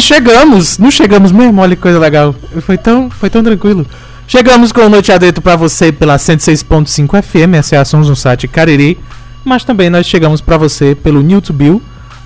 Chegamos, 0.00 0.78
não 0.78 0.90
chegamos 0.90 1.30
mesmo, 1.30 1.60
olha 1.60 1.76
que 1.76 1.82
coisa 1.82 1.98
legal. 1.98 2.34
Foi 2.60 2.76
tão, 2.76 3.10
foi 3.10 3.30
tão 3.30 3.42
tranquilo. 3.42 3.86
Chegamos 4.26 4.72
com 4.72 4.80
o 4.80 4.88
Noite 4.88 5.10
Adentro 5.12 5.42
pra 5.42 5.56
você 5.56 5.90
pela 5.90 6.16
106.5 6.16 7.22
FM, 7.22 7.54
essa 7.54 7.76
é 7.76 7.78
a 7.78 7.84
Sons 7.84 8.08
no 8.08 8.16
site 8.16 8.46
Cariri. 8.48 8.98
Mas 9.44 9.64
também 9.64 9.90
nós 9.90 10.06
chegamos 10.06 10.40
pra 10.40 10.56
você 10.56 10.94
pelo 10.94 11.20
YouTube, 11.20 11.82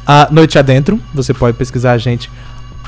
a 0.07 0.29
Noite 0.31 0.59
Adentro. 0.59 1.01
Você 1.15 1.33
pode 1.33 1.57
pesquisar 1.57 1.93
a 1.93 1.99
gente. 1.99 2.31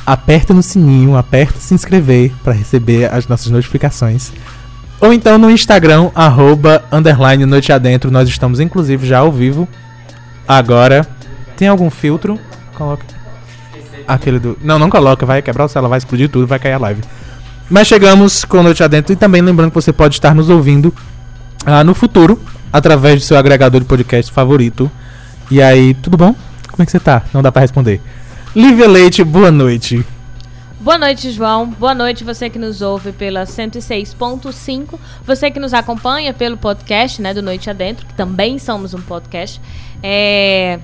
Aperta 0.04 0.52
no 0.52 0.62
sininho, 0.62 1.16
aperta 1.16 1.58
se 1.58 1.74
inscrever 1.74 2.32
pra 2.44 2.52
receber 2.52 3.12
as 3.12 3.26
nossas 3.26 3.50
notificações. 3.50 4.32
Ou 5.00 5.12
então 5.12 5.38
no 5.38 5.50
Instagram, 5.50 6.10
arroba, 6.14 6.84
underline 6.92 7.44
Noite 7.46 7.72
Adentro. 7.72 8.10
Nós 8.10 8.28
estamos 8.28 8.60
inclusive 8.60 9.06
já 9.06 9.18
ao 9.18 9.32
vivo. 9.32 9.66
Agora, 10.46 11.06
tem 11.56 11.68
algum 11.68 11.90
filtro? 11.90 12.38
Coloca. 12.74 13.15
Aquele 14.06 14.38
do. 14.38 14.58
Não, 14.62 14.78
não 14.78 14.88
coloca, 14.88 15.26
vai 15.26 15.42
quebrar 15.42 15.64
o 15.64 15.68
celular, 15.68 15.88
vai 15.88 15.98
explodir 15.98 16.28
tudo, 16.28 16.46
vai 16.46 16.58
cair 16.58 16.74
a 16.74 16.78
live. 16.78 17.02
Mas 17.68 17.88
chegamos 17.88 18.44
com 18.44 18.62
Noite 18.62 18.82
Adentro 18.82 19.12
e 19.12 19.16
também 19.16 19.42
lembrando 19.42 19.70
que 19.70 19.74
você 19.74 19.92
pode 19.92 20.14
estar 20.14 20.34
nos 20.34 20.48
ouvindo 20.48 20.94
ah, 21.64 21.82
no 21.82 21.94
futuro, 21.94 22.40
através 22.72 23.20
do 23.20 23.24
seu 23.24 23.36
agregador 23.36 23.80
de 23.80 23.86
podcast 23.86 24.30
favorito. 24.30 24.90
E 25.50 25.60
aí, 25.60 25.94
tudo 25.94 26.16
bom? 26.16 26.34
Como 26.70 26.82
é 26.82 26.86
que 26.86 26.92
você 26.92 27.00
tá? 27.00 27.22
Não 27.32 27.42
dá 27.42 27.50
pra 27.50 27.62
responder. 27.62 28.00
Lívia 28.54 28.88
Leite, 28.88 29.24
boa 29.24 29.50
noite. 29.50 30.04
Boa 30.78 30.98
noite, 30.98 31.32
João. 31.32 31.66
Boa 31.66 31.94
noite, 31.94 32.22
você 32.22 32.48
que 32.48 32.58
nos 32.58 32.80
ouve 32.80 33.10
pela 33.10 33.42
106.5. 33.42 34.98
Você 35.26 35.50
que 35.50 35.58
nos 35.58 35.74
acompanha 35.74 36.32
pelo 36.32 36.56
podcast, 36.56 37.20
né, 37.20 37.34
do 37.34 37.42
Noite 37.42 37.68
Adentro, 37.68 38.06
que 38.06 38.14
também 38.14 38.58
somos 38.58 38.94
um 38.94 39.00
podcast. 39.00 39.60
É... 40.00 40.78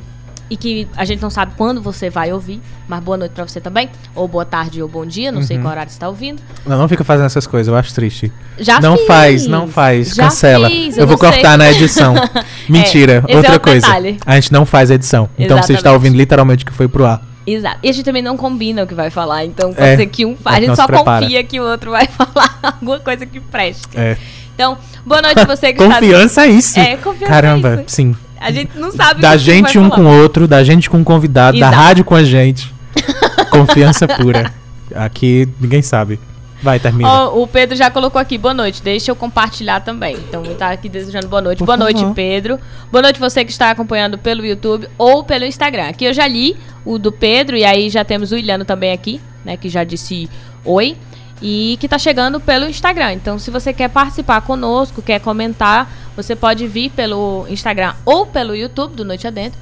E 0.53 0.57
que 0.57 0.87
a 0.99 1.05
gente 1.07 1.23
não 1.23 1.31
sabe 1.31 1.53
quando 1.57 1.81
você 1.81 2.11
vai 2.11 2.31
ouvir, 2.31 2.61
mas 2.87 3.01
boa 3.03 3.17
noite 3.17 3.33
pra 3.33 3.49
você 3.49 3.59
também. 3.59 3.89
Ou 4.15 4.29
boa 4.29 4.45
tarde 4.45 4.83
ou 4.83 4.89
bom 4.89 5.07
dia, 5.07 5.33
não 5.33 5.41
sei 5.43 5.57
Uhum. 5.57 5.63
qual 5.63 5.73
horário 5.73 5.91
você 5.91 5.99
tá 5.99 6.09
ouvindo. 6.11 6.43
Não, 6.67 6.77
não 6.77 6.87
fica 6.89 7.03
fazendo 7.03 7.25
essas 7.25 7.47
coisas, 7.47 7.69
eu 7.69 7.75
acho 7.75 7.95
triste. 7.95 8.31
Já 8.59 8.79
não 8.79 8.99
fiz. 8.99 9.07
faz, 9.07 9.47
não 9.47 9.67
faz, 9.67 10.15
Já 10.15 10.25
cancela. 10.25 10.69
fiz, 10.69 10.99
eu 10.99 11.05
eu 11.05 11.07
vou 11.09 11.17
sei. 11.17 11.31
cortar 11.31 11.57
na 11.57 11.71
edição. 11.71 12.15
Mentira, 12.69 13.25
é 13.27 13.35
outra 13.37 13.53
outro 13.55 13.61
coisa. 13.61 13.87
detalhe. 13.87 14.19
A 14.27 14.35
gente 14.35 14.53
não 14.53 14.67
faz 14.67 14.91
edição. 14.91 15.27
Então 15.39 15.57
você 15.57 15.73
está 15.73 15.89
Exatamente. 15.89 15.95
ouvindo 15.95 16.17
literalmente 16.19 16.65
o 16.65 16.67
que 16.67 16.73
foi 16.75 16.87
pro 16.87 17.07
ar. 17.07 17.23
Exato. 17.47 17.79
E 17.83 17.89
a 17.89 17.93
gente 17.93 18.05
também 18.05 18.23
não 18.23 18.37
combina 18.37 18.83
o 18.83 18.87
que 18.87 18.95
vai 18.95 19.09
falar, 19.09 19.47
então 19.47 19.73
pode 19.73 19.89
É. 19.89 19.97
ser 19.97 20.07
que 20.07 20.27
um. 20.27 20.37
A 20.45 20.61
gente 20.61 20.71
se 20.71 20.77
só 20.77 20.87
prepara. 20.87 21.23
confia 21.25 21.43
que 21.45 21.59
o 21.61 21.65
outro 21.65 21.93
vai 21.93 22.07
falar 22.13 22.59
alguma 22.63 23.01
coisa 23.01 23.25
que 23.25 23.41
preste. 23.41 23.89
É. 23.95 24.19
Então, 24.55 24.77
boa 25.07 25.23
noite 25.23 25.47
você 25.47 25.73
que 25.73 25.83
Confiança 25.83 26.45
é 26.45 26.49
isso. 26.51 26.79
É, 26.79 26.97
confiança 26.99 27.33
Caramba, 27.33 27.69
é 27.71 27.75
isso. 27.77 27.85
sim. 27.87 28.15
Está... 28.43 28.49
A 28.49 28.51
gente 28.53 28.79
não 28.79 28.91
sabe 28.91 29.21
o 29.21 29.23
Da 29.23 29.37
gente 29.37 29.79
um 29.79 29.89
falar. 29.89 29.97
com 29.97 30.03
o 30.05 30.21
outro, 30.23 30.49
da 30.49 30.63
gente 30.65 30.91
com 30.91 31.01
o 31.01 31.05
convidado, 31.05 31.59
da 31.59 31.69
Exato. 31.69 31.83
rádio 31.83 32.05
com 32.05 32.15
a 32.15 32.25
gente. 32.25 32.73
Confiança 33.51 34.07
pura. 34.09 34.53
Aqui 34.95 35.49
ninguém 35.61 35.83
sabe. 35.83 36.19
Vai, 36.63 36.79
termina. 36.79 37.09
Ó, 37.09 37.43
o 37.43 37.47
Pedro 37.47 37.77
já 37.77 37.91
colocou 37.91 38.21
aqui, 38.21 38.39
boa 38.39 38.55
noite. 38.55 38.83
Deixa 38.83 39.11
eu 39.11 39.17
compartilhar 39.17 39.81
também. 39.81 40.15
Então, 40.15 40.45
ele 40.45 40.55
tá 40.55 40.71
aqui 40.71 40.89
desejando 40.89 41.27
boa 41.27 41.43
noite. 41.43 41.59
Por 41.59 41.67
boa 41.67 41.77
noite, 41.77 42.01
favor. 42.01 42.15
Pedro. 42.15 42.61
Boa 42.91 43.03
noite 43.03 43.19
você 43.19 43.45
que 43.45 43.51
está 43.51 43.71
acompanhando 43.71 44.17
pelo 44.17 44.47
YouTube 44.47 44.89
ou 44.97 45.25
pelo 45.25 45.45
Instagram. 45.45 45.89
Aqui 45.89 46.05
eu 46.05 46.15
já 46.15 46.27
li 46.27 46.57
o 46.85 46.99
do 46.99 47.11
Pedro 47.11 47.57
e 47.57 47.65
aí 47.65 47.91
já 47.91 48.05
temos 48.05 48.31
o 48.31 48.37
Ilhano 48.37 48.65
também 48.65 48.93
aqui, 48.93 49.21
né, 49.45 49.57
que 49.57 49.69
já 49.69 49.83
disse 49.83 50.31
oi 50.65 50.97
e 51.43 51.77
que 51.81 51.89
tá 51.89 51.99
chegando 51.99 52.39
pelo 52.39 52.67
Instagram. 52.67 53.15
Então, 53.15 53.39
se 53.39 53.51
você 53.51 53.73
quer 53.73 53.89
participar 53.89 54.41
conosco, 54.43 55.03
quer 55.03 55.19
comentar, 55.21 55.91
você 56.17 56.35
pode 56.37 56.67
vir 56.67 56.91
pelo 56.91 57.47
Instagram 57.49 57.95
ou 58.05 58.27
pelo 58.27 58.55
YouTube 58.55 58.95
do 58.95 59.05
Noite 59.05 59.27
Adentro. 59.27 59.59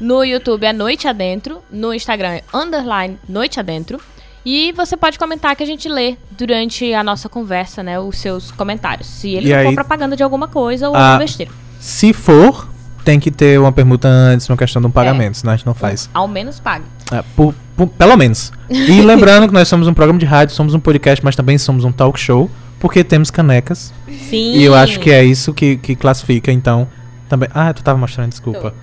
No 0.00 0.22
YouTube 0.24 0.64
é 0.64 0.72
Noite 0.72 1.08
Adentro, 1.08 1.58
no 1.70 1.92
Instagram 1.92 2.28
é 2.34 2.42
underline 2.54 3.18
Noite 3.28 3.58
Adentro. 3.58 4.00
E 4.46 4.72
você 4.72 4.96
pode 4.96 5.18
comentar 5.18 5.54
que 5.56 5.62
a 5.62 5.66
gente 5.66 5.88
lê 5.88 6.16
durante 6.30 6.94
a 6.94 7.02
nossa 7.02 7.28
conversa, 7.28 7.82
né? 7.82 7.98
Os 7.98 8.16
seus 8.18 8.50
comentários. 8.52 9.06
Se 9.08 9.30
ele 9.34 9.48
E 9.48 9.52
não 9.52 9.58
aí- 9.58 9.64
for 9.66 9.74
propaganda 9.74 10.16
de 10.16 10.22
alguma 10.22 10.46
coisa 10.48 10.88
ou 10.88 10.94
Ah, 10.94 10.98
alguma 11.00 11.18
besteira. 11.18 11.50
Se 11.80 12.12
for, 12.12 12.68
tem 13.04 13.18
que 13.20 13.30
ter 13.30 13.58
uma 13.58 13.72
permuta 13.72 14.08
antes, 14.08 14.48
uma 14.48 14.56
questão 14.56 14.80
de 14.80 14.86
um 14.88 14.90
pagamento, 14.90 15.36
senão 15.36 15.52
a 15.52 15.56
gente 15.56 15.66
não 15.66 15.74
faz. 15.74 16.08
Ao 16.14 16.26
menos 16.28 16.60
pague. 16.60 16.84
É, 17.12 17.22
por- 17.36 17.54
por- 17.76 17.88
pelo 17.88 18.16
menos. 18.16 18.52
E 18.70 19.00
lembrando 19.02 19.48
que 19.48 19.52
nós 19.52 19.66
somos 19.68 19.86
um 19.88 19.92
programa 19.92 20.18
de 20.18 20.24
rádio, 20.26 20.54
somos 20.54 20.72
um 20.72 20.80
podcast, 20.80 21.22
mas 21.24 21.34
também 21.36 21.58
somos 21.58 21.84
um 21.84 21.92
talk 21.92 22.18
show, 22.18 22.48
porque 22.78 23.02
temos 23.02 23.30
canecas. 23.30 23.92
Sim. 24.28 24.56
E 24.56 24.64
eu 24.64 24.74
acho 24.74 25.00
que 25.00 25.10
é 25.10 25.24
isso 25.24 25.52
que, 25.52 25.76
que 25.76 25.96
classifica, 25.96 26.52
então. 26.52 26.88
Também. 27.28 27.48
Ah, 27.52 27.72
tu 27.72 27.82
tava 27.82 27.98
mostrando, 27.98 28.30
desculpa. 28.30 28.74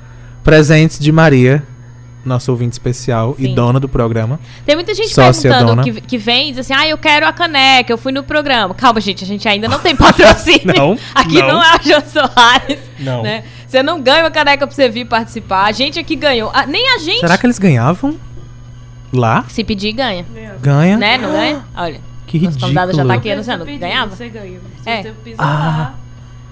Presentes 0.44 1.00
de 1.00 1.12
Maria, 1.12 1.64
nosso 2.24 2.52
ouvinte 2.52 2.74
especial 2.74 3.36
e 3.40 3.46
Sim. 3.46 3.56
dona 3.56 3.80
do 3.80 3.88
programa. 3.88 4.40
Tem 4.66 4.76
muita 4.76 4.94
gente 4.94 5.14
Sócia 5.14 5.52
perguntando 5.52 5.84
que, 5.84 6.02
que 6.02 6.18
vem 6.18 6.50
e 6.50 6.52
diz 6.52 6.60
assim: 6.60 6.74
ah, 6.74 6.88
eu 6.88 6.98
quero 6.98 7.26
a 7.28 7.34
caneca, 7.34 7.92
eu 7.92 7.98
fui 7.98 8.12
no 8.12 8.24
programa. 8.24 8.74
Calma, 8.74 9.00
gente, 9.00 9.24
a 9.24 9.28
gente 9.28 9.48
ainda 9.48 9.68
não 9.68 9.80
tem 9.80 9.96
patrocínio. 9.98 10.76
Não, 10.76 10.98
Aqui 11.14 11.40
não, 11.40 11.54
não. 11.54 11.64
é 11.64 11.68
a 11.68 11.80
Jô 11.82 12.02
Soares. 12.08 12.80
Não. 13.00 13.24
Né? 13.24 13.44
Você 13.68 13.82
não 13.82 14.02
ganha 14.02 14.24
uma 14.24 14.32
caneca 14.32 14.66
pra 14.66 14.76
você 14.76 14.90
vir 14.90 15.06
participar. 15.06 15.66
A 15.66 15.72
gente 15.72 16.00
aqui 16.00 16.16
ganhou. 16.16 16.52
Ah, 16.54 16.66
nem 16.66 16.96
a 16.96 17.00
gente. 17.00 17.20
Será 17.20 17.38
que 17.38 17.46
eles 17.46 17.60
ganhavam? 17.60 18.16
Lá? 19.14 19.46
Se 19.48 19.64
pedir, 19.64 19.94
ganha. 19.94 20.26
Ganha? 20.62 20.98
Né? 20.98 21.18
Não 21.18 21.32
ganha? 21.32 21.66
Olha. 21.76 22.15
Que 22.28 22.40
Nossa 22.40 22.60
convidada 22.60 22.92
já 22.92 22.98
tá 22.98 23.02
ridículo. 23.04 23.20
aqui 23.20 23.32
anunciando. 23.32 23.66
Pedido, 23.66 23.82
Ganhava? 23.82 24.16
Você 24.16 24.30
ganha. 24.30 24.60
Se 24.84 24.90
É. 24.90 25.02
você 25.04 25.12
pisar 25.24 25.44
Ah. 25.44 25.78
lá, 25.78 25.96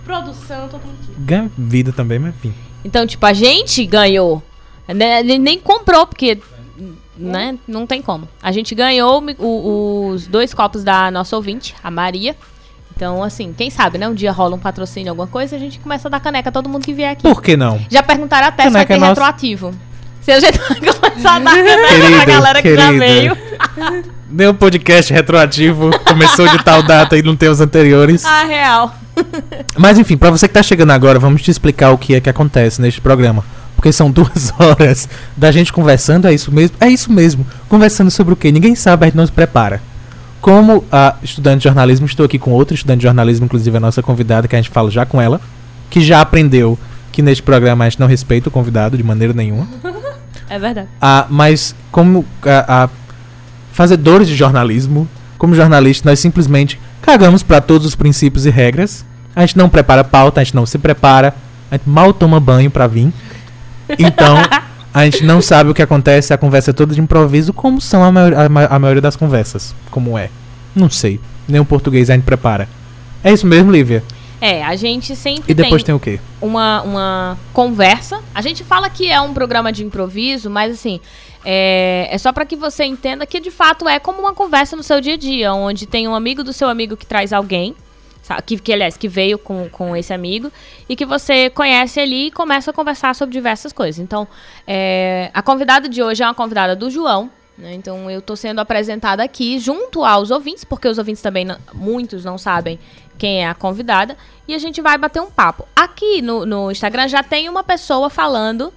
produção, 0.06 0.68
todo 0.70 0.82
mundo 0.82 0.98
aqui. 1.04 1.14
Ganha 1.20 1.52
vida 1.58 1.92
também, 1.92 2.20
mas 2.20 2.36
enfim. 2.36 2.54
Então, 2.86 3.06
tipo, 3.08 3.26
a 3.26 3.34
gente 3.34 3.86
ganhou. 3.86 4.42
Né? 4.88 5.20
Ele 5.22 5.38
nem 5.38 5.60
comprou, 5.60 6.06
porque. 6.06 6.38
Né? 7.18 7.58
Não 7.68 7.86
tem 7.86 8.02
como. 8.02 8.28
A 8.42 8.52
gente 8.52 8.74
ganhou 8.76 9.24
o- 9.40 10.08
os 10.10 10.26
dois 10.28 10.54
copos 10.54 10.84
da 10.84 11.10
nossa 11.12 11.36
ouvinte, 11.36 11.76
a 11.84 11.90
Maria. 11.92 12.36
Então, 12.96 13.24
assim, 13.24 13.54
quem 13.56 13.70
sabe, 13.70 13.98
né? 13.98 14.08
Um 14.08 14.14
dia 14.14 14.32
rola 14.32 14.56
um 14.56 14.60
patrocínio, 14.60 15.12
alguma 15.12 15.28
coisa, 15.28 15.56
a 15.56 15.60
gente 15.60 15.80
começa 15.80 16.08
a 16.08 16.12
dar 16.12 16.20
caneca 16.20 16.50
a 16.50 16.52
todo 16.52 16.68
mundo 16.70 16.84
que 16.84 16.94
vier 16.94 17.12
aqui. 17.12 17.24
Por 17.24 17.42
que 17.42 17.56
não? 17.56 17.80
Já 17.90 18.04
perguntaram 18.04 18.48
até 18.48 18.64
se 18.64 18.70
vai 18.70 18.86
Caneca 18.86 18.88
ter 18.88 18.94
é 18.94 19.00
nossa. 19.00 19.10
retroativo. 19.12 19.74
Se 20.22 20.32
a 20.32 20.40
gente 20.40 20.58
vai 20.80 20.80
começar 21.12 21.36
a 21.36 21.40
dar 21.40 21.56
caneca 21.56 21.78
pra 21.78 21.88
Querida, 21.88 22.26
galera 22.26 22.62
que 22.62 22.76
já 22.76 22.86
querida. 22.88 23.06
veio. 23.06 23.38
Deu 24.30 24.54
podcast 24.54 25.12
retroativo, 25.12 25.92
começou 26.00 26.48
de 26.48 26.64
tal 26.64 26.84
data 26.84 27.18
e 27.18 27.22
não 27.22 27.36
tem 27.36 27.50
os 27.50 27.62
anteriores. 27.62 28.26
Ah, 28.26 28.44
real. 28.44 28.96
Mas 29.78 29.98
enfim, 29.98 30.18
pra 30.18 30.32
você 30.32 30.48
que 30.48 30.54
tá 30.54 30.64
chegando 30.64 30.92
agora, 30.92 31.20
vamos 31.20 31.42
te 31.42 31.52
explicar 31.52 31.92
o 31.92 31.98
que 31.98 32.16
é 32.16 32.22
que 32.22 32.30
acontece 32.30 32.82
neste 32.82 33.02
programa. 33.02 33.44
Porque 33.76 33.92
são 33.92 34.10
duas 34.10 34.54
horas 34.60 35.10
da 35.36 35.52
gente 35.52 35.74
conversando, 35.74 36.28
é 36.28 36.34
isso 36.34 36.52
mesmo? 36.52 36.76
É 36.80 36.88
isso 36.88 37.12
mesmo. 37.12 37.46
Conversando 37.68 38.10
sobre 38.12 38.34
o 38.34 38.38
quê? 38.38 38.52
Ninguém 38.52 38.76
sabe, 38.76 39.06
a 39.06 39.08
gente 39.08 39.18
não 39.18 39.26
se 39.26 39.32
prepara. 39.32 39.82
Como 40.40 40.84
a 40.92 41.16
estudante 41.24 41.60
de 41.60 41.64
jornalismo, 41.66 42.06
estou 42.06 42.26
aqui 42.26 42.38
com 42.38 42.52
outra 42.52 42.76
estudante 42.76 43.00
de 43.00 43.04
jornalismo, 43.04 43.46
inclusive 43.46 43.76
a 43.78 43.80
nossa 43.80 44.02
convidada, 44.02 44.48
que 44.48 44.56
a 44.56 44.60
gente 44.62 44.70
fala 44.70 44.92
já 44.92 45.06
com 45.06 45.22
ela, 45.22 45.40
que 45.90 46.02
já 46.02 46.22
aprendeu 46.22 46.78
que 47.12 47.22
neste 47.22 47.44
programa 47.44 47.86
a 47.86 47.90
gente 47.90 48.00
não 48.00 48.08
respeita 48.08 48.50
o 48.50 48.52
convidado 48.52 48.98
de 48.98 49.04
maneira 49.04 49.34
nenhuma. 49.34 49.68
É 50.50 50.60
verdade. 50.60 50.88
Ah, 51.02 51.26
mas 51.30 51.74
como 51.92 52.26
ah, 52.46 52.66
ah, 52.68 52.90
fazedores 53.74 54.28
de 54.28 54.36
jornalismo, 54.36 55.08
como 55.38 55.54
jornalistas, 55.56 56.06
nós 56.06 56.20
simplesmente 56.20 56.80
cagamos 57.02 57.44
para 57.44 57.60
todos 57.60 57.86
os 57.86 57.96
princípios 57.96 58.46
e 58.46 58.50
regras. 58.50 59.04
A 59.36 59.42
gente 59.42 59.58
não 59.58 59.68
prepara 59.68 60.04
pauta, 60.04 60.40
a 60.40 60.44
gente 60.44 60.56
não 60.56 60.66
se 60.66 60.78
prepara, 60.78 61.36
a 61.70 61.76
gente 61.76 61.90
mal 61.90 62.14
toma 62.14 62.40
banho 62.40 62.72
para 62.72 62.88
vir. 62.88 63.12
Então, 64.00 64.38
a 64.94 65.04
gente 65.06 65.24
não 65.26 65.42
sabe 65.42 65.70
o 65.70 65.74
que 65.74 65.82
acontece, 65.82 66.34
a 66.34 66.38
conversa 66.38 66.70
é 66.70 66.74
toda 66.74 66.94
de 66.94 67.02
improviso, 67.02 67.52
como 67.52 67.82
são 67.82 68.04
a, 68.04 68.12
maior- 68.12 68.34
a 68.34 68.76
a 68.76 68.80
maioria 68.80 69.02
das 69.02 69.16
conversas. 69.16 69.76
Como 69.92 70.18
é? 70.18 70.30
Não 70.76 70.90
sei. 70.90 71.20
Nem 71.48 71.60
o 71.60 71.66
português 71.66 72.10
a 72.10 72.14
gente 72.14 72.24
prepara. 72.24 72.70
É 73.24 73.32
isso 73.34 73.46
mesmo, 73.46 73.72
Lívia? 73.72 74.04
É, 74.46 74.62
a 74.64 74.76
gente 74.76 75.16
sempre 75.16 75.52
E 75.52 75.54
depois 75.56 75.84
tem 75.84 75.86
tem 75.86 75.96
o 75.96 76.00
quê? 76.00 76.20
uma, 76.42 76.82
uma 76.82 77.38
conversa. 77.54 78.22
A 78.36 78.42
gente 78.42 78.62
fala 78.64 78.90
que 78.90 79.10
é 79.10 79.22
um 79.22 79.34
programa 79.34 79.72
de 79.72 79.86
improviso, 79.86 80.50
mas 80.50 80.74
assim, 80.74 81.00
é, 81.46 82.08
é 82.12 82.18
só 82.18 82.34
para 82.34 82.46
que 82.46 82.56
você 82.56 82.84
entenda 82.84 83.26
que 83.26 83.40
de 83.40 83.50
fato 83.52 83.88
é 83.88 84.00
como 84.00 84.20
uma 84.20 84.34
conversa 84.34 84.76
no 84.76 84.84
seu 84.84 85.00
dia 85.00 85.14
a 85.14 85.18
dia, 85.18 85.54
onde 85.54 85.86
tem 85.86 86.08
um 86.10 86.14
amigo 86.16 86.44
do 86.44 86.52
seu 86.52 86.68
amigo 86.68 86.98
que 86.98 87.06
traz 87.06 87.32
alguém, 87.32 87.74
sa- 88.22 88.42
que, 88.42 88.58
que 88.60 88.74
aliás, 88.74 88.98
que 88.98 89.08
veio 89.08 89.38
com, 89.40 89.70
com 89.70 89.96
esse 89.96 90.14
amigo, 90.14 90.52
e 90.90 90.96
que 90.96 91.06
você 91.06 91.50
conhece 91.50 92.00
ali 92.02 92.28
e 92.28 92.32
começa 92.32 92.72
a 92.72 92.74
conversar 92.74 93.16
sobre 93.16 93.32
diversas 93.32 93.72
coisas. 93.72 93.98
Então, 94.00 94.28
é, 94.68 95.32
a 95.34 95.42
convidada 95.42 95.88
de 95.88 96.04
hoje 96.04 96.22
é 96.22 96.26
uma 96.28 96.34
convidada 96.34 96.76
do 96.76 96.90
João. 96.90 97.30
né? 97.58 97.74
Então 97.76 98.10
eu 98.10 98.22
tô 98.22 98.36
sendo 98.36 98.60
apresentada 98.60 99.24
aqui 99.24 99.60
junto 99.60 100.04
aos 100.04 100.32
ouvintes, 100.32 100.64
porque 100.64 100.88
os 100.88 100.98
ouvintes 100.98 101.22
também, 101.22 101.46
não- 101.46 101.58
muitos 101.74 102.26
não 102.26 102.38
sabem 102.38 102.80
quem 103.18 103.44
é 103.44 103.48
a 103.48 103.54
convidada, 103.54 104.18
e 104.48 104.54
a 104.54 104.58
gente 104.60 104.82
vai 104.82 104.98
bater 104.98 105.22
um 105.22 105.32
papo. 105.32 105.68
Aqui 105.76 106.22
no, 106.22 106.46
no 106.46 106.72
Instagram 106.72 107.08
já 107.08 107.24
tem 107.24 107.48
uma 107.50 107.64
pessoa 107.64 108.10
falando 108.10 108.74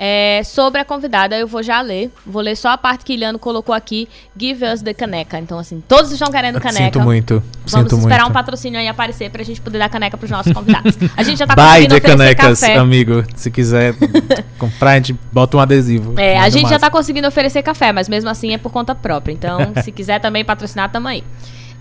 É, 0.00 0.42
sobre 0.44 0.80
a 0.80 0.84
convidada, 0.84 1.36
eu 1.36 1.48
vou 1.48 1.60
já 1.60 1.80
ler. 1.80 2.12
Vou 2.24 2.40
ler 2.40 2.54
só 2.56 2.68
a 2.68 2.78
parte 2.78 3.04
que 3.04 3.14
Iliano 3.14 3.36
colocou 3.36 3.74
aqui. 3.74 4.08
Give 4.40 4.64
us 4.64 4.80
the 4.80 4.94
caneca. 4.94 5.40
Então, 5.40 5.58
assim, 5.58 5.82
todos 5.88 6.12
estão 6.12 6.30
querendo 6.30 6.60
caneca. 6.60 6.84
Sinto 6.84 7.00
muito. 7.00 7.42
Vamos 7.66 7.90
sinto 7.90 7.98
esperar 7.98 8.20
muito. 8.20 8.30
um 8.30 8.32
patrocínio 8.32 8.78
aí 8.78 8.86
aparecer 8.86 9.28
pra 9.28 9.42
gente 9.42 9.60
poder 9.60 9.78
dar 9.78 9.88
caneca 9.88 10.16
pros 10.16 10.30
nossos 10.30 10.52
convidados. 10.52 10.96
A 11.16 11.24
gente 11.24 11.38
já 11.38 11.48
tá 11.48 11.56
Buy 11.56 11.64
conseguindo 11.64 11.94
oferecer 11.96 12.16
canecas, 12.16 12.60
café. 12.60 12.76
amigo. 12.76 13.24
Se 13.34 13.50
quiser 13.50 13.92
comprar, 14.56 14.92
a 14.92 14.94
gente 14.94 15.16
bota 15.32 15.56
um 15.56 15.60
adesivo. 15.60 16.14
É, 16.16 16.38
a 16.38 16.48
gente 16.48 16.68
já 16.70 16.78
tá 16.78 16.88
conseguindo 16.90 17.26
oferecer 17.26 17.64
café, 17.64 17.90
mas 17.90 18.08
mesmo 18.08 18.30
assim 18.30 18.54
é 18.54 18.58
por 18.58 18.70
conta 18.70 18.94
própria. 18.94 19.32
Então, 19.32 19.72
se 19.82 19.90
quiser 19.90 20.20
também 20.20 20.44
patrocinar, 20.44 20.92
tamo 20.92 21.08
aí. 21.08 21.24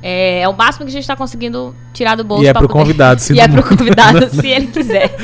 É, 0.01 0.41
é 0.41 0.49
o 0.49 0.53
máximo 0.53 0.85
que 0.85 0.91
a 0.91 0.94
gente 0.94 1.07
tá 1.07 1.15
conseguindo 1.15 1.75
tirar 1.94 2.15
do 2.15 2.23
bolso. 2.23 2.44
E 2.44 2.47
é 2.47 2.53
pra 2.53 2.61
pro 2.61 2.69
convidado, 2.69 3.21
E 3.33 3.39
é 3.39 3.47
pro 3.47 3.63
convidado, 3.63 4.29
se 4.33 4.47
ele 4.47 4.67
quiser. 4.67 5.15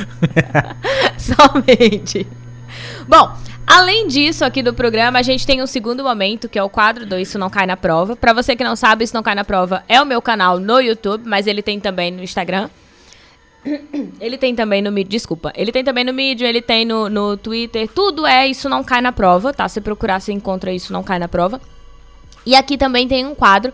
Somente. 1.17 2.27
Bom, 3.07 3.33
além 3.67 4.07
disso, 4.07 4.43
aqui 4.43 4.63
do 4.63 4.73
programa, 4.73 5.19
a 5.19 5.21
gente 5.21 5.45
tem 5.45 5.61
um 5.61 5.67
segundo 5.67 6.03
momento, 6.03 6.49
que 6.49 6.57
é 6.57 6.63
o 6.63 6.69
quadro 6.69 7.05
do 7.05 7.19
Isso 7.19 7.37
Não 7.37 7.49
Cai 7.49 7.65
na 7.65 7.77
Prova. 7.77 8.15
Pra 8.15 8.33
você 8.33 8.55
que 8.55 8.63
não 8.63 8.75
sabe, 8.75 9.03
Isso 9.03 9.15
Não 9.15 9.23
Cai 9.23 9.35
na 9.35 9.43
Prova 9.43 9.83
é 9.87 10.01
o 10.01 10.05
meu 10.05 10.21
canal 10.21 10.59
no 10.59 10.79
YouTube, 10.79 11.23
mas 11.27 11.45
ele 11.45 11.61
tem 11.61 11.79
também 11.79 12.11
no 12.11 12.23
Instagram. 12.23 12.69
Ele 14.19 14.37
tem 14.37 14.53
também 14.53 14.81
no 14.81 14.91
Medium, 14.91 15.09
desculpa. 15.09 15.53
Ele 15.55 15.71
tem 15.71 15.85
também 15.85 16.03
no 16.03 16.11
Medium, 16.11 16.45
ele 16.45 16.61
tem 16.61 16.83
no, 16.83 17.09
no 17.09 17.37
Twitter. 17.37 17.87
Tudo 17.87 18.25
é 18.25 18.45
Isso 18.45 18.67
Não 18.67 18.83
Cai 18.83 18.99
na 18.99 19.13
Prova, 19.13 19.53
tá? 19.53 19.69
Se 19.69 19.79
procurar, 19.79 20.19
você 20.19 20.33
encontra 20.33 20.73
Isso 20.73 20.91
Não 20.91 21.01
Cai 21.01 21.17
na 21.17 21.29
Prova. 21.29 21.61
E 22.45 22.55
aqui 22.55 22.77
também 22.77 23.07
tem 23.07 23.25
um 23.25 23.33
quadro 23.33 23.71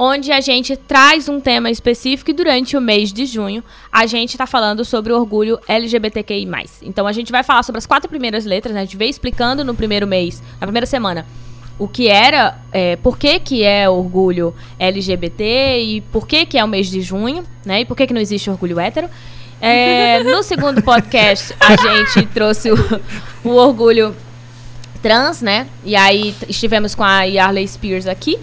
onde 0.00 0.30
a 0.30 0.40
gente 0.40 0.76
traz 0.76 1.28
um 1.28 1.40
tema 1.40 1.68
específico 1.68 2.30
e 2.30 2.32
durante 2.32 2.76
o 2.76 2.80
mês 2.80 3.12
de 3.12 3.26
junho 3.26 3.64
a 3.92 4.06
gente 4.06 4.30
está 4.30 4.46
falando 4.46 4.84
sobre 4.84 5.12
o 5.12 5.16
orgulho 5.16 5.58
LGBTQI+. 5.66 6.48
Então 6.82 7.04
a 7.04 7.10
gente 7.10 7.32
vai 7.32 7.42
falar 7.42 7.64
sobre 7.64 7.80
as 7.80 7.86
quatro 7.86 8.08
primeiras 8.08 8.44
letras, 8.44 8.72
né? 8.72 8.82
A 8.82 8.84
gente 8.84 8.96
veio 8.96 9.10
explicando 9.10 9.64
no 9.64 9.74
primeiro 9.74 10.06
mês, 10.06 10.40
na 10.60 10.68
primeira 10.68 10.86
semana, 10.86 11.26
o 11.76 11.88
que 11.88 12.06
era, 12.06 12.56
é, 12.70 12.94
por 12.94 13.18
que 13.18 13.40
que 13.40 13.64
é 13.64 13.90
orgulho 13.90 14.54
LGBT 14.78 15.80
e 15.80 16.00
por 16.00 16.28
que 16.28 16.46
que 16.46 16.56
é 16.56 16.64
o 16.64 16.68
mês 16.68 16.88
de 16.88 17.02
junho, 17.02 17.44
né? 17.66 17.80
E 17.80 17.84
por 17.84 17.96
que 17.96 18.06
que 18.06 18.14
não 18.14 18.20
existe 18.20 18.48
orgulho 18.48 18.78
hétero. 18.78 19.10
É, 19.60 20.22
no 20.22 20.44
segundo 20.44 20.80
podcast 20.80 21.52
a 21.58 21.74
gente 21.74 22.24
trouxe 22.28 22.70
o, 22.70 22.76
o 23.42 23.50
orgulho 23.56 24.14
trans, 25.02 25.42
né? 25.42 25.66
E 25.84 25.96
aí 25.96 26.36
estivemos 26.48 26.94
com 26.94 27.02
a 27.02 27.24
Yarley 27.24 27.66
Spears 27.66 28.06
aqui. 28.06 28.38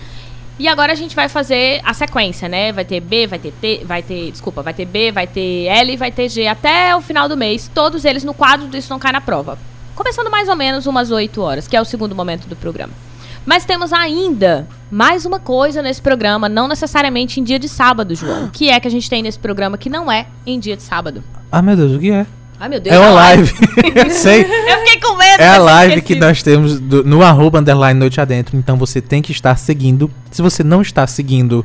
E 0.58 0.68
agora 0.70 0.94
a 0.94 0.96
gente 0.96 1.16
vai 1.16 1.28
fazer 1.28 1.82
a 1.84 1.94
sequência, 1.94 2.48
né? 2.48 2.72
Vai 2.72 2.86
ter 2.86 3.02
B, 3.02 3.28
vai 3.28 3.38
ter 3.38 3.52
T, 3.52 3.84
vai 3.86 4.02
ter, 4.02 4.32
desculpa, 4.32 4.62
vai 4.62 4.74
ter 4.74 4.86
B, 4.86 5.12
vai 5.12 5.28
ter 5.28 5.66
L 5.66 5.94
e 5.94 5.98
vai 5.98 6.12
ter 6.12 6.30
G 6.30 6.48
até 6.48 6.96
o 6.96 7.02
final 7.02 7.28
do 7.28 7.36
mês, 7.36 7.70
todos 7.74 8.06
eles 8.06 8.24
no 8.24 8.34
quadro 8.34 8.68
do 8.68 8.78
Isso 8.78 8.90
Não 8.90 8.98
Cai 8.98 9.12
na 9.12 9.20
Prova. 9.20 9.60
Começando 9.94 10.32
mais 10.32 10.48
ou 10.48 10.56
menos 10.56 10.86
umas 10.86 11.12
8 11.12 11.42
horas, 11.42 11.68
que 11.68 11.76
é 11.76 11.82
o 11.82 11.86
segundo 11.86 12.16
momento 12.16 12.48
do 12.48 12.56
programa. 12.56 12.94
Mas 13.46 13.64
temos 13.64 13.94
ainda 13.94 14.68
mais 14.90 15.26
uma 15.26 15.40
coisa 15.40 15.82
nesse 15.82 16.02
programa, 16.02 16.50
não 16.50 16.68
necessariamente 16.68 17.40
em 17.40 17.44
dia 17.44 17.60
de 17.60 17.70
sábado, 17.70 18.16
João. 18.16 18.46
O 18.46 18.50
que 18.52 18.70
é 18.70 18.80
que 18.80 18.88
a 18.88 18.92
gente 18.92 19.10
tem 19.10 19.22
nesse 19.22 19.38
programa 19.38 19.78
que 19.78 19.90
não 19.90 20.12
é 20.12 20.28
em 20.46 20.60
dia 20.60 20.76
de 20.76 20.84
sábado? 20.84 21.24
Ah, 21.52 21.62
meu 21.62 21.76
Deus, 21.76 21.92
o 21.92 22.00
que 22.00 22.12
é? 22.12 22.26
Ai, 22.66 22.70
meu 22.70 22.80
Deus. 22.80 22.96
É 22.96 23.00
uma 23.00 23.10
a 23.10 23.14
live. 23.14 23.54
Eu 23.96 24.10
sei. 24.10 24.42
Eu 24.42 24.80
fiquei 24.80 25.00
com 25.00 25.16
medo. 25.16 25.40
É 25.40 25.48
a 25.50 25.58
live 25.60 26.02
que 26.02 26.16
nós 26.16 26.42
temos 26.42 26.80
do- 26.80 27.04
no 27.04 27.22
arroba 27.22 27.60
underline 27.60 28.00
noite 28.00 28.20
adentro. 28.20 28.58
Então 28.58 28.76
você 28.76 29.00
tem 29.00 29.22
que 29.22 29.32
estar 29.32 29.56
seguindo. 29.56 30.10
Se 30.32 30.42
você 30.42 30.64
não 30.64 30.82
está 30.82 31.06
seguindo, 31.06 31.64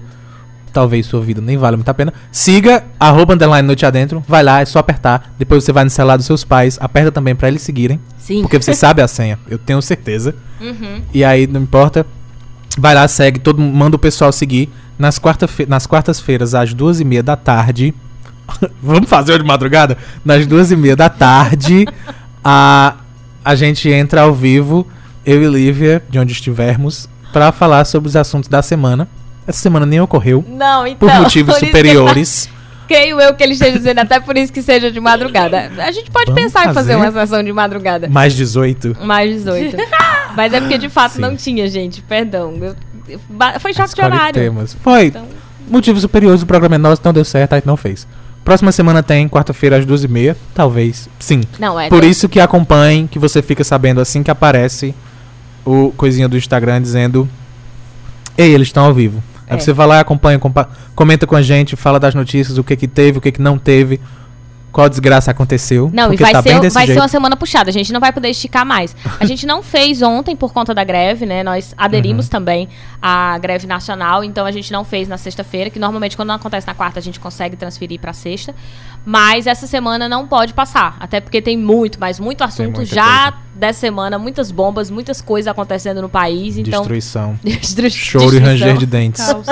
talvez 0.75 1.07
sua 1.07 1.23
vida 1.23 1.41
nem 1.41 1.57
vale 1.57 1.77
muito 1.77 1.89
a 1.89 1.95
pena. 1.95 2.13
Siga 2.31 2.85
arroba 2.99 3.33
underline 3.35 3.67
noite 3.67 3.87
adentro. 3.87 4.23
Vai 4.29 4.43
lá, 4.43 4.61
é 4.61 4.67
só 4.67 4.79
apertar. 4.79 5.33
Depois 5.39 5.65
você 5.65 5.73
vai 5.73 5.85
no 5.85 5.91
celular 5.91 6.19
dos 6.19 6.27
seus 6.27 6.45
pais. 6.45 6.77
Aperta 6.79 7.11
também 7.11 7.35
pra 7.35 7.49
eles 7.49 7.63
seguirem. 7.63 7.99
Sim. 8.19 8.43
Porque 8.43 8.61
você 8.61 8.75
sabe 8.75 9.01
a 9.01 9.09
senha. 9.09 9.39
Eu 9.49 9.57
tenho 9.57 9.81
certeza. 9.81 10.35
Uhum. 10.61 11.01
E 11.15 11.25
aí, 11.25 11.47
não 11.47 11.63
importa. 11.63 12.05
Vai 12.77 12.95
lá, 12.95 13.09
segue. 13.09 13.39
Todo 13.39 13.59
mundo, 13.59 13.75
manda 13.75 13.97
o 13.97 13.99
pessoal 13.99 14.31
seguir. 14.33 14.69
Nas, 14.99 15.19
quarta 15.19 15.49
nas 15.67 15.87
quartas-feiras, 15.87 16.55
às 16.55 16.75
duas 16.75 17.01
e 17.01 17.05
meia 17.07 17.23
da 17.23 17.35
tarde. 17.37 17.95
Vamos 18.83 19.09
fazer 19.09 19.39
de 19.39 19.45
madrugada? 19.45 19.97
Nas 20.25 20.47
duas 20.47 20.71
e 20.71 20.77
meia 20.77 20.97
da 20.97 21.09
tarde, 21.09 21.87
a, 22.45 22.95
a 23.45 23.55
gente 23.55 23.89
entra 23.89 24.23
ao 24.23 24.35
vivo, 24.35 24.87
eu 25.25 25.43
e 25.43 25.47
Lívia, 25.49 26.03
de 26.09 26.19
onde 26.19 26.33
estivermos, 26.33 27.09
pra 27.33 27.53
falar 27.53 27.85
sobre 27.85 28.09
os 28.09 28.17
assuntos 28.17 28.49
da 28.49 28.63
semana. 28.63 29.09
Essa 29.47 29.61
semana 29.61 29.85
nem 29.87 30.01
ocorreu, 30.01 30.45
Não, 30.49 30.87
então. 30.87 31.09
por 31.09 31.19
motivos 31.21 31.59
por 31.59 31.67
superiores. 31.67 32.49
Creio 32.87 33.21
eu 33.21 33.35
que 33.35 33.43
ele 33.45 33.53
esteja 33.53 33.79
dizendo, 33.79 34.01
até 34.01 34.19
por 34.19 34.37
isso 34.37 34.53
que 34.53 34.61
seja 34.63 34.91
de 34.91 34.99
madrugada. 34.99 35.71
A 35.79 35.93
gente 35.93 36.11
pode 36.11 36.27
Vamos 36.27 36.43
pensar 36.43 36.63
em 36.69 36.75
fazer 36.75 36.95
fazer? 36.95 36.97
uma 36.97 37.13
sessão 37.13 37.43
de 37.43 37.53
madrugada. 37.53 38.09
Mais 38.09 38.35
18. 38.35 38.97
Mais 39.05 39.31
18. 39.31 39.77
Mas 40.37 40.53
é 40.53 40.61
porque 40.61 40.77
de 40.77 40.89
fato 40.89 41.13
Sim. 41.15 41.21
não 41.21 41.37
tinha, 41.37 41.69
gente. 41.69 42.03
Perdão. 42.03 42.53
Eu- 42.61 42.75
foi 43.61 43.73
choque 43.73 43.91
de 43.95 44.01
Escolhe 44.01 44.13
horário. 44.13 44.35
temas. 44.35 44.77
Foi. 44.83 45.07
Então, 45.07 45.25
Motivos 45.69 46.03
superiores, 46.03 46.43
o 46.43 46.47
programa 46.47 46.75
é 46.75 46.79
nosso, 46.79 47.01
não 47.05 47.13
deu 47.13 47.25
certo, 47.25 47.53
aí 47.53 47.63
não 47.65 47.77
fez. 47.77 48.09
Próxima 48.51 48.73
semana 48.73 49.01
tem, 49.01 49.29
quarta-feira 49.29 49.77
às 49.77 49.87
duas 49.87 50.03
e 50.03 50.09
meia, 50.09 50.37
talvez. 50.53 51.09
Sim. 51.21 51.43
não, 51.57 51.79
é. 51.79 51.89
Por 51.89 52.03
isso 52.03 52.29
que 52.29 52.41
acompanhem, 52.41 53.07
que 53.07 53.17
você 53.17 53.41
fica 53.41 53.63
sabendo 53.63 54.01
assim 54.01 54.25
que 54.25 54.31
aparece 54.33 54.93
o 55.65 55.93
coisinha 55.97 56.29
do 56.29 56.37
Instagram 56.37 56.83
dizendo 56.83 57.29
Ei, 58.37 58.53
eles 58.53 58.67
estão 58.67 58.87
ao 58.87 58.93
vivo. 58.93 59.23
Aí 59.49 59.57
É. 59.57 59.61
você 59.61 59.73
vai 59.73 59.87
lá, 59.87 60.01
acompanha, 60.01 60.37
compa- 60.37 60.69
comenta 60.97 61.29
com 61.29 61.37
a 61.37 61.43
gente, 61.43 61.77
fala 61.77 62.01
das 62.01 62.13
notícias, 62.13 62.59
o 62.59 62.65
que 62.65 62.75
que 62.75 62.89
teve, 62.89 63.19
o 63.19 63.21
que 63.21 63.31
que 63.31 63.41
não 63.41 63.57
teve, 63.57 64.01
qual 64.73 64.89
desgraça 64.89 65.31
aconteceu. 65.31 65.91
Não, 65.93 66.13
e 66.13 66.17
vai, 66.17 66.33
tá 66.33 66.43
ser, 66.43 66.71
vai 66.71 66.87
ser 66.87 66.97
uma 66.97 67.09
semana 67.09 67.37
puxada. 67.37 67.71
A 67.71 67.73
gente 67.73 67.93
não 67.93 68.01
vai 68.01 68.13
poder 68.13 68.29
esticar 68.31 68.65
mais. 68.65 68.95
A 69.19 69.25
gente 69.25 69.47
não 69.47 69.63
fez 69.63 70.01
ontem 70.03 70.37
por 70.37 70.53
conta 70.53 70.73
da 70.75 70.85
greve, 70.85 71.27
né? 71.27 71.43
Nós 71.43 71.75
aderimos 71.77 72.27
Uhum. 72.27 72.31
também 72.31 72.69
à 73.03 73.37
greve 73.39 73.67
nacional, 73.67 74.23
então 74.25 74.47
a 74.47 74.51
gente 74.53 74.73
não 74.73 74.85
fez 74.85 75.09
na 75.09 75.17
sexta-feira, 75.19 75.71
que 75.71 75.79
normalmente 75.79 76.17
quando 76.17 76.29
não 76.29 76.35
acontece 76.37 76.67
na 76.67 76.75
quarta 76.75 76.99
a 76.99 77.03
gente 77.03 77.19
consegue 77.19 77.57
transferir 77.57 77.99
pra 78.01 78.13
sexta. 78.13 78.55
Mas 79.05 79.47
essa 79.47 79.67
semana 79.67 80.09
não 80.09 80.27
pode 80.29 80.53
passar, 80.53 80.97
até 81.01 81.21
porque 81.21 81.41
tem 81.41 81.57
muito, 81.57 81.99
mas 81.99 82.21
muito 82.21 82.45
assunto 82.45 82.85
já 82.85 83.33
dessa 83.55 83.81
semana, 83.81 84.19
muitas 84.19 84.51
bombas, 84.51 84.91
muitas 84.91 85.21
coisas 85.23 85.49
acontecendo 85.51 86.01
no 86.03 86.09
país, 86.09 86.57
então 86.59 86.81
Destruição. 86.81 87.39
Destru- 87.43 87.91
Choro 87.91 88.37
e 88.37 88.39
ranger 88.39 88.77
de 88.77 88.87
dentes. 88.87 89.25
Caos. 89.25 89.47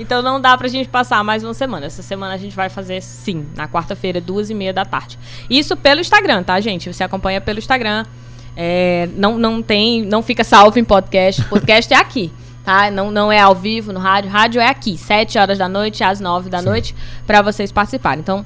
Então 0.00 0.22
não 0.22 0.40
dá 0.40 0.56
pra 0.56 0.66
gente 0.66 0.88
passar 0.88 1.22
mais 1.22 1.44
uma 1.44 1.52
semana. 1.52 1.84
Essa 1.84 2.02
semana 2.02 2.32
a 2.32 2.36
gente 2.38 2.56
vai 2.56 2.70
fazer 2.70 3.02
sim, 3.02 3.46
na 3.54 3.68
quarta-feira, 3.68 4.18
duas 4.18 4.48
e 4.48 4.54
meia 4.54 4.72
da 4.72 4.82
tarde. 4.82 5.18
Isso 5.48 5.76
pelo 5.76 6.00
Instagram, 6.00 6.42
tá, 6.42 6.58
gente? 6.58 6.90
Você 6.90 7.04
acompanha 7.04 7.38
pelo 7.38 7.58
Instagram. 7.58 8.06
É, 8.56 9.10
não, 9.14 9.36
não 9.38 9.60
tem, 9.60 10.02
não 10.02 10.22
fica 10.22 10.42
salvo 10.42 10.78
em 10.78 10.84
podcast. 10.84 11.44
Podcast 11.44 11.92
é 11.92 11.98
aqui, 11.98 12.32
tá? 12.64 12.90
Não, 12.90 13.10
não 13.10 13.30
é 13.30 13.40
ao 13.40 13.54
vivo 13.54 13.92
no 13.92 14.00
rádio. 14.00 14.30
Rádio 14.30 14.58
é 14.58 14.68
aqui, 14.68 14.96
sete 14.96 15.38
horas 15.38 15.58
da 15.58 15.68
noite 15.68 16.02
às 16.02 16.18
nove 16.18 16.48
da 16.48 16.60
Sim. 16.60 16.64
noite, 16.64 16.96
pra 17.26 17.42
vocês 17.42 17.70
participarem. 17.70 18.20
Então 18.20 18.44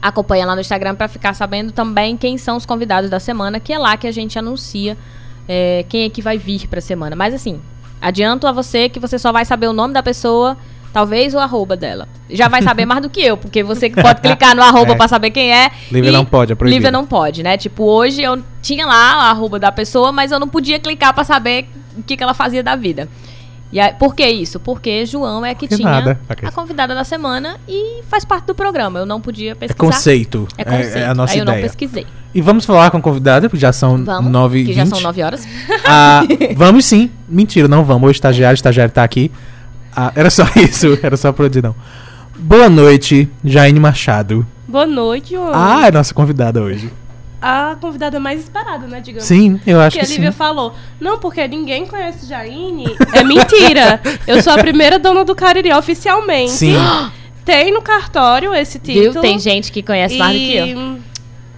acompanha 0.00 0.44
lá 0.44 0.56
no 0.56 0.60
Instagram 0.60 0.96
pra 0.96 1.06
ficar 1.06 1.32
sabendo 1.32 1.70
também 1.70 2.16
quem 2.16 2.36
são 2.36 2.56
os 2.56 2.66
convidados 2.66 3.08
da 3.08 3.20
semana, 3.20 3.60
que 3.60 3.72
é 3.72 3.78
lá 3.78 3.96
que 3.96 4.08
a 4.08 4.12
gente 4.12 4.36
anuncia 4.36 4.98
é, 5.48 5.84
quem 5.88 6.02
é 6.02 6.10
que 6.10 6.20
vai 6.20 6.36
vir 6.38 6.66
pra 6.66 6.80
semana. 6.80 7.14
Mas 7.14 7.32
assim, 7.32 7.60
adianto 8.00 8.48
a 8.48 8.52
você 8.52 8.88
que 8.88 8.98
você 8.98 9.16
só 9.16 9.30
vai 9.30 9.44
saber 9.44 9.68
o 9.68 9.72
nome 9.72 9.94
da 9.94 10.02
pessoa, 10.02 10.58
talvez 10.92 11.34
o 11.34 11.38
arroba 11.38 11.76
dela. 11.76 12.06
Já 12.30 12.48
vai 12.48 12.62
saber 12.62 12.84
mais 12.86 13.00
do 13.02 13.08
que 13.10 13.20
eu, 13.20 13.36
porque 13.36 13.62
você 13.62 13.88
que 13.90 14.00
pode 14.00 14.20
clicar 14.20 14.54
no 14.54 14.62
arroba 14.64 14.92
É. 14.92 14.96
pra 14.96 15.08
saber 15.08 15.30
quem 15.30 15.52
é. 15.54 15.70
Lívia 15.90 16.12
não 16.12 16.24
pode, 16.24 16.52
é 16.52 16.54
proibido. 16.54 16.76
Lívia 16.78 16.90
não 16.92 17.06
pode, 17.06 17.42
né? 17.42 17.56
Tipo, 17.56 17.84
hoje 17.84 18.22
eu 18.22 18.42
tinha 18.60 18.86
lá 18.86 19.16
o 19.18 19.20
arroba 19.30 19.58
da 19.58 19.72
pessoa, 19.72 20.12
mas 20.12 20.30
eu 20.32 20.38
não 20.40 20.48
podia 20.48 20.78
clicar 20.78 21.12
pra 21.14 21.24
saber 21.24 21.68
o 21.96 22.02
que, 22.02 22.16
que 22.16 22.22
ela 22.22 22.34
fazia 22.34 22.62
da 22.62 22.76
vida. 22.76 23.08
E 23.72 23.80
aí, 23.80 23.90
por 23.94 24.14
que 24.14 24.26
isso? 24.28 24.60
Porque 24.60 25.06
João 25.06 25.46
é 25.46 25.54
que 25.54 25.60
Porque 25.66 25.76
tinha 25.76 25.90
nada. 25.90 26.20
A 26.42 26.52
convidada 26.52 26.94
da 26.94 27.04
semana 27.04 27.58
e 27.66 28.02
faz 28.06 28.22
parte 28.22 28.44
do 28.44 28.54
programa. 28.54 28.98
Eu 28.98 29.06
não 29.06 29.18
podia 29.18 29.52
É 29.52 29.54
pesquisar. 29.54 29.78
conceito. 29.78 30.46
É 30.58 30.64
conceito. 30.64 30.98
É, 30.98 31.06
a 31.06 31.14
nossa 31.14 31.32
aí 31.32 31.38
eu 31.38 31.44
não 31.46 31.54
ideia. 31.54 31.66
pesquisei. 31.68 32.06
E 32.34 32.42
vamos 32.42 32.66
falar 32.66 32.90
com 32.90 32.98
a 32.98 33.00
convidada, 33.00 33.48
porque 33.48 33.60
já 33.60 33.72
são 33.72 34.04
Vamos, 34.04 34.30
nove 34.30 34.58
e 34.60 34.72
já 34.74 34.84
são 34.84 35.00
nove 35.00 35.22
horas. 35.22 35.48
Ah, 35.86 36.22
vamos 36.54 36.84
sim. 36.84 37.10
Mentira, 37.26 37.66
não 37.66 37.82
vamos. 37.82 38.08
O 38.08 38.10
estagiário, 38.10 38.52
o 38.52 38.56
estagiário 38.56 38.92
tá 38.92 39.02
aqui. 39.02 39.32
Ah, 39.94 40.12
era 40.14 40.30
só 40.30 40.44
isso, 40.56 40.98
era 41.02 41.16
só 41.16 41.32
pra 41.32 41.48
dizer 41.48 41.62
não. 41.62 41.74
Boa 42.36 42.68
noite, 42.68 43.28
Jaine 43.44 43.78
Machado. 43.78 44.46
Boa 44.66 44.86
noite, 44.86 45.34
João. 45.34 45.52
Ah, 45.54 45.86
é 45.86 45.90
nossa 45.92 46.14
convidada 46.14 46.60
hoje. 46.62 46.90
A 47.40 47.76
convidada 47.80 48.20
mais 48.20 48.40
esperada, 48.40 48.86
né, 48.86 49.00
digamos. 49.00 49.26
Sim, 49.26 49.60
eu 49.66 49.80
acho 49.80 49.98
que 49.98 50.06
que 50.06 50.12
a 50.12 50.14
Lívia 50.14 50.30
sim. 50.30 50.36
falou. 50.38 50.74
Não, 51.00 51.18
porque 51.18 51.46
ninguém 51.48 51.86
conhece 51.86 52.26
Jaine. 52.26 52.96
É 53.12 53.24
mentira. 53.24 54.00
Eu 54.26 54.40
sou 54.40 54.52
a 54.52 54.58
primeira 54.58 54.98
dona 54.98 55.24
do 55.24 55.34
Cariri 55.34 55.72
oficialmente. 55.72 56.52
Sim. 56.52 56.76
Tem 57.44 57.72
no 57.72 57.82
cartório 57.82 58.54
esse 58.54 58.78
Viu? 58.78 59.06
título. 59.06 59.20
Tem 59.20 59.38
gente 59.40 59.72
que 59.72 59.82
conhece 59.82 60.16
mais 60.16 60.32
do 60.32 60.38
que 60.38 60.56
eu. 60.56 60.98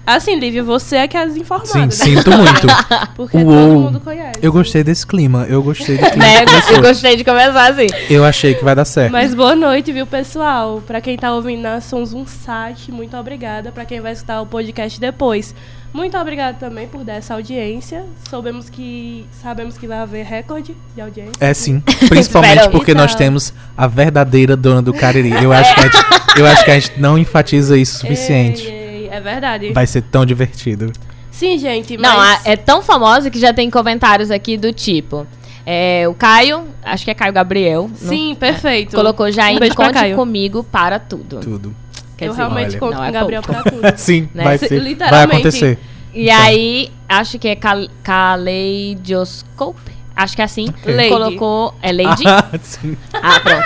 Assim, 0.06 0.38
Lívia, 0.38 0.62
você 0.62 0.96
é 0.96 1.08
que 1.08 1.16
é 1.16 1.22
as 1.22 1.34
informadas. 1.36 1.94
Sim, 1.94 2.14
né? 2.14 2.16
sinto 2.22 2.30
muito. 2.30 2.66
Porque 3.16 3.36
Uou. 3.38 3.44
todo 3.46 3.80
mundo 3.80 4.00
conhece. 4.00 4.38
Eu 4.42 4.52
gostei 4.52 4.84
desse 4.84 5.06
clima, 5.06 5.46
eu 5.48 5.62
gostei 5.62 5.96
do 5.96 6.10
clima. 6.10 6.14
Né? 6.24 6.44
Eu 6.70 6.82
gostei 6.82 7.16
de 7.16 7.24
começar 7.24 7.70
assim. 7.70 7.86
Eu 8.10 8.24
achei 8.24 8.54
que 8.54 8.64
vai 8.64 8.74
dar 8.74 8.84
certo. 8.84 9.12
Mas 9.12 9.34
boa 9.34 9.54
noite, 9.56 9.92
viu, 9.92 10.06
pessoal? 10.06 10.82
Pra 10.86 11.00
quem 11.00 11.16
tá 11.16 11.32
ouvindo 11.32 11.62
na 11.62 11.80
Sons 11.80 12.12
um 12.12 12.26
site, 12.26 12.92
muito 12.92 13.16
obrigada. 13.16 13.72
Pra 13.72 13.84
quem 13.84 14.00
vai 14.00 14.12
escutar 14.12 14.40
o 14.40 14.46
podcast 14.46 15.00
depois. 15.00 15.54
Muito 15.92 16.16
obrigada 16.18 16.56
também 16.58 16.88
por 16.88 17.04
dar 17.04 17.14
essa 17.14 17.34
audiência. 17.34 18.04
Soubemos 18.28 18.68
que. 18.68 19.24
Sabemos 19.40 19.78
que 19.78 19.86
vai 19.86 19.98
haver 19.98 20.24
recorde 20.24 20.74
de 20.94 21.00
audiência. 21.00 21.32
É 21.40 21.54
sim. 21.54 21.80
Principalmente 22.08 22.68
porque 22.70 22.92
nós 22.94 23.12
Então. 23.12 23.18
temos 23.26 23.54
a 23.76 23.86
verdadeira 23.86 24.56
dona 24.56 24.82
do 24.82 24.92
Cariri. 24.92 25.30
Eu 25.42 25.52
acho 25.52 25.72
que 25.74 25.80
a 25.80 25.84
gente, 25.84 25.96
eu 26.36 26.46
acho 26.46 26.64
que 26.64 26.70
a 26.70 26.74
gente 26.78 27.00
não 27.00 27.16
enfatiza 27.16 27.78
isso 27.78 27.96
o 27.96 28.00
suficiente. 28.00 28.66
Ei, 28.66 28.72
ei, 28.72 28.83
é 29.14 29.20
verdade. 29.20 29.72
Vai 29.72 29.86
ser 29.86 30.02
tão 30.02 30.24
divertido. 30.26 30.92
Sim, 31.30 31.58
gente, 31.58 31.96
mas. 31.98 32.10
Não, 32.12 32.20
a- 32.20 32.40
é 32.44 32.56
tão 32.56 32.80
famosa 32.82 33.30
que 33.30 33.38
já 33.38 33.52
tem 33.52 33.68
comentários 33.70 34.30
aqui 34.30 34.56
do 34.56 34.72
tipo. 34.72 35.26
é, 35.66 36.06
o 36.06 36.12
Caio, 36.14 36.64
acho 36.82 37.04
que 37.06 37.10
é 37.10 37.14
Caio 37.14 37.32
Gabriel. 37.32 37.88
não- 37.88 38.08
Sim, 38.08 38.36
perfeito. 38.38 38.94
Colocou 38.94 39.30
já 39.32 39.46
Um 39.46 39.56
em 39.56 39.70
conte 39.70 39.92
Caio. 39.94 40.14
comigo 40.14 40.62
para 40.62 40.98
tudo. 40.98 41.40
Tudo. 41.40 41.74
Quer 42.18 42.26
Eu 42.26 42.30
dizer, 42.32 42.42
realmente 42.42 42.70
olha. 42.72 42.78
conto 42.80 42.96
com 42.96 43.04
é 43.04 43.08
o 43.08 43.12
Gabriel 43.12 43.42
pouco. 43.42 43.62
pra 43.62 43.70
tudo. 43.92 43.98
Sim, 43.98 44.28
Né? 44.34 44.44
vai 44.44 44.58
Se- 44.58 44.68
ser. 44.68 44.94
Vai 44.96 45.22
acontecer. 45.24 45.78
E 46.12 46.28
aí, 46.30 46.90
acho 47.08 47.38
que 47.38 47.48
é 47.48 47.56
cal 47.56 47.78
Caleidoscope. 48.02 49.93
Acho 50.16 50.36
que 50.36 50.42
é 50.42 50.44
assim. 50.44 50.66
Lady. 50.86 51.08
Colocou. 51.08 51.74
É 51.82 51.90
Lady? 51.92 52.22
Ah, 52.26 52.44
sim. 52.62 52.96
Ah, 53.12 53.40
pronto. 53.40 53.64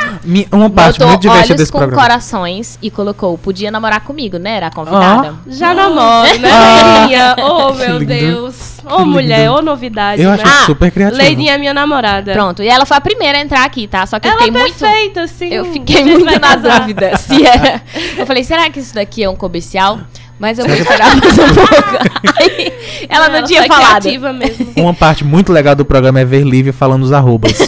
Uma 0.53 0.71
parte 0.71 0.95
Botou 0.95 1.09
muito 1.09 1.21
divertida 1.21 1.53
olhos 1.53 1.57
desse 1.61 1.73
com 1.73 1.79
programa. 1.79 2.03
corações 2.03 2.79
e 2.81 2.91
colocou. 2.91 3.37
Podia 3.37 3.71
namorar 3.71 4.01
comigo, 4.01 4.39
né? 4.39 4.57
Era 4.57 4.69
a 4.69 4.71
convidada. 4.71 5.35
Já 5.47 5.75
namoro, 5.75 6.39
né, 6.39 6.49
Ah. 6.51 6.99
Leidinha? 7.01 7.37
Oh, 7.39 7.73
meu. 7.77 7.99
Deus. 8.05 8.79
Ô, 8.91 9.05
mulher, 9.05 9.41
lindo. 9.49 9.53
ô, 9.59 9.63
novidade, 9.63 10.23
Eu 10.23 10.31
né? 10.31 10.37
achei 10.43 10.47
Ah, 10.51 10.65
super 10.65 10.91
criativo. 10.91 11.21
Leidinha 11.21 11.55
é 11.55 11.59
minha 11.59 11.75
namorada. 11.75 12.33
Pronto. 12.33 12.63
E 12.63 12.69
ela 12.69 12.87
foi 12.87 12.97
a 12.97 13.01
primeira 13.03 13.37
a 13.37 13.41
entrar 13.43 13.65
aqui, 13.65 13.87
tá? 13.87 14.07
Só 14.07 14.19
que 14.19 14.27
eu 14.27 14.33
Ela 14.33 14.41
é 14.41 14.45
fiquei 14.47 14.61
muito. 14.63 14.79
perfeita, 14.79 15.27
sim. 15.27 15.49
Eu 15.53 15.65
fiquei 15.67 16.03
muito 16.05 16.41
na 16.41 16.57
dúvida 16.57 17.15
se 17.19 17.47
é. 17.47 17.83
Eu 18.17 18.27
falei, 18.27 18.43
será 18.43 18.71
que 18.71 18.81
isso 18.81 18.95
daqui 18.95 19.23
é 19.23 19.29
um 19.29 19.37
comercial? 19.37 19.99
Mas 20.39 20.59
eu 20.59 20.67
vou 20.67 20.75
esperar 20.75 21.17
mais 21.17 21.33
um 21.39 21.55
pouco. 21.55 22.39
Aí, 22.41 22.73
ela 23.09 23.29
não, 23.29 23.43
tinha 23.43 23.61
foi 23.65 23.69
falado. 23.69 24.05
mesmo. 24.35 24.73
Uma 24.77 24.95
parte 24.95 25.25
muito 25.25 25.53
legal 25.53 25.75
do 25.75 25.85
programa 25.85 26.21
é 26.21 26.25
ver 26.25 26.45
Lívia 26.45 26.73
falando 26.73 27.03
os 27.03 27.13
arrobas. 27.13 27.59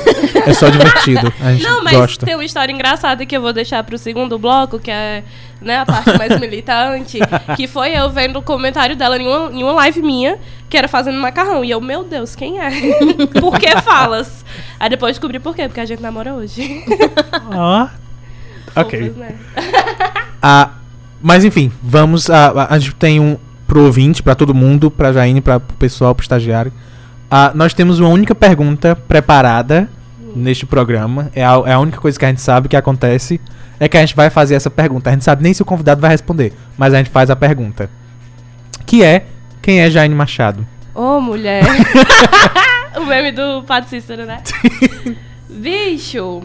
é 0.47 0.53
só 0.53 0.69
divertido. 0.69 1.33
A 1.41 1.53
gente 1.53 1.65
Não, 1.65 1.83
mas 1.83 1.97
gosta. 1.97 2.25
tem 2.25 2.35
uma 2.35 2.45
história 2.45 2.73
engraçada 2.73 3.27
que 3.27 3.37
eu 3.37 3.43
vou 3.43 3.53
deixar 3.53 3.83
pro 3.83 3.99
segundo 3.99 4.39
bloco, 4.39 4.79
que 4.79 4.91
é 4.91 5.25
né, 5.61 5.79
a 5.79 5.87
parte 5.87 6.17
mais 6.17 6.39
militante, 6.41 7.19
que 7.57 7.67
foi 7.67 7.91
eu 7.91 8.09
vendo 8.11 8.39
o 8.39 8.43
comentário 8.43 8.95
dela 8.97 9.19
em 9.19 9.27
uma, 9.27 9.51
em 9.53 9.63
uma 9.63 9.73
live 9.73 10.01
minha, 10.03 10.39
que 10.69 10.77
era 10.77 10.87
fazendo 10.87 11.19
macarrão. 11.19 11.65
E 11.65 11.71
eu, 11.71 11.81
meu 11.81 12.05
Deus, 12.05 12.37
quem 12.37 12.61
é? 12.61 12.71
por 13.41 13.59
que 13.59 13.81
falas? 13.83 14.45
Aí 14.79 14.89
depois 14.89 15.13
descobri 15.13 15.39
por 15.39 15.55
quê, 15.57 15.67
porque 15.67 15.81
a 15.81 15.87
gente 15.87 16.01
namora 16.01 16.35
hoje. 16.35 16.85
Ó. 17.53 17.89
Ok. 18.77 19.01
Fofas, 19.11 19.17
né? 19.17 19.35
Ah, 20.41 20.71
mas 21.23 21.45
enfim, 21.45 21.71
vamos. 21.83 22.29
A, 22.31 22.49
a- 22.49 22.75
a 22.75 22.79
gente 22.79 22.95
tem 22.95 23.21
um 23.21 23.37
pro 23.67 23.85
ouvinte, 23.85 24.23
pra 24.23 24.35
todo 24.35 24.53
mundo, 24.55 24.91
pra 24.91 25.13
Jaine, 25.13 25.41
pra 25.41 25.61
pro 25.61 25.77
pessoal, 25.77 26.15
pro 26.15 26.23
estagiário. 26.23 26.73
Ah, 27.31 27.53
nós 27.55 27.73
temos 27.73 28.01
uma 28.01 28.09
única 28.09 28.35
pergunta 28.35 28.97
preparada 28.97 29.89
neste 30.35 30.67
programa. 30.67 31.31
É 31.35 31.45
a, 31.45 31.63
é 31.67 31.73
a 31.73 31.79
única 31.79 32.01
coisa 32.01 32.19
que 32.19 32.25
a 32.25 32.29
gente 32.29 32.41
sabe 32.41 32.69
que 32.69 32.77
acontece. 32.77 33.41
É 33.79 33.89
que 33.89 33.97
a 33.97 34.01
gente 34.01 34.15
vai 34.17 34.29
fazer 34.29 34.55
essa 34.57 34.69
pergunta. 34.69 35.09
A 35.09 35.13
gente 35.13 35.25
sabe 35.25 35.43
nem 35.43 35.55
se 35.55 35.63
o 35.63 35.65
convidado 35.65 36.01
vai 36.01 36.11
responder, 36.11 36.53
mas 36.77 36.93
a 36.93 36.99
gente 36.99 37.11
faz 37.11 37.31
a 37.31 37.37
pergunta. 37.37 37.89
Que 38.85 39.03
é: 39.05 39.27
quem 39.63 39.81
é 39.81 39.89
Jaine 39.91 40.15
Machado? 40.15 40.67
Ô, 40.95 41.21
mulher. 41.21 41.63
o 42.99 43.07
meme 43.07 43.31
do 43.33 43.63
Padre 43.63 43.89
Cícero, 43.89 44.27
né? 44.27 44.43
Bicho. 45.49 46.43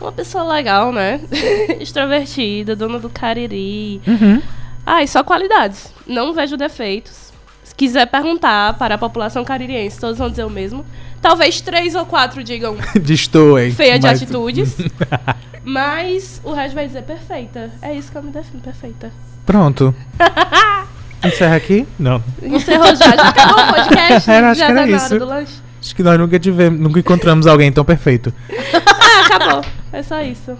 Uma 0.00 0.12
pessoa 0.12 0.44
legal, 0.52 0.92
né? 0.92 1.20
Extrovertida, 1.80 2.76
dona 2.76 2.98
do 2.98 3.10
cariri. 3.10 4.00
Uhum. 4.06 4.40
Ai, 4.86 5.06
só 5.06 5.22
qualidades. 5.24 5.92
Não 6.06 6.32
vejo 6.32 6.56
defeitos. 6.56 7.32
Se 7.64 7.74
quiser 7.74 8.06
perguntar 8.06 8.74
para 8.78 8.94
a 8.94 8.98
população 8.98 9.44
caririense, 9.44 9.98
todos 10.00 10.18
vão 10.18 10.30
dizer 10.30 10.44
o 10.44 10.50
mesmo. 10.50 10.84
Talvez 11.20 11.60
três 11.60 11.94
ou 11.96 12.06
quatro 12.06 12.44
digam 12.44 12.76
Destoem. 13.00 13.72
feia 13.72 13.98
de 13.98 14.06
mas- 14.06 14.22
atitudes. 14.22 14.76
Mas 15.64 16.40
o 16.44 16.52
resto 16.52 16.74
vai 16.74 16.86
dizer 16.86 17.02
perfeita. 17.02 17.70
É 17.82 17.92
isso 17.92 18.10
que 18.10 18.16
eu 18.16 18.22
me 18.22 18.30
defino, 18.30 18.62
perfeita. 18.62 19.12
Pronto. 19.44 19.94
Encerra 21.22 21.56
aqui? 21.56 21.86
Não. 21.98 22.22
Encerrou 22.42 22.86
já, 22.96 23.14
já 23.14 23.28
acabou 23.28 23.58
o 23.64 23.74
podcast. 23.74 24.30
Era, 24.30 24.50
acho 24.52 24.60
já 24.60 24.66
que 24.66 24.72
era 24.72 24.80
tá 24.82 25.42
isso. 25.42 25.58
Acho 25.80 25.94
que 25.94 26.02
nós 26.02 26.18
nunca 26.18 26.38
tivemos, 26.38 26.80
nunca 26.80 27.00
encontramos 27.00 27.46
alguém 27.46 27.70
tão 27.70 27.84
perfeito. 27.84 28.32
Ah, 28.72 29.26
acabou. 29.26 29.64
É 29.92 30.02
só 30.02 30.20
isso. 30.22 30.56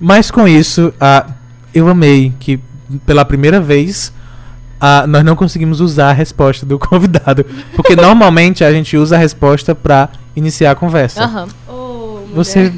Mas 0.00 0.30
com 0.30 0.46
isso, 0.48 0.92
ah, 1.00 1.26
eu 1.74 1.88
amei 1.88 2.32
que 2.40 2.58
pela 3.04 3.24
primeira 3.24 3.60
vez 3.60 4.12
ah, 4.80 5.06
nós 5.06 5.24
não 5.24 5.34
conseguimos 5.36 5.80
usar 5.80 6.10
a 6.10 6.12
resposta 6.12 6.64
do 6.66 6.78
convidado. 6.80 7.44
Porque 7.74 7.96
normalmente 7.96 8.64
a 8.64 8.72
gente 8.72 8.96
usa 8.96 9.16
a 9.16 9.18
resposta 9.18 9.74
pra 9.74 10.08
iniciar 10.34 10.72
a 10.72 10.74
conversa. 10.74 11.22
Aham. 11.24 11.48
Mulher. 11.68 12.34
Você, 12.34 12.72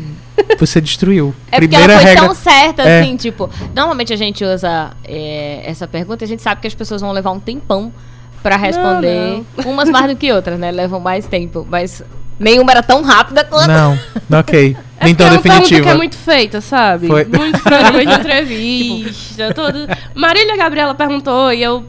você 0.58 0.80
destruiu. 0.80 1.34
É 1.50 1.58
porque 1.58 1.68
primeira 1.68 1.92
ela 1.94 2.02
foi 2.02 2.10
regra. 2.10 2.26
tão 2.26 2.34
certa, 2.34 2.82
É. 2.82 3.00
assim, 3.00 3.16
tipo... 3.16 3.50
Normalmente 3.74 4.12
a 4.12 4.16
gente 4.16 4.44
usa 4.44 4.90
é, 5.04 5.62
essa 5.64 5.88
pergunta 5.88 6.22
e 6.22 6.26
a 6.26 6.28
gente 6.28 6.42
sabe 6.42 6.60
que 6.60 6.66
as 6.66 6.74
pessoas 6.74 7.00
vão 7.00 7.10
levar 7.10 7.32
um 7.32 7.40
tempão 7.40 7.92
pra 8.42 8.56
responder. 8.56 9.42
Umas 9.66 9.88
mais 9.90 10.06
do 10.08 10.16
que 10.16 10.32
outras, 10.32 10.58
né? 10.58 10.70
Levam 10.70 11.00
mais 11.00 11.26
tempo. 11.26 11.66
Mas 11.68 12.04
nenhuma 12.38 12.70
era 12.72 12.82
tão 12.82 13.02
rápida 13.02 13.44
quanto... 13.44 13.68
Não, 13.68 13.98
ok. 14.38 14.76
É 15.00 15.04
Nem 15.04 15.14
tão 15.14 15.26
é 15.26 15.30
uma 15.30 15.40
pergunta 15.40 15.62
definitiva. 15.62 15.88
que 15.88 15.94
é 15.94 15.96
muito 15.96 16.16
feita, 16.16 16.60
sabe? 16.60 17.06
Foi. 17.06 17.24
Muito 17.24 17.60
programa 17.62 18.04
de 18.04 18.12
entrevista, 18.18 19.54
tudo. 19.54 19.86
Marília 20.14 20.56
Gabriela 20.56 20.94
perguntou 20.94 21.52
e 21.52 21.62
eu... 21.62 21.84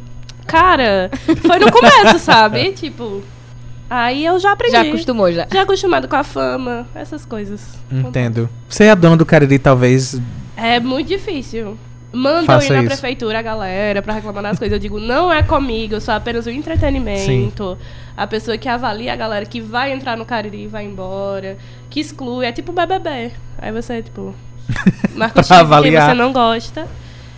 Cara, 0.45 1.11
foi 1.45 1.59
no 1.59 1.71
começo, 1.71 2.19
sabe? 2.19 2.71
Tipo... 2.77 3.23
Aí 3.89 4.23
eu 4.23 4.37
já 4.39 4.51
aprendi. 4.51 4.73
Já 4.73 4.81
acostumou, 4.81 5.31
já. 5.31 5.47
Já 5.51 5.61
acostumado 5.63 6.07
com 6.07 6.15
a 6.15 6.23
fama, 6.23 6.85
essas 6.93 7.25
coisas. 7.25 7.59
Entendo. 7.91 8.47
Você 8.67 8.83
é 8.83 8.91
a 8.91 8.95
dona 8.95 9.17
do 9.17 9.25
Cariri, 9.25 9.57
talvez. 9.57 10.21
É 10.55 10.79
muito 10.79 11.07
difícil. 11.07 11.75
Mandam 12.11 12.45
Faça 12.45 12.65
ir 12.67 12.71
na 12.71 12.79
isso. 12.79 12.87
prefeitura 12.87 13.37
a 13.39 13.41
galera 13.41 14.01
pra 14.01 14.13
reclamar 14.15 14.41
das 14.41 14.57
coisas. 14.57 14.73
Eu 14.73 14.79
digo, 14.79 14.99
não 14.99 15.31
é 15.31 15.43
comigo, 15.43 15.93
eu 15.95 16.01
sou 16.01 16.13
apenas 16.13 16.45
o 16.45 16.49
entretenimento. 16.49 17.77
A 18.17 18.25
pessoa 18.25 18.57
que 18.57 18.67
avalia 18.67 19.13
a 19.13 19.15
galera 19.15 19.45
que 19.45 19.61
vai 19.61 19.91
entrar 19.93 20.17
no 20.17 20.25
Cariri 20.25 20.63
e 20.63 20.67
vai 20.67 20.85
embora. 20.85 21.57
Que 21.89 21.99
exclui. 21.99 22.45
É 22.45 22.51
tipo 22.51 22.71
BBB. 22.71 23.31
Aí 23.59 23.71
você, 23.71 24.01
tipo, 24.01 24.33
marca 25.15 25.41
o 25.41 25.43
Pra 25.43 25.43
X 25.43 25.47
que 25.47 25.53
avaliar. 25.53 26.09
você 26.09 26.13
não 26.15 26.33
gosta. 26.33 26.87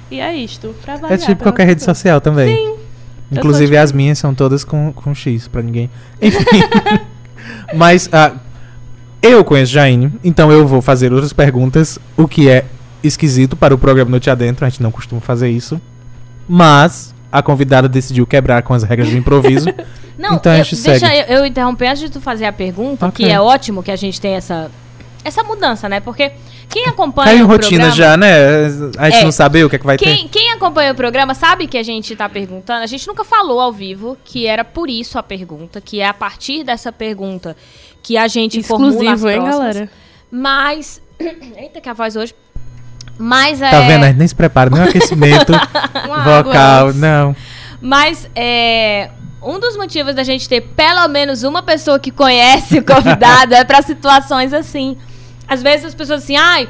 E 0.10 0.20
é 0.20 0.34
isto. 0.36 0.74
Pra 0.82 0.94
avaliar. 0.94 1.20
É 1.20 1.25
tipo 1.25 1.44
qualquer 1.44 1.66
rede 1.68 1.84
social 1.84 2.22
também. 2.22 2.56
Sim. 2.56 2.75
Eu 3.32 3.38
Inclusive 3.38 3.68
sou 3.68 3.74
tipo- 3.75 3.84
as 3.84 3.92
minhas 3.92 4.18
são 4.20 4.34
todas 4.34 4.63
com, 4.63 4.92
com 4.94 5.13
X 5.13 5.48
pra 5.48 5.62
ninguém. 5.62 5.90
Enfim. 6.22 6.46
Mas 7.75 8.10
ah, 8.12 8.34
eu 9.22 9.44
conheço 9.44 9.72
Jaine, 9.72 10.12
então 10.24 10.51
eu 10.51 10.66
vou 10.68 10.82
fazer 10.82 11.12
outras 11.13 11.32
perguntas, 11.34 11.98
o 12.18 12.28
que 12.28 12.50
é 12.50 12.66
esquisito 13.03 13.55
para 13.55 13.74
o 13.74 13.77
programa 13.77 14.12
Noite 14.12 14.29
Adentro, 14.29 14.65
a 14.65 14.70
gente 14.70 14.81
não 14.84 14.91
costuma 14.91 15.22
fazer 15.22 15.50
isso. 15.50 15.79
Mas 16.48 17.13
a 17.31 17.41
convidada 17.41 17.88
decidiu 17.88 18.25
quebrar 18.27 18.62
com 18.63 18.74
as 18.74 18.84
regras 18.84 19.10
do 19.10 19.17
improviso. 19.17 19.67
Não, 20.17 20.36
Então 20.36 20.51
a 20.51 20.58
eu- 20.60 20.63
gente 20.63 20.75
deixa 20.84 21.08
segue. 21.08 21.31
eu, 21.31 21.38
eu 21.39 21.46
interromper 21.46 21.88
antes 21.88 22.01
de 22.01 22.10
tu 22.10 22.20
fazer 22.22 22.46
a 22.46 22.51
pergunta, 22.53 23.08
Ok. 23.08 23.25
que 23.25 23.31
é 23.31 23.39
ótimo 23.39 23.81
que 23.81 23.89
a 23.89 23.96
gente 23.96 24.20
tem 24.22 24.34
essa, 24.36 24.70
essa 25.24 25.41
mudança, 25.43 25.89
né? 25.89 26.00
Porque 26.00 26.31
quem 26.70 26.86
acompanha 26.86 27.29
Caiu 27.31 27.39
em 27.39 27.43
o 27.43 27.48
rotina 27.48 27.86
programa... 27.88 27.96
já, 27.96 28.17
né? 28.17 28.65
A 29.00 29.10
gente 29.10 29.22
É. 29.22 29.24
não 29.24 29.31
sabe 29.31 29.63
o 29.63 29.70
que 29.70 29.77
é 29.77 29.79
que 29.79 29.86
vai 29.86 29.98
ter. 29.98 30.05
Quem, 30.05 30.27
quem 30.27 30.51
acompanha 30.51 30.91
o 30.91 30.96
programa 30.96 31.34
sabe 31.34 31.65
que 31.65 31.77
a 31.77 31.81
gente 31.84 32.15
tá 32.15 32.29
perguntando. 32.29 32.84
A 32.84 32.86
gente 32.86 33.08
nunca 33.08 33.24
falou 33.24 33.60
ao 33.60 33.72
vivo 33.72 34.15
que 34.24 34.46
era 34.46 34.63
por 34.63 34.89
isso 34.89 35.17
a 35.17 35.24
pergunta, 35.24 35.81
que 35.81 36.01
é 36.01 36.05
a 36.08 36.13
partir 36.13 36.63
dessa 36.63 36.91
pergunta 36.91 37.55
que 38.03 38.15
a 38.17 38.27
gente 38.27 38.62
formula 38.62 38.91
as 39.13 39.22
Exclusivo, 39.22 39.29
hein, 39.29 39.43
galera? 39.43 39.89
Mas. 40.29 41.01
Eita, 41.58 41.81
que 41.81 41.89
a 41.89 41.93
voz 41.93 42.15
hoje. 42.15 42.36
Mas 43.22 43.62
é. 43.62 43.70
Tá 43.70 43.82
vendo? 43.82 44.04
A 44.04 44.08
gente 44.08 44.18
nem 44.18 44.28
se 44.28 44.34
prepara, 44.36 44.70
nem 44.72 44.82
o 44.82 44.84
aquecimento 44.90 45.51
vocal, 46.24 46.88
água 46.90 46.94
não. 46.94 47.36
Mas 47.80 48.28
é. 48.36 49.12
Um 49.44 49.60
dos 49.60 49.75
motivos 49.78 50.13
da 50.13 50.24
gente 50.24 50.48
ter 50.48 50.62
pelo 50.62 51.08
menos 51.08 51.42
uma 51.44 51.63
pessoa 51.63 52.00
que 52.00 52.12
conhece 52.12 52.78
o 52.80 52.84
convidado 52.86 53.54
é 53.56 53.63
pra 53.63 53.82
situações 53.82 54.54
assim. 54.54 54.98
Às 55.48 55.62
vezes 55.63 55.86
as 55.88 55.96
pessoas 55.96 56.24
assim, 56.24 56.36
ai, 56.36 56.70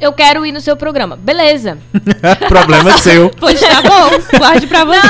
eu 0.00 0.12
quero 0.12 0.44
ir 0.44 0.52
no 0.52 0.60
seu 0.60 0.76
programa. 0.76 1.16
Beleza. 1.16 1.78
Problema 2.48 2.92
seu. 2.98 3.30
Pois 3.30 3.58
tá 3.60 3.80
bom, 3.82 4.38
guarde 4.38 4.66
pra 4.66 4.84
você. 4.84 5.00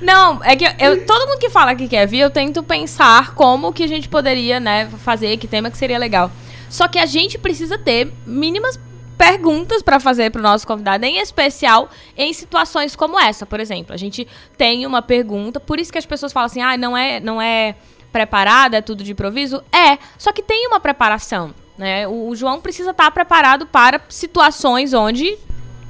Não, 0.00 0.40
é 0.44 0.54
que 0.56 0.64
eu- 0.64 1.04
todo 1.04 1.26
mundo 1.28 1.38
que 1.38 1.50
fala 1.50 1.74
que 1.74 1.88
quer 1.88 2.06
vir, 2.06 2.20
eu 2.20 2.30
tento 2.30 2.62
pensar 2.62 3.34
como 3.34 3.72
que 3.72 3.82
a 3.82 3.88
gente 3.88 4.08
poderia, 4.08 4.58
né, 4.60 4.88
fazer, 5.04 5.36
que 5.38 5.46
tema 5.48 5.70
que 5.70 5.76
seria 5.78 5.98
legal. 5.98 6.30
Só 6.68 6.86
que 6.86 6.98
a 7.00 7.06
gente 7.06 7.36
precisa 7.36 7.76
ter 7.76 8.12
mínimas 8.24 8.78
perguntas 9.20 9.82
pra 9.82 10.00
fazer 10.00 10.30
pro 10.30 10.40
nosso 10.40 10.66
convidado, 10.66 11.04
em 11.04 11.18
especial 11.18 11.90
em 12.16 12.32
situações 12.32 12.96
como 12.96 13.20
essa, 13.20 13.44
por 13.44 13.60
exemplo. 13.60 13.92
A 13.92 13.96
gente 13.98 14.26
tem 14.56 14.86
uma 14.86 15.02
pergunta, 15.02 15.60
por 15.60 15.78
isso 15.78 15.92
que 15.92 15.98
as 15.98 16.06
pessoas 16.06 16.32
falam 16.32 16.46
assim: 16.46 16.62
"Ah, 16.62 16.76
não 16.78 16.96
é, 16.96 17.20
não 17.20 17.40
é 17.40 17.74
preparada, 18.10 18.78
é 18.78 18.80
tudo 18.80 19.04
de 19.04 19.12
improviso". 19.12 19.62
É, 19.70 19.98
só 20.16 20.32
que 20.32 20.42
tem 20.42 20.66
uma 20.66 20.80
preparação, 20.80 21.52
né? 21.76 22.08
O, 22.08 22.28
o 22.28 22.34
João 22.36 22.60
precisa 22.62 22.92
estar 22.92 23.10
preparado 23.10 23.66
para 23.66 24.00
situações 24.08 24.94
onde 24.94 25.36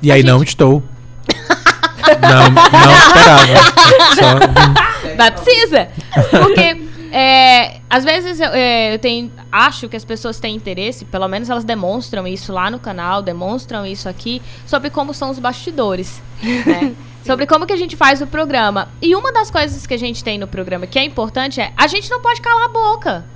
E 0.03 0.11
aí 0.11 0.21
gente- 0.23 0.31
não 0.31 0.43
estou. 0.43 0.83
Não, 2.21 2.51
não 2.51 2.93
esperava. 2.97 3.71
Só. 4.17 5.15
Mas 5.17 5.31
precisa. 5.41 5.89
Porque, 6.31 6.90
é, 7.13 7.81
às 7.89 8.05
vezes, 8.05 8.41
eu, 8.41 8.49
é, 8.53 8.95
eu 8.95 8.99
tenho, 8.99 9.33
acho 9.51 9.89
que 9.89 9.97
as 9.97 10.05
pessoas 10.05 10.39
têm 10.39 10.55
interesse, 10.55 11.05
pelo 11.05 11.27
menos 11.29 11.51
elas 11.51 11.65
demonstram 11.65 12.27
isso 12.27 12.53
lá 12.53 12.71
no 12.71 12.79
canal, 12.79 13.23
demonstram 13.23 13.85
isso 13.87 14.09
aqui, 14.09 14.41
sobre 14.67 14.91
como 14.91 15.13
são 15.13 15.31
os 15.31 15.39
bastidores, 15.39 16.23
né? 16.67 16.95
Sobre 17.23 17.47
como 17.47 17.67
que 17.67 17.73
a 17.75 17.77
gente 17.77 17.97
faz 17.97 18.23
o 18.23 18.27
programa. 18.27 18.89
E 19.01 19.15
uma 19.15 19.31
das 19.31 19.51
coisas 19.51 19.87
que 19.87 19.93
a 19.93 19.99
gente 19.99 20.25
tem 20.25 20.39
no 20.39 20.47
programa 20.49 20.87
que 20.87 20.99
é 20.99 21.05
importante 21.05 21.61
é, 21.61 21.71
a 21.77 21.87
gente 21.87 22.11
não 22.11 22.23
pode 22.23 22.41
calar 22.41 22.65
a 22.65 22.69
boca. 22.69 23.27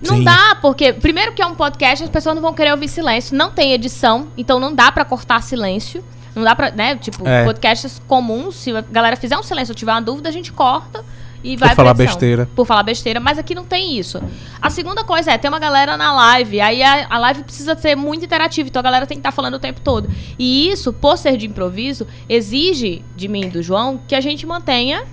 Não 0.00 0.16
Sim. 0.16 0.24
dá, 0.24 0.56
porque 0.60 0.94
primeiro 0.94 1.32
que 1.32 1.42
é 1.42 1.46
um 1.46 1.54
podcast, 1.54 2.02
as 2.02 2.08
pessoas 2.10 2.34
não 2.34 2.40
vão 2.40 2.54
querer 2.54 2.70
ouvir 2.70 2.88
silêncio. 2.88 3.36
Não 3.36 3.50
tem 3.50 3.72
edição, 3.74 4.28
então 4.38 4.58
não 4.58 4.74
dá 4.74 4.90
pra 4.90 5.04
cortar 5.04 5.42
silêncio. 5.42 6.02
Não 6.34 6.42
dá 6.42 6.56
pra, 6.56 6.70
né? 6.70 6.96
Tipo, 6.96 7.28
É. 7.28 7.44
podcasts 7.44 8.00
comuns, 8.06 8.56
se 8.56 8.74
a 8.74 8.80
galera 8.80 9.16
fizer 9.16 9.36
um 9.36 9.42
silêncio 9.42 9.72
ou 9.72 9.76
tiver 9.76 9.92
uma 9.92 10.02
dúvida, 10.02 10.30
a 10.30 10.32
gente 10.32 10.50
corta 10.50 11.04
e 11.42 11.56
vai 11.56 11.68
pra 11.70 11.76
falar 11.76 11.94
besteira. 11.94 12.48
Por 12.54 12.66
falar 12.66 12.82
besteira, 12.82 13.20
mas 13.20 13.38
aqui 13.38 13.54
não 13.54 13.64
tem 13.64 13.98
isso. 13.98 14.20
A 14.60 14.70
segunda 14.70 15.04
coisa 15.04 15.30
é, 15.32 15.38
tem 15.38 15.48
uma 15.48 15.58
galera 15.58 15.96
na 15.96 16.12
live, 16.12 16.60
aí 16.60 16.82
a, 16.82 17.06
a 17.08 17.18
live 17.18 17.44
precisa 17.44 17.76
ser 17.76 17.94
muito 17.96 18.24
interativa, 18.24 18.68
então 18.68 18.80
a 18.80 18.82
galera 18.82 19.06
tem 19.06 19.16
que 19.16 19.20
estar 19.20 19.32
falando 19.32 19.54
o 19.54 19.58
tempo 19.58 19.80
todo. 19.80 20.08
E 20.38 20.70
isso, 20.70 20.92
por 20.92 21.16
ser 21.18 21.36
de 21.36 21.46
improviso, 21.46 22.06
exige 22.28 23.02
de 23.14 23.28
mim 23.28 23.44
e 23.46 23.50
do 23.50 23.62
João 23.62 24.00
que 24.06 24.14
a 24.14 24.20
gente 24.20 24.46
mantenha 24.46 25.04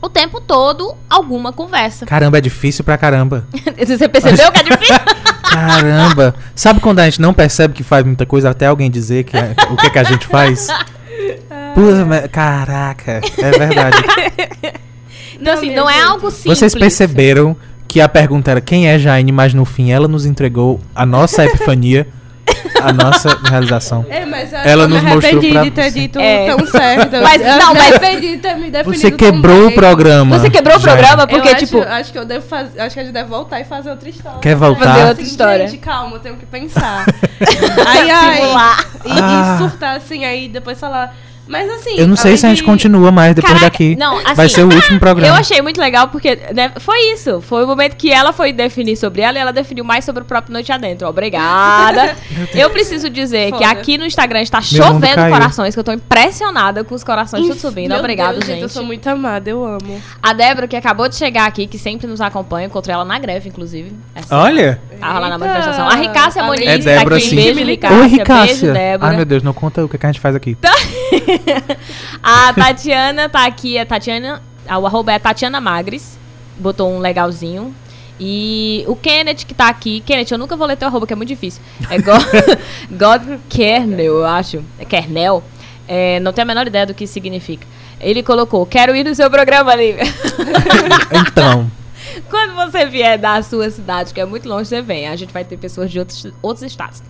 o 0.00 0.08
tempo 0.08 0.40
todo 0.40 0.94
alguma 1.08 1.52
conversa. 1.52 2.04
Caramba, 2.06 2.38
é 2.38 2.40
difícil 2.40 2.84
pra 2.84 2.96
caramba. 2.98 3.46
Você 3.78 4.08
percebeu 4.08 4.52
que 4.52 4.60
é 4.60 4.62
difícil? 4.62 4.94
Caramba. 5.42 6.34
Sabe 6.54 6.80
quando 6.80 6.98
a 7.00 7.04
gente 7.04 7.20
não 7.20 7.32
percebe 7.32 7.72
que 7.72 7.82
faz 7.82 8.04
muita 8.04 8.26
coisa 8.26 8.50
até 8.50 8.66
alguém 8.66 8.90
dizer 8.90 9.24
que 9.24 9.36
é- 9.36 9.54
o 9.70 9.76
que, 9.76 9.88
que 9.90 9.98
a 9.98 10.04
gente 10.04 10.26
faz? 10.26 10.66
Puta, 11.74 12.28
caraca, 12.28 13.20
é 13.38 13.50
verdade. 13.58 13.96
Então, 15.40 15.54
assim, 15.54 15.74
não 15.74 15.88
é 15.88 16.00
algo 16.02 16.30
simples. 16.30 16.58
Vocês 16.58 16.74
perceberam 16.74 17.56
que 17.88 18.00
a 18.00 18.08
pergunta 18.08 18.50
era 18.50 18.60
quem 18.60 18.88
é 18.88 18.98
Jaine, 18.98 19.30
mas 19.32 19.54
no 19.54 19.64
fim 19.64 19.90
ela 19.92 20.08
nos 20.08 20.26
entregou 20.26 20.80
a 20.94 21.06
nossa 21.06 21.44
epifania, 21.44 22.06
a 22.82 22.92
nossa 22.92 23.38
realização. 23.48 24.04
É, 24.08 24.24
mas 24.26 24.52
eu 24.52 24.58
Ela 24.58 24.82
eu 24.84 24.88
nos 24.88 25.02
me 25.02 25.08
mostrou 25.14 25.32
arrependi 25.40 25.52
pra 25.52 25.62
de 25.64 25.70
ter 25.70 25.82
você. 25.90 26.00
dito 26.00 26.18
É. 26.18 26.46
tão 26.46 26.66
certo. 26.66 27.16
Mas- 27.22 27.40
eu 27.42 27.58
não, 27.58 27.74
mas- 27.74 27.92
arrependi 27.92 28.36
de 28.36 28.38
ter 28.38 28.54
me 28.56 28.70
definido 28.70 29.00
Você 29.00 29.10
quebrou 29.10 29.68
o 29.68 29.72
programa. 29.72 30.38
Você 30.38 30.50
quebrou 30.50 30.76
o 30.76 30.80
programa 30.80 31.22
Eu 31.24 31.28
porque, 31.28 31.48
acho, 31.48 31.58
tipo. 31.66 31.80
acho 31.82 32.12
que 32.12 32.18
eu 32.18 32.24
devo 32.24 32.46
fazer. 32.46 32.80
Acho 32.80 32.94
que 32.94 33.00
a 33.00 33.04
gente 33.04 33.12
deve 33.12 33.28
voltar 33.28 33.60
e 33.60 33.64
fazer 33.64 33.90
outra 33.90 34.08
história. 34.08 34.38
Quer 34.40 34.54
voltar? 34.56 34.84
Fazer 34.84 34.98
outra 35.08 35.12
Assim, 35.12 35.22
história. 35.22 35.68
Gente, 35.68 35.80
calma, 35.80 36.16
eu 36.16 36.20
tenho 36.20 36.36
que 36.36 36.46
pensar. 36.46 37.06
ai, 37.86 38.10
ai. 38.10 38.36
Simular. 38.40 38.86
E, 39.04 39.10
Ah. 39.12 39.54
e 39.54 39.58
surtar 39.58 39.96
assim, 39.96 40.24
aí 40.24 40.48
depois 40.48 40.78
falar. 40.78 41.14
Mas 41.48 41.70
assim. 41.70 41.96
Eu 41.96 42.08
não 42.08 42.16
sei 42.16 42.36
se 42.36 42.44
a 42.44 42.48
gente 42.48 42.58
de- 42.58 42.64
continua 42.64 43.10
mais 43.12 43.34
depois 43.34 43.52
Caraca, 43.54 43.70
daqui. 43.70 43.94
não, 43.96 44.22
Vai 44.34 44.46
assim, 44.46 44.54
ser 44.56 44.62
o 44.64 44.72
último 44.74 44.98
programa. 45.00 45.32
Eu 45.34 45.38
achei 45.38 45.62
muito 45.62 45.80
legal 45.80 46.08
porque 46.08 46.38
né, 46.54 46.72
foi 46.80 46.98
isso. 47.12 47.40
Foi 47.40 47.64
o 47.64 47.66
momento 47.66 47.96
que 47.96 48.10
ela 48.12 48.32
foi 48.32 48.52
definir 48.52 48.96
sobre 48.96 49.22
ela 49.22 49.38
e 49.38 49.40
ela 49.40 49.52
definiu 49.52 49.84
mais 49.84 50.04
sobre 50.04 50.22
o 50.22 50.26
próprio 50.26 50.52
Noite 50.52 50.72
Adentro. 50.72 51.06
Obrigada. 51.08 52.16
eu 52.54 52.68
preciso 52.70 53.08
dizer 53.08 53.52
que 53.52 53.58
Foda. 53.64 53.70
aqui 53.70 53.96
no 53.98 54.04
Instagram 54.04 54.42
está 54.42 54.58
Meu 54.58 54.84
chovendo 54.84 55.28
corações, 55.30 55.74
que 55.74 55.80
eu 55.80 55.84
tô 55.84 55.92
impressionada 55.92 56.82
com 56.84 56.94
os 56.94 57.04
corações 57.04 57.42
tudo 57.46 57.54
subindo. 57.58 57.90
Meu 57.90 57.98
Obrigado, 57.98 58.34
Deus, 58.34 58.46
gente. 58.46 58.62
Eu 58.62 58.68
sou 58.68 58.82
muito 58.84 59.06
amada, 59.08 59.48
eu 59.48 59.64
amo. 59.64 60.00
A 60.22 60.32
Débora, 60.32 60.66
que 60.66 60.74
acabou 60.76 61.08
de 61.08 61.14
chegar 61.16 61.46
aqui, 61.46 61.66
que 61.66 61.78
sempre 61.78 62.06
nos 62.06 62.20
acompanha, 62.20 62.66
encontrei 62.66 62.94
ela 62.94 63.04
na 63.04 63.18
greve, 63.18 63.48
inclusive. 63.48 63.92
Essa- 64.14 64.36
Olha. 64.36 64.80
Tava 64.98 65.18
lá 65.20 65.28
na 65.28 65.38
manifestação. 65.38 65.88
A 65.88 65.94
Ricássia 65.94 66.42
A 66.42 66.46
Moniz 66.46 66.66
É 66.66 66.78
tá 66.78 66.84
Débora, 66.84 67.16
aqui. 67.16 67.26
sim. 67.28 67.36
Beijo, 67.36 67.64
Ricássia. 67.64 67.96
Oi, 67.96 68.02
Beijo, 68.02 68.16
Ricássia. 68.18 68.72
Débora. 68.72 69.10
Ai, 69.10 69.16
meu 69.16 69.24
Deus, 69.24 69.42
não 69.42 69.52
conta 69.52 69.84
o 69.84 69.88
que, 69.88 69.96
que 69.98 70.06
a 70.06 70.08
gente 70.10 70.20
faz 70.20 70.34
aqui. 70.34 70.56
A 72.22 72.52
Tatiana 72.52 73.28
tá 73.28 73.46
aqui, 73.46 73.78
a 73.78 73.86
Tatiana, 73.86 74.42
o 74.68 74.86
arroba 74.86 75.12
é 75.12 75.18
Tatiana 75.18 75.60
Magres, 75.60 76.18
botou 76.58 76.90
um 76.90 76.98
legalzinho. 76.98 77.74
E 78.18 78.82
o 78.88 78.96
Kenneth 78.96 79.44
que 79.46 79.52
tá 79.52 79.68
aqui, 79.68 80.00
Kenneth, 80.00 80.28
eu 80.30 80.38
nunca 80.38 80.56
vou 80.56 80.66
ler 80.66 80.76
teu 80.76 80.88
arroba, 80.88 81.06
que 81.06 81.12
é 81.12 81.16
muito 81.16 81.28
difícil. 81.28 81.62
É 81.90 81.98
God, 81.98 82.22
God 82.90 83.40
Kernel, 83.48 84.14
eu 84.14 84.26
acho. 84.26 84.64
É 84.78 84.84
Kernel. 84.84 85.44
É, 85.86 86.18
não 86.20 86.32
tenho 86.32 86.44
a 86.44 86.48
menor 86.48 86.66
ideia 86.66 86.86
do 86.86 86.94
que 86.94 87.04
isso 87.04 87.12
significa. 87.12 87.66
Ele 88.00 88.22
colocou, 88.22 88.64
quero 88.66 88.96
ir 88.96 89.04
no 89.04 89.14
seu 89.14 89.30
programa, 89.30 89.74
Lívia. 89.74 90.04
Então, 91.28 91.70
Quando 92.30 92.54
você 92.54 92.86
vier 92.86 93.18
da 93.18 93.42
sua 93.42 93.70
cidade, 93.70 94.12
que 94.12 94.20
é 94.20 94.24
muito 94.24 94.48
longe, 94.48 94.68
você 94.68 94.82
vem. 94.82 95.08
A 95.08 95.16
gente 95.16 95.32
vai 95.32 95.44
ter 95.44 95.56
pessoas 95.56 95.90
de 95.90 95.98
outros, 95.98 96.26
outros 96.42 96.62
estados. 96.62 97.02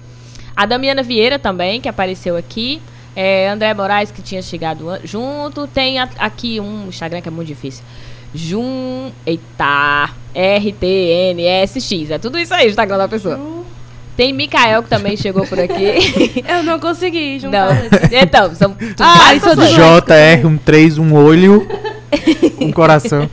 A 0.55 0.67
Damiana 0.67 1.03
Vieira 1.03 1.39
também, 1.39 1.81
que 1.81 1.89
apareceu 1.89 2.37
aqui. 2.37 2.81
É, 3.17 3.49
André 3.49 3.73
Moraes, 3.73 4.11
que 4.11 4.21
tinha 4.21 4.43
chegado 4.43 4.87
junto. 5.03 5.67
Tem 5.67 5.99
a- 5.99 6.09
aqui 6.19 6.61
um 6.61 6.87
Instagram 6.89 7.23
que 7.23 7.29
é 7.29 7.31
muito 7.33 7.49
difícil. 7.49 7.83
Jun. 8.35 9.11
Eita. 9.25 10.11
RTNSX. 10.35 12.11
É 12.11 12.19
tudo 12.19 12.39
isso 12.39 12.53
aí, 12.55 12.67
o 12.67 12.71
Instagram 12.71 12.99
da 12.99 13.09
pessoa. 13.09 13.41
Tem 14.17 14.33
Mikael, 14.33 14.83
que 14.83 14.89
também 14.89 15.17
chegou 15.17 15.47
por 15.47 15.59
aqui. 15.59 16.43
Eu 16.49 16.63
não 16.63 16.79
consegui 16.79 17.39
Não. 17.43 17.69
juntar. 17.75 17.77
Então, 18.13 18.55
são 18.55 18.73
tudo 18.75 18.95
Ah, 19.01 19.35
isso 19.35 19.49
é. 19.49 19.55
JR, 20.37 20.47
um 20.47 20.57
3, 20.59 20.99
um 20.99 21.15
olho, 21.15 21.67
um 22.61 22.71
coração. 22.73 23.29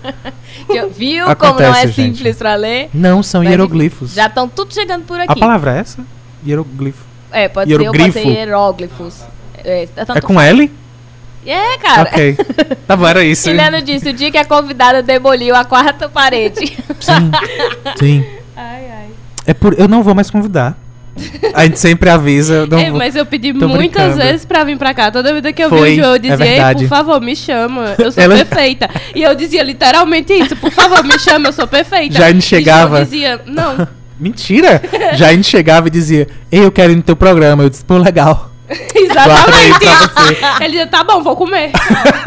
Viu 0.97 1.23
como 1.25 1.31
Acontece, 1.31 1.69
não 1.69 1.75
é 1.77 1.87
gente. 1.87 2.17
simples 2.17 2.37
pra 2.37 2.55
ler? 2.55 2.89
Não, 2.93 3.21
são 3.21 3.41
Mas 3.41 3.49
hieroglifos. 3.51 4.13
Já 4.13 4.27
estão 4.27 4.47
tudo 4.47 4.73
chegando 4.73 5.03
por 5.05 5.19
aqui. 5.19 5.31
A 5.33 5.35
palavra 5.35 5.75
é 5.75 5.79
essa? 5.79 6.05
Hieroglifo. 6.45 7.05
É, 7.31 7.47
pode 7.47 7.69
ser, 7.69 7.79
ou 7.81 7.85
pode 7.93 8.11
ser 8.11 8.27
hieróglifos. 8.27 9.21
É, 9.63 9.87
tanto 9.95 10.17
É 10.17 10.21
com 10.21 10.39
L? 10.39 10.71
É, 11.45 11.77
cara. 11.77 12.01
Ok. 12.03 12.37
Tá 12.87 12.95
bom, 12.97 13.07
era 13.07 13.23
isso. 13.23 13.49
Juliano 13.49 13.81
disse, 13.81 14.09
o 14.09 14.13
dia 14.13 14.29
que 14.31 14.37
a 14.37 14.45
convidada 14.45 15.01
demoliu 15.01 15.55
a 15.55 15.63
quarta 15.65 16.07
parede. 16.09 16.77
Sim. 16.99 17.31
Sim. 17.97 18.25
Ai, 18.55 18.85
ai. 18.91 19.07
É 19.45 19.53
por... 19.53 19.73
Eu 19.79 19.87
não 19.87 20.03
vou 20.03 20.13
mais 20.13 20.29
convidar. 20.29 20.77
A 21.53 21.63
gente 21.63 21.79
sempre 21.79 22.09
avisa. 22.09 22.53
eu 22.55 22.67
Não 22.67 22.79
Ei, 22.79 22.89
vou... 22.89 22.97
mas 22.99 23.15
eu 23.15 23.25
pedi 23.25 23.53
muitas 23.53 23.71
brincando. 23.77 24.15
vezes 24.17 24.45
pra 24.45 24.63
vir 24.63 24.77
pra 24.77 24.93
cá. 24.93 25.11
Toda 25.11 25.33
vida 25.33 25.53
que 25.53 25.63
eu 25.63 25.69
Foi, 25.69 25.95
vi 25.95 26.01
o 26.01 26.03
Joe, 26.03 26.05
eu 26.11 26.15
é 26.15 26.19
dizia, 26.19 26.45
Ei, 26.45 26.51
verdade. 26.55 26.83
por 26.85 26.89
favor, 26.89 27.21
me 27.21 27.35
chama. 27.35 27.95
Eu 27.99 28.11
sou 28.11 28.23
Ela- 28.23 28.35
perfeita. 28.37 28.89
E 29.15 29.21
eu 29.23 29.33
dizia 29.35 29.63
literalmente 29.63 30.33
isso. 30.33 30.55
Por 30.55 30.71
favor, 30.71 31.03
me 31.03 31.17
chama, 31.19 31.49
eu 31.49 31.53
sou 31.53 31.67
perfeita. 31.67 32.15
Já 32.15 32.29
E 32.29 32.41
chegava. 32.41 32.97
Joe 32.97 33.05
dizia, 33.05 33.41
não. 33.45 33.87
Mentira! 34.19 34.81
Já 35.15 35.27
a 35.29 35.31
gente 35.33 35.47
chegava 35.47 35.87
e 35.87 35.91
dizia, 35.91 36.27
Ei, 36.51 36.63
eu 36.63 36.71
quero 36.71 36.91
ir 36.91 36.95
no 36.95 37.01
teu 37.03 37.15
programa. 37.15 37.63
Eu 37.63 37.69
disse, 37.69 37.83
pô, 37.85 37.97
legal. 37.97 38.51
Exatamente. 38.95 39.85
Ele 40.61 40.69
dizia, 40.69 40.87
tá 40.87 41.03
bom, 41.03 41.21
vou 41.21 41.35
comer. 41.35 41.71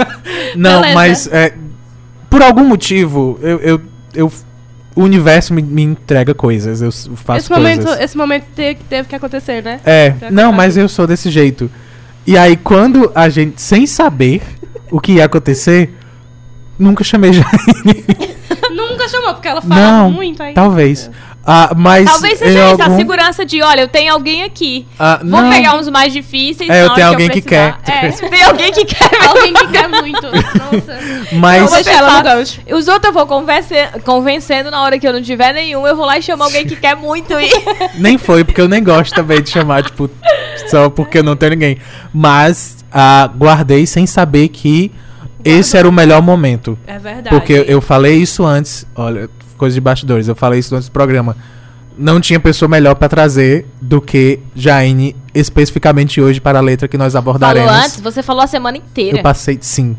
Não, 0.56 0.80
Beleza. 0.80 0.94
mas 0.94 1.26
é, 1.28 1.54
por 2.28 2.42
algum 2.42 2.64
motivo, 2.64 3.38
eu, 3.42 3.58
eu, 3.60 3.80
eu- 4.14 4.32
o 4.94 5.02
universo 5.02 5.52
me, 5.52 5.60
me 5.62 5.82
entrega 5.82 6.34
coisas. 6.34 6.80
Eu 6.80 6.90
faço 7.16 7.38
Esse 7.40 7.50
momento, 7.50 7.84
coisas. 7.84 8.00
esse 8.02 8.16
momento 8.16 8.44
te- 8.54 8.78
teve 8.88 9.06
que 9.08 9.14
acontecer, 9.14 9.62
né? 9.62 9.78
É, 9.84 10.14
não, 10.30 10.52
mas 10.52 10.76
eu 10.76 10.88
sou 10.88 11.06
desse 11.06 11.30
jeito. 11.30 11.70
E 12.26 12.36
aí, 12.36 12.56
quando 12.56 13.12
a 13.14 13.28
gente, 13.28 13.60
sem 13.60 13.86
saber 13.86 14.42
o 14.90 14.98
que 14.98 15.12
ia 15.12 15.26
acontecer, 15.26 15.94
nunca 16.78 17.04
chamei 17.04 17.30
Jaine. 17.34 18.04
Nunca 18.74 19.06
chamou, 19.08 19.34
porque 19.34 19.48
ela 19.48 19.60
fala 19.60 19.74
Não, 19.80 20.10
muito 20.10 20.42
aí. 20.42 20.54
talvez. 20.54 21.10
Ah, 21.48 21.70
mas 21.76 22.10
Talvez 22.10 22.38
seja 22.40 22.72
isso, 22.72 22.82
a 22.82 22.84
algum- 22.86 22.96
segurança 22.96 23.44
de, 23.44 23.62
olha, 23.62 23.82
eu 23.82 23.88
tenho 23.88 24.12
alguém 24.12 24.42
aqui. 24.42 24.84
Ah, 24.98 25.20
Vou 25.22 25.40
não. 25.40 25.50
pegar 25.50 25.76
uns 25.76 25.88
mais 25.88 26.12
difíceis. 26.12 26.68
É, 26.68 26.82
eu 26.84 26.90
tenho 26.90 27.06
alguém 27.06 27.28
que 27.30 27.40
precisar. 27.40 27.80
É, 27.86 28.10
tem 28.28 28.42
alguém 28.42 28.72
que 28.72 28.84
quer. 28.84 29.28
Alguém 29.28 29.54
que 29.54 29.66
quer 29.68 29.88
muito. 29.88 30.22
Nossa. 30.26 30.98
Mas 31.32 31.62
Eu 31.62 31.68
vou 31.68 31.74
Deixa 31.84 31.90
ela 31.98 32.10
no 32.10 32.16
tentar. 32.16 32.34
gancho. 32.34 32.60
Os 32.72 32.88
outros 32.88 33.04
eu 33.06 33.12
vou 33.12 33.26
convencer, 33.26 33.90
convencendo 34.02 34.70
na 34.70 34.82
hora 34.82 34.98
que 34.98 35.06
eu 35.06 35.12
não 35.12 35.22
tiver 35.22 35.52
nenhum. 35.52 35.86
Eu 35.86 35.94
vou 35.94 36.04
lá 36.04 36.18
e 36.18 36.22
chamo 36.22 36.42
alguém 36.42 36.66
que 36.66 36.74
quer 36.76 36.96
muito 36.96 37.32
ir. 37.38 37.52
nem 37.94 38.18
foi, 38.18 38.42
porque 38.42 38.60
eu 38.60 38.68
nem 38.68 38.82
gosto 38.82 39.14
também 39.14 39.40
de 39.40 39.50
chamar, 39.50 39.84
tipo, 39.84 40.10
só 40.68 40.90
porque 40.90 41.18
eu 41.18 41.22
não 41.22 41.36
tenho 41.36 41.50
ninguém. 41.52 41.78
Mas 42.12 42.84
ah, 42.92 43.30
guardei 43.36 43.86
sem 43.86 44.04
saber 44.06 44.48
que 44.48 44.90
esse 45.44 45.76
era 45.76 45.88
o 45.88 45.92
melhor 45.92 46.20
momento. 46.22 46.76
É 46.88 46.98
verdade. 46.98 47.28
Porque 47.28 47.64
eu 47.68 47.80
falei 47.80 48.16
isso 48.16 48.44
antes, 48.44 48.84
olha, 48.96 49.30
coisa 49.56 49.74
de 49.74 49.80
bastidores, 49.80 50.28
eu 50.28 50.36
falei 50.36 50.60
isso 50.60 50.74
antes 50.74 50.88
do 50.88 50.92
programa. 50.92 51.36
Não 51.98 52.20
tinha 52.20 52.38
pessoa 52.38 52.68
melhor 52.68 52.94
pra 52.94 53.08
trazer 53.08 53.66
do 53.80 54.00
que 54.02 54.40
Jaine, 54.54 55.16
especificamente 55.34 56.20
hoje 56.20 56.40
para 56.40 56.58
a 56.58 56.62
letra 56.62 56.86
que 56.86 56.98
nós 56.98 57.12
Falou 57.14 57.30
abordaremos. 57.30 57.70
antes, 57.72 58.00
você 58.00 58.22
falou 58.22 58.42
a 58.42 58.46
semana 58.46 58.76
inteira. 58.76 59.18
Eu 59.18 59.22
passei, 59.22 59.58
sim. 59.60 59.96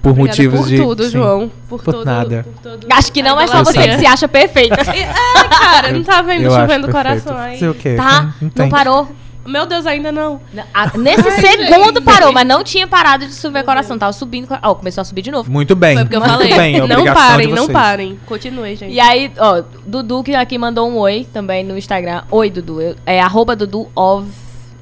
Por 0.00 0.10
Obrigada 0.10 0.28
motivos 0.30 0.60
por 0.60 0.68
de. 0.68 0.76
tudo, 0.76 1.04
sim. 1.04 1.10
João. 1.10 1.50
Por, 1.68 1.82
Por 1.82 1.94
tudo, 1.94 2.04
nada. 2.04 2.46
por 2.62 2.62
todo- 2.62 2.86
Acho 2.92 3.10
que 3.10 3.22
não 3.24 3.40
é 3.40 3.46
só 3.48 3.64
você 3.64 3.88
que 3.88 3.98
se 3.98 4.06
acha 4.06 4.28
perfeita. 4.28 4.76
É, 4.82 5.04
cara, 5.50 5.92
não 5.92 6.04
tá 6.04 6.22
vendo 6.22 6.42
Eu 6.44 6.50
chovendo 6.52 6.86
perfeito. 6.86 6.92
coração 6.92 7.36
aí. 7.36 7.54
Fazer 7.54 7.68
o 7.70 7.74
quê? 7.74 7.94
Tá? 7.96 8.22
Não, 8.22 8.32
Não 8.42 8.48
tem. 8.50 8.68
parou. 8.68 9.08
Meu 9.46 9.66
Deus, 9.66 9.86
ainda 9.86 10.10
não. 10.10 10.40
Ah, 10.74 10.90
Nesse 10.96 11.28
Ai, 11.28 11.40
segundo 11.40 11.94
gente. 12.00 12.02
parou, 12.02 12.32
mas 12.32 12.46
não 12.46 12.62
tinha 12.64 12.86
parado 12.86 13.26
de 13.26 13.32
subir 13.34 13.64
coração. 13.64 13.98
Tava 13.98 14.12
subindo. 14.12 14.48
Ó, 14.62 14.74
começou 14.74 15.02
a 15.02 15.04
subir 15.04 15.22
de 15.22 15.30
novo. 15.30 15.50
Muito 15.50 15.74
bem. 15.76 15.94
Foi 15.96 16.04
porque 16.04 16.16
eu 16.16 16.20
muito 16.20 16.32
falei. 16.32 16.54
bem. 16.54 16.80
não 16.88 17.04
parem, 17.14 17.48
não 17.52 17.68
parem. 17.68 18.20
Continue, 18.26 18.74
gente. 18.76 18.92
E 18.92 19.00
aí, 19.00 19.32
ó, 19.38 19.62
Dudu 19.86 20.22
que 20.22 20.34
aqui 20.34 20.58
mandou 20.58 20.88
um 20.88 20.96
oi 20.96 21.26
também 21.32 21.64
no 21.64 21.76
Instagram. 21.78 22.22
Oi, 22.30 22.50
Dudu. 22.50 22.80
Eu- 22.80 22.96
é 23.06 23.20
arroba 23.20 23.54
Dudu 23.56 23.88
of 23.94 24.28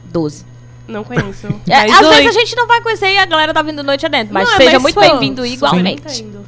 12. 0.05 0.45
Não 0.87 1.03
conheço. 1.03 1.49
É, 1.69 1.91
às 1.91 2.03
oi. 2.03 2.15
vezes 2.17 2.37
a 2.37 2.41
gente 2.41 2.57
não 2.57 2.67
vai 2.67 2.81
conhecer 2.81 3.11
e 3.13 3.17
a 3.19 3.25
galera 3.25 3.55
tá 3.55 3.63
vindo 3.63 3.83
noite 3.83 4.05
adentro. 4.05 4.35
Mas 4.35 4.49
Não, 4.49 4.57
seja 4.57 4.73
mas, 4.73 4.83
muito 4.83 5.01
bem-vindo 5.01 5.43
sim. 5.43 5.53
igualmente. 5.55 6.23
Entendo. 6.23 6.45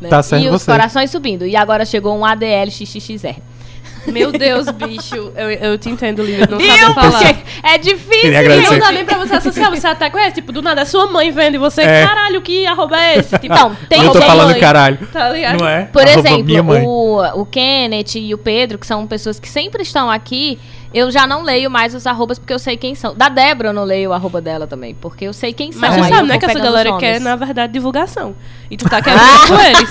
né? 0.00 0.08
Tá 0.08 0.22
certo 0.22 0.44
e 0.44 0.48
os 0.48 0.62
você. 0.62 0.70
corações 0.70 1.10
subindo. 1.10 1.46
E 1.46 1.54
agora 1.56 1.84
chegou 1.84 2.16
um 2.16 2.24
ADL 2.24 2.70
XXXR. 2.70 3.40
Meu 4.12 4.32
Deus, 4.32 4.68
bicho. 4.70 5.32
Eu, 5.36 5.50
eu 5.50 5.78
te 5.78 5.88
entendo, 5.88 6.22
Lívia. 6.22 6.46
Não 6.50 6.58
sabe 6.60 6.94
falar. 6.94 7.10
Porque 7.10 7.36
é 7.62 7.78
difícil. 7.78 8.32
Não 8.72 8.78
dá 8.78 8.92
nem 8.92 9.04
pra 9.04 9.18
você 9.18 9.34
associar, 9.34 9.70
você 9.70 9.86
até 9.86 10.10
conhece. 10.10 10.36
Tipo, 10.36 10.52
do 10.52 10.62
nada, 10.62 10.82
a 10.82 10.86
sua 10.86 11.06
mãe 11.06 11.30
vendo 11.30 11.54
e 11.54 11.58
você, 11.58 11.82
É. 11.82 12.06
caralho, 12.06 12.40
que 12.42 12.66
arroba 12.66 12.98
é 13.00 13.18
esse? 13.18 13.38
Tipo, 13.38 13.54
Então, 13.54 13.76
tem 13.88 14.02
eu 14.02 14.12
tô 14.12 14.20
falando 14.20 14.50
mãe, 14.50 14.60
caralho. 14.60 14.98
Tá 15.12 15.30
ligado? 15.30 15.60
Não 15.60 15.68
é? 15.68 15.84
Por 15.84 16.02
Arroba 16.02 16.28
exemplo, 16.28 16.84
o, 16.84 17.40
o 17.40 17.46
Kenneth 17.46 18.16
e 18.16 18.34
o 18.34 18.38
Pedro, 18.38 18.78
que 18.78 18.86
são 18.86 19.06
pessoas 19.06 19.38
que 19.40 19.48
sempre 19.48 19.82
estão 19.82 20.10
aqui, 20.10 20.58
eu 20.94 21.10
já 21.10 21.26
não 21.26 21.42
leio 21.42 21.70
mais 21.70 21.94
os 21.94 22.06
arrobas 22.06 22.38
porque 22.38 22.52
eu 22.52 22.58
sei 22.58 22.76
quem 22.76 22.94
são. 22.94 23.14
Da 23.14 23.28
Débora 23.28 23.70
eu 23.70 23.72
não 23.72 23.84
leio 23.84 24.10
o 24.10 24.12
arroba 24.12 24.40
dela 24.40 24.66
também, 24.66 24.94
porque 24.94 25.24
eu 25.26 25.32
sei 25.32 25.52
quem 25.52 25.72
são. 25.72 25.80
Mas 25.80 25.94
tu 25.96 26.02
aí 26.02 26.10
eu 26.10 26.16
sabe, 26.16 26.28
né, 26.28 26.38
que 26.38 26.44
essa 26.46 26.58
galera 26.58 26.96
quer, 26.98 27.20
na 27.20 27.36
verdade, 27.36 27.72
divulgação. 27.72 28.34
E 28.70 28.76
tu 28.76 28.88
tá 28.88 29.02
querendo 29.02 29.20
com 29.48 29.60
eles. 29.60 29.88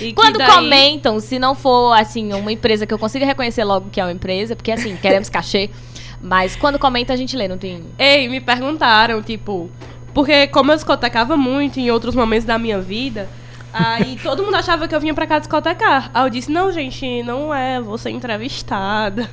E 0.00 0.06
que 0.06 0.12
Quando 0.14 0.38
daí- 0.38 0.50
comentam, 0.50 1.20
se 1.20 1.38
não 1.38 1.54
for, 1.54 1.92
assim, 1.92 2.32
uma 2.32 2.52
empresa 2.52 2.86
que 2.86 2.94
eu 2.94 2.98
consiga 2.98 3.26
reconhecer 3.26 3.64
logo 3.64 3.90
que 3.90 4.00
é 4.00 4.04
uma 4.04 4.12
empresa, 4.12 4.56
porque, 4.56 4.72
assim, 4.72 4.96
queremos 4.96 5.28
cachê, 5.28 5.70
mas 6.22 6.56
quando 6.56 6.78
comenta 6.78 7.12
a 7.12 7.16
gente 7.16 7.36
lê, 7.36 7.46
não 7.48 7.58
tem... 7.58 7.84
Ei, 7.98 8.28
me 8.28 8.40
perguntaram, 8.40 9.22
tipo... 9.22 9.70
Porque 10.14 10.46
como 10.46 10.70
eu 10.70 10.76
discotecava 10.76 11.36
muito 11.36 11.78
em 11.80 11.90
outros 11.90 12.14
momentos 12.14 12.46
da 12.46 12.58
minha 12.58 12.80
vida... 12.80 13.28
Aí 13.74 14.18
todo 14.22 14.44
mundo 14.44 14.54
achava 14.54 14.86
que 14.86 14.94
eu 14.94 15.00
vinha 15.00 15.12
pra 15.12 15.26
cá 15.26 15.38
discotecar. 15.40 16.10
Aí 16.14 16.24
eu 16.24 16.30
disse, 16.30 16.50
não, 16.50 16.72
gente, 16.72 17.22
não 17.24 17.52
é, 17.52 17.80
vou 17.80 17.98
ser 17.98 18.10
entrevistada. 18.10 19.28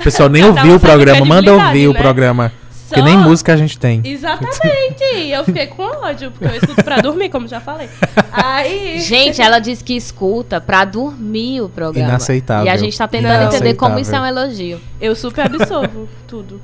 O 0.00 0.02
pessoal 0.02 0.28
nem 0.28 0.42
ouviu 0.44 0.76
o 0.76 0.80
programa. 0.80 1.18
certa 1.18 1.24
Manda 1.28 1.52
ouvir 1.52 1.62
credibilidade, 1.64 1.88
o 1.88 1.92
né? 1.92 2.00
programa. 2.00 2.52
Porque 2.88 3.00
Só- 3.00 3.04
nem 3.04 3.18
música 3.18 3.52
a 3.52 3.56
gente 3.56 3.78
tem. 3.78 4.00
Exatamente. 4.04 5.02
E 5.16 5.32
eu 5.32 5.44
fiquei 5.44 5.66
com 5.66 5.82
ódio, 5.82 6.30
porque 6.30 6.44
eu 6.44 6.56
escuto 6.56 6.84
pra 6.84 6.98
dormir, 6.98 7.28
como 7.30 7.48
já 7.48 7.60
falei. 7.60 7.88
Aí... 8.32 9.00
Gente, 9.00 9.42
ela 9.42 9.58
disse 9.58 9.82
que 9.82 9.94
escuta 9.96 10.60
pra 10.60 10.84
dormir 10.84 11.60
o 11.62 11.68
programa. 11.68 12.10
Inaceitável. 12.10 12.66
E 12.66 12.68
a 12.68 12.76
gente 12.76 12.96
tá 12.96 13.08
tentando 13.08 13.44
entender 13.52 13.74
como 13.74 13.98
isso 13.98 14.14
é 14.14 14.20
um 14.20 14.26
elogio. 14.26 14.80
Eu 15.00 15.16
super 15.16 15.46
absorvo 15.46 16.08
tudo. 16.28 16.60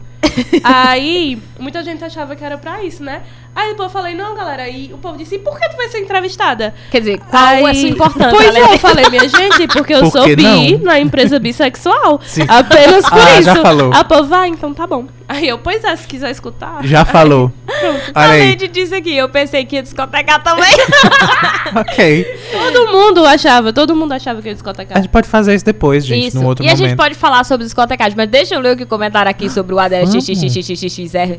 Aí, 0.63 1.39
muita 1.59 1.83
gente 1.83 2.05
achava 2.05 2.35
que 2.37 2.45
era 2.45 2.57
pra 2.59 2.83
isso, 2.83 3.03
né? 3.03 3.23
Aí 3.55 3.69
depois 3.71 3.89
eu 3.89 3.93
falei, 3.93 4.15
não, 4.15 4.35
galera. 4.35 4.67
E 4.69 4.91
o 4.95 4.99
povo 4.99 5.19
disse, 5.19 5.35
e 5.35 5.39
por 5.39 5.59
que 5.61 5.69
tu 5.69 5.77
vai 5.77 5.87
ser 5.89 5.99
entrevistada? 5.99 6.73
Quer 6.91 7.01
dizer, 7.01 7.19
qual 7.19 7.45
Aí- 7.45 7.63
é 7.65 7.71
a 7.71 7.75
sua 7.75 7.89
importância? 7.91 8.31
Pois 8.31 8.47
Ela- 8.57 8.59
é, 8.71 8.75
eu 8.75 8.79
falei, 8.79 9.11
minha 9.11 9.29
gente, 9.29 9.67
porque 9.69 9.93
eu 9.95 10.01
Por 10.01 10.11
sou 10.13 10.25
bi 10.25 10.77
não? 10.79 10.85
na 10.85 10.99
empresa 10.99 11.39
bissexual. 11.39 12.19
Sim. 12.25 12.47
Apenas 12.49 13.05
por 13.09 13.19
Ah, 13.21 13.33
isso. 13.35 13.43
já 13.43 13.57
falou. 13.57 13.93
A 13.93 14.05
povo, 14.05 14.25
vai, 14.25 14.49
então 14.49 14.73
tá 14.73 14.87
bom. 14.87 15.05
Aí 15.29 15.49
eu, 15.49 15.59
pois 15.59 15.85
é, 15.85 15.95
se 15.97 16.07
quiser 16.07 16.31
escutar. 16.31 16.83
Já 16.85 17.05
falou. 17.05 17.53
A 18.15 18.21
Olha 18.23 18.31
aí. 18.33 18.51
Lady 18.51 18.69
disse 18.69 18.95
aqui, 18.95 19.15
eu 19.17 19.29
pensei 19.29 19.65
que 19.67 19.77
ia 19.77 19.83
discotecar 19.83 20.43
também. 20.43 20.65
Ok. 21.75 22.25
Todo 22.53 22.93
mundo 22.93 23.25
achava, 23.25 23.73
todo 23.73 23.97
mundo 23.97 24.13
achava 24.13 24.43
que 24.43 24.49
ia 24.49 24.53
A 24.53 24.55
discotecar. 24.55 24.99
gente 24.99 25.09
pode 25.09 25.27
fazer 25.27 25.55
isso 25.55 25.65
depois, 25.65 26.05
gente, 26.05 26.27
Isso. 26.29 26.39
num 26.39 26.45
outro 26.47 26.63
e 26.65 26.69
a 26.69 26.73
momento. 26.73 26.87
gente 26.89 26.97
pode 26.97 27.15
falar 27.15 27.45
sobre 27.45 27.65
discotecagem, 27.65 28.15
mas 28.15 28.29
deixa 28.29 28.55
eu 28.55 28.61
ler 28.61 28.75
o 28.75 28.77
que 28.77 28.85
comentaram 28.85 29.31
aqui 29.31 29.49
sobre 29.49 29.75
o 29.75 29.79
ADL 29.79 30.05
Vamos. 30.13 30.25
XXXXXR. 30.27 31.39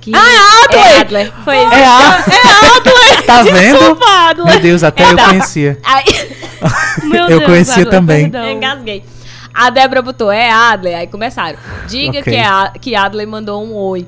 Que 0.00 0.12
Ah, 0.14 0.18
é 0.18 0.64
Adler! 0.64 0.86
É 0.96 1.00
Adler. 1.00 1.32
Foi. 1.44 1.56
É 1.56 1.84
a... 1.84 3.22
Tá 3.26 3.42
vendo? 3.42 3.98
Adler. 4.04 4.46
Meu 4.52 4.60
Deus, 4.60 4.82
até 4.84 5.04
eu 5.04 5.16
Tá. 5.16 5.28
conhecia. 5.28 5.78
Aí, 5.84 6.04
Meu 7.04 7.22
Eu 7.22 7.38
Deus, 7.40 7.44
conhecia 7.44 7.74
Adler, 7.74 7.90
também. 7.90 8.30
perdão. 8.30 8.50
engasguei. 8.50 9.04
A 9.52 9.70
Débora 9.70 10.00
botou, 10.02 10.30
é 10.30 10.50
Adler. 10.50 10.96
Aí 10.98 11.06
começaram. 11.08 11.58
Diga 11.88 12.20
Ok. 12.20 12.22
que, 12.22 12.38
é 12.38 12.44
a, 12.46 12.72
que 12.80 12.94
Adler 12.94 13.26
mandou 13.26 13.64
um 13.64 13.74
oi. 13.74 14.06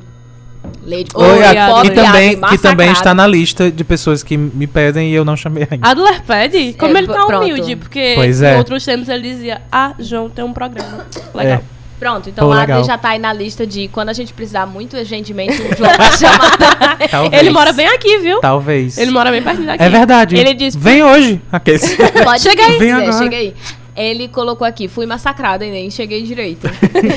Lady, 0.87 1.09
Oi, 1.15 1.45
a- 1.45 1.69
foto 1.69 1.83
que 1.83 1.91
também, 1.95 2.31
Adler 2.35 2.51
que 2.51 2.59
também 2.59 2.93
está 2.93 3.13
na 3.15 3.27
lista 3.27 3.71
de 3.71 3.83
pessoas 3.83 4.23
que 4.23 4.37
me 4.37 4.67
pedem 4.67 5.11
e 5.11 5.15
eu 5.15 5.25
não 5.25 5.37
chamei 5.37 5.67
ainda. 5.71 5.89
Adler 5.89 6.23
pede? 6.23 6.75
Como 6.75 6.95
É, 6.97 6.99
ele 7.01 7.07
tá 7.09 7.27
pronto. 7.27 7.43
humilde, 7.45 7.77
porque 7.77 8.13
Pois 8.15 8.41
é. 8.43 8.57
outros 8.59 8.85
tempos 8.85 9.09
ele 9.09 9.23
dizia, 9.23 9.63
ah, 9.73 9.95
João 9.99 10.29
tem 10.31 10.45
um 10.45 10.53
programa. 10.53 11.07
Legal. 11.35 11.59
É. 11.59 11.80
Pronto, 12.01 12.29
então 12.31 12.49
Pô, 12.49 12.51
o 12.55 12.59
legal. 12.59 12.79
Adler 12.79 12.85
já 12.85 12.99
tá 12.99 13.11
aí 13.11 13.19
na 13.19 13.33
lista 13.33 13.65
de 13.67 13.87
quando 13.89 14.09
a 14.09 14.13
gente 14.15 14.33
precisar 14.33 14.67
muito 14.67 14.97
urgentemente, 14.97 15.53
o 15.61 15.77
João 15.77 15.91
vai 15.97 16.13
chamar. 16.17 16.99
Talvez. 17.11 17.41
Ele 17.43 17.51
mora 17.51 17.73
bem 17.75 17.87
aqui, 17.87 18.19
viu? 18.19 18.41
Talvez. 18.41 18.97
Ele 18.99 19.11
mora 19.11 19.31
bem 19.31 19.43
perto 19.43 19.63
daqui. 19.63 19.83
É 19.85 19.89
verdade. 19.91 20.35
Ele 20.37 20.55
disse- 20.55 20.79
Vem 20.79 21.03
hoje. 21.03 21.41
Aqueles. 21.53 21.95
Pode 22.25 22.41
Chega 22.43 22.65
aí. 22.65 22.79
Vem 22.79 22.93
agora. 22.93 23.13
chega 23.13 23.37
aí. 23.37 23.55
Ele 23.95 24.29
colocou 24.29 24.67
aqui, 24.67 24.89
fui 24.89 25.05
massacrada 25.05 25.67
e 25.67 25.71
nem 25.71 25.91
cheguei 25.91 26.23
direito. 26.23 26.67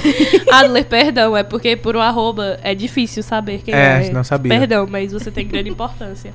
Adler, 0.51 0.83
perdão, 0.85 1.37
é 1.37 1.43
porque 1.43 1.75
por 1.77 1.95
um 1.95 2.01
arroba 2.01 2.59
é 2.61 2.75
difícil 2.75 3.23
saber 3.23 3.61
quem 3.63 3.73
É, 3.73 4.07
é. 4.07 4.11
não 4.11 4.23
sabia. 4.23 4.57
Perdão, 4.59 4.85
mas 4.89 5.13
você 5.13 5.31
tem 5.31 5.47
grande 5.47 5.69
importância. 5.69 6.33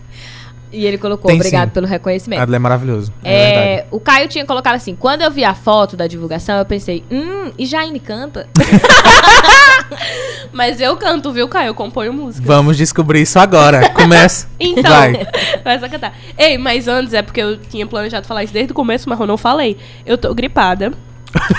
E 0.73 0.85
ele 0.85 0.99
colocou, 0.99 1.29
Tem 1.29 1.37
obrigado 1.37 1.69
sim. 1.69 1.75
pelo 1.75 1.87
reconhecimento. 1.87 2.41
Adler 2.43 2.57
é 2.57 2.59
maravilhoso. 2.59 3.13
É, 3.25 3.75
É, 3.79 3.87
o 3.91 3.99
Caio 3.99 4.29
tinha 4.29 4.45
colocado 4.45 4.75
assim, 4.75 4.95
quando 4.95 5.23
eu 5.23 5.31
vi 5.31 5.43
a 5.45 5.55
foto 5.55 5.97
da 5.97 6.07
divulgação, 6.07 6.59
eu 6.59 6.65
pensei, 6.67 7.03
hum, 7.11 7.51
e 7.59 7.65
Jaine 7.65 7.99
canta? 7.99 8.47
Mas 10.53 10.81
eu 10.81 10.97
canto, 10.97 11.33
viu, 11.33 11.49
Caio? 11.49 11.69
Eu 11.69 11.75
componho 11.75 12.13
música. 12.13 12.47
Vamos 12.47 12.77
descobrir 12.77 13.23
isso 13.23 13.39
agora. 13.39 13.89
Começa. 13.91 14.49
Então, 14.61 14.91
Vai. 14.91 15.13
vai 15.65 15.77
a 15.77 15.89
cantar. 15.89 16.15
Ei, 16.37 16.59
mas 16.59 16.89
antes 16.89 17.15
é 17.15 17.23
porque 17.23 17.41
eu 17.41 17.57
tinha 17.57 17.87
planejado 17.87 18.27
falar 18.27 18.43
isso 18.43 18.53
desde 18.53 18.73
o 18.73 18.75
começo, 18.75 19.09
mas 19.09 19.19
eu 19.21 19.27
não 19.27 19.37
falei. 19.37 19.77
Eu 20.05 20.19
tô 20.19 20.35
gripada. 20.35 20.93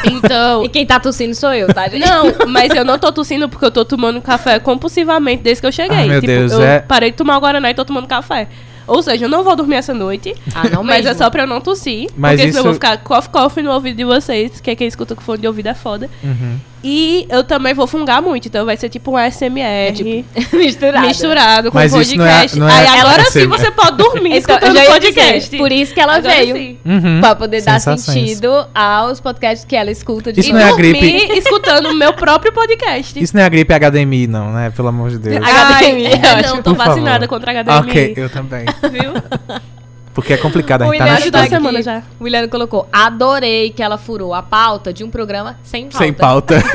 Então. 0.03 0.63
E 0.65 0.69
quem 0.69 0.85
tá 0.85 0.99
tossindo 0.99 1.33
sou 1.33 1.53
eu, 1.53 1.73
tá, 1.73 1.87
gente? 1.87 2.05
Não, 2.05 2.47
mas 2.49 2.73
eu 2.75 2.83
não 2.83 2.99
tô 2.99 3.11
tossindo 3.11 3.47
porque 3.47 3.63
eu 3.65 3.71
tô 3.71 3.85
tomando 3.85 4.21
café 4.21 4.59
compulsivamente 4.59 5.43
desde 5.43 5.61
que 5.61 5.67
eu 5.67 5.71
cheguei. 5.71 5.97
Ah, 5.97 6.05
meu 6.05 6.19
tipo, 6.21 6.27
Deus, 6.33 6.51
eu 6.51 6.61
é- 6.61 6.79
parei 6.79 7.11
de 7.11 7.17
tomar 7.17 7.37
o 7.37 7.39
Guaraná 7.41 7.69
e 7.71 7.73
tô 7.73 7.85
tomando 7.85 8.07
café. 8.07 8.47
Ou 8.89 9.01
seja, 9.03 9.25
eu 9.25 9.29
não 9.29 9.43
vou 9.43 9.55
dormir 9.55 9.75
essa 9.75 9.93
noite. 9.93 10.35
Ah, 10.53 10.67
não 10.69 10.83
mas 10.83 10.97
mesmo. 11.05 11.11
é 11.11 11.13
só 11.15 11.29
pra 11.29 11.43
eu 11.43 11.47
não 11.47 11.61
tossir. 11.61 12.09
Mas 12.17 12.31
porque 12.33 12.49
isso- 12.49 12.57
senão 12.57 12.59
eu 12.59 12.63
vou 12.65 12.73
ficar 12.73 12.97
cough-cough 12.97 13.61
no 13.63 13.71
ouvido 13.71 13.97
de 13.97 14.03
vocês, 14.03 14.59
que 14.59 14.69
é 14.71 14.75
quem 14.75 14.87
escuta 14.87 15.15
com 15.15 15.21
fone 15.21 15.39
de 15.41 15.47
ouvido 15.47 15.67
é 15.67 15.73
foda. 15.73 16.09
Uhum. 16.23 16.57
E 16.83 17.27
eu 17.29 17.43
também 17.43 17.73
vou 17.73 17.85
fungar 17.85 18.21
muito, 18.21 18.47
então 18.47 18.65
vai 18.65 18.77
ser 18.77 18.87
tipo 18.87 19.11
um 19.11 19.17
SMR. 19.31 19.59
É 19.89 19.91
tipo, 19.91 20.25
misturado. 20.55 21.07
Misturado 21.07 21.71
com 21.71 21.77
Mas 21.77 21.93
isso 21.93 22.15
podcast. 22.15 22.57
não 22.57 22.67
é- 22.69 22.71
não 22.71 22.79
é 22.79 22.87
Aí 22.89 22.99
agora 23.01 23.25
sim 23.25 23.47
você 23.47 23.69
pode 23.71 23.97
dormir 23.97 24.29
Então, 24.39 24.55
eu 24.55 24.59
escutando 24.59 24.75
já 24.75 24.81
o 24.81 24.83
ia 24.85 24.89
podcast. 24.91 25.39
dizer, 25.49 25.57
por 25.57 25.71
isso 25.71 25.93
que 25.93 25.99
ela 25.99 26.15
Agora 26.15 26.35
veio. 26.35 26.55
sim. 26.55 26.77
Uhum. 26.85 27.19
Pra 27.19 27.35
poder 27.35 27.61
dar 27.61 27.79
Sensações. 27.79 28.29
sentido 28.29 28.65
aos 28.73 29.19
podcasts 29.19 29.65
que 29.65 29.75
ela 29.75 29.91
escuta. 29.91 30.31
De 30.31 30.39
Isso 30.39 30.49
E 30.49 30.53
não 30.53 30.59
é 30.61 30.63
a 30.63 30.69
dormir 30.69 30.93
gripe. 30.99 31.37
escutando 31.37 31.87
o 31.89 31.93
meu 31.95 32.13
próprio 32.13 32.53
podcast. 32.53 33.21
Isso 33.21 33.35
não 33.35 33.43
é 33.43 33.45
a 33.45 33.49
gripe 33.49 33.73
HDMI, 33.73 34.27
não, 34.27 34.51
né? 34.53 34.69
Pelo 34.75 34.87
amor 34.87 35.09
de 35.09 35.17
Deus. 35.19 35.35
HDMI, 35.37 36.05
Ai, 36.07 36.13
eu 36.13 36.17
é, 36.17 36.39
acho. 36.39 36.55
não, 36.55 36.61
tô 36.63 36.75
Por 36.75 36.77
vacinada 36.77 37.11
favor. 37.11 37.27
contra 37.27 37.51
HDMI. 37.51 37.77
Ok, 37.79 38.13
eu 38.15 38.29
também. 38.29 38.65
Viu? 38.91 39.13
Porque 40.21 40.33
é 40.33 40.37
complicado, 40.37 40.81
a 40.83 40.87
O 40.87 40.91
gente 40.93 40.99
tá 40.99 41.05
na 41.05 41.19
duas 41.19 41.31
tá 41.31 41.45
semanas 41.47 41.87
aqui. 41.87 41.99
já. 41.99 42.03
O 42.19 42.23
William 42.25 42.47
colocou, 42.47 42.87
adorei 42.91 43.69
que 43.69 43.81
ela 43.81 43.97
furou 43.97 44.33
a 44.33 44.41
pauta 44.43 44.91
de 44.93 45.03
um 45.03 45.09
programa 45.09 45.57
sem 45.63 45.83
pauta. 45.85 45.97
Sem 45.97 46.13
pauta. 46.13 46.55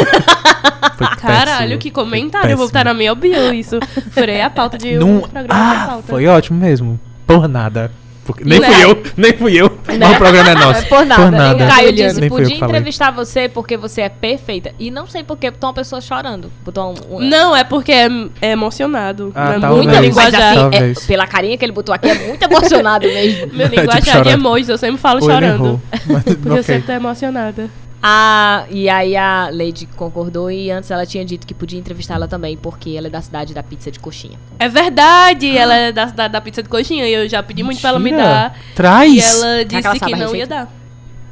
Foi 0.97 1.07
Caralho, 1.17 1.59
péssimo. 1.63 1.79
que 1.81 1.91
comentário. 1.91 2.51
Eu 2.51 2.57
vou 2.57 2.67
botar 2.67 2.81
péssimo. 2.85 2.93
na 2.95 2.99
minha 2.99 3.15
bio 3.15 3.53
isso. 3.53 3.79
Furei 4.13 4.41
a 4.41 4.49
pauta 4.49 4.79
de 4.79 4.97
Num- 4.97 5.17
um 5.17 5.21
programa 5.21 5.49
sem 5.49 5.77
Ah, 5.83 5.87
pauta. 5.89 6.03
foi 6.09 6.27
ótimo 6.27 6.59
mesmo. 6.59 7.01
Por 7.27 7.49
nada. 7.49 7.91
Porque- 8.25 8.45
Nem 8.45 8.61
fui 8.63 8.85
eu, 8.85 9.03
nem 9.17 9.33
fui 9.35 9.55
eu. 9.55 9.79
Mas 9.87 10.11
o 10.11 10.17
programa 10.17 10.51
é 10.51 10.55
nosso. 10.55 10.81
É 10.81 10.83
por 10.85 11.05
nada. 11.05 11.23
Por 11.25 11.31
nada. 11.33 11.65
O 11.65 11.69
Caio 11.69 11.93
disse, 11.93 12.21
Nem 12.21 12.29
eu 12.31 12.37
podia 12.37 12.57
entrevistar 12.57 13.11
você 13.11 13.49
porque 13.49 13.77
você 13.77 14.01
é 14.03 14.09
perfeita. 14.09 14.73
E 14.79 14.91
não 14.91 15.07
sei 15.07 15.23
por 15.23 15.37
que 15.37 15.51
botou 15.51 15.69
uma 15.69 15.75
pessoa 15.75 16.01
chorando. 16.01 16.51
Botou 16.65 16.95
um... 17.11 17.17
um- 17.17 17.21
Não, 17.21 17.55
é 17.55 17.65
porque 17.65 17.93
é, 17.93 18.09
é 18.41 18.51
emocionado. 18.53 19.31
Ah, 19.35 19.55
é 19.57 19.59
talvez. 19.61 19.85
muita 19.85 19.93
Mas 20.01 20.09
linguajar. 20.09 20.53
assim, 20.59 20.77
é- 20.77 20.95
pela 21.07 21.27
carinha 21.27 21.59
que 21.59 21.65
ele 21.65 21.73
botou 21.73 21.95
aqui, 21.95 22.09
é 22.09 22.15
muito 22.15 22.43
emocionado 22.45 23.07
mesmo. 23.07 23.47
Meu 23.53 23.69
Tipo, 23.69 23.81
linguajar 23.81 24.01
de 24.03 24.11
chorando. 24.11 24.29
emojis, 24.41 24.69
eu 24.69 24.79
sempre 24.79 24.99
falo 25.01 25.21
Ou 25.23 25.31
chorando. 25.31 25.65
errou. 25.67 25.83
Mas, 26.07 26.23
Porque 26.25 26.49
eu 26.49 26.53
ok. 26.53 26.63
sempre 26.63 26.83
tô 26.87 26.93
emocionada. 26.93 27.69
Ah, 28.07 28.67
e 28.71 28.87
aí 28.87 29.17
a 29.17 29.49
Lady 29.51 29.87
concordou 29.97 30.51
e 30.51 30.71
antes 30.71 30.91
ela 30.91 31.07
tinha 31.07 31.25
dito 31.25 31.47
que 31.47 31.55
podia 31.55 31.79
entrevistá-la 31.81 32.29
também, 32.29 32.55
porque 32.55 32.91
ela 32.99 33.07
é 33.07 33.11
da 33.11 33.23
cidade 33.23 33.55
da 33.55 33.63
pizza 33.63 33.91
de 33.91 33.99
coxinha. 33.99 34.39
É 34.59 34.69
verdade, 34.69 35.57
ela 35.57 35.75
é 35.75 35.91
da 35.91 36.07
cidade 36.09 36.31
da 36.31 36.39
pizza 36.39 36.63
de 36.63 36.69
coxinha 36.69 37.09
e 37.09 37.13
eu 37.15 37.27
já 37.27 37.43
pedi 37.43 37.63
muito 37.63 37.81
pra 37.81 37.89
ela 37.89 37.99
me 37.99 38.11
Mentira. 38.11 38.29
dar. 38.29 38.59
Traz. 38.75 39.11
E 39.15 39.21
ela 39.21 39.65
que 39.65 39.75
ela 39.77 39.95
disse 39.95 40.05
que 40.05 40.13
a 40.15 40.17
não 40.19 40.37
ia 40.37 40.47
dar. 40.47 40.69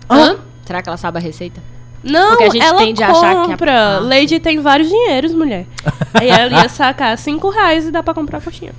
Hã? 0.09 0.37
Será 0.65 0.81
que 0.81 0.89
ela 0.89 0.97
sabe 0.97 1.19
a 1.19 1.21
receita? 1.21 1.61
Não, 2.03 2.31
Porque 2.31 2.45
a 2.45 2.51
gente 2.51 2.65
ela 2.65 2.79
tende 2.79 3.03
a 3.03 3.11
achar 3.11 3.35
que 3.35 3.41
a- 3.43 3.47
compra. 3.53 3.97
Ah. 3.99 4.01
Lady 4.01 4.41
tem 4.41 4.59
vários 4.59 4.89
dinheiros, 4.89 5.35
mulher. 5.35 5.67
Aí 6.15 6.31
ela 6.31 6.63
ia 6.63 6.69
sacar 6.71 7.19
5 7.19 7.51
reais 7.51 7.87
e 7.87 7.91
dá 7.91 8.03
pra 8.03 8.15
comprar 8.15 8.39
a 8.39 8.41
coxinha. 8.41 8.73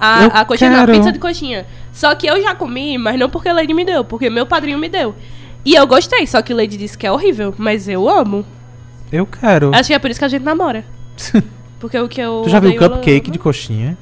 A, 0.00 0.24
Eu 0.24 0.30
a 0.34 0.44
coxinha 0.44 0.70
não, 0.70 0.82
a 0.82 0.86
pizza 0.86 1.12
de 1.12 1.18
coxinha. 1.20 1.64
Só 1.92 2.12
que 2.16 2.26
eu 2.26 2.42
já 2.42 2.54
comi, 2.56 2.98
mas 2.98 3.18
não 3.18 3.30
porque 3.30 3.48
a 3.48 3.52
Lady 3.52 3.72
me 3.72 3.84
deu, 3.84 4.04
porque 4.04 4.28
meu 4.28 4.44
padrinho 4.46 4.78
me 4.78 4.88
deu. 4.88 5.14
E 5.64 5.74
eu 5.74 5.86
gostei, 5.86 6.26
só 6.26 6.40
que 6.42 6.54
Lady 6.54 6.76
disse 6.76 6.96
que 6.96 7.06
é 7.06 7.12
horrível, 7.12 7.54
mas 7.58 7.88
eu 7.88 8.08
amo. 8.08 8.44
Eu 9.12 9.26
quero. 9.26 9.70
Acho 9.74 9.88
que 9.88 9.94
é 9.94 9.98
por 9.98 10.10
isso 10.10 10.18
que 10.18 10.24
a 10.24 10.28
gente 10.28 10.42
namora. 10.42 10.84
Porque 11.80 11.98
o 11.98 12.08
que 12.08 12.20
eu. 12.20 12.42
Tu 12.44 12.50
já 12.50 12.58
viu 12.60 12.70
odeio, 12.74 12.90
cupcake 12.90 13.30
de 13.30 13.38
coxinha? 13.38 13.96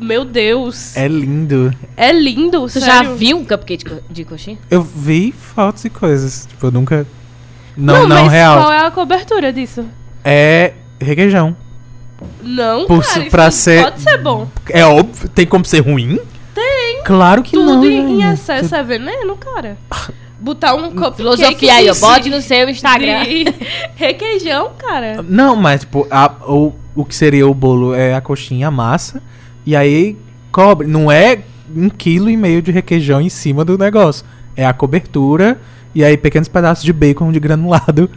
Meu 0.00 0.24
Deus. 0.24 0.96
É, 0.96 1.04
É 1.04 1.08
lindo. 1.08 1.72
lindo, 2.14 2.60
Você 2.62 2.80
sério. 2.80 2.94
já 3.10 3.12
viu 3.14 3.36
um 3.38 3.44
cupcake 3.44 3.84
de, 3.84 3.90
co- 3.90 4.02
de 4.10 4.24
coxinha? 4.24 4.58
Eu 4.70 4.82
vi 4.82 5.30
fotos 5.32 5.84
e 5.84 5.90
coisas. 5.90 6.46
Tipo, 6.46 6.66
eu 6.66 6.70
nunca. 6.72 7.06
Não, 7.76 8.08
não, 8.08 8.24
mas 8.24 8.32
real. 8.32 8.58
qual 8.62 8.72
é 8.72 8.86
a 8.86 8.90
cobertura 8.90 9.52
disso? 9.52 9.84
É 10.24 10.72
requeijão. 11.00 11.56
Não, 12.42 12.86
Por- 12.86 13.02
cara, 13.04 13.20
isso 13.20 13.30
pra 13.30 13.50
ser- 13.50 13.84
pode 13.84 14.00
ser 14.00 14.18
bom. 14.18 14.48
É 14.68 14.84
óbvio. 14.84 15.28
Tem 15.28 15.46
como 15.46 15.64
ser 15.64 15.80
ruim? 15.80 16.18
Tem. 16.54 17.02
Claro 17.04 17.42
que 17.42 17.52
Tudo 17.52 17.76
não. 17.76 17.84
em, 17.84 18.16
em 18.18 18.20
gente. 18.22 18.34
excesso 18.34 18.74
é 18.74 18.82
veneno, 18.82 19.36
cara. 19.36 19.78
Botar 20.40 20.74
um 20.74 20.90
cupcake 20.90 21.16
Filosofia 21.16 21.74
aí, 21.74 21.90
ó. 21.90 21.92
de- 21.92 22.00
Bote 22.00 22.30
no 22.30 22.40
seu 22.40 22.68
Instagram. 22.68 23.24
de 23.24 23.44
requeijão, 23.96 24.70
cara. 24.78 25.22
Não, 25.22 25.54
mas 25.54 25.80
tipo, 25.80 26.06
a- 26.10 26.32
o, 26.48 26.72
o 26.94 27.04
que 27.04 27.14
seria 27.14 27.46
o 27.46 27.52
bolo 27.54 27.94
é 27.94 28.14
a 28.14 28.20
coxinha, 28.20 28.68
a 28.68 28.70
massa. 28.70 29.22
E 29.66 29.76
aí 29.76 30.16
cobre. 30.50 30.86
Não 30.86 31.10
é 31.12 31.40
um 31.76 31.88
quilo 31.90 32.30
e 32.30 32.36
meio 32.36 32.62
de 32.62 32.70
requeijão 32.72 33.20
em 33.20 33.28
cima 33.28 33.64
do 33.64 33.76
negócio. 33.76 34.24
É 34.56 34.64
a 34.66 34.72
cobertura 34.72 35.60
e 35.94 36.02
aí 36.04 36.16
pequenos 36.16 36.48
pedaços 36.48 36.84
de 36.84 36.92
bacon 36.92 37.30
de 37.32 37.38
granulado. 37.40 38.10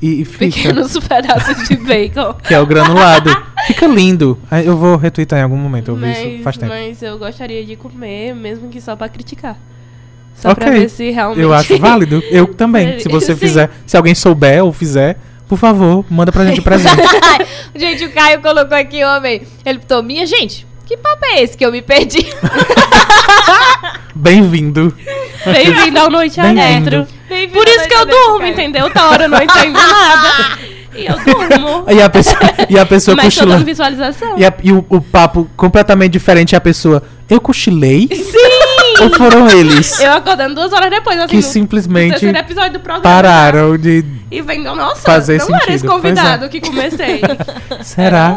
E, 0.00 0.20
e 0.22 0.24
fica. 0.24 0.46
Pequenos 0.56 0.96
pedaços 1.06 1.68
de 1.68 1.76
bacon. 1.76 2.34
Que 2.46 2.54
é 2.54 2.60
o 2.60 2.66
granulado. 2.66 3.30
fica 3.66 3.86
lindo. 3.86 4.38
Eu 4.64 4.76
vou 4.76 4.96
retweetar 4.96 5.38
em 5.40 5.42
algum 5.42 5.56
momento. 5.56 5.88
Eu 5.90 5.96
vi 5.96 6.02
mas, 6.02 6.18
isso 6.18 6.42
faz 6.42 6.56
tempo. 6.56 6.72
mas 6.72 7.02
eu 7.02 7.18
gostaria 7.18 7.64
de 7.64 7.74
comer, 7.76 8.34
mesmo 8.34 8.68
que 8.68 8.80
só 8.80 8.94
pra 8.94 9.08
criticar. 9.08 9.58
Só 10.34 10.54
pra 10.54 10.68
Ok. 10.68 10.80
ver 10.80 10.88
se 10.90 11.10
realmente. 11.10 11.40
Eu 11.40 11.52
acho 11.54 11.78
válido. 11.78 12.22
Eu 12.30 12.46
também. 12.48 12.98
Se 12.98 13.08
você 13.08 13.32
Sim. 13.34 13.38
fizer, 13.40 13.70
se 13.86 13.96
alguém 13.96 14.14
souber 14.14 14.64
ou 14.64 14.72
fizer, 14.72 15.16
por 15.48 15.58
favor, 15.58 16.04
manda 16.10 16.30
pra 16.32 16.44
gente 16.44 16.60
o 16.60 16.62
presente. 16.62 16.96
gente, 17.74 18.04
o 18.04 18.12
Caio 18.12 18.40
colocou 18.40 18.76
aqui, 18.76 19.02
homem. 19.04 19.42
Ele 19.64 19.78
botou, 19.78 20.02
minha 20.02 20.26
gente, 20.26 20.66
que 20.86 20.96
papo 20.96 21.24
é 21.26 21.42
esse 21.42 21.56
que 21.56 21.64
eu 21.64 21.72
me 21.72 21.80
perdi? 21.82 22.26
Bem-vindo. 24.14 24.94
Bem-vindo 25.44 25.98
ao 25.98 26.10
Noite 26.10 26.40
Bem-vindo. 26.40 26.60
Adentro. 26.60 27.06
Por 27.52 27.68
isso 27.68 27.88
que 27.88 27.94
eu 27.94 28.06
durmo, 28.06 28.38
Caio. 28.40 28.52
entendeu? 28.52 28.84
Outra 28.84 29.04
hora 29.08 29.24
eu 29.24 29.28
não 29.28 29.42
entendo 29.42 29.72
nada. 29.72 30.58
E 30.96 31.06
eu 31.06 31.16
durmo. 31.18 31.84
E 31.90 32.00
a 32.00 32.08
pessoa, 32.08 32.38
e 32.70 32.78
a 32.78 32.86
pessoa 32.86 33.16
Mas 33.16 33.24
cochilando. 33.34 33.64
visualização. 33.64 34.38
E, 34.38 34.44
a- 34.44 34.54
e 34.62 34.72
o, 34.72 34.84
o 34.88 35.00
papo 35.00 35.50
completamente 35.56 36.12
diferente. 36.12 36.54
A 36.54 36.60
pessoa, 36.60 37.02
eu 37.28 37.40
cochilei? 37.40 38.08
Sim! 38.12 38.53
Ou 39.00 39.10
foram 39.14 39.48
eles 39.50 39.98
Eu 40.00 40.12
acordando 40.12 40.54
duas 40.54 40.72
horas 40.72 40.90
depois, 40.90 41.18
assim, 41.18 41.28
que 41.28 41.36
no 41.36 41.42
simplesmente 41.42 42.10
terceiro 42.10 42.38
episódio 42.38 42.72
do 42.74 42.80
programa. 42.80 43.02
pararam 43.02 43.76
de. 43.76 44.04
E 44.30 44.42
vendo, 44.42 44.74
nossa, 44.74 45.00
Fazer 45.02 45.38
não 45.38 45.46
era 45.54 45.56
esse 45.72 45.78
sentido. 45.78 45.86
É. 45.86 45.88
convidado 45.94 46.48
que 46.48 46.60
comecei. 46.60 47.20
Será? 47.82 48.36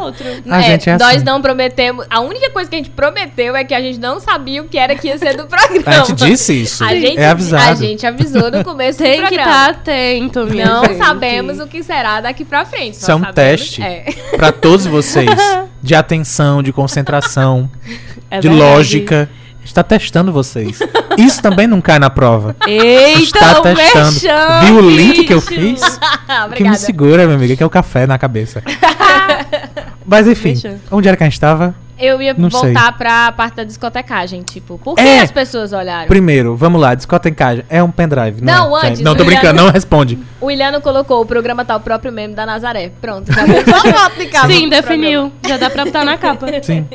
A 0.50 0.62
gente 0.62 0.90
é 0.90 0.98
nós 0.98 1.16
assim. 1.18 1.26
não 1.26 1.42
prometemos. 1.42 2.06
A 2.10 2.20
única 2.20 2.52
coisa 2.52 2.70
que 2.70 2.76
a 2.76 2.80
gente 2.80 2.92
prometeu 2.92 3.56
é 3.56 3.64
que 3.64 3.74
a 3.74 3.82
gente 3.82 4.00
não 4.00 4.20
sabia 4.20 4.62
o 4.62 4.66
que 4.68 4.78
era 4.78 4.96
que 4.96 5.08
ia 5.08 5.18
ser 5.18 5.36
do 5.36 5.48
programa. 5.48 5.84
A 5.86 5.92
gente 6.04 6.14
disse 6.14 6.62
isso. 6.62 6.84
A 6.84 6.94
gente, 6.94 7.18
é 7.18 7.28
avisado. 7.28 7.72
A 7.72 7.76
gente 7.76 8.06
avisou 8.06 8.52
no 8.52 8.64
começo 8.64 9.00
Tem 9.00 9.22
do 9.22 9.28
que 9.28 9.36
programa. 9.36 9.52
estar 9.52 9.70
atento, 9.72 10.46
minha 10.46 10.66
Não 10.68 10.84
gente. 10.86 10.98
sabemos 10.98 11.60
o 11.60 11.66
que 11.68 11.82
será 11.82 12.22
daqui 12.22 12.46
pra 12.46 12.64
frente. 12.66 12.94
Isso 12.96 13.10
é 13.10 13.16
um 13.16 13.20
sabemos- 13.20 13.36
teste. 13.36 13.82
É. 13.82 14.06
Pra 14.36 14.52
todos 14.52 14.86
vocês. 14.86 15.30
De 15.82 15.96
atenção, 15.96 16.62
de 16.62 16.72
concentração, 16.74 17.70
É 18.30 18.40
de 18.40 18.50
verdade. 18.50 18.72
lógica. 18.72 19.30
Está 19.68 19.84
testando 19.84 20.32
vocês. 20.32 20.80
Isso 21.18 21.42
também 21.42 21.68
não 21.68 21.80
cai 21.82 22.00
na 22.00 22.10
prova. 22.10 22.56
Eita, 22.66 23.20
Está 23.20 23.60
o 23.60 23.62
testando. 23.62 24.12
merchan, 24.12 24.60
Viu 24.66 24.76
o 24.78 24.90
link 24.90 25.24
que 25.26 25.34
eu 25.34 25.42
fiz? 25.42 25.82
O 26.50 26.54
que 26.54 26.64
me 26.64 26.76
segura, 26.78 27.24
minha 27.26 27.36
amiga, 27.38 27.56
que 27.56 27.64
é 27.64 27.66
o 27.66 27.70
café 27.70 28.06
na 28.06 28.18
cabeça. 28.18 28.62
Mas 30.06 30.28
enfim, 30.28 30.54
Deixa. 30.54 30.78
onde 30.92 31.08
era 31.08 31.16
que 31.18 31.24
a 31.24 31.26
gente 31.28 31.40
tava? 31.40 31.74
Eu 32.00 32.22
ia 32.22 32.34
Não 32.38 32.50
sei. 32.52 32.74
voltar 32.74 32.96
pra 32.98 33.32
parte 33.32 33.56
da 33.56 33.64
discotecagem, 33.64 34.42
tipo, 34.44 34.78
por 34.78 34.96
que 34.96 35.02
É. 35.02 35.22
as 35.22 35.32
pessoas 35.32 35.74
olharam? 35.74 36.08
Primeiro, 36.08 36.56
vamos 36.56 36.80
lá, 36.80 36.94
discotecagem. 36.94 37.64
É 37.70 37.82
um 37.82 37.90
pendrive, 37.90 38.42
não, 38.42 38.70
Não, 38.70 38.78
é? 38.78 38.88
antes, 38.88 39.02
Não, 39.02 39.16
tô 39.16 39.24
brincando, 39.26 39.48
Iliano- 39.54 39.66
não 39.68 39.72
responde. 39.74 40.20
O 40.40 40.52
Iliano 40.52 40.80
colocou 40.82 41.22
o 41.22 41.26
programa 41.26 41.66
tá 41.66 41.76
o 41.76 41.80
próprio 41.80 42.12
meme 42.12 42.36
da 42.36 42.46
Nazaré. 42.46 42.92
Pronto, 43.02 43.32
já 43.34 44.48
Sim, 44.48 44.70
definiu. 44.70 45.32
Já 45.48 45.58
dá 45.58 45.70
pra 45.70 45.86
botar 45.86 46.06
na 46.06 46.18
capa. 46.18 46.46
Sim. 46.62 46.86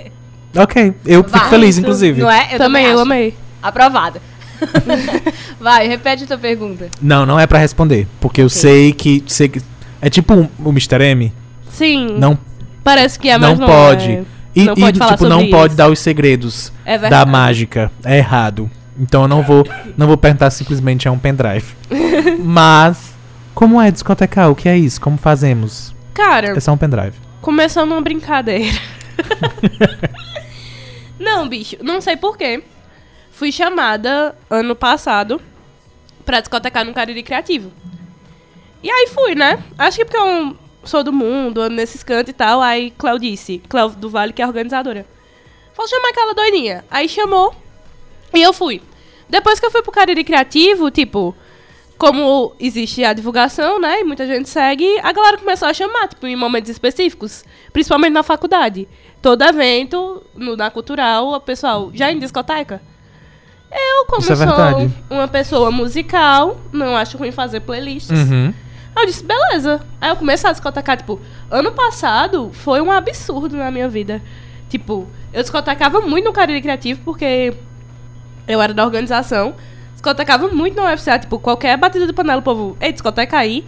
Ok, 0.56 0.94
eu 1.06 1.24
fico 1.24 1.38
Vai. 1.38 1.48
feliz, 1.50 1.70
Isso. 1.70 1.80
inclusive. 1.80 2.20
Não 2.20 2.30
é? 2.30 2.48
Eu 2.54 2.58
também, 2.58 2.84
eu 2.86 2.92
acho. 2.94 3.00
amei. 3.02 3.34
Aprovado. 3.62 4.20
Vai, 5.60 5.88
repete 5.88 6.24
a 6.24 6.26
tua 6.26 6.38
pergunta. 6.38 6.88
Não, 7.00 7.24
não 7.26 7.38
é 7.40 7.46
pra 7.46 7.58
responder. 7.58 8.06
Porque 8.20 8.40
eu 8.42 8.48
sei 8.48 8.92
que. 8.92 9.22
Sei 9.26 9.48
que 9.48 9.60
é 10.00 10.08
tipo 10.10 10.34
um- 10.34 10.48
o 10.58 10.70
Mr. 10.70 11.02
M. 11.02 11.32
Sim. 11.70 12.16
Não, 12.18 12.38
Parece 12.84 13.18
que 13.18 13.28
é, 13.28 13.38
não 13.38 13.50
mas 13.50 13.58
não 13.60 13.66
pode. 13.66 14.10
é. 14.10 14.22
E, 14.54 14.64
Não 14.64 14.74
e, 14.74 14.80
pode 14.80 15.00
tipo, 15.00 15.24
não 15.28 15.38
sobre 15.38 15.50
pode 15.50 15.66
isso. 15.68 15.76
dar 15.78 15.88
os 15.88 15.98
segredos 15.98 16.70
É 16.84 16.98
da 16.98 17.24
mágica. 17.24 17.90
É 18.04 18.18
errado. 18.18 18.70
Então 19.00 19.22
eu 19.22 19.28
não 19.28 19.42
vou, 19.42 19.66
não 19.96 20.06
vou 20.06 20.16
perguntar 20.18 20.50
simplesmente 20.50 21.08
é 21.08 21.10
um 21.10 21.18
pendrive. 21.18 21.64
Mas, 22.38 23.14
como 23.54 23.80
é 23.80 23.90
discotecar? 23.90 24.50
O 24.50 24.54
que 24.54 24.68
é 24.68 24.76
isso? 24.76 25.00
Como 25.00 25.16
fazemos? 25.16 25.94
Cara, 26.12 26.48
É 26.56 26.60
só 26.60 26.72
um 26.72 26.76
pendrive. 26.76 27.14
começando 27.40 27.92
uma 27.92 28.02
brincadeira. 28.02 28.76
não, 31.22 31.48
bicho, 31.48 31.76
não 31.82 32.00
sei 32.00 32.16
porquê. 32.16 32.62
Fui 33.30 33.50
chamada 33.50 34.36
ano 34.50 34.76
passado 34.76 35.40
pra 36.24 36.40
discotecar 36.40 36.84
no 36.84 36.92
Cariri 36.92 37.22
Criativo. 37.22 37.72
E 38.82 38.90
aí 38.90 39.08
fui, 39.08 39.34
né? 39.34 39.62
Acho 39.78 39.98
que 39.98 40.04
porque 40.04 40.18
eu 40.18 40.56
sou 40.84 41.02
do 41.02 41.12
mundo, 41.12 41.60
ando 41.60 41.76
nesses 41.76 42.02
cantos 42.02 42.30
e 42.30 42.34
tal. 42.34 42.60
Aí 42.60 42.90
Cléo 42.90 43.18
disse, 43.18 43.62
Cléo 43.68 43.90
do 43.90 44.10
Vale, 44.10 44.32
que 44.32 44.42
é 44.42 44.46
organizadora. 44.46 45.06
Vou 45.76 45.88
chamar 45.88 46.08
aquela 46.08 46.34
doidinha. 46.34 46.84
Aí 46.90 47.08
chamou 47.08 47.54
e 48.34 48.42
eu 48.42 48.52
fui. 48.52 48.82
Depois 49.28 49.58
que 49.58 49.66
eu 49.66 49.70
fui 49.70 49.82
pro 49.82 49.92
Cariri 49.92 50.24
Criativo, 50.24 50.90
tipo, 50.90 51.34
como 51.96 52.54
existe 52.58 53.04
a 53.04 53.12
divulgação, 53.12 53.80
né? 53.80 54.00
E 54.00 54.04
muita 54.04 54.26
gente 54.26 54.48
segue, 54.48 54.98
a 55.02 55.12
galera 55.12 55.38
começou 55.38 55.68
a 55.68 55.74
chamar, 55.74 56.08
tipo, 56.08 56.26
em 56.26 56.36
momentos 56.36 56.70
específicos. 56.70 57.44
Principalmente 57.72 58.12
na 58.12 58.22
faculdade. 58.22 58.88
Todo 59.22 59.42
evento, 59.44 60.22
no, 60.34 60.56
na 60.56 60.70
cultural, 60.70 61.28
o 61.28 61.40
pessoal, 61.40 61.90
já 61.94 62.10
em 62.10 62.18
discoteca? 62.18 62.82
Eu, 63.70 64.04
como 64.06 64.20
Isso 64.20 64.32
é 64.32 64.36
sou 64.36 64.90
uma 65.08 65.28
pessoa 65.28 65.70
musical, 65.70 66.60
não 66.72 66.96
acho 66.96 67.16
ruim 67.16 67.30
fazer 67.30 67.60
playlists. 67.60 68.10
Uhum. 68.10 68.52
Aí 68.94 69.04
eu 69.04 69.06
disse, 69.06 69.24
beleza. 69.24 69.80
Aí 70.00 70.10
eu 70.10 70.16
comecei 70.16 70.50
a 70.50 70.52
discotecar, 70.52 70.96
tipo, 70.96 71.20
ano 71.50 71.72
passado 71.72 72.50
foi 72.52 72.82
um 72.82 72.90
absurdo 72.90 73.56
na 73.56 73.70
minha 73.70 73.88
vida. 73.88 74.20
Tipo, 74.68 75.08
eu 75.32 75.40
discotecava 75.40 76.00
muito 76.00 76.24
no 76.24 76.32
Cariri 76.32 76.60
Criativo, 76.60 77.00
porque 77.04 77.54
eu 78.46 78.60
era 78.60 78.74
da 78.74 78.84
organização. 78.84 79.54
Discotecava 79.92 80.48
muito 80.48 80.74
no 80.74 80.92
UFCA, 80.92 81.18
tipo, 81.18 81.38
qualquer 81.38 81.76
batida 81.78 82.06
de 82.06 82.12
panela, 82.12 82.40
o 82.40 82.42
povo, 82.42 82.76
ei, 82.80 82.92
discoteca 82.92 83.38
aí. 83.38 83.64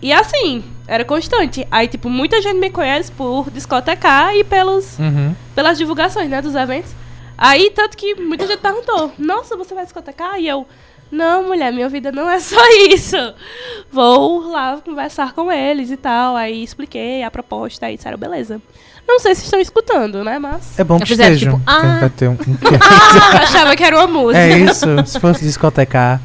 E 0.00 0.12
assim, 0.12 0.62
era 0.86 1.04
constante. 1.04 1.66
Aí, 1.70 1.88
tipo, 1.88 2.08
muita 2.10 2.40
gente 2.42 2.58
me 2.58 2.70
conhece 2.70 3.10
por 3.12 3.50
discotecar 3.50 4.34
e 4.36 4.44
pelos, 4.44 4.98
Uhum. 4.98 5.34
pelas 5.54 5.78
divulgações, 5.78 6.28
né, 6.28 6.40
dos 6.42 6.54
eventos. 6.54 6.92
Aí, 7.36 7.70
tanto 7.74 7.96
que 7.96 8.14
muita 8.14 8.46
gente 8.46 8.60
perguntou, 8.60 9.12
nossa, 9.18 9.56
você 9.56 9.74
vai 9.74 9.84
discotecar? 9.84 10.38
E 10.38 10.46
eu, 10.46 10.66
não, 11.10 11.44
mulher, 11.48 11.72
minha 11.72 11.88
vida 11.88 12.12
não 12.12 12.28
é 12.30 12.38
só 12.40 12.60
isso. 12.90 13.16
Vou 13.90 14.48
lá 14.50 14.78
conversar 14.84 15.32
com 15.32 15.50
eles 15.50 15.90
e 15.90 15.96
tal. 15.96 16.36
Aí 16.36 16.62
expliquei 16.62 17.22
a 17.22 17.30
proposta, 17.30 17.86
aí 17.86 17.96
disseram, 17.96 18.18
beleza. 18.18 18.60
Não 19.06 19.18
sei 19.20 19.34
se 19.34 19.44
estão 19.44 19.60
escutando, 19.60 20.24
né, 20.24 20.38
mas... 20.38 20.78
É 20.78 20.84
bom 20.84 20.98
que 20.98 21.12
estejam. 21.12 21.58
tipo, 21.58 21.62
ah. 21.66 22.00
um- 22.22 22.36
Ah, 22.80 23.42
achava 23.42 23.76
que 23.76 23.84
era 23.84 23.96
uma 23.98 24.06
música. 24.06 24.38
É 24.38 24.58
isso. 24.58 24.86
Se 25.06 25.20
fosse 25.20 25.44
discotecar. 25.44 26.20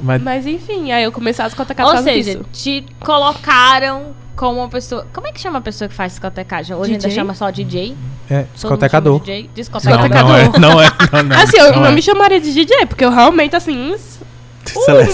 Mas 0.00 0.22
Mas 0.22 0.46
enfim, 0.46 0.92
aí 0.92 1.04
eu 1.04 1.12
comecei 1.12 1.44
a 1.44 1.48
discotecar 1.48 1.84
por 1.86 1.90
Ou 1.90 1.94
causa 1.96 2.10
seja, 2.10 2.32
disso. 2.36 2.46
te 2.52 2.84
colocaram 3.00 4.14
como 4.36 4.58
uma 4.60 4.68
pessoa. 4.68 5.06
Como 5.12 5.26
é 5.26 5.32
que 5.32 5.40
chama 5.40 5.58
a 5.58 5.62
pessoa 5.62 5.88
que 5.88 5.94
faz 5.94 6.12
discotecagem? 6.12 6.74
Hoje 6.74 6.92
ainda 6.92 7.06
DJ? 7.08 7.14
chama 7.20 7.34
só 7.34 7.50
DJ? 7.50 7.94
é 8.30 8.44
discotecador. 8.54 9.20
DJ? 9.20 9.42
Não, 9.44 9.50
Discotecador. 9.54 10.08
não 10.08 10.36
é, 10.36 10.44
não 10.58 10.80
é, 10.80 10.86
não, 11.12 11.22
não, 11.24 11.36
assim, 11.42 11.58
eu 11.58 11.72
não 11.72 11.80
não 11.82 11.86
é. 11.88 11.92
me 11.92 12.00
chamaria 12.02 12.40
de 12.40 12.52
DJ, 12.54 12.86
porque 12.86 13.04
eu 13.04 13.10
realmente, 13.10 13.54
assim, 13.56 13.92
um 13.92 13.96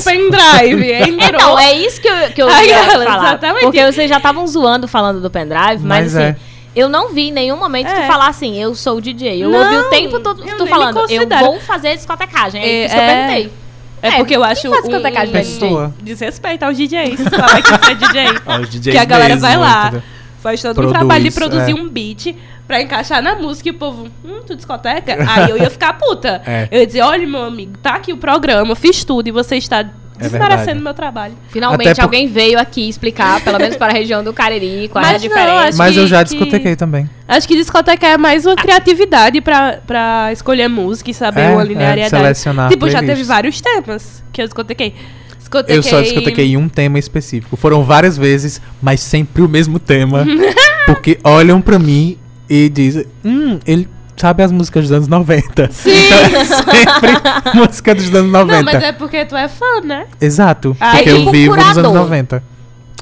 pendrive 0.02 0.92
entrou. 1.02 1.28
Então, 1.34 1.58
é 1.58 1.72
isso 1.74 2.00
que 2.00 2.08
eu, 2.08 2.14
que 2.34 2.42
eu 2.42 2.48
Ai, 2.48 2.68
ia 2.68 2.84
falar. 2.84 3.04
exatamente. 3.04 3.62
Porque 3.64 3.92
vocês 3.92 4.08
já 4.08 4.16
estavam 4.18 4.46
zoando 4.46 4.86
falando 4.86 5.20
do 5.20 5.30
pendrive, 5.30 5.82
mas, 5.82 6.12
Mas 6.12 6.16
assim, 6.16 6.24
é. 6.24 6.36
eu 6.74 6.88
não 6.88 7.12
vi 7.12 7.28
em 7.28 7.32
nenhum 7.32 7.56
momento 7.56 7.88
tu 7.88 7.92
É. 8.00 8.06
falar 8.06 8.28
assim, 8.28 8.60
eu 8.60 8.74
sou 8.74 9.00
DJ. 9.00 9.42
Eu 9.42 9.50
Não, 9.50 9.58
ouvi 9.60 9.76
o 9.76 9.90
tempo 9.90 10.20
todo 10.20 10.46
eu 10.46 10.58
tu 10.58 10.66
falando, 10.66 10.98
eu 11.08 11.26
vou 11.28 11.60
fazer 11.60 11.96
discotecagem. 11.96 12.62
É, 12.62 12.66
É, 12.66 12.84
isso 12.86 12.94
que 12.94 13.00
eu 13.00 13.04
é. 13.04 13.14
perguntei. 13.14 13.52
É 14.02 14.08
É, 14.08 14.16
porque 14.18 14.36
eu 14.36 14.44
acho 14.44 14.70
faz 14.70 14.84
um, 14.84 15.00
pra 15.00 15.24
DJ? 15.24 15.32
Pessoa. 15.32 15.94
desrespeito 16.02 16.64
aos 16.64 16.76
DJs. 16.76 17.20
Falar 17.28 17.62
que 17.62 17.70
você 17.70 17.92
é 17.92 17.94
DJ. 17.94 18.24
Ó, 18.46 18.58
os 18.60 18.68
DJs 18.68 18.94
que 18.94 18.98
a 18.98 19.04
galera 19.04 19.34
mesmo, 19.34 19.40
vai 19.40 19.56
lá, 19.56 19.82
entendeu? 19.86 20.02
faz 20.40 20.62
todo 20.62 20.74
Produz, 20.74 20.90
um 20.90 20.98
trabalho 20.98 21.24
de 21.24 21.30
produzir 21.30 21.72
é. 21.72 21.74
um 21.74 21.88
beat 21.88 22.36
pra 22.66 22.80
encaixar 22.80 23.22
na 23.22 23.34
música 23.36 23.68
e 23.68 23.72
o 23.72 23.74
povo, 23.74 24.08
hum, 24.24 24.40
tu 24.46 24.54
discoteca? 24.54 25.16
Aí 25.28 25.50
eu 25.50 25.56
ia 25.56 25.70
ficar 25.70 25.94
puta. 25.94 26.42
É. 26.46 26.68
Eu 26.70 26.80
ia 26.80 26.86
dizer, 26.86 27.02
olha, 27.02 27.26
meu 27.26 27.44
amigo, 27.44 27.78
tá 27.78 27.94
aqui 27.94 28.12
o 28.12 28.16
programa, 28.16 28.74
fiz 28.74 29.04
tudo 29.04 29.28
e 29.28 29.32
você 29.32 29.56
está 29.56 29.88
desmerecendo 30.18 30.56
verdade. 30.64 30.80
meu 30.80 30.94
trabalho. 30.94 31.34
Finalmente 31.48 31.94
por- 31.96 32.02
alguém 32.02 32.26
veio 32.28 32.58
aqui 32.58 32.88
explicar, 32.88 33.40
pelo 33.42 33.58
menos 33.58 33.76
para 33.76 33.92
a 33.92 33.94
região 33.96 34.22
do 34.24 34.32
Cariri, 34.32 34.88
qual 34.88 35.04
é 35.04 35.08
a 35.08 35.12
Mas 35.12 35.22
não, 35.22 35.28
diferença. 35.28 35.62
acho 35.68 35.78
Mas 35.78 35.96
eu 35.96 36.02
que- 36.04 36.08
já 36.08 36.24
que- 36.24 36.30
discotequei 36.30 36.76
também. 36.76 37.08
Acho 37.28 37.48
que 37.48 37.56
discoteca 37.56 38.06
é 38.06 38.16
mais 38.16 38.46
uma 38.46 38.54
criatividade 38.56 39.40
pra, 39.40 39.78
pra 39.86 40.30
escolher 40.32 40.68
música 40.68 41.10
e 41.10 41.14
saber 41.14 41.40
É, 41.42 41.50
uma 41.50 41.62
é, 41.62 41.64
linearidade. 41.64 42.10
selecionar 42.10 42.68
tipo, 42.70 42.88
já 42.88 43.02
teve 43.02 43.22
vários 43.24 43.60
temas 43.60 44.22
que 44.32 44.40
eu 44.40 44.46
discotequei. 44.46 44.94
Discotequei... 45.38 45.78
Eu 45.78 45.82
só 45.82 46.00
discotequei 46.00 46.56
um 46.56 46.68
tema 46.68 46.98
específico. 46.98 47.56
Foram 47.56 47.84
várias 47.84 48.16
vezes, 48.16 48.60
mas 48.82 49.00
sempre 49.00 49.42
o 49.42 49.48
mesmo 49.48 49.78
tema. 49.78 50.24
Porque 50.86 51.18
olham 51.24 51.60
pra 51.60 51.78
mim 51.78 52.16
e 52.48 52.68
dizem, 52.68 53.06
hum, 53.24 53.58
ele 53.66 53.88
sabe 54.16 54.42
as 54.42 54.50
músicas 54.52 54.84
dos 54.84 54.92
anos 54.92 55.08
90. 55.08 55.68
Sim. 55.72 55.90
Então 55.90 56.18
é 56.18 56.44
sempre 56.44 57.60
música 57.60 57.94
dos 57.94 58.14
anos 58.14 58.30
90. 58.32 58.56
Não, 58.56 58.72
mas 58.72 58.82
é 58.82 58.92
porque 58.92 59.24
tu 59.24 59.36
é 59.36 59.48
fã, 59.48 59.80
né? 59.84 60.06
Exato, 60.20 60.76
Ah, 60.80 60.92
porque 60.96 61.10
é 61.10 61.12
eu 61.12 61.30
vivo 61.30 61.54
nos 61.56 61.64
anos 61.64 61.74
curador. 61.76 62.02
90. 62.02 62.42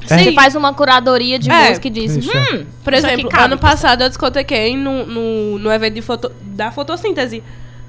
É. 0.09 0.17
Você 0.19 0.31
faz 0.33 0.55
uma 0.55 0.71
curadoria 0.73 1.39
de 1.39 1.49
É. 1.49 1.69
música 1.69 1.87
e 1.87 1.91
diz, 1.91 2.15
Isso. 2.17 2.29
hum, 2.37 2.63
Por 2.83 2.93
exemplo, 2.93 3.27
cabe. 3.29 3.45
ano 3.45 3.57
passado 3.57 4.03
eu 4.03 4.09
discotequei 4.09 4.77
no, 4.77 5.05
no, 5.05 5.57
no 5.59 5.71
evento 5.71 5.95
de 5.95 6.01
foto, 6.01 6.31
da 6.43 6.71
fotossíntese. 6.71 7.41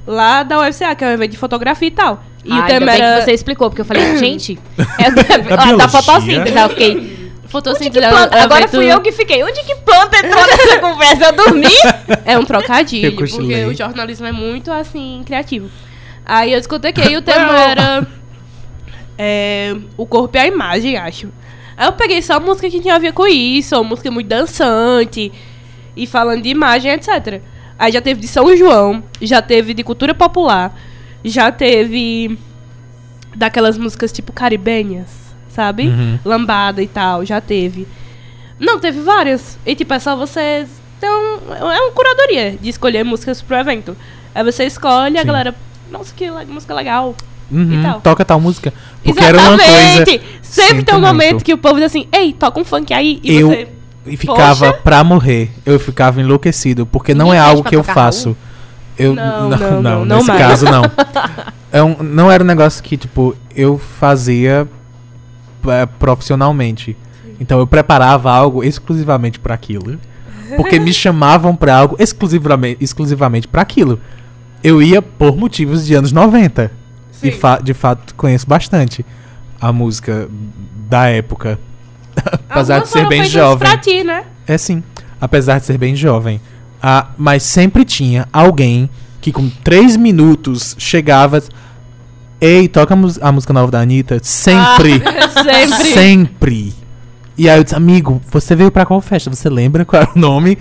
Lá 0.07 0.43
da 0.45 0.61
UFCA, 0.61 0.95
que 0.95 1.05
é 1.05 1.09
um 1.09 1.11
evento 1.11 1.33
de 1.33 1.37
fotografia 1.37 1.89
e 1.89 1.91
tal. 1.91 2.23
E 2.45 2.53
Ah, 2.53 2.61
o 2.61 2.63
tema 2.67 2.93
era. 2.93 3.19
que 3.19 3.25
você 3.25 3.33
explicou, 3.33 3.69
porque 3.69 3.81
eu 3.83 3.85
falei, 3.85 4.17
gente, 4.19 4.57
é 4.99 5.11
Da 5.11 5.57
da, 5.57 5.73
da 5.77 5.89
fotossíntese. 5.89 6.57
Eu 6.57 6.69
fiquei, 6.71 7.16
Fotossíntese 7.49 8.07
planta? 8.07 8.43
Agora 8.43 8.69
fui 8.69 8.93
eu 8.93 9.01
que 9.01 9.13
fiquei. 9.13 9.43
Onde 9.43 9.63
que 9.63 9.75
planta 9.77 10.19
entrou 10.19 10.47
nessa 10.47 10.79
conversa? 10.81 11.27
Eu 11.27 11.33
dormi? 11.33 11.75
É 12.25 12.39
um 12.39 12.45
trocadilho, 12.45 13.17
porque 13.17 13.65
o 13.65 13.75
jornalismo 13.75 14.27
é 14.27 14.33
muito, 14.33 14.71
assim, 14.71 15.23
criativo. 15.25 15.71
Aí 16.25 16.53
eu 16.53 16.59
discotequei 16.59 17.13
e 17.13 17.17
o 17.17 17.23
tema 17.23 17.59
era... 17.59 18.07
é, 19.17 19.77
o 19.97 20.05
corpo 20.07 20.37
e 20.37 20.41
a 20.41 20.47
imagem, 20.47 20.97
acho. 20.97 21.29
Aí 21.77 21.87
eu 21.87 21.93
peguei 21.93 22.23
só 22.23 22.41
música 22.41 22.69
que 22.71 22.81
tinha 22.81 22.95
a 22.95 22.99
ver 22.99 23.13
com 23.13 23.27
isso, 23.27 23.77
ou 23.77 23.85
música 23.85 24.11
muito 24.11 24.27
dançante, 24.27 25.33
e 25.95 26.07
falando 26.07 26.43
de 26.43 26.49
imagem, 26.49 26.93
etc. 26.93 27.41
Aí 27.79 27.93
já 27.93 28.01
teve 28.01 28.21
de 28.21 28.27
São 28.27 28.57
João, 28.57 29.05
já 29.21 29.43
teve 29.43 29.75
de 29.75 29.85
cultura 29.85 30.15
popular, 30.15 30.75
já 31.23 31.53
teve 31.53 32.39
daquelas 33.35 33.77
músicas 33.77 34.11
tipo 34.11 34.33
caribenhas, 34.33 35.26
sabe? 35.57 35.89
Uhum. 35.89 36.19
Lambada 36.25 36.83
e 36.83 36.87
tal, 36.87 37.25
já 37.25 37.41
teve. 37.41 37.89
Não, 38.61 38.79
teve 38.79 39.01
várias. 39.01 39.59
E 39.67 39.75
tipo, 39.75 39.93
é 39.95 39.99
só 39.99 40.15
você. 40.15 40.67
Então, 40.99 41.39
é 41.59 41.81
uma 41.81 41.91
curadoria 41.93 42.57
de 42.61 42.69
escolher 42.69 43.05
músicas 43.05 43.43
pro 43.43 43.57
evento. 43.57 43.97
Aí 44.35 44.45
você 44.45 44.65
escolhe, 44.65 45.17
a 45.17 45.23
Sim. 45.23 45.27
galera. 45.27 45.55
Nossa, 45.91 46.13
que 46.15 46.31
música 46.31 46.75
legal. 46.75 47.15
Uhum, 47.51 47.81
tal. 47.83 48.01
toca 48.01 48.25
tal 48.25 48.41
música. 48.41 48.73
Porque 49.05 49.23
era 49.23 49.39
uma 49.39 49.57
coisa. 49.57 49.73
Exatamente! 49.73 50.23
Sempre 50.43 50.83
tem 50.85 50.95
um 50.95 51.01
momento 51.01 51.31
muito. 51.33 51.45
que 51.45 51.55
o 51.55 51.59
povo 51.59 51.77
diz 51.77 51.85
assim, 51.85 52.07
ei, 52.13 52.33
toca 52.33 52.59
um 52.61 52.65
funk 52.65 52.93
aí. 52.93 53.21
E 53.23 53.37
Eu- 53.37 53.49
você. 53.49 53.69
E 54.09 54.17
ficava 54.17 54.67
Poxa. 54.69 54.73
pra 54.85 55.03
morrer. 55.03 55.51
Eu 55.65 55.81
ficava 55.81 56.21
enlouquecido. 56.21 56.87
Porque 56.87 57.13
não 57.13 57.27
Ninguém 57.27 57.41
é 57.41 57.43
pede 57.43 57.51
algo 57.57 57.69
que 57.69 57.75
eu 57.77 57.83
faço. 57.83 58.37
Eu, 58.97 59.15
Não, 59.15 59.49
não, 59.51 59.59
não, 59.59 59.59
não, 59.59 59.83
não, 59.83 60.05
não 60.05 60.17
nesse 60.19 60.29
mais. 60.29 60.41
caso 60.41 60.65
não. 60.67 60.83
É 61.73 61.83
um, 61.83 61.97
não 62.03 62.31
era 62.31 62.43
um 62.43 62.47
negócio 62.47 62.83
que, 62.83 62.97
tipo, 62.97 63.37
eu 63.55 63.77
fazia 63.77 64.67
é, 65.71 65.87
profissionalmente. 65.87 66.97
Então 67.41 67.59
eu 67.59 67.67
preparava 67.67 68.31
algo 68.31 68.63
exclusivamente 68.65 69.39
pra 69.39 69.55
aquilo. 69.55 69.99
Porque 70.57 70.79
me 70.79 70.93
chamavam 70.95 71.55
pra 71.57 71.77
algo 71.77 71.97
exclusivamente, 71.99 72.83
exclusivamente 72.83 73.47
para 73.49 73.63
aquilo. 73.63 74.01
Eu 74.63 74.81
ia 74.83 75.01
por 75.03 75.37
motivos 75.37 75.87
de 75.87 75.95
anos 75.95 76.13
90. 76.13 76.71
E 77.23 77.31
Sim. 77.31 77.31
fa- 77.33 77.59
de 77.59 77.75
fato 77.75 78.15
conheço 78.15 78.47
bastante 78.47 79.05
a 79.61 79.73
música 79.73 80.29
da 80.89 81.09
época. 81.09 81.59
Apesar 82.49 82.81
de 82.81 82.89
ser 82.89 83.07
bem 83.09 83.25
jovem. 83.25 83.69
Pra 83.69 83.77
ti, 83.79 84.03
né? 84.05 84.25
É 84.47 84.57
sim. 84.59 84.83
Apesar 85.21 85.59
de 85.61 85.67
ser 85.67 85.79
bem 85.79 85.95
jovem. 85.97 86.41
Ah, 86.83 87.09
mas 87.17 87.43
sempre 87.43 87.85
tinha 87.85 88.29
alguém 88.33 88.89
que 89.21 89.33
com 89.33 89.49
três 89.49 89.97
minutos 89.97 90.75
chegava. 90.79 91.43
Ei, 92.41 92.69
toca 92.69 92.95
a, 92.95 92.97
mus- 92.97 93.19
a 93.23 93.33
música 93.33 93.53
nova 93.53 93.71
da 93.71 93.81
Anitta. 93.81 94.19
Sempre. 94.23 95.03
Sempre. 95.43 95.93
sempre. 95.93 96.75
E 97.39 97.49
aí 97.51 97.59
eu 97.59 97.65
disse, 97.65 97.75
amigo, 97.77 98.21
você 98.31 98.55
veio 98.57 98.71
pra 98.71 98.87
qual 98.87 99.01
festa? 99.01 99.29
Você 99.31 99.49
lembra 99.49 99.85
qual 99.85 100.03
era 100.03 100.11
o 100.15 100.19
nome? 100.19 100.57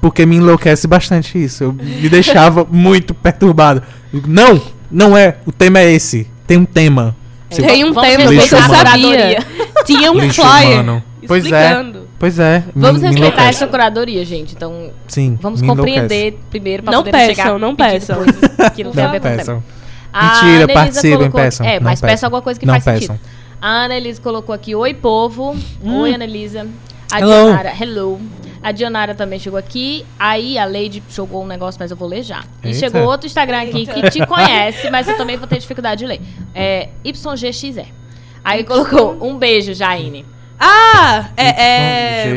Porque 0.00 0.24
me 0.26 0.36
enlouquece 0.36 0.86
bastante 0.86 1.42
isso. 1.42 1.64
Eu 1.64 1.72
me 1.72 2.08
deixava 2.08 2.64
muito 2.70 3.14
perturbado. 3.14 3.82
Eu 4.12 4.20
digo, 4.20 4.32
não, 4.32 4.60
não 4.90 5.16
é. 5.16 5.36
O 5.46 5.52
tema 5.52 5.78
é 5.80 5.92
esse. 5.92 6.28
Tem 6.46 6.56
um 6.58 6.64
tema. 6.64 7.14
Você- 7.50 7.62
Tem 7.62 7.84
um 7.84 7.92
Vamos 7.92 8.08
tema 8.10 8.30
respeitar 8.30 8.46
você 8.46 8.54
a 8.56 8.76
sabia. 8.86 9.06
curadoria. 9.08 9.46
Tinha 9.84 10.12
um 10.12 10.18
Lixo 10.18 10.42
flyer. 10.42 10.72
humano. 10.80 11.02
Pois 11.26 11.44
é. 11.44 11.46
explicando. 11.68 12.08
Pois 12.18 12.38
é. 12.38 12.58
me- 12.74 12.82
Vamos 12.82 13.00
me 13.02 13.06
respeitar 13.08 13.26
enlouquece. 13.32 13.48
essa 13.48 13.66
curadoria, 13.66 14.24
gente. 14.24 14.54
Então, 14.54 14.90
Sim. 15.06 15.38
vamos 15.40 15.60
me 15.60 15.66
enlouquece. 15.68 15.94
compreender 15.96 16.38
primeiro 16.50 16.82
pra 16.82 16.92
Não 16.92 17.00
poder 17.00 17.10
peçam, 17.12 17.34
chegar 17.34 17.58
não 17.58 17.76
peçam. 17.76 18.16
que 18.74 18.84
não 18.84 18.92
Não 18.92 19.20
peçam. 19.20 19.62
A 20.16 20.44
Mentira, 20.44 20.68
participem, 20.72 21.16
colocou- 21.18 21.40
peçam. 21.40 21.66
É, 21.66 21.80
mas 21.80 22.00
peça 22.00 22.12
peçam. 22.12 22.26
alguma 22.28 22.40
coisa 22.42 22.60
que 22.60 22.64
Não 22.66 22.74
faz 22.74 22.84
peçam. 22.84 23.16
sentido. 23.16 23.20
A 23.60 23.84
Annelise 23.84 24.20
colocou 24.20 24.54
aqui, 24.54 24.74
oi 24.74 24.94
povo. 24.94 25.56
Oi, 25.82 26.14
Annelisa. 26.14 26.66
A 27.10 27.18
Hello. 27.20 27.30
Dionara, 27.46 27.72
hello. 27.80 28.20
A 28.62 28.72
Dionara 28.72 29.14
também 29.14 29.38
chegou 29.38 29.58
aqui. 29.58 30.06
Aí 30.18 30.56
a 30.56 30.64
Lady 30.64 31.02
jogou 31.10 31.42
um 31.42 31.46
negócio, 31.46 31.78
mas 31.80 31.90
eu 31.90 31.96
vou 31.96 32.06
ler 32.08 32.22
já. 32.22 32.44
E 32.62 32.68
Eita. 32.68 32.78
chegou 32.78 33.02
outro 33.02 33.26
Instagram 33.26 33.62
aqui 33.62 33.86
que 33.86 34.10
te 34.10 34.24
conhece, 34.26 34.88
mas 34.90 35.08
eu 35.08 35.16
também 35.16 35.36
vou 35.36 35.46
ter 35.48 35.58
dificuldade 35.58 35.98
de 36.00 36.06
ler. 36.06 36.20
É 36.54 36.88
YGXE. 37.04 37.84
Aí 38.44 38.62
colocou 38.64 39.18
um 39.20 39.36
beijo, 39.36 39.74
Jaine. 39.74 40.24
Ah, 40.60 41.26
é. 41.36 41.48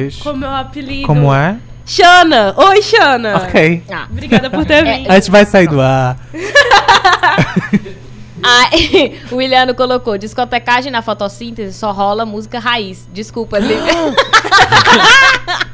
é 0.06 0.10
como 0.24 0.44
é 0.44 0.50
o 0.50 0.54
apelido? 0.56 1.06
Como 1.08 1.34
é? 1.34 1.58
Xana. 1.86 2.54
Oi, 2.58 2.82
Xana. 2.82 3.38
Ok. 3.38 3.84
Ah. 3.92 4.08
Obrigada 4.10 4.50
por 4.50 4.66
ter 4.66 4.84
É, 4.88 4.98
vindo. 4.98 5.12
A 5.12 5.14
gente 5.16 5.32
vai 5.32 5.46
sair 5.46 5.68
do 5.68 5.80
ar. 5.80 6.18
Aí, 8.44 9.20
o 9.32 9.36
Williano 9.38 9.74
colocou: 9.74 10.18
discotecagem 10.18 10.92
na 10.92 11.02
fotossíntese 11.02 11.78
só 11.78 11.92
rola 11.92 12.26
música 12.26 12.60
raiz. 12.60 13.08
Desculpa, 13.12 13.58
Lívia. 13.60 13.84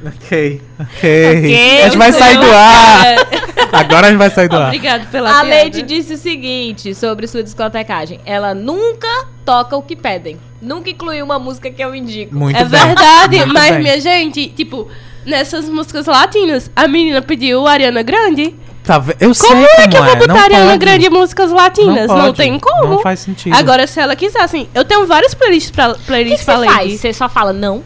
Ok, 0.06 0.62
ok. 0.80 1.82
A 1.82 1.86
gente 1.86 1.98
vai 1.98 2.12
sair 2.12 2.38
do 2.38 2.52
ar. 2.52 3.06
Agora 3.72 4.08
a 4.08 4.10
gente 4.10 4.19
vai 4.19 4.30
sair 4.30 4.50
do 4.50 4.58
ar. 4.58 4.65
Obrigado 4.67 5.10
pela 5.10 5.30
A 5.39 5.46
piada. 5.46 5.63
Lady 5.63 5.82
disse 5.82 6.13
o 6.13 6.17
seguinte 6.17 6.93
sobre 6.93 7.26
sua 7.26 7.41
discotecagem: 7.41 8.19
ela 8.26 8.54
nunca 8.54 9.08
toca 9.46 9.76
o 9.78 9.82
que 9.82 9.96
pedem. 9.96 10.38
Nunca 10.62 10.89
incluiu 10.89 11.24
uma 11.26 11.39
música 11.39 11.72
que 11.72 11.82
eu 11.84 11.96
indico. 11.96 12.36
Muito 12.36 12.58
É 12.58 12.65
bem. 12.65 12.80
verdade, 12.86 13.38
Muito 13.38 13.54
mas 13.54 13.72
bem. 13.72 13.82
minha 13.82 14.00
gente, 14.02 14.48
tipo, 14.48 14.89
nessas 15.26 15.69
músicas 15.69 16.06
latinas, 16.06 16.69
a 16.76 16.88
menina 16.88 17.22
pediu 17.22 17.65
Ariana 17.65 18.02
Grande. 18.04 18.56
Tá, 18.84 19.02
eu 19.19 19.34
sei 19.34 19.48
Como 19.50 19.65
é 19.65 19.88
que 19.88 19.96
eu 19.98 20.04
vou 20.04 20.13
não 20.15 20.19
botar 20.28 20.41
Ariana 20.43 20.65
pode. 20.67 20.78
Grande 20.80 21.10
músicas 21.10 21.52
latinas? 21.52 22.08
Não, 22.10 22.17
pode. 22.17 22.38
tem 22.38 22.60
como. 22.60 22.88
Não 22.96 23.00
faz 23.00 23.22
sentido. 23.22 23.56
Agora, 23.56 23.88
se 23.88 24.00
ela 24.00 24.15
quiser, 24.15 24.41
assim, 24.41 24.67
eu 24.76 24.84
tenho 24.84 25.06
várias 25.08 25.34
playlists 25.34 25.72
pra, 25.72 25.91
O 25.91 25.96
que, 25.96 26.02
que 26.36 26.43
pra 26.43 26.56
você 26.56 26.65
Lady. 26.65 26.74
faz? 26.74 27.00
Você 27.00 27.13
só 27.13 27.30
fala 27.30 27.54
não? 27.54 27.82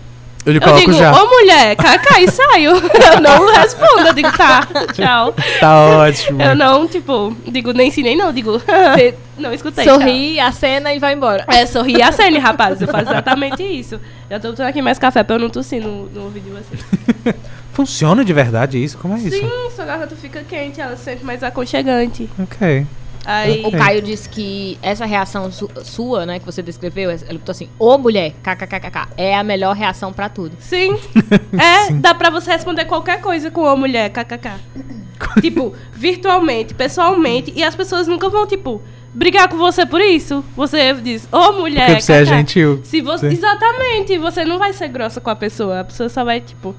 eu 0.46 0.54
lhe 0.54 0.60
Eu 0.66 0.76
digo, 0.78 0.94
já. 0.94 1.12
ô 1.12 1.28
mulher, 1.28 1.76
cacá 1.76 2.22
e 2.22 2.32
saio. 2.32 2.72
Eu 3.14 3.20
não 3.22 3.52
respondo, 3.54 4.08
eu 4.08 4.14
digo, 4.14 4.32
tá, 4.38 4.66
tchau. 4.94 5.36
Tá 5.60 5.78
ótimo. 5.88 6.42
Eu 6.42 6.56
não, 6.56 6.88
tipo, 6.88 7.36
digo, 7.46 7.74
nem 7.74 7.92
sim, 7.92 8.02
nem 8.02 8.16
não, 8.16 8.32
digo, 8.32 8.62
"Ah, 8.66 8.96
não 9.38 9.54
escutei. 9.54 9.84
tchau. 9.84 9.96
Sorri, 10.00 10.40
acena 10.40 10.94
e 10.94 11.00
vai 11.00 11.14
embora. 11.14 11.44
É, 11.50 11.66
sorri 11.66 11.98
e 11.98 12.02
acene, 12.02 12.38
rapaz. 12.40 12.82
Eu 12.82 12.88
faço 12.88 13.10
exatamente 13.12 13.62
isso. 13.62 14.00
Já 14.32 14.40
tô 14.40 14.52
botando 14.52 14.68
aqui 14.68 14.82
mais 14.82 14.98
café 14.98 15.22
pra 15.22 15.36
eu 15.36 15.40
não 15.40 15.50
tossir 15.50 15.82
no, 15.84 16.06
no 16.06 16.24
ouvido 16.24 16.46
de 16.46 16.52
vocês. 16.52 17.36
Funciona 17.78 18.26
de 18.26 18.34
verdade 18.34 18.84
isso? 18.84 18.98
Como 18.98 19.14
é 19.16 19.20
isso? 19.20 19.38
Sim, 19.38 19.48
sua 19.76 19.86
garganta 19.86 20.16
fica 20.16 20.44
quente, 20.44 20.82
ela 20.82 20.98
se 20.98 21.04
sente 21.04 21.24
mais 21.24 21.44
aconchegante. 21.44 22.28
Ok. 22.40 22.88
Aí. 23.24 23.64
O 23.64 23.72
Caio 23.72 24.02
disse 24.02 24.28
que 24.28 24.80
essa 24.82 25.06
reação 25.06 25.52
su- 25.52 25.70
sua, 25.84 26.26
né, 26.26 26.40
que 26.40 26.46
você 26.46 26.64
descreveu, 26.64 27.12
ele 27.12 27.38
botou 27.38 27.52
assim: 27.52 27.70
Ô 27.78 27.96
mulher, 28.00 28.34
kkkk, 28.42 29.10
é 29.16 29.38
a 29.38 29.44
melhor 29.44 29.76
reação 29.76 30.12
pra 30.12 30.28
tudo. 30.28 30.56
Sim. 30.60 30.98
É, 31.60 31.86
Sim. 31.88 32.00
dá 32.00 32.16
pra 32.16 32.32
você 32.32 32.50
responder 32.52 32.86
qualquer 32.86 33.22
coisa 33.22 33.52
com 33.52 33.62
ô 33.62 33.78
mulher, 33.78 34.10
kkk. 34.10 34.50
tipo, 35.42 35.74
virtualmente, 35.94 36.74
pessoalmente, 36.74 37.54
e 37.56 37.64
as 37.64 37.76
pessoas 37.76 38.08
nunca 38.08 38.28
vão, 38.28 38.48
tipo, 38.48 38.82
brigar 39.14 39.48
com 39.50 39.58
você 39.58 39.86
por 39.86 40.02
isso. 40.02 40.44
Você 40.56 40.94
diz, 40.96 41.28
ô 41.32 41.52
mulher, 41.52 41.86
Porque 41.88 42.02
você 42.02 42.14
é 42.14 42.24
kkk. 42.24 42.30
gentil. 42.38 42.82
Se 42.84 43.02
você, 43.02 43.30
Sim. 43.30 43.36
exatamente, 43.36 44.18
você 44.18 44.44
não 44.46 44.58
vai 44.58 44.74
ser 44.74 44.88
grossa 44.88 45.22
com 45.22 45.30
a 45.30 45.36
pessoa. 45.36 45.82
A 45.82 45.84
pessoa 45.84 46.10
só 46.10 46.24
vai, 46.24 46.40
tipo. 46.42 46.74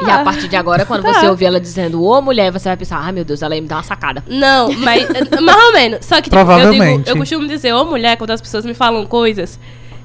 E 0.00 0.10
a 0.10 0.24
partir 0.24 0.48
de 0.48 0.56
agora, 0.56 0.84
quando 0.84 1.02
tá. 1.02 1.14
você 1.14 1.26
ouvir 1.26 1.44
ela 1.44 1.60
dizendo 1.60 2.02
ô 2.02 2.20
mulher, 2.20 2.50
você 2.50 2.68
vai 2.68 2.76
pensar: 2.76 2.98
ai 2.98 3.12
meu 3.12 3.24
Deus, 3.24 3.42
ela 3.42 3.54
ia 3.54 3.62
me 3.62 3.68
dar 3.68 3.76
uma 3.76 3.82
sacada. 3.82 4.24
Não, 4.26 4.72
mas 4.72 5.08
eh, 5.08 5.40
mais 5.40 5.64
ou 5.64 5.72
menos. 5.72 6.04
Só 6.04 6.16
que 6.16 6.24
tipo, 6.24 6.36
eu, 6.36 6.44
Provavelmente. 6.44 7.04
digo, 7.04 7.10
eu 7.10 7.16
costumo 7.16 7.46
dizer, 7.46 7.72
ô 7.72 7.84
mulher, 7.84 8.16
quando 8.16 8.30
as 8.30 8.40
pessoas 8.40 8.64
me 8.64 8.74
falam 8.74 9.06
coisas 9.06 9.58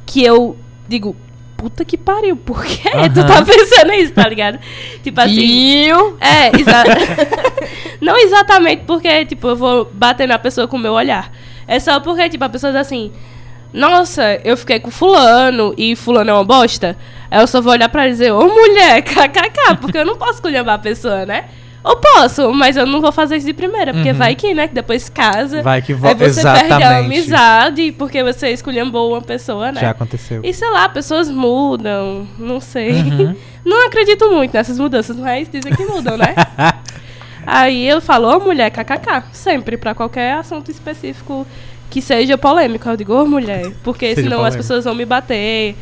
que 0.06 0.24
eu 0.24 0.56
digo, 0.88 1.16
puta 1.58 1.84
que 1.84 1.98
pariu, 1.98 2.36
por 2.38 2.64
que 2.64 2.90
tu 3.14 3.20
Aham. 3.20 3.28
tá 3.28 3.46
pensando 3.46 3.94
isso, 3.94 4.14
tá 4.14 4.28
ligado? 4.28 4.60
Tipo 5.04 5.22
assim. 5.22 5.36
Viu? 5.36 6.18
É, 6.20 6.48
exa 6.60 6.84
não 8.00 8.18
exatamente 8.18 8.84
porque, 8.86 9.26
tipo, 9.26 9.48
eu 9.48 9.56
vou 9.56 9.86
bater 9.92 10.28
na 10.28 10.40
pessoa 10.40 10.68
com 10.68 10.78
o 10.78 10.80
meu 10.80 10.94
olhar. 10.94 11.32
É 11.68 11.80
só 11.80 12.00
porque, 12.00 12.30
tipo, 12.30 12.44
a 12.44 12.50
pessoa 12.50 12.72
diz 12.72 12.82
assim, 12.82 13.12
nossa, 13.74 14.40
eu 14.44 14.58
fiquei 14.58 14.80
com 14.80 14.90
fulano 14.92 15.74
e 15.78 15.96
fulano 15.96 16.30
é 16.30 16.34
uma 16.34 16.44
bosta. 16.44 16.98
Aí 17.30 17.40
eu 17.42 17.48
só 17.48 17.62
vou 17.62 17.72
olhar 17.74 17.88
pra 17.90 18.02
ela 18.02 18.10
e 18.10 18.14
dizer, 18.14 18.32
ô 18.32 18.48
mulher, 18.48 19.02
kkk, 19.04 19.78
porque 19.80 19.98
eu 19.98 20.06
não 20.06 20.18
posso 20.18 20.42
colhambar 20.42 20.76
a 20.76 20.80
pessoa, 20.80 21.26
né? 21.26 21.46
Eu 21.86 21.96
posso, 21.96 22.52
mas 22.54 22.76
eu 22.76 22.86
não 22.86 23.00
vou 23.00 23.12
fazer 23.12 23.38
isso 23.38 23.46
de 23.46 23.54
primeira, 23.54 23.94
porque 23.94 24.10
Uhum. 24.12 24.18
vai 24.18 24.36
que, 24.36 24.54
né? 24.54 24.68
Que 24.68 24.74
depois 24.74 25.08
casa. 25.08 25.62
Vai 25.62 25.82
que 25.82 25.94
vo- 25.94 26.08
Aí 26.10 26.14
você 26.14 26.42
perde 26.42 26.74
a 26.74 26.78
Exatamente. 26.78 27.06
amizade 27.06 27.92
porque 27.94 28.22
você 28.22 28.50
esculhambou 28.50 29.12
uma 29.14 29.22
pessoa, 29.22 29.72
né? 29.72 29.80
Já 29.80 29.92
aconteceu. 29.92 30.42
E 30.44 30.54
sei 30.54 30.70
lá, 30.70 30.90
pessoas 30.90 31.30
mudam, 31.32 32.28
não 32.38 32.60
sei. 32.60 32.92
Uhum. 32.94 33.36
Não 33.66 33.86
acredito 33.88 34.28
muito 34.32 34.54
nessas 34.54 34.80
mudanças, 34.80 35.16
mas 35.18 35.48
dizem 35.50 35.74
que 35.76 35.86
mudam, 35.86 36.18
né? 36.18 36.34
Aí 37.46 37.88
eu 37.88 38.02
falo, 38.02 38.28
ô 38.36 38.40
mulher, 38.40 38.70
kkk, 38.72 39.24
sempre, 39.32 39.78
pra 39.78 39.94
qualquer 39.94 40.34
assunto 40.34 40.70
específico 40.72 41.46
que 41.90 42.02
seja 42.02 42.38
polêmico. 42.38 42.88
Eu 42.88 42.96
digo, 42.98 43.14
ô 43.14 43.26
mulher, 43.26 43.72
porque 43.84 44.10
Seja 44.10 44.22
senão 44.24 44.38
as 44.38 44.42
polêmico. 44.56 44.58
pessoas 44.58 44.86
vão 44.86 44.94
me 44.96 45.06
bater, 45.06 45.76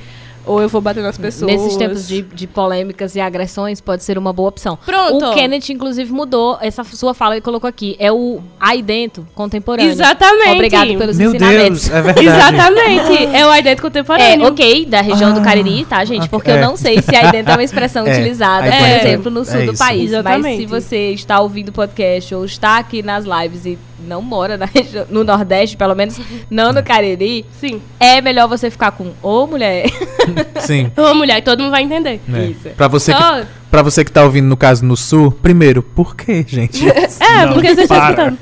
ou 0.48 0.62
eu 0.62 0.70
vou 0.70 0.82
bater 0.82 1.04
nas 1.04 1.18
pessoas. 1.18 1.52
Nesses 1.52 1.76
tempos 1.78 2.08
de, 2.08 2.22
de 2.22 2.48
polêmicas 2.48 3.16
e 3.16 3.20
agressões, 3.20 3.82
pode 3.82 4.04
ser 4.04 4.18
uma 4.18 4.32
boa 4.34 4.50
opção. 4.50 4.78
Pronto. 4.86 5.26
O 5.26 5.34
Kenneth, 5.34 5.70
inclusive, 5.70 6.12
mudou 6.12 6.58
essa 6.62 6.84
sua 6.84 7.14
fala 7.14 7.38
e 7.38 7.42
colocou 7.42 7.68
aqui. 7.68 7.96
É 8.00 8.12
o 8.12 8.40
aí 8.60 8.82
dentro, 8.82 9.28
contemporâneo. 9.36 9.92
Exatamente. 9.92 10.52
Obrigado 10.52 10.98
pelos 10.98 11.18
Meu 11.18 11.30
ensinamentos. 11.30 11.88
Deus, 11.90 11.96
é 11.96 12.02
verdade. 12.02 12.28
Exatamente. 12.28 13.36
É 13.36 13.46
o 13.46 13.50
aí 13.50 13.62
dentro 13.64 13.86
É, 13.86 13.90
contemporâneo. 13.90 14.48
ok, 14.48 14.86
da 14.86 15.02
região 15.02 15.34
do 15.34 15.40
Ah, 15.40 15.44
Cariri, 15.44 15.86
tá, 15.86 16.04
gente? 16.06 16.30
Porque 16.30 16.50
é. 16.52 16.58
eu 16.58 16.62
não 16.62 16.76
sei 16.78 17.02
se 17.02 17.16
aí 17.16 17.32
dentro 17.32 17.52
é 17.52 17.56
uma 17.56 17.64
expressão 17.64 18.06
É, 18.08 18.12
utilizada, 18.12 18.70
por 18.72 19.08
exemplo, 19.08 19.32
no 19.32 19.44
sul 19.46 19.60
é 19.62 19.66
do 19.66 19.74
isso. 19.74 19.84
país. 19.84 20.12
Mas 20.12 20.20
Exatamente. 20.20 20.58
se 20.58 20.66
você 20.66 21.12
está 21.12 21.40
ouvindo 21.42 21.70
o 21.70 21.72
podcast 21.72 22.34
ou 22.36 22.46
está 22.46 22.78
aqui 22.78 23.02
nas 23.04 23.26
lives 23.26 23.66
e 23.66 23.78
não 24.08 24.22
mora 24.22 24.56
na 24.58 24.66
região, 24.66 25.06
no 25.10 25.24
Nordeste, 25.24 25.76
pelo 25.76 25.94
menos 25.96 26.20
não 26.50 26.72
no 26.72 26.82
Cariri, 26.84 27.46
Sim. 27.60 27.82
é 28.00 28.22
melhor 28.22 28.48
você 28.48 28.70
ficar 28.70 28.92
com 28.92 29.12
ô 29.22 29.46
mulher. 29.48 29.86
Sim. 30.62 30.92
Ô 30.98 31.14
mulher, 31.14 31.42
todo 31.42 31.60
mundo 31.62 31.72
vai 31.72 31.84
entender. 31.84 32.20
É. 32.34 32.46
Isso. 32.46 32.70
Pra, 32.76 32.88
você 32.88 33.14
que, 33.14 33.20
Só- 33.20 33.42
pra 33.70 33.82
você 33.82 34.04
que 34.04 34.12
tá 34.12 34.24
ouvindo, 34.24 34.48
no 34.48 34.58
caso, 34.58 34.84
no 34.86 34.96
sul, 34.98 35.32
primeiro, 35.32 35.82
por 35.82 36.16
quê, 36.16 36.46
gente? 36.48 36.84
É, 36.90 37.46
Não, 37.46 37.54
porque 37.54 37.74
você 37.76 37.82
está 37.82 37.96
para. 37.96 38.10
escutando. 38.12 38.38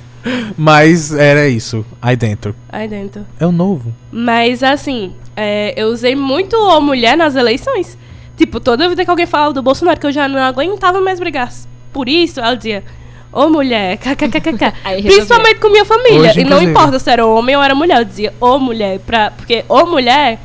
Mas 0.58 1.14
era 1.14 1.48
isso, 1.48 1.86
aí 2.02 2.16
dentro. 2.16 2.56
Aí 2.70 2.88
dentro. 2.88 3.26
É 3.39 3.46
o 3.46 3.52
novo. 3.52 3.93
Mas 4.12 4.64
assim, 4.64 5.14
é, 5.36 5.74
eu 5.78 5.89
usei 5.89 6.16
muito 6.16 6.56
o 6.56 6.82
mulher 6.82 7.16
nas 7.16 7.36
eleições. 7.36 7.98
Tipo, 8.36 8.60
toda 8.60 8.89
vida 8.89 9.04
que 9.06 9.10
alguém 9.10 9.26
falava 9.28 9.54
do 9.54 9.62
Bolsonaro, 9.62 10.00
que 10.00 10.08
eu 10.08 10.12
já 10.12 10.28
não 10.28 10.39
aguentava 10.41 11.00
mais 11.00 11.20
brigar 11.20 11.50
por 11.93 12.10
isso, 12.10 12.41
ela 12.41 12.56
dizia, 12.56 12.84
ô 13.32 13.48
mulher, 13.50 13.96
kkkk. 14.04 14.74
Principalmente 15.02 15.60
com 15.62 15.70
minha 15.70 15.86
família. 15.86 16.32
Hoje, 16.32 16.41
e 16.41 16.43
não 16.43 16.62
importa 16.62 17.00
se 17.00 17.10
era 17.10 17.26
homem 17.26 17.56
ou 17.56 17.64
era 17.64 17.74
mulher, 17.74 18.00
eu 18.00 18.06
dizia, 18.06 18.34
ô 18.41 18.60
mulher, 18.60 19.00
pra, 19.00 19.32
porque 19.32 19.64
ô 19.70 19.86
mulher 19.86 20.38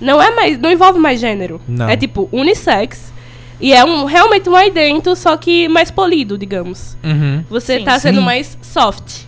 não 0.00 0.20
é 0.22 0.30
mais. 0.34 0.58
não 0.58 0.70
envolve 0.70 0.98
mais 0.98 1.20
gênero. 1.20 1.60
Não. 1.68 1.88
É 1.88 1.96
tipo 1.96 2.28
unissex. 2.32 3.12
E 3.58 3.72
é 3.72 3.82
um, 3.84 4.04
realmente 4.04 4.48
um 4.50 4.54
aí 4.54 4.70
dentro, 4.70 5.16
só 5.16 5.34
que 5.36 5.66
mais 5.68 5.90
polido, 5.90 6.36
digamos. 6.36 6.96
Uhum. 7.02 7.42
Você 7.48 7.78
Sim. 7.78 7.84
tá 7.84 7.98
sendo 7.98 8.18
Sim. 8.18 8.24
mais 8.24 8.58
soft. 8.60 9.22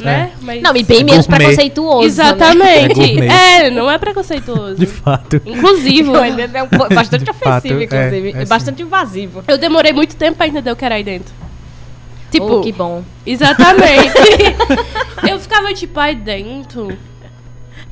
Né? 0.00 0.32
Mas- 0.40 0.60
Não, 0.62 0.74
e 0.74 0.82
bem 0.82 1.04
menos 1.04 1.26
Gourmet. 1.26 1.44
preconceituoso. 1.44 2.00
Né? 2.00 2.06
Exatamente. 2.06 3.00
É 3.00 3.06
gourmet. 3.06 3.28
É, 3.28 3.70
não 3.70 3.88
é 3.88 3.98
preconceituoso. 3.98 4.74
De 4.76 4.86
fato. 4.86 5.40
Inclusive, 5.46 6.08
é 6.54 6.62
um 6.64 6.68
bastante 6.94 7.24
De 7.24 7.32
fato, 7.32 7.58
ofensivo, 7.58 7.82
inclusive. 7.82 8.32
é, 8.36 8.42
é 8.42 8.46
bastante 8.46 8.82
invasivo. 8.82 9.44
eu 9.46 9.56
demorei 9.58 9.92
muito 9.92 10.16
tempo 10.16 10.38
pra 10.38 10.48
entender 10.48 10.72
o 10.72 10.74
que 10.76 10.84
era 10.84 10.96
aí 10.96 11.04
dentro. 11.04 11.32
Tipo, 12.32 12.46
Oh, 12.46 12.60
que 12.62 12.72
bom. 12.72 13.04
exatamente. 13.26 14.12
eu 15.30 15.38
ficava 15.38 15.72
tipo, 15.74 16.00
aí 16.00 16.14
dentro. 16.16 16.96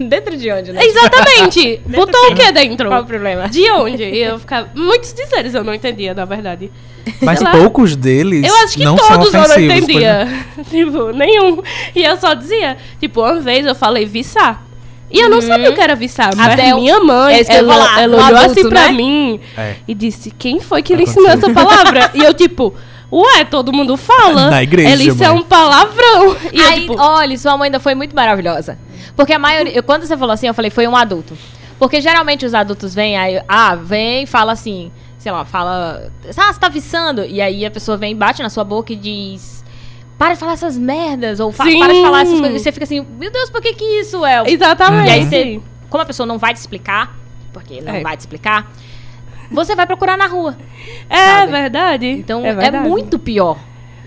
Dentro 0.08 0.36
de 0.36 0.50
onde, 0.50 0.72
né? 0.72 0.80
Exatamente. 0.82 1.80
Botou 1.86 2.30
o 2.30 2.34
que 2.34 2.50
dentro? 2.52 2.88
Qual 2.88 3.02
o 3.02 3.06
problema? 3.06 3.48
De 3.48 3.70
onde? 3.70 4.02
E 4.02 4.18
eu 4.22 4.38
ficava. 4.38 4.70
Muitos 4.74 5.12
dizeres 5.12 5.54
eu 5.54 5.62
não 5.62 5.74
entendia, 5.74 6.14
na 6.14 6.24
verdade. 6.24 6.70
Mas 7.20 7.38
Sei 7.38 7.46
lá. 7.46 7.52
poucos 7.52 7.94
deles 7.96 8.46
Eu 8.46 8.54
acho 8.64 8.76
que 8.78 8.84
não 8.84 8.96
são 8.96 9.18
todos 9.18 9.34
eu 9.34 9.48
não 9.48 9.58
entendia. 9.60 10.28
tipo, 10.70 11.12
nenhum. 11.12 11.62
E 11.94 12.02
eu 12.02 12.16
só 12.16 12.32
dizia. 12.34 12.76
Tipo, 12.98 13.20
uma 13.20 13.40
vez 13.40 13.66
eu 13.66 13.74
falei 13.74 14.06
viçar. 14.06 14.64
E 15.10 15.18
eu 15.20 15.28
não 15.28 15.40
sabia 15.42 15.70
o 15.70 15.74
que 15.74 15.80
era 15.80 15.94
viçar. 15.96 16.34
Mas 16.36 16.52
Até 16.54 16.72
o- 16.74 16.78
minha 16.78 17.00
mãe, 17.00 17.34
é 17.34 17.40
eu 17.40 17.44
ela, 17.56 17.74
falar, 17.74 18.00
ela 18.02 18.16
olhou 18.16 18.26
adulto, 18.38 18.60
assim 18.60 18.68
pra 18.68 18.86
né? 18.86 18.92
mim 18.92 19.40
É. 19.58 19.74
e 19.88 19.94
disse: 19.94 20.30
Quem 20.30 20.60
foi 20.60 20.82
que 20.82 20.94
lhe 20.94 21.02
ensinou 21.02 21.28
essa 21.28 21.50
palavra? 21.52 22.10
e 22.14 22.22
eu, 22.22 22.32
tipo, 22.32 22.72
ué, 23.10 23.44
todo 23.44 23.72
mundo 23.72 23.96
fala. 23.96 24.48
Na 24.50 24.62
igreja, 24.62 24.90
Ela, 24.92 25.02
isso 25.02 25.22
é 25.24 25.30
um 25.30 25.42
palavrão. 25.42 26.36
E 26.52 26.60
eu, 26.60 26.68
Aí, 26.68 26.80
tipo, 26.82 26.96
olha, 27.00 27.36
sua 27.36 27.56
mãe 27.56 27.66
ainda 27.66 27.80
foi 27.80 27.94
muito 27.96 28.14
maravilhosa. 28.14 28.78
Porque 29.16 29.32
a 29.32 29.38
maioria. 29.38 29.72
eu- 29.76 29.82
quando 29.82 30.04
você 30.06 30.16
falou 30.16 30.32
assim, 30.32 30.46
eu 30.46 30.54
falei, 30.54 30.70
foi 30.70 30.86
um 30.86 30.96
adulto. 30.96 31.36
Porque 31.78 32.00
geralmente 32.00 32.44
os 32.44 32.52
adultos 32.54 32.94
vêm, 32.94 33.16
aí, 33.16 33.42
ah, 33.48 33.74
vem 33.74 34.24
e 34.24 34.26
fala 34.26 34.52
assim, 34.52 34.90
sei 35.18 35.32
lá, 35.32 35.44
fala. 35.44 36.10
Ah, 36.36 36.52
você 36.52 36.60
tá 36.60 36.68
viçando. 36.68 37.24
E 37.24 37.40
aí 37.40 37.64
a 37.64 37.70
pessoa 37.70 37.96
vem, 37.96 38.14
bate 38.14 38.42
na 38.42 38.50
sua 38.50 38.64
boca 38.64 38.92
e 38.92 38.96
diz. 38.96 39.64
Para 40.18 40.34
de 40.34 40.38
falar 40.40 40.52
essas 40.52 40.76
merdas, 40.76 41.40
ou 41.40 41.50
fa- 41.50 41.64
Sim. 41.64 41.78
para 41.78 41.94
de 41.94 42.02
falar 42.02 42.20
essas 42.22 42.38
coisas. 42.38 42.60
E 42.60 42.62
você 42.62 42.70
fica 42.72 42.84
assim, 42.84 43.00
meu 43.18 43.30
Deus, 43.32 43.48
por 43.48 43.62
que 43.62 43.72
que 43.72 43.84
isso 44.00 44.24
é? 44.26 44.42
exatamente. 44.50 45.08
E 45.08 45.10
aí 45.10 45.24
você, 45.24 45.60
como 45.88 46.02
a 46.02 46.06
pessoa 46.06 46.26
não 46.26 46.36
vai 46.36 46.52
te 46.52 46.58
explicar, 46.58 47.16
porque 47.54 47.80
não 47.80 47.94
É. 47.94 48.02
vai 48.02 48.16
te 48.18 48.20
explicar, 48.20 48.70
você 49.50 49.74
vai 49.74 49.86
procurar 49.86 50.18
na 50.18 50.26
rua. 50.26 50.58
É 51.08 51.16
sabe? 51.40 51.52
verdade. 51.52 52.06
Então 52.06 52.44
é, 52.44 52.50
é, 52.50 52.54
verdade. 52.54 52.86
muito 52.86 53.18
pior. 53.18 53.56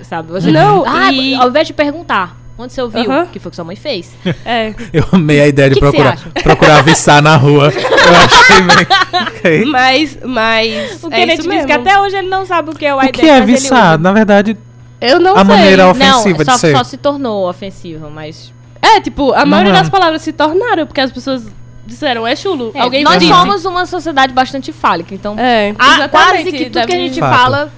Sabe? 0.04 0.32
Você 0.34 0.52
Não, 0.52 0.84
ah, 0.86 1.12
e- 1.12 1.34
ao 1.34 1.50
invés 1.50 1.66
de 1.66 1.74
perguntar 1.74 2.38
onde 2.58 2.74
você 2.74 2.82
ouviu, 2.82 3.04
o 3.24 3.28
que 3.28 3.40
foi 3.40 3.50
que 3.50 3.56
sua 3.56 3.66
mãe 3.66 3.76
fez. 3.76 4.14
É. 4.46 4.74
Eu 4.92 5.06
amei 5.12 5.42
a 5.42 5.48
ideia 5.48 5.70
de 5.70 5.76
Que 5.76 5.82
que 5.82 5.86
procurar, 5.88 6.14
acha? 6.14 6.30
procurar 6.44 6.78
aviçar 6.80 7.22
na 7.22 7.36
rua. 7.36 7.72
Eu 7.74 8.16
achei 8.16 8.62
bem. 8.62 9.28
Ok. 9.28 9.66
Mas, 9.66 10.18
mas. 10.24 11.04
O 11.04 11.08
é 11.08 11.16
Kenneth 11.22 11.40
isso 11.40 11.50
disse 11.50 11.66
que 11.66 11.72
até 11.72 12.00
hoje 12.00 12.16
ele 12.18 12.28
não 12.30 12.46
sabe 12.46 12.70
o 12.70 12.74
que 12.74 12.86
é 12.86 12.94
o 12.94 12.98
O 12.98 13.12
que 13.12 13.22
é 13.28 13.38
ele 13.40 13.54
usa. 13.54 13.98
Na 13.98 14.12
verdade, 14.12 14.58
Eu 15.02 15.20
não 15.20 15.34
a 15.34 15.38
sei. 15.38 15.44
maneira 15.46 15.84
Não, 15.84 15.92
ofensiva 15.92 16.44
só, 16.46 16.54
de 16.54 16.60
ser. 16.60 16.76
só 16.78 16.84
se 16.84 16.98
tornou 16.98 17.50
ofensivo, 17.50 18.10
mas... 18.10 18.54
É, 18.82 19.00
tipo, 19.00 19.32
a 19.34 19.40
Não 19.40 19.48
maioria 19.48 19.72
é. 19.72 19.76
das 19.76 19.90
palavras 19.90 20.22
se 20.22 20.34
tornaram 20.34 20.86
porque 20.86 21.00
as 21.02 21.12
pessoas 21.12 21.46
disseram, 21.86 22.28
é 22.28 22.36
chulo. 22.36 22.72
É, 22.76 22.82
Alguém 22.82 23.04
nós 23.04 23.18
disse. 23.20 23.32
somos 23.32 23.64
uma 23.66 23.86
sociedade 23.86 24.34
bastante 24.34 24.72
fálica, 24.74 25.16
então 25.16 25.36
É, 25.40 25.74
a- 25.80 26.08
quase 26.10 26.44
que 26.52 26.70
tudo 26.70 26.86
que 26.86 26.94
a 26.94 26.98
gente 27.00 27.20
Fato. 27.20 27.36
fala 27.38 27.72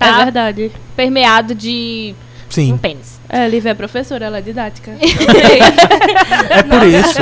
É 0.00 0.04
tá 0.10 0.18
verdade. 0.24 0.72
permeado 0.96 1.54
de 1.54 2.14
um 2.48 2.52
Sim, 2.52 2.76
pênis. 2.76 3.18
É, 3.28 3.48
Lívia 3.48 3.70
é 3.70 3.74
professora, 3.74 4.24
ela 4.26 4.38
é 4.38 4.40
didática. 4.40 4.92
é 6.50 6.62
por 6.62 6.82
isso. 6.86 7.18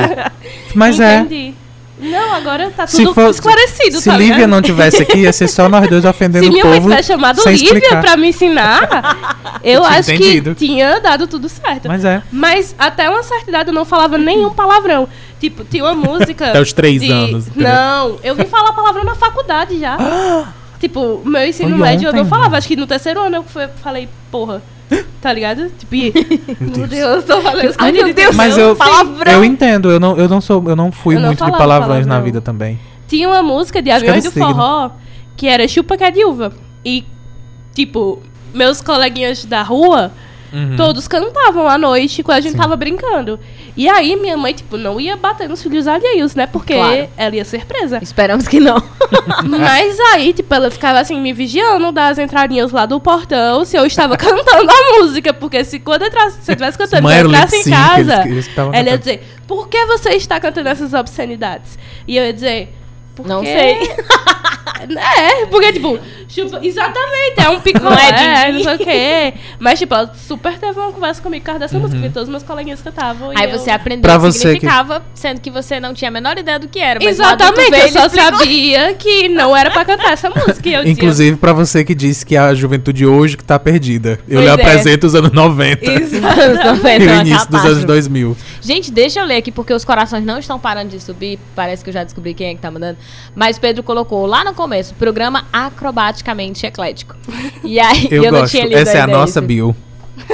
Mas 0.75 1.01
é. 1.01 1.18
Entendi. 1.20 1.55
Não, 1.97 2.35
agora 2.35 2.70
tá 2.77 2.89
Se, 2.89 2.97
tudo 2.99 3.14
for, 3.14 3.31
esclarecido, 3.31 4.01
se 4.01 4.11
tá 4.11 4.16
Lívia 4.16 4.35
ligado? 4.35 4.51
não 4.51 4.61
tivesse 4.61 5.01
aqui, 5.01 5.18
ia 5.20 5.33
ser 5.33 5.47
só 5.47 5.68
nós 5.68 5.89
dois 5.89 6.05
ofendendo 6.05 6.45
Se 6.47 6.51
o 6.51 6.53
minha 6.53 6.64
mãe 6.64 6.75
povo. 6.81 6.91
tivesse 6.91 7.07
chamado 7.12 7.41
sem 7.41 7.53
Lívia 7.55 7.72
explicar. 7.75 8.01
pra 8.03 8.16
me 8.16 8.29
ensinar, 8.29 9.16
eu 9.62 9.81
tinha 9.81 9.99
acho 9.99 10.11
entendido. 10.12 10.55
que 10.57 10.66
tinha 10.66 10.99
dado 10.99 11.29
tudo 11.29 11.49
certo. 11.49 11.87
Mas 11.87 12.05
é. 12.05 12.20
Mas 12.33 12.75
até 12.77 13.09
uma 13.09 13.22
certa 13.22 13.49
idade 13.49 13.70
eu 13.70 13.75
não 13.75 13.85
falava 13.85 14.18
nenhum 14.18 14.51
palavrão. 14.51 15.09
Tipo, 15.39 15.62
tinha 15.64 15.85
uma 15.85 15.95
música. 15.95 16.49
Até 16.51 16.61
os 16.61 16.72
três 16.72 17.01
de- 17.01 17.12
anos, 17.12 17.47
entendeu? 17.47 17.68
Não, 17.72 18.18
eu 18.25 18.35
vim 18.35 18.45
falar 18.45 18.72
palavrão 18.72 19.05
na 19.05 19.14
faculdade 19.14 19.79
já. 19.79 19.97
tipo, 20.81 21.22
meu 21.25 21.47
ensino 21.47 21.70
Foi 21.70 21.79
médio 21.79 22.09
eu 22.09 22.12
não 22.12 22.20
ontem. 22.22 22.29
falava. 22.31 22.57
Acho 22.57 22.66
que 22.66 22.77
no 22.77 22.87
terceiro 22.89 23.20
ano 23.20 23.37
eu 23.37 23.45
falei, 23.83 24.09
porra. 24.33 24.61
Tá 25.20 25.32
ligado? 25.32 25.70
Tipo, 25.78 25.95
e- 25.95 26.12
meu 26.61 26.87
Deus, 26.87 27.24
tô 27.24 27.41
falando 27.41 27.74
Ai, 27.78 27.93
meu 27.93 28.12
Deus. 28.12 28.37
Mas 28.37 28.59
eu, 28.59 28.76
palavrão. 28.76 29.32
eu 29.32 29.43
entendo, 29.45 29.91
eu 29.91 29.99
não, 29.99 30.16
eu 30.18 30.28
não 30.28 30.39
sou, 30.41 30.62
eu 30.68 30.76
não 30.76 30.93
fui 30.93 31.16
Eu 31.16 31.20
não 31.20 31.28
muito 31.28 31.43
de 31.43 31.51
palavrões 31.51 32.07
na 32.07 32.14
palavrão. 32.16 32.24
vida 32.24 32.41
também. 32.43 32.78
Tinha 33.09 33.26
uma 33.28 33.43
música 33.43 33.80
de 33.80 33.91
Aviões 33.91 34.24
do 34.24 34.30
signo. 34.30 34.49
Forró 34.49 34.91
que 35.37 35.47
era 35.47 35.66
Chupa 35.66 35.97
uva. 36.26 36.53
E, 36.85 37.05
tipo, 37.74 38.22
meus 38.53 38.80
coleguinhas 38.80 39.45
da 39.45 39.62
rua, 39.62 40.12
Uhum. 40.55 40.77
todos 40.77 41.09
cantavam 41.09 41.69
à 41.69 41.77
noite 41.77 42.23
quando 42.23 42.39
a 42.39 42.41
gente 42.41 42.53
Sim. 42.53 42.59
tava 42.59 42.77
brincando. 42.77 43.41
E 43.77 43.89
aí 43.89 44.15
minha 44.15 44.37
mãe, 44.37 44.53
tipo, 44.55 44.77
não 44.77 45.01
ia 45.01 45.17
bater 45.17 45.49
nos 45.49 45.61
filhos 45.61 45.89
alheios, 45.89 46.37
né? 46.37 46.47
Porque 46.47 46.75
Claro. 46.75 47.09
ela 47.17 47.35
ia 47.35 47.45
ser 47.45 47.67
presa. 47.67 47.99
Esperamos 48.01 48.47
que 48.47 48.61
não. 48.61 48.77
Mas 49.49 49.99
aí, 50.13 50.33
tipo, 50.33 50.55
ela 50.55 50.71
ficava 50.71 51.01
assim, 51.01 51.21
me 51.21 51.33
vigiando 51.33 51.91
das 51.91 52.19
entradinhas 52.19 52.71
lá 52.73 52.87
do 52.87 53.01
portão 53.01 53.65
se 53.65 53.77
eu 53.77 53.85
estava 53.85 54.17
cantando 54.19 54.71
a 54.71 54.99
música. 55.03 55.33
Porque 55.35 55.65
se 55.65 55.81
quando 55.81 56.03
eu 56.03 56.09
entrasse, 56.09 56.39
se 56.43 56.51
eu 56.51 56.55
estivesse 56.55 56.79
cantando, 56.79 57.11
eu 57.11 57.27
entrasse 57.27 57.57
em 57.57 57.59
eles- 57.61 57.71
casa, 57.71 58.23
eles 58.29 58.47
estavam 58.47 58.73
ela 58.75 58.91
ia 58.91 58.99
dizer, 58.99 59.23
por 59.47 59.69
que 59.69 59.85
você 59.87 60.11
está 60.11 60.39
cantando 60.39 60.69
essas 60.69 60.95
obscenidades? 60.95 61.77
E 62.07 62.17
eu 62.17 62.25
ia 62.25 62.33
dizer, 62.33 62.73
porque... 63.15 63.29
Não 63.33 63.43
sei. 63.43 63.79
É, 64.87 65.47
porque, 65.47 65.73
tipo, 65.73 65.99
chupa- 66.29 66.61
exatamente, 66.62 67.41
é 67.41 67.49
um 67.49 67.59
picolé, 67.61 67.89
Não 68.12 68.19
é 68.19 68.49
é, 68.49 68.53
não 68.53 68.62
sei 68.62 68.75
o 68.75 68.79
quê. 68.79 69.35
Mas, 69.59 69.79
tipo, 69.79 69.95
ela 69.95 70.12
super 70.15 70.59
teve 70.59 70.79
uma 70.79 70.93
conversa 70.93 71.23
comigo 71.23 71.41
por 71.43 71.47
causa 71.47 71.61
dessa 71.61 71.79
música, 71.79 71.97
porque 71.99 72.12
todos 72.12 72.29
os 72.29 72.31
meus 72.31 72.43
coleguinhas 72.43 72.83
cantavam. 72.83 73.33
e 73.33 73.37
Aí 73.39 73.51
eu- 73.51 73.59
você 73.59 73.71
aprendeu 73.71 74.03
Pra 74.03 74.17
o 74.17 74.21
que 74.21 74.27
você 74.33 74.39
que- 74.41 74.55
significava, 74.55 75.03
sendo 75.15 75.41
que 75.41 75.51
você 75.51 75.81
não 75.81 75.95
tinha 75.95 76.09
a 76.09 76.12
menor 76.12 76.37
ideia 76.37 76.59
do 76.59 76.69
que 76.69 76.79
era. 76.81 77.03
Exatamente, 77.03 77.71
eu 77.73 77.89
só 77.89 78.07
explicou. 78.07 78.39
sabia 78.41 78.93
que 78.95 79.29
não 79.29 79.57
era 79.57 79.71
pra 79.71 79.87
cantar 79.87 80.12
essa 80.12 80.29
música. 80.29 80.69
E 80.69 80.75
eu 80.75 80.81
dizia, 80.83 80.93
Inclusive 80.93 81.37
pra 81.39 81.53
você 81.55 81.83
que 81.83 81.95
disse 81.95 82.27
que 82.27 82.37
a 82.37 82.53
juventude 82.55 83.07
hoje 83.07 83.39
que 83.39 83.45
tá 83.45 83.59
perdida. 83.59 84.19
Eu 84.29 84.41
Pois 84.41 84.45
lhe 84.45 84.49
é. 84.49 84.53
apresento 84.53 85.07
os 85.07 85.15
anos 85.15 85.33
90 85.33 85.91
Isso, 85.93 86.17
anos 86.27 86.62
90, 86.83 87.05
e 87.05 87.07
o 87.07 87.11
uma 87.11 87.21
início 87.23 87.51
dos 87.51 87.65
anos 87.65 87.85
2000. 87.85 88.37
Gente, 88.61 88.91
deixa 88.91 89.21
eu 89.21 89.25
ler 89.25 89.37
aqui, 89.37 89.51
porque 89.53 89.73
os 89.73 89.85
corações 89.85 90.25
não 90.25 90.39
estão 90.39 90.59
parando 90.59 90.91
de 90.91 91.01
subir. 91.01 91.39
Parece 91.55 91.83
que 91.83 91.89
eu 91.91 91.95
já 91.95 92.05
descobri 92.05 92.35
quem 92.35 92.49
é 92.49 92.55
que 92.55 92.61
tá 92.61 92.71
mandando. 92.71 92.99
Mas 93.35 93.59
Pedro 93.59 93.83
colocou 93.83 94.27
lá 94.27 94.45
no 94.45 94.55
começo, 94.55 94.95
programa 94.95 95.45
acrobaticamente 95.53 96.65
eclético. 96.67 97.17
E 97.63 97.79
aí 97.81 98.09
Eu, 98.11 98.25
eu, 98.25 98.33
não 98.33 98.41
gosto. 98.41 98.53
tinha 98.53 98.65
lido 98.65 98.77
Essa 98.79 98.99
é 98.99 99.01
a 99.01 99.07
nossa 99.07 99.39
isso. 99.41 99.47
bio. 99.47 99.77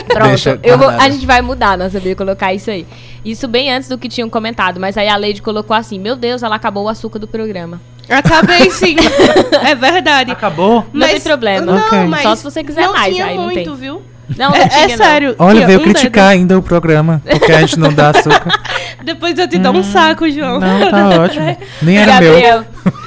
Pronto, 0.09 0.79
vou- 0.79 0.89
a 0.91 1.09
gente 1.09 1.25
vai 1.25 1.41
mudar 1.41 1.77
nossa 1.79 1.99
bio, 1.99 2.15
colocar 2.15 2.53
isso 2.53 2.71
aí. 2.71 2.87
Isso 3.25 3.49
bem 3.49 3.73
antes 3.73 3.89
do 3.89 3.97
que 3.97 4.09
tinham 4.09 4.29
comentado, 4.29 4.79
mas 4.79 4.97
aí 4.99 5.09
a 5.09 5.17
Lady 5.17 5.41
colocou 5.41 5.75
assim: 5.75 5.99
Meu 5.99 6.15
Deus, 6.17 6.43
ela 6.43 6.57
acabou 6.57 6.85
o 6.85 6.89
açúcar 6.89 7.19
do 7.19 7.27
programa. 7.27 7.81
Acabei 8.09 8.71
sim. 8.71 8.97
é 9.67 9.75
verdade. 9.75 10.33
Acabou? 10.33 10.85
Não 10.93 11.07
tem 11.09 11.21
problema. 11.21 11.65
Não, 11.73 11.87
Ok. 11.87 11.99
mas 12.09 12.23
Só 12.23 12.35
se 12.35 12.43
você 12.45 12.63
quiser 12.65 12.83
não 12.87 12.93
mais, 12.93 13.15
tinha 13.15 13.27
aí 13.27 13.37
não 13.37 13.45
muito, 13.45 13.55
tem. 13.71 13.75
viu? 13.77 14.03
Não, 14.37 14.51
não 14.51 14.57
É, 14.57 14.69
tinha, 14.69 14.85
é 14.85 14.89
não. 14.89 14.97
sério. 14.97 15.35
Olha, 15.39 15.67
veio 15.67 15.81
um 15.81 15.83
criticar 15.83 16.29
ainda 16.29 16.59
o 16.59 16.63
programa. 16.63 17.21
Porque 17.29 17.53
a 17.53 17.61
gente 17.61 17.79
não 17.79 17.93
dá 17.93 18.11
açúcar. 18.11 18.45
dedo. 18.45 18.61
Depois 19.05 19.39
eu 19.39 19.49
te 19.49 19.59
dou 19.59 19.73
um 19.75 19.83
saco, 19.83 20.31
João. 20.31 20.61
Não, 20.61 20.91
tá 20.91 21.09
ótimo. 21.23 21.57
Nem 21.83 21.99
era 21.99 22.13
Gabriel, 22.13 22.65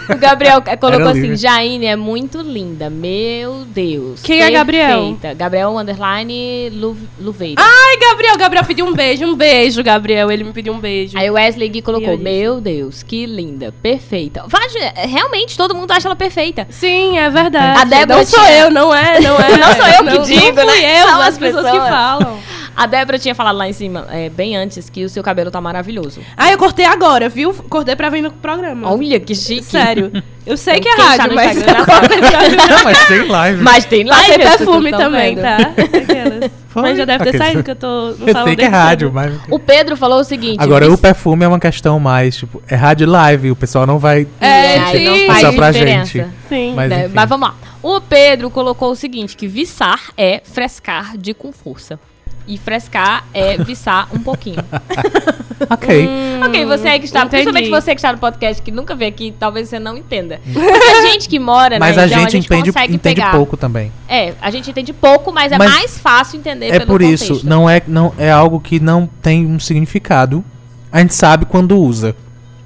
o 0.09 0.17
Gabriel 0.17 0.61
colocou 0.79 1.01
Era 1.09 1.11
assim. 1.11 1.35
Jaine 1.35 1.85
é 1.85 1.95
muito 1.95 2.41
linda. 2.41 2.89
Meu 2.89 3.63
Deus. 3.65 4.21
Quem 4.21 4.41
é 4.41 4.49
Gabriel? 4.51 4.97
perfeita. 5.17 5.33
Gabriel 5.33 5.77
Underline 5.77 6.69
Lu, 6.69 6.97
Luveira. 7.19 7.61
Ai, 7.61 7.97
Gabriel, 7.97 8.37
Gabriel 8.37 8.63
pediu 8.65 8.85
um 8.85 8.93
beijo. 8.93 9.25
Um 9.25 9.35
beijo, 9.35 9.83
Gabriel. 9.83 10.31
Ele 10.31 10.43
me 10.43 10.53
pediu 10.53 10.73
um 10.73 10.79
beijo. 10.79 11.17
Aí 11.17 11.29
o 11.29 11.33
Wesley 11.33 11.69
Gui 11.69 11.81
colocou. 11.81 12.17
Meu 12.17 12.59
Deus, 12.61 13.03
que 13.03 13.25
linda, 13.25 13.73
perfeita. 13.81 14.43
Vage, 14.47 14.77
realmente, 14.95 15.57
todo 15.57 15.75
mundo 15.75 15.91
acha 15.91 16.07
ela 16.07 16.15
perfeita. 16.15 16.67
Sim, 16.69 17.17
é 17.17 17.29
verdade. 17.29 17.79
A 17.79 17.83
Débora 17.83 18.19
não 18.19 18.25
sou 18.25 18.45
eu, 18.47 18.71
não 18.71 18.93
é, 18.93 19.19
não 19.19 19.35
é. 19.39 19.57
Não 19.57 19.73
sou 19.75 19.85
eu 19.87 19.97
que 20.03 20.17
Não- 20.17 20.23
digo, 20.23 20.55
não 20.57 20.69
fui 20.69 20.81
né? 20.81 21.01
eu, 21.01 21.07
São 21.07 21.21
as 21.21 21.27
as 21.29 21.37
pessoas 21.37 21.65
que 21.65 21.71
pessoas. 21.71 21.89
falam. 21.89 22.39
A 22.75 22.85
Débora 22.85 23.19
tinha 23.19 23.35
falado 23.35 23.55
lá 23.57 23.67
em 23.69 23.73
cima, 23.73 24.07
é, 24.09 24.29
bem 24.29 24.55
antes, 24.57 24.89
que 24.89 25.03
o 25.05 25.09
seu 25.09 25.21
cabelo 25.21 25.51
tá 25.51 25.61
maravilhoso. 25.61 26.21
Ah, 26.35 26.51
eu 26.51 26.57
cortei 26.57 26.85
agora, 26.85 27.29
viu? 27.29 27.53
Cortei 27.53 27.95
pra 27.95 28.09
vir 28.09 28.21
no 28.21 28.31
programa. 28.31 28.91
Olha, 28.91 29.19
que 29.19 29.35
chique. 29.35 29.63
Sério. 29.63 30.11
Eu 30.45 30.57
sei 30.57 30.79
que 30.79 30.89
é 30.89 30.95
rádio, 30.95 31.33
mas 31.35 31.61
pra 31.63 31.83
vir. 31.83 32.57
Não, 32.69 32.83
mas 32.83 33.07
tem 33.07 33.27
live. 33.27 33.61
Mas 33.63 33.85
tem 33.85 34.03
lá 34.03 34.15
Passei 34.17 34.37
perfume 34.39 34.91
também, 34.91 35.35
tá? 35.37 35.57
Aquelas. 35.57 36.51
Foi. 36.67 36.81
Mas 36.81 36.97
já 36.97 37.05
deve 37.05 37.23
ter 37.23 37.29
Aqueles- 37.29 37.45
saído 37.47 37.63
que 37.63 37.69
eu 37.71 37.75
tô 37.75 37.87
no 38.17 38.27
Eu 38.27 38.33
salão 38.33 38.47
sei 38.47 38.55
que 38.55 38.63
é 38.63 38.67
rádio, 38.67 39.11
mas. 39.13 39.31
O 39.49 39.59
Pedro 39.59 39.95
falou 39.95 40.19
o 40.19 40.23
seguinte. 40.23 40.57
Agora, 40.59 40.91
o 40.91 40.97
perfume 40.97 41.45
é 41.45 41.47
uma 41.47 41.59
questão 41.59 41.99
mais, 41.99 42.35
tipo, 42.35 42.63
é 42.67 42.75
rádio 42.75 43.07
live, 43.07 43.51
o 43.51 43.55
pessoal 43.55 43.85
não 43.85 43.99
vai. 43.99 44.27
É, 44.41 44.79
sim. 44.91 45.05
não 45.05 45.27
faz 45.27 45.41
Só 45.41 45.51
pra 45.53 45.71
gente. 45.71 46.25
Sim. 46.49 46.73
Mas, 46.75 46.89
né? 46.89 47.09
Mas 47.13 47.29
vamos 47.29 47.47
lá. 47.47 47.55
O 47.83 48.01
Pedro 48.01 48.49
colocou 48.49 48.91
o 48.91 48.95
seguinte, 48.95 49.37
que 49.37 49.47
viçar 49.47 49.99
é 50.17 50.41
frescar 50.43 51.15
de 51.15 51.33
com 51.35 51.51
força. 51.51 51.99
E 52.47 52.57
frescar 52.57 53.25
é 53.33 53.57
viçar 53.63 54.07
um 54.13 54.19
pouquinho. 54.19 54.57
Ok. 55.69 56.09
ok, 56.45 56.65
você 56.65 56.87
aí 56.89 56.99
que 56.99 57.05
está, 57.05 57.19
entendi. 57.19 57.43
principalmente 57.43 57.69
você 57.69 57.91
que 57.95 57.99
está 57.99 58.11
no 58.11 58.17
podcast, 58.17 58.61
que 58.61 58.69
nunca 58.69 58.93
veio 58.95 59.09
aqui, 59.09 59.33
talvez 59.39 59.69
você 59.69 59.79
não 59.79 59.95
entenda. 59.95 60.41
Porque 60.51 60.59
a 60.67 61.01
gente 61.11 61.29
que 61.29 61.39
mora 61.39 61.77
Mas 61.79 61.95
na 61.95 62.01
a 62.01 62.05
região, 62.05 62.19
gente, 62.29 62.37
entende, 62.45 62.71
consegue 62.73 62.95
entende 62.95 63.15
pegar. 63.15 63.31
pouco 63.31 63.55
também. 63.55 63.89
É, 64.09 64.33
a 64.41 64.51
gente 64.51 64.69
entende 64.69 64.91
pouco, 64.91 65.31
mas 65.31 65.53
é 65.53 65.57
Mas 65.57 65.71
mais 65.71 65.97
fácil 65.97 66.37
entender 66.39 66.67
É 66.67 66.79
pelo 66.79 66.87
por 66.87 67.01
isso, 67.01 67.27
contexto. 67.27 67.47
não 67.47 67.69
é, 67.69 67.81
não 67.87 68.13
é 68.17 68.29
algo 68.29 68.59
que 68.59 68.77
não 68.77 69.07
tem 69.21 69.45
um 69.45 69.57
significado. 69.57 70.43
A 70.91 70.99
gente 70.99 71.13
sabe 71.15 71.45
quando 71.45 71.77
usa, 71.77 72.13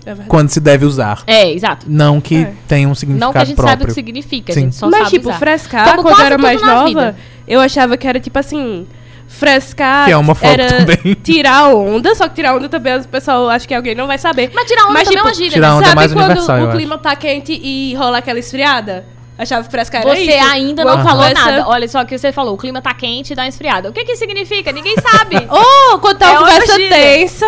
É 0.03 0.15
quando 0.28 0.49
se 0.49 0.59
deve 0.59 0.84
usar. 0.84 1.21
É, 1.28 1.51
exato. 1.53 1.86
Não 1.88 2.19
que 2.19 2.38
É. 2.38 2.53
tenha 2.67 2.89
um 2.89 2.95
significado 2.95 3.28
Não 3.28 3.32
que 3.32 3.38
a 3.38 3.45
gente 3.45 3.57
sabe 3.57 3.67
o 3.67 3.78
próprio. 3.78 3.88
que 3.89 3.93
significa, 3.93 4.53
Sim. 4.53 4.59
a 4.59 4.63
gente 4.63 4.75
só 4.75 4.89
Mas, 4.89 4.99
sabe 4.99 5.09
tipo, 5.11 5.30
usar. 5.30 5.38
frescar, 5.38 5.89
Como 5.97 6.01
quando 6.01 6.19
eu 6.19 6.25
era 6.25 6.38
mais 6.39 6.59
nova, 6.61 6.88
vida. 6.88 7.15
eu 7.47 7.59
achava 7.61 7.95
que 7.95 8.07
era 8.07 8.19
tipo 8.19 8.39
assim. 8.39 8.88
Frescar 9.28 10.05
Que 10.05 10.11
é 10.11 10.17
homofóbico 10.17 10.61
era 10.61 10.67
também. 10.80 11.13
tirar 11.21 11.67
onda, 11.67 12.15
só 12.15 12.28
que 12.28 12.36
tirar 12.36 12.55
onda 12.55 12.69
também 12.69 12.95
o 12.97 13.07
pessoal 13.07 13.49
acho 13.49 13.67
que 13.67 13.73
alguém 13.73 13.93
não 13.93 14.07
vai 14.07 14.17
saber. 14.17 14.51
Mas 14.53 14.65
tirar 14.65 14.86
onda 14.86 14.93
Mas, 14.93 15.03
também 15.03 15.17
é 15.17 15.21
tipo, 15.21 15.28
uma 15.28 15.34
gíria. 15.36 15.51
tirar 15.51 15.67
né? 15.69 15.73
onda 15.75 15.84
é 15.84 15.88
Sabe 15.89 15.95
mais 15.95 16.13
quando 16.13 16.67
o 16.67 16.71
clima 16.71 16.97
tá 16.97 17.15
quente 17.15 17.51
e 17.53 17.93
rola 17.95 18.17
aquela 18.19 18.39
esfriada? 18.39 19.05
Achava 19.38 19.63
que 19.63 19.69
frescar 19.69 20.01
era 20.01 20.15
Você 20.15 20.23
isso. 20.23 20.47
ainda 20.51 20.84
não 20.84 21.03
falou 21.03 21.23
começa- 21.25 21.45
nada. 21.45 21.67
Olha 21.67 21.88
só 21.88 22.01
o 22.01 22.05
que 22.07 22.17
você 22.17 22.32
falou. 22.32 22.55
O 22.55 22.57
clima 22.57 22.82
tá 22.82 22.91
quente 22.95 23.34
e 23.34 23.36
dá 23.36 23.43
uma 23.43 23.47
esfriada. 23.49 23.88
O 23.88 23.93
que 23.93 24.03
que 24.03 24.15
significa? 24.15 24.71
Ninguém 24.71 24.95
sabe. 24.99 25.36
Ou 25.47 25.99
quando 25.99 26.17
tá 26.17 26.25
É 26.25 26.39
uma 26.39 26.39
conversa 26.39 26.75
tensa, 26.89 27.45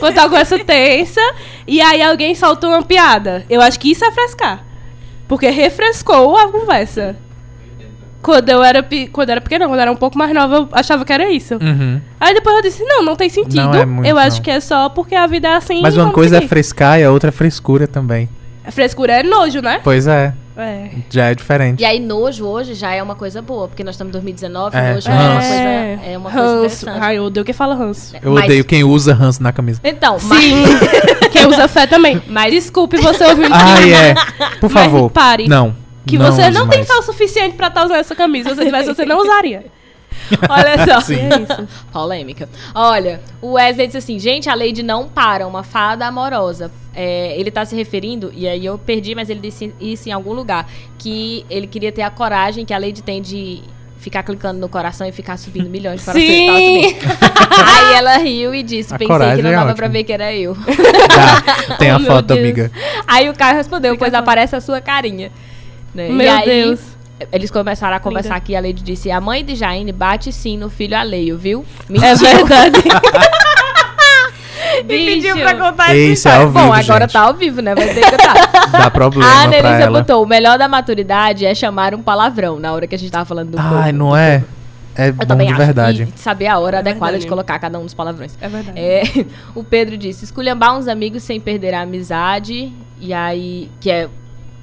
quando 0.00 0.14
tá 0.14 0.22
uma 0.22 0.28
conversa 0.30 0.58
tensa, 0.60 1.20
e 1.66 1.78
aí 1.82 2.00
alguém 2.02 2.34
solta 2.34 2.66
uma 2.66 2.82
piada. 2.82 3.44
Eu 3.50 3.60
acho 3.60 3.78
que 3.78 3.90
isso 3.90 4.02
é 4.02 4.10
frescar. 4.12 4.64
Porque 5.28 5.50
refrescou 5.50 6.38
a 6.38 6.48
conversa. 6.50 7.16
Quando 8.26 8.48
eu 8.48 8.60
era, 8.64 8.82
pe- 8.82 9.06
quando 9.06 9.28
eu 9.28 9.32
era 9.34 9.40
pequena, 9.40 9.66
quando 9.66 9.76
eu 9.76 9.82
era 9.82 9.92
um 9.92 9.96
pouco 9.96 10.18
mais 10.18 10.34
nova, 10.34 10.56
eu 10.56 10.68
achava 10.72 11.04
que 11.04 11.12
era 11.12 11.30
isso. 11.30 11.54
Uhum. 11.54 12.00
Aí 12.18 12.34
depois 12.34 12.56
eu 12.56 12.62
disse, 12.62 12.82
não, 12.82 13.00
não 13.04 13.14
tem 13.14 13.28
sentido. 13.28 13.54
Não 13.54 13.72
é 13.72 13.86
muito, 13.86 14.08
eu 14.08 14.18
acho 14.18 14.38
não. 14.38 14.42
que 14.42 14.50
é 14.50 14.58
só 14.58 14.88
porque 14.88 15.14
a 15.14 15.28
vida 15.28 15.46
é 15.46 15.54
assim. 15.54 15.80
Mas 15.80 15.96
uma 15.96 16.10
coisa 16.10 16.34
é 16.34 16.38
seguir. 16.40 16.48
frescar 16.48 16.98
e 16.98 17.04
a 17.04 17.12
outra 17.12 17.28
é 17.28 17.32
frescura 17.32 17.86
também. 17.86 18.28
A 18.66 18.72
frescura 18.72 19.12
é 19.12 19.22
nojo, 19.22 19.60
né? 19.62 19.80
Pois 19.84 20.08
é, 20.08 20.34
É. 20.56 20.88
já 21.08 21.26
é 21.26 21.34
diferente. 21.36 21.80
E 21.80 21.84
aí, 21.84 22.00
nojo 22.00 22.44
hoje 22.44 22.74
já 22.74 22.92
é 22.92 23.00
uma 23.00 23.14
coisa 23.14 23.40
boa, 23.40 23.68
porque 23.68 23.84
nós 23.84 23.94
estamos 23.94 24.10
em 24.10 24.12
2019, 24.14 24.76
É, 24.76 24.94
nojo 24.94 25.08
é 25.08 25.12
uma 25.14 25.32
coisa, 25.34 25.54
é 25.54 26.18
uma 26.18 26.30
coisa 26.32 26.56
interessante. 26.56 26.98
Ai, 27.00 27.18
eu 27.18 27.22
odeio 27.26 27.44
quem 27.46 27.54
fala 27.54 27.76
ranço. 27.76 28.16
Eu 28.20 28.32
Mas- 28.32 28.44
odeio 28.46 28.64
quem 28.64 28.82
usa 28.82 29.14
ranço 29.14 29.40
na 29.40 29.52
camisa. 29.52 29.80
Então, 29.84 30.16
mas, 30.24 30.42
Sim. 30.42 30.64
quem 31.30 31.46
usa 31.46 31.68
fé 31.68 31.86
também. 31.86 32.20
Mas- 32.26 32.50
Desculpe 32.52 32.96
você 32.96 33.24
ouvindo 33.24 33.54
Ai, 33.54 33.92
é. 33.94 34.14
Por 34.60 34.68
Mas 34.68 34.82
favor. 34.84 35.10
pare. 35.12 35.46
Não. 35.46 35.85
Que 36.06 36.16
você 36.18 36.42
use 36.42 36.50
não 36.52 36.68
tem 36.68 36.78
mais. 36.78 36.88
fé 36.88 36.94
o 36.98 37.02
suficiente 37.02 37.56
pra 37.56 37.66
estar 37.68 37.84
usando 37.84 37.98
essa 37.98 38.14
camisa. 38.14 38.50
Se 38.50 38.54
você 38.56 38.64
tivesse, 38.66 38.94
você 38.94 39.04
não 39.04 39.18
usaria. 39.18 39.66
olha 40.48 40.86
só. 40.86 41.00
Sim. 41.02 41.16
É 41.16 41.40
isso. 41.42 41.68
Polêmica. 41.92 42.48
Olha, 42.74 43.20
o 43.40 43.52
Wesley 43.52 43.86
disse 43.86 43.98
assim: 43.98 44.18
gente, 44.18 44.48
a 44.48 44.54
Lady 44.54 44.82
não 44.82 45.08
para, 45.08 45.46
uma 45.46 45.62
fada 45.62 46.06
amorosa. 46.06 46.70
É, 46.94 47.38
ele 47.38 47.50
tá 47.50 47.64
se 47.64 47.76
referindo, 47.76 48.32
e 48.34 48.48
aí 48.48 48.64
eu 48.64 48.78
perdi, 48.78 49.14
mas 49.14 49.28
ele 49.28 49.40
disse 49.40 49.74
isso 49.78 50.08
em 50.08 50.12
algum 50.12 50.32
lugar. 50.32 50.66
Que 50.98 51.44
ele 51.50 51.66
queria 51.66 51.92
ter 51.92 52.02
a 52.02 52.10
coragem 52.10 52.64
que 52.64 52.72
a 52.72 52.78
Lady 52.78 53.02
tem 53.02 53.20
de 53.20 53.62
ficar 53.98 54.22
clicando 54.22 54.58
no 54.60 54.68
coração 54.68 55.06
e 55.06 55.12
ficar 55.12 55.36
subindo 55.36 55.68
milhões 55.68 56.02
para 56.04 56.14
Sim. 56.14 56.94
Aí 57.50 57.94
ela 57.94 58.16
riu 58.16 58.54
e 58.54 58.62
disse: 58.62 58.94
A 58.94 58.98
pensei 58.98 59.16
que 59.36 59.42
não 59.42 59.50
é 59.50 59.52
dava 59.52 59.62
ótimo. 59.64 59.76
pra 59.76 59.88
ver 59.88 60.04
que 60.04 60.12
era 60.12 60.32
eu. 60.34 60.54
Tá, 60.56 61.76
tem 61.76 61.92
Oh, 61.92 61.96
a 61.96 62.00
foto, 62.00 62.26
Deus. 62.28 62.40
amiga. 62.40 62.70
Aí 63.06 63.28
o 63.28 63.34
Caio 63.34 63.56
respondeu, 63.56 63.92
Fica 63.92 64.04
pois 64.04 64.14
aparece 64.14 64.56
a 64.56 64.60
sua 64.60 64.80
carinha. 64.80 65.30
Né? 65.96 66.08
Meu 66.08 66.26
e 66.26 66.28
aí, 66.28 66.44
Deus. 66.44 66.80
Eles 67.32 67.50
começaram 67.50 67.96
a 67.96 67.98
conversar 68.00 68.28
Linda. 68.34 68.36
aqui 68.38 68.52
e 68.52 68.56
a 68.56 68.60
Lady 68.60 68.82
disse: 68.82 69.10
A 69.10 69.20
mãe 69.20 69.42
de 69.42 69.54
Jaine 69.54 69.90
bate 69.90 70.30
sim 70.30 70.58
no 70.58 70.68
filho 70.68 70.94
alheio, 70.96 71.38
viu? 71.38 71.64
É 71.88 71.92
Mentiu. 71.92 72.18
verdade. 72.26 72.78
Me 74.84 75.06
pediu 75.06 75.36
pra 75.38 75.54
contar 75.54 75.84
essa 75.84 75.96
Esse 75.96 76.28
é 76.28 76.34
ao 76.36 76.50
Bom, 76.50 76.60
vivo, 76.60 76.72
agora 76.74 77.04
gente. 77.04 77.12
tá 77.12 77.20
ao 77.22 77.32
vivo, 77.34 77.62
né? 77.62 77.74
Vai 77.74 77.86
ter 77.94 78.00
que 78.04 78.10
contar. 78.10 78.34
Dá 78.70 78.90
problema 78.90 79.26
a 79.48 79.54
ela. 79.54 80.00
botou: 80.00 80.22
o 80.22 80.26
melhor 80.26 80.58
da 80.58 80.68
maturidade 80.68 81.46
é 81.46 81.54
chamar 81.54 81.94
um 81.94 82.02
palavrão 82.02 82.58
na 82.60 82.72
hora 82.72 82.86
que 82.86 82.94
a 82.94 82.98
gente 82.98 83.10
tava 83.10 83.24
falando 83.24 83.50
do 83.52 83.58
Ai, 83.58 83.92
povo. 83.92 83.92
não 83.92 84.16
é? 84.16 84.44
É 84.94 85.08
Eu 85.08 85.12
bom 85.14 85.26
também 85.26 85.46
de 85.46 85.52
acho. 85.54 85.62
verdade. 85.64 86.08
E 86.14 86.18
saber 86.20 86.46
a 86.48 86.58
hora 86.58 86.78
É 86.78 86.80
adequada 86.80 87.12
verdade. 87.12 87.24
de 87.24 87.28
colocar 87.28 87.58
cada 87.58 87.78
um 87.78 87.84
dos 87.84 87.94
palavrões. 87.94 88.36
É 88.40 88.48
verdade. 88.48 88.78
É, 88.78 89.02
o 89.54 89.64
Pedro 89.64 89.96
disse: 89.96 90.24
esculhambar 90.24 90.76
uns 90.76 90.86
amigos 90.88 91.22
sem 91.22 91.40
perder 91.40 91.72
a 91.74 91.80
amizade. 91.82 92.72
E 93.00 93.12
aí, 93.14 93.70
que 93.80 93.90
é, 93.90 94.08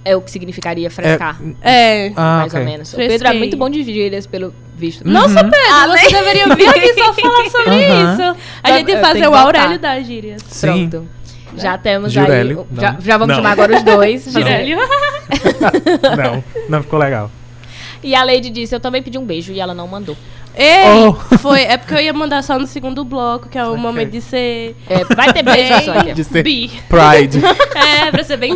é 0.06 0.16
o 0.16 0.22
que 0.22 0.30
significaria 0.32 0.89
frescar. 0.91 1.39
É. 1.62 2.12
Ah, 2.16 2.38
mais 2.39 2.54
ok. 2.54 2.60
ou 2.60 2.66
menos. 2.72 2.93
O 2.93 2.95
Pedro 2.97 3.14
é 3.16 3.18
Fresquei. 3.20 3.39
muito 3.39 3.58
bom 3.58 3.70
de 3.70 3.84
gírias, 3.84 4.26
pelo 4.28 4.54
visto. 4.76 5.08
Nossa, 5.08 5.43
Pedro, 5.43 5.60
Ah, 5.72 5.88
você 5.88 6.10
deveria 6.10 6.56
vir 6.56 6.68
aqui 6.70 6.93
só 6.93 7.14
falar 7.14 7.49
sobre 7.49 7.86
Aham. 7.86 8.14
isso. 8.14 8.38
A 8.64 8.70
Eu 8.70 8.76
gente 8.78 8.86
tenho 8.88 8.99
fazer 8.99 9.20
que 9.22 9.28
o 9.28 9.30
botar. 9.32 9.41
Aurélio 9.43 9.80
das 9.80 10.06
gírias. 10.06 10.41
Sim. 10.49 10.89
Pronto. 10.89 11.08
Já 11.56 11.78
temos 11.78 12.12
Jurélio, 12.12 12.68
aí. 12.72 12.82
Já, 12.82 12.97
já 12.99 13.18
vamos 13.18 13.28
Não. 13.28 13.36
chamar 13.43 13.51
agora 13.51 13.76
os 13.78 13.84
dois. 13.84 14.24
fazer- 14.26 14.39
Girélio. 14.39 14.78
Não, 16.18 16.43
não 16.70 16.82
ficou 16.84 16.99
legal. 16.99 17.30
E 18.04 18.14
a 18.16 18.24
Lady 18.24 18.49
disse: 18.49 18.76
Eu 18.76 18.80
também 18.80 19.01
pedi 19.01 19.18
um 19.18 19.26
beijo 19.26 19.51
e 19.54 19.60
ela 19.60 19.74
não 19.74 19.88
mandou. 19.88 20.18
Ei, 20.56 21.08
Oh. 21.08 21.14
foi. 21.38 21.62
É 21.64 21.78
porque 21.78 21.93
eu 21.95 21.99
ia 21.99 22.14
mandar 22.14 22.43
só 22.43 22.60
no 22.60 22.68
segundo 22.68 23.04
bloco, 23.04 23.49
que 23.49 23.58
é 23.58 23.66
o 23.66 23.72
Ok. 23.72 23.82
momento 23.82 24.12
de 24.12 24.22
ser. 24.22 24.76
É, 24.89 25.04
vai 25.16 25.34
ter 25.34 25.41
beijo 25.43 25.91
aqui. 25.91 26.14
De 26.14 26.24
ser 26.24 26.43
Bi. 26.43 26.70
Pride. 26.89 27.41
É, 27.76 28.12
pra 28.12 28.24
ser 28.24 28.38
bem 28.38 28.54
É 28.54 28.56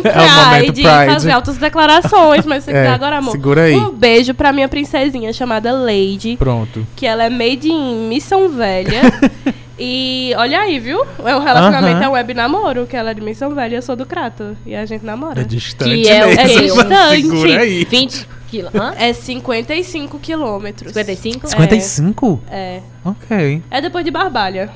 pride, 0.60 0.82
pride. 0.82 1.12
fazer 1.12 1.30
altas 1.32 1.56
declarações, 1.58 2.44
mas 2.46 2.64
você 2.64 2.70
É, 2.70 2.84
quer 2.84 2.88
agora, 2.92 3.18
amor. 3.18 3.32
segura 3.32 3.62
aí. 3.62 3.74
Um 3.76 3.90
beijo 3.90 4.32
pra 4.34 4.52
minha 4.52 4.68
princesinha 4.68 5.32
chamada 5.32 5.72
Lady, 5.72 6.36
Pronto. 6.36 6.86
que 6.96 7.06
ela 7.06 7.24
é 7.24 7.30
made 7.30 7.68
in 7.70 8.08
Missão 8.08 8.48
Velha. 8.48 9.02
e 9.78 10.32
olha 10.36 10.60
aí, 10.60 10.78
viu? 10.78 11.04
É 11.24 11.36
um 11.36 11.40
relacionamento, 11.40 11.96
Aham. 11.98 12.04
é 12.04 12.08
web 12.08 12.34
namoro, 12.34 12.86
que 12.86 12.96
ela 12.96 13.10
é 13.10 13.14
de 13.14 13.20
Missão 13.20 13.54
Velha 13.54 13.74
e 13.74 13.78
eu 13.78 13.82
sou 13.82 13.94
do 13.96 14.04
Crato. 14.04 14.56
E 14.66 14.74
a 14.74 14.84
gente 14.84 15.04
namora. 15.04 15.40
É 15.40 15.44
distante 15.44 16.02
Que 16.02 16.08
é 16.08 16.24
o 16.24 16.28
mesmo. 16.28 16.40
É 16.40 16.84
distante. 16.84 17.22
Segura 17.22 17.60
aí. 17.60 17.84
20 17.84 18.28
quilos. 18.48 18.74
Hã? 18.74 18.94
É 18.96 19.12
55 19.12 20.18
quilômetros. 20.18 20.92
55? 20.92 21.46
55? 21.48 22.40
É. 22.50 22.80
Ok. 23.04 23.62
É 23.70 23.80
depois 23.80 24.04
de 24.04 24.10
Barbalha. 24.10 24.70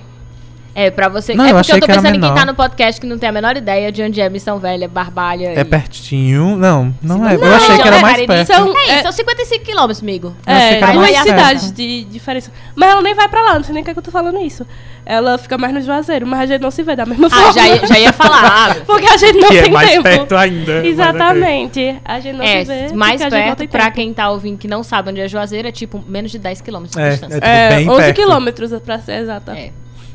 É, 0.75 0.91
pra 0.91 1.09
você. 1.09 1.35
Não, 1.35 1.45
é 1.45 1.51
eu 1.51 1.55
porque 1.57 1.71
achei 1.73 1.75
eu 1.77 1.81
tô 1.81 1.87
pensando 1.87 2.17
em 2.17 2.21
quem 2.21 2.35
tá 2.35 2.47
no 2.47 2.55
podcast 2.55 3.01
que 3.01 3.07
não 3.07 3.19
tem 3.19 3.29
a 3.29 3.33
menor 3.33 3.57
ideia 3.57 3.93
de 3.93 4.03
onde 4.03 4.21
é 4.21 4.29
Missão 4.31 4.59
Velha, 4.59 4.89
Barbalha. 4.89 5.49
É 5.55 5.61
e- 5.61 5.65
pertinho. 5.65 6.57
Não, 6.57 6.95
não 7.03 7.29
é. 7.29 7.37
Não, 7.37 7.47
eu 7.47 7.55
achei 7.55 7.77
que 7.79 7.87
era 7.87 7.97
é, 7.99 8.01
mais 8.01 8.27
perto. 8.27 8.47
São, 8.47 8.77
É, 8.79 8.91
é, 8.93 9.03
são 9.03 9.13
55 9.13 9.65
quilômetros, 9.65 10.01
amigo. 10.03 10.35
Eu 10.47 10.53
é, 10.55 10.81
duas 10.81 10.95
mais 10.97 11.19
cidades 11.19 11.63
perto. 11.65 11.75
de 11.77 12.05
diferença. 12.05 12.51
Mas 12.75 12.91
ela 12.91 13.03
nem 13.03 13.15
vai 13.15 13.29
pra 13.29 13.43
lá, 13.43 13.55
não 13.57 13.65
sei 13.65 13.75
nem 13.75 13.83
o 13.83 13.85
que, 13.85 13.91
é 13.91 13.93
que 13.93 13.99
eu 13.99 14.03
tô 14.03 14.11
falando 14.11 14.39
isso. 14.41 14.67
Ela 15.05 15.37
fica 15.37 15.59
mais 15.59 15.75
no 15.75 15.81
Juazeiro, 15.83 16.27
mas 16.27 16.41
a 16.41 16.47
gente 16.47 16.61
não 16.63 16.71
se 16.71 16.83
vê 16.83 16.95
da 16.97 17.05
mesma 17.05 17.29
forma. 17.29 17.49
Ah, 17.49 17.53
já, 17.53 17.67
ia- 17.69 17.87
já 17.87 17.99
ia 17.99 18.13
falar. 18.13 18.77
Porque 18.87 19.07
a 19.09 19.17
gente 19.17 19.39
não 19.41 19.49
Que 19.51 19.59
é 19.59 19.63
tem 19.65 19.73
mais 19.73 19.91
tempo. 19.91 20.03
perto 20.05 20.37
ainda. 20.37 20.87
Exatamente. 20.87 22.01
A 22.05 22.21
gente 22.21 22.37
não 22.37 22.45
É, 22.45 22.65
se 22.65 22.65
vê. 22.89 22.93
mais 22.95 23.21
perto, 23.23 23.59
tem 23.59 23.69
pra 23.69 23.85
tempo. 23.85 23.97
quem 23.97 24.15
tá 24.15 24.31
ouvindo 24.31 24.59
que 24.59 24.69
não 24.69 24.83
sabe 24.83 25.11
onde 25.11 25.21
é 25.21 25.29
Juazeiro, 25.29 25.69
é 25.69 25.73
tipo 25.73 26.03
menos 26.07 26.31
de 26.31 26.39
10 26.39 26.61
quilômetros 26.61 26.97
de 26.97 27.03
É, 27.03 27.11
distância. 27.11 27.35
é 27.37 27.41
tipo 27.41 27.47
É, 27.47 27.69
bem 27.77 27.89
11 27.91 28.01
perto. 28.03 28.17
quilômetros, 28.17 28.73
pra 28.81 28.99
ser 29.01 29.13
exata. 29.21 29.53
É. 29.59 29.71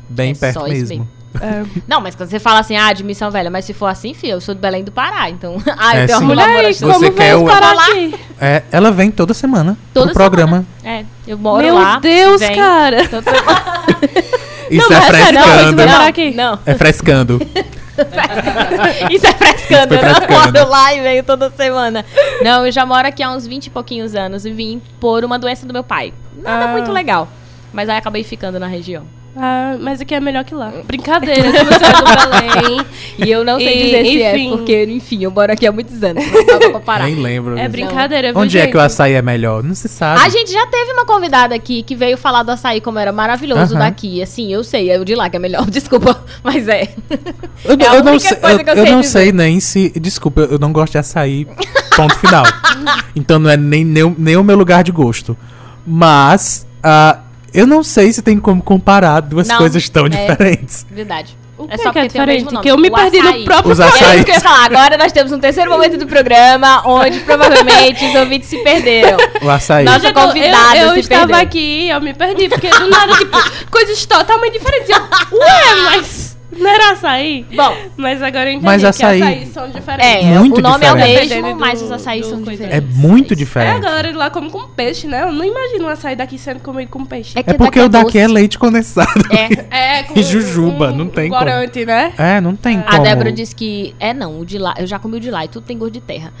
Bem 0.08 0.32
É 0.32 0.34
perto 0.34 0.62
mesmo. 0.64 1.08
É. 1.40 1.62
Não, 1.86 2.00
mas 2.00 2.14
quando 2.14 2.30
você 2.30 2.38
fala 2.40 2.60
assim, 2.60 2.76
ah, 2.76 2.92
de 2.92 3.04
Missão 3.04 3.30
Velha, 3.30 3.50
mas 3.50 3.64
se 3.66 3.72
for 3.74 3.86
assim, 3.86 4.14
filho, 4.14 4.32
eu 4.32 4.40
sou 4.40 4.54
do 4.54 4.60
Belém 4.60 4.82
do 4.82 4.90
Pará, 4.90 5.28
então. 5.30 5.56
ah, 5.78 5.96
É, 5.96 6.04
eu 6.10 6.18
uma 6.18 6.34
Mulher, 6.34 6.72
Você 6.72 6.86
como 6.86 7.12
quer 7.12 7.36
o- 7.36 7.46
Falar? 7.46 7.72
aqui? 7.90 8.14
É, 8.40 8.62
ela 8.72 8.90
vem 8.90 9.10
toda 9.10 9.34
semana 9.34 9.76
Toda 9.92 10.06
pro 10.06 10.14
programa. 10.14 10.64
É, 10.82 11.04
eu 11.26 11.36
moro 11.38 11.62
Meu 11.64 11.74
lá. 11.74 11.98
Deus, 11.98 12.40
vem 12.40 12.56
cara. 12.56 13.02
Isso 14.70 14.90
Não, 14.90 14.98
é 14.98 15.02
frescando. 15.02 15.86
Não, 15.86 16.02
aqui. 16.06 16.30
não. 16.32 16.58
É 16.66 16.74
frescando. 16.74 17.40
Isso 19.10 19.26
é 19.26 19.32
frescando, 19.32 19.94
Isso 19.94 20.04
eu 20.04 20.08
não 20.08 20.14
frescando. 20.14 20.58
moro 20.58 20.70
lá 20.70 20.94
e 20.94 21.00
venho 21.00 21.22
toda 21.24 21.50
semana. 21.50 22.04
Não, 22.42 22.66
eu 22.66 22.72
já 22.72 22.84
moro 22.86 23.06
aqui 23.08 23.22
há 23.22 23.30
uns 23.30 23.46
20 23.46 23.66
e 23.66 23.70
pouquinhos 23.70 24.14
anos 24.14 24.44
e 24.46 24.50
vim 24.50 24.80
por 25.00 25.24
uma 25.24 25.38
doença 25.38 25.66
do 25.66 25.72
meu 25.72 25.82
pai. 25.84 26.12
Nada 26.36 26.66
Ah. 26.66 26.68
muito 26.68 26.92
legal. 26.92 27.28
Mas 27.72 27.88
aí 27.88 27.96
acabei 27.98 28.22
ficando 28.24 28.58
na 28.58 28.66
região. 28.66 29.04
Ah, 29.40 29.76
mas 29.80 30.00
aqui 30.00 30.14
é 30.16 30.20
melhor 30.20 30.42
que 30.44 30.52
lá. 30.52 30.72
Brincadeira, 30.84 31.42
se 31.52 31.64
você 31.64 31.84
é 31.84 31.92
do 31.92 32.04
Belém. 32.64 32.86
E 33.18 33.30
eu 33.30 33.44
não 33.44 33.58
sei 33.60 33.68
E, 33.80 33.84
dizer 33.84 34.04
se 34.04 34.22
é, 34.22 34.36
enfim. 34.36 34.50
porque, 34.56 34.84
enfim, 34.86 35.22
eu 35.22 35.30
moro 35.30 35.52
aqui 35.52 35.64
há 35.64 35.70
muitos 35.70 36.02
anos. 36.02 36.24
Não 36.72 36.80
parar. 36.80 37.04
Nem 37.04 37.14
lembro. 37.14 37.52
É 37.56 37.60
disso. 37.60 37.70
brincadeira, 37.70 38.32
viu, 38.32 38.40
Onde 38.42 38.58
é 38.58 38.62
gente? 38.62 38.70
que 38.72 38.76
o 38.76 38.80
açaí 38.80 39.12
é 39.12 39.22
melhor? 39.22 39.62
Não 39.62 39.76
se 39.76 39.88
sabe. 39.88 40.20
A 40.20 40.28
gente 40.28 40.50
já 40.50 40.66
teve 40.66 40.90
uma 40.92 41.06
convidada 41.06 41.54
aqui 41.54 41.84
que 41.84 41.94
veio 41.94 42.16
falar 42.18 42.42
do 42.42 42.50
açaí 42.50 42.80
como 42.80 42.98
era 42.98 43.12
maravilhoso 43.12 43.74
Aham. 43.76 43.84
daqui. 43.84 44.20
Assim, 44.20 44.52
eu 44.52 44.64
sei, 44.64 44.90
é 44.90 44.98
o 44.98 45.04
de 45.04 45.14
lá 45.14 45.30
que 45.30 45.36
é 45.36 45.38
melhor. 45.38 45.64
Desculpa, 45.70 46.20
mas 46.42 46.66
é. 46.66 46.88
Eu, 47.64 47.76
É 47.78 47.96
eu 47.96 48.02
não, 48.02 48.18
sei, 48.18 48.36
coisa 48.38 48.60
eu, 48.60 48.64
que 48.64 48.70
eu 48.70 48.74
eu 48.74 48.82
sei 48.84 48.92
não 48.92 49.00
dizer. 49.02 49.12
sei 49.20 49.32
nem 49.32 49.60
se. 49.60 49.92
Desculpa, 50.00 50.40
eu 50.40 50.58
não 50.58 50.72
gosto 50.72 50.92
de 50.92 50.98
açaí. 50.98 51.46
Ponto 51.94 52.14
final. 52.18 52.44
então 53.14 53.38
não 53.38 53.48
é 53.50 53.56
nem, 53.56 53.84
nem, 53.84 54.02
o- 54.02 54.16
nem 54.18 54.36
o 54.36 54.42
meu 54.42 54.56
lugar 54.56 54.82
de 54.82 54.90
gosto. 54.90 55.36
Mas. 55.86 56.66
ah, 56.82 57.20
eu 57.52 57.66
não 57.66 57.82
sei 57.82 58.12
se 58.12 58.22
tem 58.22 58.38
como 58.38 58.62
comparar 58.62 59.20
duas 59.20 59.48
Não, 59.48 59.56
coisas 59.58 59.88
tão 59.88 60.06
é. 60.06 60.08
diferentes. 60.08 60.86
Verdade. 60.90 61.36
O 61.56 61.64
É 61.64 61.76
que 61.76 61.82
só 61.82 61.90
que 61.90 61.98
é 61.98 62.02
o 62.02 62.04
mesmo 62.04 62.08
diferente? 62.12 62.60
Que 62.62 62.70
eu 62.70 62.78
me 62.78 62.88
O 62.88 62.92
perdi 62.92 63.18
açaí. 63.18 63.38
no 63.40 63.44
próprio 63.44 63.72
Os 63.72 63.80
É 63.80 63.84
açaí. 63.84 64.22
que 64.24 64.30
eu 64.30 64.34
ia 64.36 64.40
falar. 64.40 64.64
Agora 64.66 64.96
nós 64.96 65.10
temos 65.10 65.32
um 65.32 65.40
terceiro 65.40 65.68
momento 65.68 65.96
do 65.96 66.06
programa 66.06 66.82
onde 66.86 67.18
provavelmente 67.20 68.04
os 68.06 68.14
ouvintes 68.14 68.48
se 68.48 68.58
perderam. 68.62 69.16
O 69.42 69.50
açaí. 69.50 69.84
Nossa, 69.84 70.06
eu- 70.06 70.14
convidada 70.14 70.76
Eu, 70.78 70.86
eu 70.88 70.94
se 70.94 71.00
estava 71.00 71.26
perdeu. 71.26 71.42
aqui, 71.44 71.88
eu 71.88 72.00
me 72.00 72.14
perdi, 72.14 72.48
porque 72.48 72.70
do 72.70 72.88
nada, 72.88 73.12
tipo, 73.16 73.36
coisas 73.72 74.06
totalmente 74.06 74.52
diferentes. 74.52 74.88
Eu, 74.90 75.36
Ué, 75.36 75.74
mas 75.96 76.37
não 76.50 76.68
era 76.70 76.92
açaí? 76.92 77.44
Bom, 77.54 77.76
Mas 77.96 78.22
agora 78.22 78.46
eu 78.46 78.52
entendi 78.52 78.64
Mas 78.64 78.80
que 78.82 78.86
açaí- 78.88 79.22
açaí 79.22 79.46
são 79.46 79.68
diferentes. 79.70 80.06
é, 80.26 80.38
Muito 80.38 80.58
o 80.58 80.62
nome 80.62 80.84
é 80.86 80.92
o 80.92 80.94
diferente. 80.96 81.14
mesmo, 81.18 81.28
Dependendo 81.34 81.60
mas 81.60 81.78
do- 81.80 81.84
os 81.86 81.92
açaís 81.92 82.26
do 82.26 82.30
são 82.30 82.42
coisa. 82.44 82.64
É 82.64 82.66
diferentes. 82.66 82.96
muito 82.96 83.32
É, 83.32 83.34
a 83.34 83.36
diferente. 83.36 83.80
galera 83.80 84.10
de 84.12 84.16
lá 84.18 84.30
come 84.30 84.50
com 84.50 84.66
peixe, 84.68 85.06
né? 85.06 85.22
Eu 85.24 85.32
não 85.32 85.44
imagino 85.44 85.84
um 85.84 85.88
açaí 85.88 86.16
daqui 86.16 86.38
sendo 86.38 86.60
comido 86.60 86.88
com 86.88 87.04
peixe. 87.04 87.32
É 87.38 87.42
que 87.42 87.50
É 87.50 87.54
porque 87.54 87.80
o 87.80 87.88
daqui 87.88 88.18
é 88.18 88.26
leite 88.26 88.58
condensado. 88.58 89.08
É. 89.70 89.98
É, 89.98 90.02
com 90.08 90.18
E 90.18 90.22
jujuba, 90.22 90.90
não 90.90 91.06
tem 91.08 91.28
como. 91.28 91.40
Gorante, 91.40 91.84
né? 91.84 92.12
É, 92.16 92.40
não 92.40 92.56
tem 92.56 92.78
A 92.78 92.82
como. 92.92 93.02
Débora 93.02 93.30
disse 93.32 93.54
que. 93.54 93.94
É 94.00 94.14
não, 94.14 94.40
o 94.40 94.44
de 94.46 94.58
lá. 94.58 94.74
Eu 94.78 94.86
já 94.86 94.98
comi 94.98 95.16
o 95.16 95.20
de 95.20 95.30
lá 95.30 95.44
e 95.44 95.48
tudo 95.48 95.64
tem 95.64 95.76
gosto 95.76 95.92
de 95.92 96.00
terra. 96.00 96.32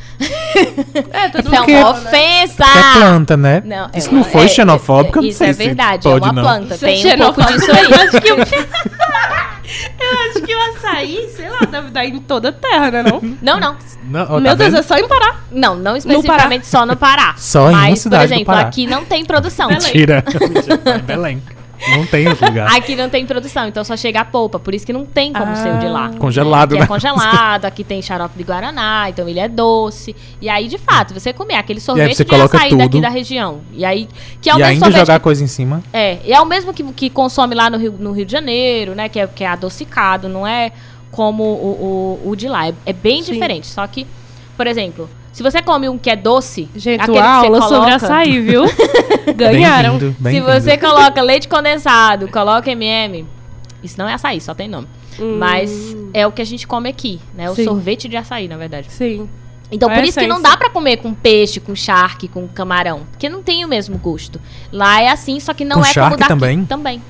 É, 1.12 1.28
todo 1.28 1.44
Isso 1.46 1.54
é 1.54 1.60
uma 1.60 1.66
né? 1.66 1.84
ofensa! 1.84 2.64
É 2.64 2.92
planta, 2.98 3.36
né? 3.36 3.62
Não, 3.64 3.90
é 3.92 3.98
Isso 3.98 4.10
uma- 4.10 4.18
não 4.18 4.24
foi 4.24 4.44
é- 4.44 4.48
xenofóbico, 4.48 5.18
eu 5.18 5.22
não 5.22 5.28
Isso 5.28 5.38
sei 5.38 5.48
é 5.48 5.52
se 5.52 5.64
verdade, 5.64 6.02
pode, 6.04 6.26
é 6.26 6.30
uma 6.30 6.42
planta. 6.42 6.74
Isso 6.74 6.86
é 6.86 6.88
Tem 6.88 6.98
um 7.14 7.18
pouco 7.18 7.42
xenofóbico. 7.42 7.58
disso 7.60 7.72
aí. 7.72 7.84
Eu 7.84 7.94
acho 8.08 8.20
que 8.20 8.32
o... 8.32 8.36
eu 10.00 10.30
acho 10.30 10.42
que 10.42 10.54
o 10.54 10.60
açaí, 10.70 11.30
sei 11.36 11.48
lá, 11.48 11.58
deve 11.70 11.90
dar 11.90 12.04
em 12.04 12.18
toda 12.20 12.48
a 12.48 12.52
terra, 12.52 12.90
né 12.90 13.02
não? 13.02 13.20
Não, 13.42 13.60
não. 13.60 13.76
Não, 14.04 14.26
ó, 14.36 14.40
Meu 14.40 14.52
tá 14.52 14.54
Deus, 14.54 14.70
vendo? 14.70 14.78
é 14.78 14.82
só 14.82 14.96
em 14.96 15.06
Pará. 15.06 15.36
Não, 15.50 15.74
não 15.76 15.96
especificamente 15.96 16.66
só 16.66 16.86
no 16.86 16.96
Pará. 16.96 17.34
Só 17.36 17.70
em 17.70 17.74
uma 17.74 17.80
Mas, 17.90 18.00
cidade 18.00 18.22
por 18.22 18.28
do 18.28 18.34
exemplo, 18.34 18.54
Pará. 18.54 18.68
aqui 18.68 18.86
não 18.86 19.04
tem 19.04 19.24
produção. 19.24 19.68
Mentira. 19.68 20.24
Mentira, 20.26 20.96
em 20.98 21.02
Belém. 21.02 21.42
Não 21.90 22.04
tem 22.06 22.26
outro 22.28 22.46
lugar. 22.46 22.74
Aqui 22.76 22.96
não 22.96 23.08
tem 23.08 23.24
produção, 23.24 23.68
então 23.68 23.84
só 23.84 23.96
chega 23.96 24.20
a 24.20 24.24
polpa. 24.24 24.58
Por 24.58 24.74
isso 24.74 24.84
que 24.84 24.92
não 24.92 25.04
tem 25.06 25.32
como 25.32 25.54
ser 25.56 25.72
o 25.74 25.78
de 25.78 25.86
lá. 25.88 26.10
Congelado, 26.18 26.72
Aqui 26.72 26.78
né? 26.80 26.84
é 26.84 26.86
congelado, 26.88 27.64
aqui 27.64 27.84
tem 27.84 28.02
xarope 28.02 28.36
de 28.36 28.44
Guaraná, 28.44 29.08
então 29.10 29.28
ele 29.28 29.38
é 29.38 29.48
doce. 29.48 30.14
E 30.40 30.48
aí, 30.48 30.66
de 30.68 30.78
fato, 30.78 31.14
você 31.14 31.32
comer 31.32 31.54
aquele 31.54 31.80
sorvete 31.80 32.16
você 32.16 32.24
coloca 32.24 32.56
açaí 32.56 32.70
daqui 32.76 32.90
tudo. 32.90 33.02
da 33.02 33.08
região. 33.08 33.60
E 33.72 33.84
aí, 33.84 34.08
que 34.40 34.50
é 34.50 34.54
o 34.54 34.56
e 34.56 34.58
mesmo 34.58 34.70
ainda 34.72 34.84
sorvete 34.86 35.00
jogar 35.06 35.18
que- 35.18 35.24
coisa 35.24 35.44
em 35.44 35.46
cima. 35.46 35.82
É, 35.92 36.18
e 36.24 36.32
é 36.32 36.40
o 36.40 36.46
mesmo 36.46 36.72
que, 36.74 36.82
que 36.92 37.08
consome 37.10 37.54
lá 37.54 37.70
no 37.70 37.78
Rio, 37.78 37.94
no 37.98 38.12
Rio 38.12 38.26
de 38.26 38.32
Janeiro, 38.32 38.94
né? 38.94 39.08
Que 39.08 39.20
é, 39.20 39.26
que 39.26 39.44
é 39.44 39.46
adocicado, 39.48 40.28
não 40.28 40.46
é 40.46 40.72
como 41.10 41.42
o, 41.44 42.18
o, 42.24 42.30
o 42.30 42.36
de 42.36 42.48
lá. 42.48 42.68
É, 42.68 42.74
é 42.86 42.92
bem 42.92 43.22
Sim. 43.22 43.32
diferente. 43.32 43.66
Só 43.66 43.86
que, 43.86 44.06
por 44.56 44.66
exemplo, 44.66 45.08
se 45.38 45.42
você 45.44 45.62
come 45.62 45.88
um 45.88 45.96
que 45.96 46.10
é 46.10 46.16
doce, 46.16 46.68
Gente, 46.74 47.00
aquele 47.00 47.18
a 47.18 47.22
que 47.22 47.28
você 47.28 47.46
aula 47.46 47.62
sobre 47.62 47.76
coloca- 47.90 47.94
açaí, 47.94 48.40
viu? 48.40 48.64
Ganharam. 49.36 49.92
Bem-vindo, 49.98 50.16
Se 50.16 50.22
bem-vindo. 50.22 50.46
você 50.52 50.76
coloca 50.76 51.22
leite 51.22 51.46
condensado, 51.48 52.26
coloca 52.28 52.68
MM, 52.70 53.24
isso 53.82 53.96
não 53.98 54.08
é 54.08 54.14
açaí, 54.14 54.40
só 54.40 54.52
tem 54.52 54.68
nome. 54.68 54.88
Mas 55.38 55.96
é 56.12 56.26
o 56.26 56.32
que 56.32 56.42
a 56.42 56.44
gente 56.44 56.66
come 56.66 56.88
aqui, 56.88 57.20
né? 57.34 57.48
O 57.48 57.52
Hum. 57.52 57.56
Sim. 57.56 57.64
sorvete 57.64 58.08
de 58.08 58.16
açaí, 58.16 58.48
na 58.48 58.56
verdade. 58.56 58.88
Sim. 58.90 59.28
Então, 59.70 59.88
É 59.90 59.94
por 59.96 60.04
isso 60.04 60.18
que 60.18 60.26
não 60.26 60.40
dá 60.42 60.56
pra 60.56 60.70
comer 60.70 60.96
com 60.96 61.12
peixe, 61.14 61.60
com 61.60 61.74
charque, 61.76 62.26
com 62.26 62.48
camarão. 62.48 63.02
Porque 63.10 63.28
não 63.28 63.42
tem 63.42 63.64
o 63.64 63.68
mesmo 63.68 63.96
gosto. 63.98 64.40
Lá 64.72 65.00
é 65.02 65.08
assim, 65.10 65.38
só 65.38 65.54
que 65.54 65.64
não 65.64 65.76
Com 65.76 65.82
é 65.82 65.84
como 65.84 65.92
charque 65.94 66.16
daqui. 66.18 66.28
também? 66.28 66.64
Também. 66.64 67.02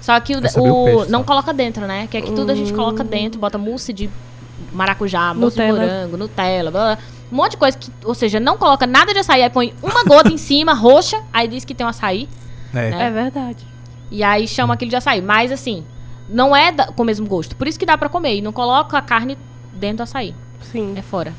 Só 0.00 0.18
que 0.18 0.34
o, 0.34 0.38
o 0.38 0.40
o- 0.40 0.84
peixe, 0.96 1.10
não 1.12 1.20
só. 1.20 1.24
coloca 1.26 1.52
dentro, 1.52 1.86
né? 1.86 2.08
Que 2.10 2.16
aqui 2.16 2.32
tudo 2.32 2.50
a 2.50 2.54
gente 2.54 2.72
coloca 2.72 3.04
dentro, 3.04 3.38
bota 3.38 3.56
mousse 3.58 3.92
de 3.92 4.08
maracujá, 4.72 5.32
mousse 5.34 5.56
de 5.56 5.66
morango, 5.72 6.16
Nutella, 6.16 6.70
blá, 6.70 6.96
blá. 6.96 6.98
um 7.32 7.36
monte 7.36 7.52
de 7.52 7.56
coisa 7.58 7.76
que, 7.78 7.90
ou 8.04 8.14
seja, 8.14 8.38
não 8.40 8.56
coloca 8.56 8.86
nada 8.86 9.12
de 9.12 9.18
açaí, 9.20 9.42
aí 9.42 9.50
põe 9.50 9.74
uma 9.82 10.04
gota 10.04 10.30
em 10.32 10.38
cima, 10.38 10.72
roxa, 10.74 11.20
aí 11.32 11.46
diz 11.48 11.64
que 11.64 11.74
tem 11.74 11.86
um 11.86 11.90
açaí, 11.90 12.28
É. 12.74 12.90
né? 12.90 13.06
É 13.06 13.10
verdade. 13.10 13.66
e 14.10 14.22
aí 14.22 14.46
chama 14.48 14.74
aquilo 14.74 14.90
de 14.90 14.96
açaí. 14.96 15.20
Mas 15.22 15.52
assim, 15.52 15.84
não 16.28 16.54
é 16.56 16.72
da- 16.72 16.86
com 16.92 17.02
o 17.02 17.06
mesmo 17.06 17.26
gosto. 17.26 17.54
Por 17.56 17.66
isso 17.68 17.78
que 17.78 17.84
dá 17.86 17.96
pra 17.98 18.08
comer. 18.08 18.36
E 18.36 18.40
não 18.42 18.52
coloca 18.52 18.96
a 18.98 19.02
carne 19.02 19.36
dentro 19.72 19.98
do 19.98 20.02
açaí. 20.04 20.34
Sim. 20.62 20.94
É 20.96 21.02
fora. 21.02 21.32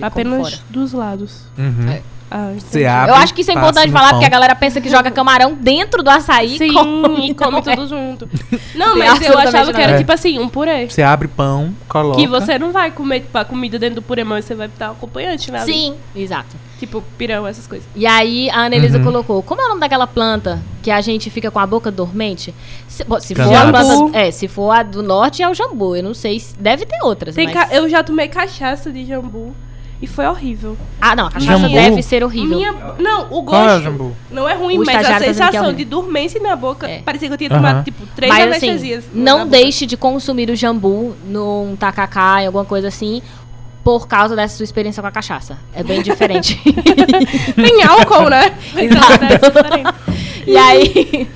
Apenas 0.00 0.40
fora. 0.40 0.62
dos 0.70 0.92
lados. 0.92 1.44
Uhum. 1.58 1.88
É. 1.90 2.02
Ah, 2.34 2.52
Você 2.56 2.84
abre, 2.86 3.10
Eu 3.10 3.14
acho 3.16 3.34
que 3.34 3.42
isso 3.42 3.50
é 3.50 3.54
importante 3.54 3.90
falar, 3.92 4.04
pão. 4.08 4.12
porque 4.14 4.24
a 4.24 4.30
galera 4.30 4.54
pensa 4.54 4.80
que 4.80 4.88
joga 4.88 5.10
camarão 5.10 5.54
dentro 5.54 6.02
do 6.02 6.08
açaí 6.08 6.56
Sim, 6.56 6.72
come, 6.72 7.30
e 7.30 7.34
come 7.34 7.58
é. 7.58 7.60
tudo 7.60 7.86
junto. 7.86 8.28
Não, 8.74 8.96
mas 8.96 9.20
eu 9.20 9.38
achava 9.38 9.70
que 9.72 9.78
era 9.80 9.86
nada. 9.92 9.98
tipo 9.98 10.12
assim, 10.12 10.38
um 10.38 10.48
purê. 10.48 10.88
Você 10.88 11.02
abre 11.02 11.28
pão, 11.28 11.74
coloca. 11.88 12.18
Que 12.18 12.26
você 12.26 12.58
não 12.58 12.72
vai 12.72 12.90
comer 12.90 13.20
tipo, 13.20 13.36
a 13.36 13.44
comida 13.44 13.78
dentro 13.78 13.96
do 13.96 14.02
purê, 14.02 14.24
mas 14.24 14.44
você 14.46 14.54
vai 14.54 14.66
estar 14.66 14.90
acompanhante, 14.90 15.50
né? 15.50 15.60
ali. 15.60 15.72
Sim, 15.72 15.94
exato. 16.16 16.56
Tipo, 16.78 17.02
pirão, 17.18 17.46
essas 17.46 17.66
coisas. 17.66 17.86
E 17.94 18.06
aí 18.06 18.48
a 18.50 18.60
Ana 18.62 18.74
Elisa 18.76 18.98
Uhum. 18.98 19.04
colocou, 19.04 19.42
como 19.42 19.60
é 19.60 19.64
o 19.66 19.68
nome 19.68 19.80
daquela 19.80 20.06
planta 20.06 20.60
que 20.82 20.90
a 20.90 21.00
gente 21.00 21.28
fica 21.30 21.50
com 21.50 21.58
a 21.58 21.66
boca 21.66 21.90
dormente? 21.90 22.52
Se, 22.88 23.04
bom, 23.04 23.20
se 23.20 23.34
for 23.34 23.54
a 23.54 23.70
planta, 23.70 24.18
é, 24.18 24.30
se 24.30 24.48
for 24.48 24.70
a 24.70 24.82
do 24.82 25.02
norte 25.02 25.42
é 25.42 25.48
o 25.48 25.54
jambu, 25.54 25.94
eu 25.96 26.02
não 26.02 26.14
sei, 26.14 26.40
se, 26.40 26.56
deve 26.58 26.84
ter 26.86 26.98
outras, 27.04 27.34
Tem 27.34 27.44
mas... 27.46 27.54
ca- 27.54 27.68
Eu 27.70 27.88
já 27.88 28.02
tomei 28.02 28.26
cachaça 28.26 28.90
de 28.90 29.04
jambu 29.04 29.54
e 30.02 30.06
foi 30.08 30.26
horrível. 30.26 30.76
Ah, 31.00 31.14
não, 31.16 31.28
a 31.28 31.30
cachaça 31.30 31.58
Jambu? 31.60 31.74
deve 31.74 32.02
ser 32.02 32.24
horrível. 32.24 32.56
Minha... 32.58 32.72
Não, 32.98 33.28
o 33.30 33.42
Qual 33.44 33.62
é 33.62 33.64
o 33.64 33.68
gosto 33.68 33.82
jambu? 33.84 34.16
não 34.30 34.48
é 34.48 34.54
ruim, 34.54 34.76
O 34.78 34.84
mas 34.84 34.96
a 34.96 35.02
tá 35.10 35.16
é 35.16 35.18
sensação 35.20 35.60
horrível. 35.62 35.72
de 35.78 35.84
dormência 35.84 36.40
na 36.40 36.56
boca 36.56 36.88
É. 36.90 37.00
parecia 37.02 37.28
que 37.28 37.34
eu 37.34 37.38
tinha 37.38 37.50
tomado, 37.50 37.84
tipo, 37.84 38.04
três 38.14 38.30
Mas 38.32 38.42
anestesias. 38.44 39.04
assim, 39.04 39.18
não 39.18 39.46
deixe 39.48 39.86
de 39.86 39.96
consumir 39.96 40.50
o 40.50 40.56
jambu 40.56 41.14
num 41.24 41.76
tacacá, 41.78 42.42
em 42.42 42.46
alguma 42.46 42.64
coisa 42.64 42.88
assim, 42.88 43.22
por 43.84 44.06
causa 44.08 44.34
dessa 44.36 44.56
sua 44.56 44.64
experiência 44.64 45.00
com 45.00 45.08
a 45.08 45.12
cachaça. 45.12 45.56
É 45.74 45.82
bem 45.84 46.02
diferente. 46.04 46.60
Tem 47.54 47.82
álcool, 47.84 48.28
né? 48.28 48.52
Exato. 48.76 49.24
É 49.24 49.38
diferente. 49.38 49.94
e 50.46 50.56
aí, 50.56 51.28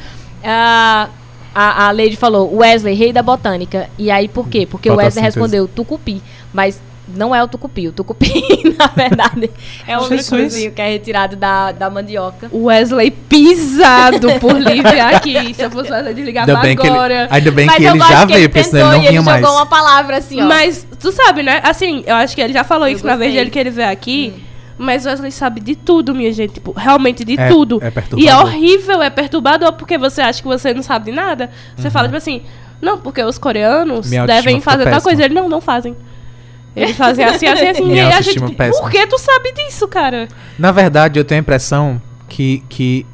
a, 0.45 1.09
a, 1.55 1.87
a 1.87 1.91
Lady 1.93 2.17
falou, 2.17 2.55
Wesley, 2.57 2.95
rei 2.95 3.13
da 3.13 3.23
botânica. 3.23 3.89
E 3.99 4.11
aí, 4.11 4.29
por 4.29 4.49
quê? 4.49 4.67
Porque 4.69 4.91
o 4.91 4.97
Wesley 4.97 5.25
respondeu 5.25 5.67
tucupi, 5.69 6.23
mas 6.53 6.81
não 7.09 7.35
é 7.35 7.43
o 7.43 7.49
tucupi. 7.49 7.89
O 7.89 7.93
tucupi, 7.93 8.33
na 8.79 8.87
verdade, 8.89 9.51
é 9.87 9.97
um 9.99 10.09
Jesus. 10.09 10.29
coisinho 10.29 10.73
que 10.73 10.81
é 10.83 10.89
retirado 10.91 11.37
da, 11.37 11.73
da 11.73 11.89
mandioca. 11.91 12.49
Wesley 12.53 13.11
pisado 13.11 14.29
por 14.41 14.59
Lívia 14.59 15.07
aqui. 15.09 15.53
Se 15.55 15.63
eu 15.63 15.71
fosse 15.71 15.91
Wesley, 15.91 16.15
desligava 16.15 16.51
Ainda 16.51 16.63
bem 16.63 16.77
que 16.77 16.87
ele, 16.87 16.91
agora. 16.97 17.29
ainda 17.31 17.51
bem 17.51 17.67
mas 17.67 17.77
que 17.77 17.85
eu 17.85 17.91
ele 17.91 17.99
já 18.01 18.21
que 18.27 18.33
veio, 18.33 18.39
ele 18.45 18.49
porque 18.49 18.65
senão 18.65 18.87
ele 18.89 18.97
não 18.97 18.97
e 18.97 19.07
ele 19.07 19.09
vinha 19.11 19.23
mais. 19.23 19.41
jogou 19.41 19.57
uma 19.57 19.67
palavra 19.67 20.17
assim, 20.19 20.41
ó. 20.43 20.47
Mas, 20.47 20.87
tu 20.99 21.13
sabe, 21.13 21.43
né? 21.43 21.61
Assim, 21.63 22.03
eu 22.07 22.15
acho 22.17 22.35
que 22.35 22.41
ele 22.41 22.53
já 22.53 22.65
falou 22.65 22.89
Eu 22.89 22.97
isso 22.97 23.07
na 23.07 23.17
vez 23.17 23.31
gostei. 23.31 23.39
dele 23.41 23.51
que 23.51 23.59
ele 23.59 23.71
veio 23.71 23.91
aqui. 23.91 24.35
Mas 24.79 25.07
Wesley 25.07 25.33
sabe 25.33 25.61
de 25.61 25.75
tudo, 25.75 26.15
minha 26.15 26.31
gente. 26.33 26.55
Tipo, 26.55 26.73
realmente 26.73 27.25
de 27.25 27.41
É- 27.41 27.49
tudo. 27.49 27.81
é 27.83 27.91
e 28.17 28.29
é 28.29 28.37
horrível, 28.37 29.01
é 29.03 29.09
perturbador, 29.09 29.73
porque 29.73 29.97
você 29.97 30.21
acha 30.21 30.43
que 30.43 30.47
você 30.49 30.75
não 30.75 30.83
sabe 30.83 31.07
de 31.07 31.13
nada. 31.13 31.51
Você 31.75 31.87
Uhum. 31.87 31.91
fala, 31.93 32.09
tipo 32.09 32.17
assim, 32.19 32.43
Não, 32.79 32.99
porque 32.99 33.23
os 33.23 33.39
coreanos 33.39 34.11
devem 34.11 34.61
fazer 34.61 34.85
tal 34.85 34.93
péssima. 34.93 35.01
coisa. 35.03 35.25
Eles 35.25 35.35
não, 35.35 35.49
não 35.49 35.63
fazem. 35.63 35.97
Eles 36.77 36.97
fazem 36.97 37.25
assim, 37.25 37.47
assim, 37.47 37.67
assim. 37.69 37.85
Minha 37.85 38.03
e 38.05 38.07
aí 38.07 38.13
a 38.13 38.21
gente. 38.21 38.39
péssima. 38.55 38.83
Por 38.83 38.91
que 38.91 39.07
tu 39.07 39.19
sabe 39.19 39.51
disso, 39.53 39.89
cara? 39.89 40.29
Na 40.59 40.71
verdade, 40.71 41.19
eu 41.19 41.25
tenho 41.25 41.41
a 41.41 41.43
impressão 41.43 42.01
que, 42.29 42.63
que 42.69 43.07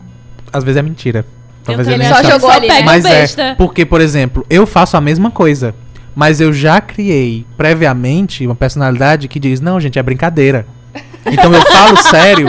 às 0.53 0.65
vezes 0.65 0.77
é 0.79 0.83
mentira. 0.83 1.25
Talvez 1.65 1.87
eu, 1.87 1.97
nem 1.97 2.09
Só 2.09 2.23
jogou 2.25 2.51
ali, 2.51 2.67
né? 2.67 2.75
pega 2.75 2.85
Mas 2.87 3.05
é, 3.05 3.09
besta. 3.21 3.55
porque, 3.57 3.87
por 3.87 4.01
exemplo, 4.01 4.45
eu 4.51 4.67
faço 4.67 4.97
a 4.97 5.01
mesma 5.01 5.31
coisa. 5.31 5.75
Mas 6.15 6.41
eu 6.41 6.53
já 6.53 6.81
criei 6.81 7.47
previamente 7.57 8.45
uma 8.45 8.55
personalidade 8.55 9.29
que 9.29 9.39
diz, 9.41 9.61
não, 9.61 9.81
gente, 9.81 9.99
é 9.99 10.03
brincadeira. 10.03 10.67
Então 11.25 11.55
eu 11.55 11.63
falo 11.63 11.97
sério, 11.99 12.49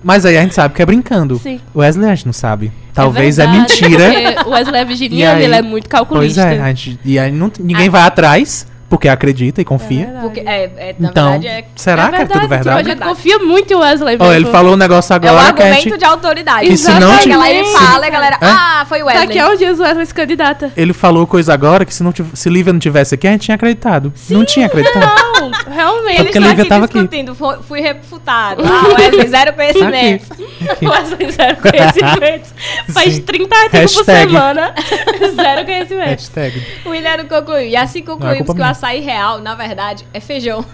mas 0.00 0.24
aí 0.24 0.38
a 0.38 0.42
gente 0.42 0.54
sabe 0.54 0.72
que 0.74 0.80
é 0.80 0.86
brincando. 0.86 1.40
Sim. 1.40 1.60
O 1.74 1.80
Wesley 1.80 2.08
a 2.08 2.14
gente 2.14 2.26
não 2.26 2.32
sabe. 2.32 2.70
Talvez 2.94 3.36
é, 3.40 3.44
verdade, 3.48 3.82
mentira. 3.82 4.12
Porque 4.34 4.48
o 4.48 4.52
Wesley 4.52 4.80
é 4.80 4.84
virginiano, 4.84 5.38
E 5.40 5.40
aí- 5.40 5.44
ele 5.44 5.54
é 5.56 5.60
muito 5.62 5.88
Pois 5.90 6.06
calculista. 6.06 6.42
é, 6.42 6.60
a 6.60 6.68
gente, 6.68 7.00
e 7.04 7.18
aí 7.18 7.32
não- 7.32 7.50
ninguém 7.58 7.88
vai 7.90 8.02
atrás, 8.02 8.64
porque 8.92 9.08
acredita 9.08 9.58
e 9.58 9.64
confia. 9.64 10.04
verdade. 10.04 10.20
Porque, 10.26 10.40
é, 10.40 10.64
é, 10.76 10.94
na 10.98 11.08
então, 11.08 11.30
verdade, 11.30 11.46
é, 11.48 11.64
será 11.74 12.10
que 12.10 12.14
é 12.16 12.18
tudo 12.26 12.32
tipo, 12.40 12.44
A 12.44 12.56
verdade? 12.58 12.90
gente 12.90 13.00
confia 13.02 13.38
muito 13.38 13.72
em 13.72 13.76
Wesley 13.76 14.18
mesmo. 14.18 14.32
ele 14.34 14.44
falou 14.44 14.74
um 14.74 14.76
negócio 14.76 15.14
é 15.14 15.16
agora 15.16 15.32
que 15.54 15.62
a 15.62 15.64
argumento 15.64 15.82
gente... 15.84 15.98
de 15.98 16.04
autoridade. 16.04 16.66
Que 16.66 16.76
se 16.76 16.90
não 16.90 16.96
Exatamente. 17.14 17.22
tiver- 17.22 17.54
ele 17.56 17.68
fala, 17.68 18.06
a 18.06 18.10
galera, 18.10 18.36
É? 18.38 18.44
ah, 18.44 18.84
foi 18.86 19.00
o 19.02 19.06
Wesley. 19.06 19.26
Daqui 19.28 19.38
a 19.38 19.48
uns 19.48 19.58
dias 19.58 19.78
o 19.78 19.82
Wesley 19.82 20.04
se 20.04 20.12
candidata. 20.12 20.70
Ele 20.76 20.92
falou 20.92 21.26
coisa 21.26 21.54
agora 21.54 21.86
que 21.86 21.94
se, 21.94 22.02
não 22.02 22.12
tiv- 22.12 22.34
se 22.34 22.50
Lívia 22.50 22.70
não 22.70 22.80
tivesse 22.80 23.14
aqui, 23.14 23.26
a 23.26 23.30
gente 23.30 23.44
tinha 23.46 23.54
acreditado. 23.54 24.12
não 24.28 24.44
tinha 24.44 24.66
acreditado. 24.66 25.10
Não, 25.40 25.41
realmente. 25.82 26.22
Porque 26.22 26.38
a 26.38 26.40
Eles 26.40 26.50
Lívia 26.50 26.62
estão 26.62 26.76
tava 26.76 26.84
aqui 26.86 26.98
aqui. 26.98 27.08
discutindo, 27.08 27.34
fui, 27.34 27.56
fui 27.68 27.80
refutado. 27.80 28.62
Ah, 28.66 28.94
Wesley, 28.98 29.28
zero 29.28 29.52
Tá 29.52 29.62
aqui. 29.62 29.72
conhecimento. 29.74 30.32
Aqui. 30.70 30.86
O 30.86 30.90
Wesley 30.90 31.30
zero 31.32 31.56
conhecimento. 31.62 32.48
Faz 32.92 33.14
Sim. 33.14 33.22
30 33.22 33.56
artigos 33.56 33.94
por 33.94 34.04
semana. 34.04 34.74
zero 35.34 35.64
conhecimento. 35.64 36.08
Hashtag. 36.08 36.62
O 36.84 36.90
William 36.90 37.16
não 37.18 37.24
concluiu. 37.26 37.66
E 37.68 37.76
assim 37.76 38.02
concluímos 38.02 38.38
culpa 38.38 38.54
que 38.54 38.60
o 38.60 38.64
açaí 38.64 39.00
real, 39.00 39.40
na 39.40 39.54
verdade, 39.54 40.06
é 40.14 40.20
feijão. 40.20 40.64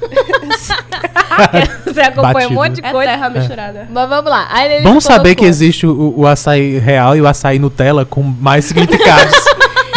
Você 1.85 2.01
acompanha 2.01 2.33
Batido, 2.35 2.53
um 2.53 2.55
monte 2.55 2.81
de 2.81 2.87
É 2.87 2.91
coisa. 2.91 3.11
terra 3.13 3.31
misturada. 3.31 3.89
Mas 3.91 4.09
vamos 4.09 4.31
lá. 4.31 4.49
Aí 4.51 4.73
ele 4.73 4.85
Bom 4.85 5.01
saber 5.01 5.35
que 5.35 5.45
existe 5.45 5.87
o, 5.87 6.15
o 6.17 6.27
açaí 6.27 6.79
real 6.79 7.17
e 7.17 7.21
o 7.21 7.27
açaí 7.27 7.59
Nutella 7.59 8.05
com 8.05 8.23
mais 8.23 8.65
significados. 8.67 9.35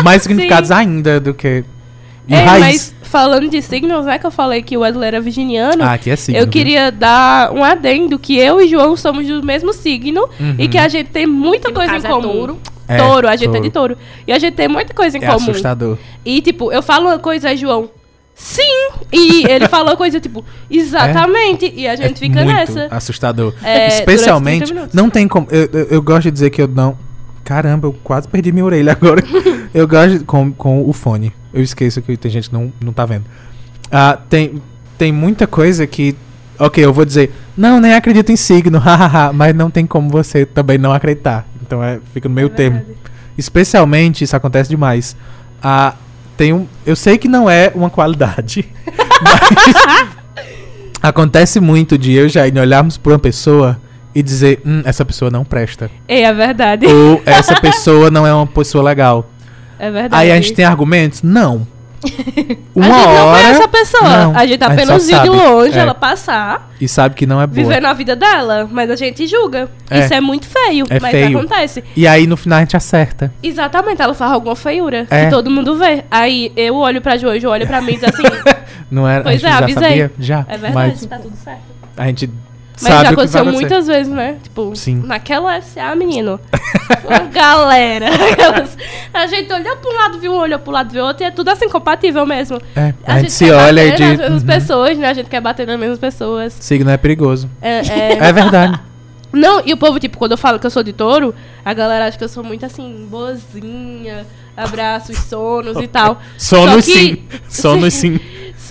mais 0.03 0.21
significados 0.23 0.71
ainda 0.71 1.19
do 1.19 1.33
que. 1.33 1.63
E 2.27 2.33
Ei, 2.35 2.41
raiz. 2.43 2.61
mas 2.65 2.95
falando 3.11 3.49
de 3.49 3.61
signos, 3.61 4.05
né, 4.05 4.17
que 4.17 4.25
eu 4.25 4.31
falei 4.31 4.61
que 4.61 4.75
o 4.77 4.79
Wesley 4.79 5.07
era 5.07 5.19
virginiano. 5.21 5.83
Ah, 5.83 5.93
aqui 5.93 6.09
é 6.09 6.15
signo. 6.15 6.39
eu 6.39 6.45
viu? 6.45 6.51
queria 6.51 6.89
dar 6.91 7.51
um 7.51 7.63
adendo 7.63 8.17
que 8.17 8.37
eu 8.37 8.61
e 8.61 8.67
João 8.69 8.95
somos 8.95 9.27
do 9.27 9.43
mesmo 9.43 9.73
signo 9.73 10.21
Uhum. 10.39 10.55
e 10.57 10.67
que 10.67 10.77
a 10.77 10.87
gente 10.87 11.09
tem 11.09 11.27
muita 11.27 11.67
Que 11.67 11.73
no 11.73 11.75
coisa 11.75 11.91
caso 11.93 12.07
em 12.07 12.09
é 12.09 12.13
comum. 12.13 12.31
touro. 12.31 12.57
É, 12.87 12.97
touro, 12.97 13.27
a 13.27 13.35
gente 13.35 13.49
é 13.49 13.51
touro. 13.51 13.61
de 13.63 13.69
touro. 13.69 13.97
E 14.27 14.31
a 14.33 14.39
gente 14.39 14.53
tem 14.55 14.67
muita 14.67 14.93
coisa 14.93 15.17
em 15.17 15.23
É 15.23 15.27
comum. 15.27 15.37
assustador. 15.37 15.97
E, 16.25 16.41
tipo, 16.41 16.71
eu 16.71 16.81
falo 16.81 17.07
uma 17.07 17.19
coisa, 17.19 17.55
João, 17.55 17.89
sim! 18.33 18.89
E 19.13 19.45
ele 19.49 19.67
falou 19.67 19.95
coisa, 19.97 20.19
tipo, 20.19 20.43
exatamente. 20.69 21.71
E 21.75 21.87
a 21.87 21.95
gente 21.95 22.13
é 22.13 22.15
fica 22.15 22.43
muito 22.43 22.55
nessa. 22.55 22.87
assustador. 22.91 23.53
É, 23.63 23.73
durante 23.75 23.89
30 23.89 23.93
Especialmente, 24.11 24.73
não 24.93 25.09
tem 25.09 25.27
como. 25.27 25.47
Eu, 25.51 25.69
eu, 25.71 25.87
eu 25.91 26.01
gosto 26.01 26.23
de 26.23 26.31
dizer 26.31 26.49
que 26.49 26.61
eu 26.61 26.67
não. 26.67 26.97
Caramba, 27.43 27.87
eu 27.87 27.93
quase 28.03 28.27
perdi 28.27 28.51
minha 28.51 28.65
orelha 28.65 28.91
agora. 28.99 29.23
eu 29.73 29.87
gosto 29.87 30.23
com, 30.25 30.51
com 30.51 30.87
o 30.87 30.93
fone. 30.93 31.33
Eu 31.53 31.61
esqueço 31.61 32.01
que 32.01 32.15
tem 32.17 32.31
gente 32.31 32.49
que 32.49 32.53
não, 32.53 32.71
não 32.83 32.93
tá 32.93 33.05
vendo. 33.05 33.25
Ah, 33.91 34.17
tem, 34.29 34.61
tem 34.97 35.11
muita 35.11 35.45
coisa 35.47 35.85
que. 35.85 36.15
Ok, 36.57 36.83
eu 36.83 36.93
vou 36.93 37.03
dizer, 37.03 37.33
não, 37.57 37.79
nem 37.79 37.93
acredito 37.93 38.31
em 38.31 38.35
signo, 38.35 38.77
hahaha, 38.79 39.33
mas 39.33 39.55
não 39.55 39.71
tem 39.71 39.85
como 39.85 40.09
você 40.09 40.45
também 40.45 40.77
não 40.77 40.93
acreditar. 40.93 41.47
Então 41.61 41.83
é, 41.83 41.99
fica 42.13 42.29
no 42.29 42.35
meio 42.35 42.49
termo. 42.49 42.77
verdade. 42.77 42.97
Especialmente, 43.37 44.23
isso 44.23 44.35
acontece 44.35 44.69
demais. 44.69 45.15
Ah, 45.61 45.95
tem 46.37 46.53
um, 46.53 46.67
eu 46.85 46.95
sei 46.95 47.17
que 47.17 47.27
não 47.27 47.49
é 47.49 47.71
uma 47.73 47.89
qualidade, 47.89 48.67
mas 49.21 49.75
acontece 51.01 51.59
muito 51.59 51.97
de 51.97 52.13
eu 52.13 52.27
e 52.27 52.29
Jaine 52.29 52.59
olharmos 52.59 52.97
por 52.97 53.13
uma 53.13 53.19
pessoa 53.19 53.79
e 54.13 54.21
dizer, 54.21 54.61
hum, 54.65 54.81
essa 54.85 55.03
pessoa 55.05 55.29
não 55.31 55.43
presta. 55.45 55.89
É, 56.07 56.21
é 56.21 56.33
verdade. 56.33 56.85
Ou 56.87 57.21
essa 57.25 57.59
pessoa 57.59 58.09
não 58.11 58.25
é 58.27 58.33
uma 58.33 58.47
pessoa 58.47 58.83
legal. 58.83 59.29
É 59.79 59.89
verdade. 59.89 60.15
Aí 60.23 60.31
a 60.31 60.35
gente 60.35 60.53
tem 60.53 60.65
argumentos? 60.65 61.21
Não. 61.23 61.65
A 62.03 62.79
Uma 62.79 62.85
gente 62.85 62.95
não 63.05 63.25
hora. 63.27 63.41
conhece 63.43 63.61
a 63.63 63.67
pessoa. 63.67 64.03
não, 64.09 64.17
a 64.17 64.23
gente 64.23 64.35
a 64.35 64.47
gente 64.47 64.63
apenas 64.63 65.07
viu 65.07 65.19
de 65.21 65.29
longe 65.29 65.77
É. 65.77 65.81
ela 65.81 65.93
passar, 65.93 66.71
E 66.79 66.87
sabe 66.87 67.13
que 67.13 67.27
não 67.27 67.39
é 67.39 67.45
boa. 67.45 67.67
vivendo 67.67 67.85
a 67.85 67.93
vida 67.93 68.15
dela. 68.15 68.67
Mas 68.71 68.89
a 68.89 68.95
gente 68.95 69.27
julga. 69.27 69.69
É. 69.87 69.99
Isso 69.99 70.13
é 70.13 70.19
muito 70.19 70.47
feio. 70.47 70.85
É 70.89 70.99
mas 70.99 71.11
feio. 71.11 71.37
acontece. 71.37 71.83
E 71.95 72.07
aí 72.07 72.25
no 72.25 72.35
final 72.35 72.57
a 72.57 72.61
gente 72.61 72.75
acerta. 72.75 73.31
Exatamente, 73.43 74.01
ela 74.01 74.15
faz 74.15 74.31
alguma 74.31 74.55
feiura. 74.55 75.05
É. 75.11 75.25
Que 75.25 75.29
todo 75.29 75.51
mundo 75.51 75.75
vê. 75.75 76.03
Aí 76.09 76.51
eu 76.55 76.75
olho 76.75 77.01
pra 77.01 77.17
João 77.17 77.35
olha 77.45 77.67
pra 77.67 77.81
mim 77.81 77.91
e 77.93 77.95
diz 77.97 78.05
assim: 78.05 78.23
Não 78.89 79.07
era? 79.07 79.23
Pois 79.23 79.35
a 79.35 79.37
gente 79.37 79.45
é, 79.45 79.49
já 79.51 79.63
avisei. 79.63 79.83
sabia? 79.89 80.11
Já. 80.17 80.45
É 80.47 80.57
verdade, 80.57 80.73
Mas 80.73 81.05
tá 81.05 81.19
tudo 81.19 81.35
certo. 81.37 81.61
a 81.97 82.07
gente 82.07 82.29
Mas 82.81 82.93
sabe 82.93 83.03
já 83.05 83.11
aconteceu 83.11 83.45
muitas 83.45 83.87
vezes, 83.87 84.11
né? 84.11 84.37
Tipo, 84.41 84.75
Sim. 84.75 85.03
naquela 85.05 85.59
FCA, 85.61 85.95
menino. 85.95 86.39
Galera. 87.31 88.07
Aquelas- 88.31 88.77
a 89.13 89.27
gente 89.27 89.51
olhou 89.51 89.75
pra 89.77 89.91
um 89.91 89.95
lado, 89.95 90.19
viu 90.19 90.31
um, 90.33 90.37
olhou 90.37 90.59
pro 90.59 90.71
lado, 90.71 90.91
viu 90.91 91.03
outro, 91.03 91.23
e 91.23 91.27
é 91.27 91.31
tudo 91.31 91.49
assim, 91.49 91.69
compatível 91.69 92.25
mesmo. 92.25 92.59
É, 92.75 92.93
a, 93.05 93.19
gente, 93.19 93.31
se 93.31 93.45
quer 93.45 93.53
olha 93.53 93.85
e 93.85 93.91
diz. 93.91 93.99
nas 93.99 94.17
mesmas 94.19 94.41
"Uhum, 94.41 94.47
pessoas, 94.47 94.97
né? 94.97 95.09
A 95.09 95.13
gente 95.13 95.29
quer 95.29 95.41
bater 95.41 95.67
nas 95.67 95.79
mesmas 95.79 95.99
pessoas. 95.99 96.53
Signo 96.59 96.89
é 96.89 96.97
perigoso. 96.97 97.49
É, 97.61 97.79
é- 97.79 98.17
É 98.19 98.33
verdade. 98.33 98.79
Não, 99.33 99.61
e 99.65 99.71
o 99.71 99.77
povo, 99.77 99.97
tipo, 99.99 100.17
quando 100.17 100.31
eu 100.33 100.37
falo 100.37 100.59
que 100.59 100.65
eu 100.65 100.71
sou 100.71 100.83
de 100.83 100.91
touro, 100.91 101.33
a 101.63 101.73
galera 101.73 102.07
acha 102.07 102.17
que 102.17 102.23
eu 102.23 102.27
sou 102.29 102.43
muito 102.43 102.65
assim, 102.65 103.07
boazinha, 103.09 104.25
abraços, 104.57 105.17
sonos 105.19 105.77
e 105.77 105.87
tal. 105.87 106.19
Sono 106.37 106.71
Só 106.71 106.75
que- 106.75 106.81
sim. 106.81 107.23
Sono 107.47 107.89
sim. 107.91 108.19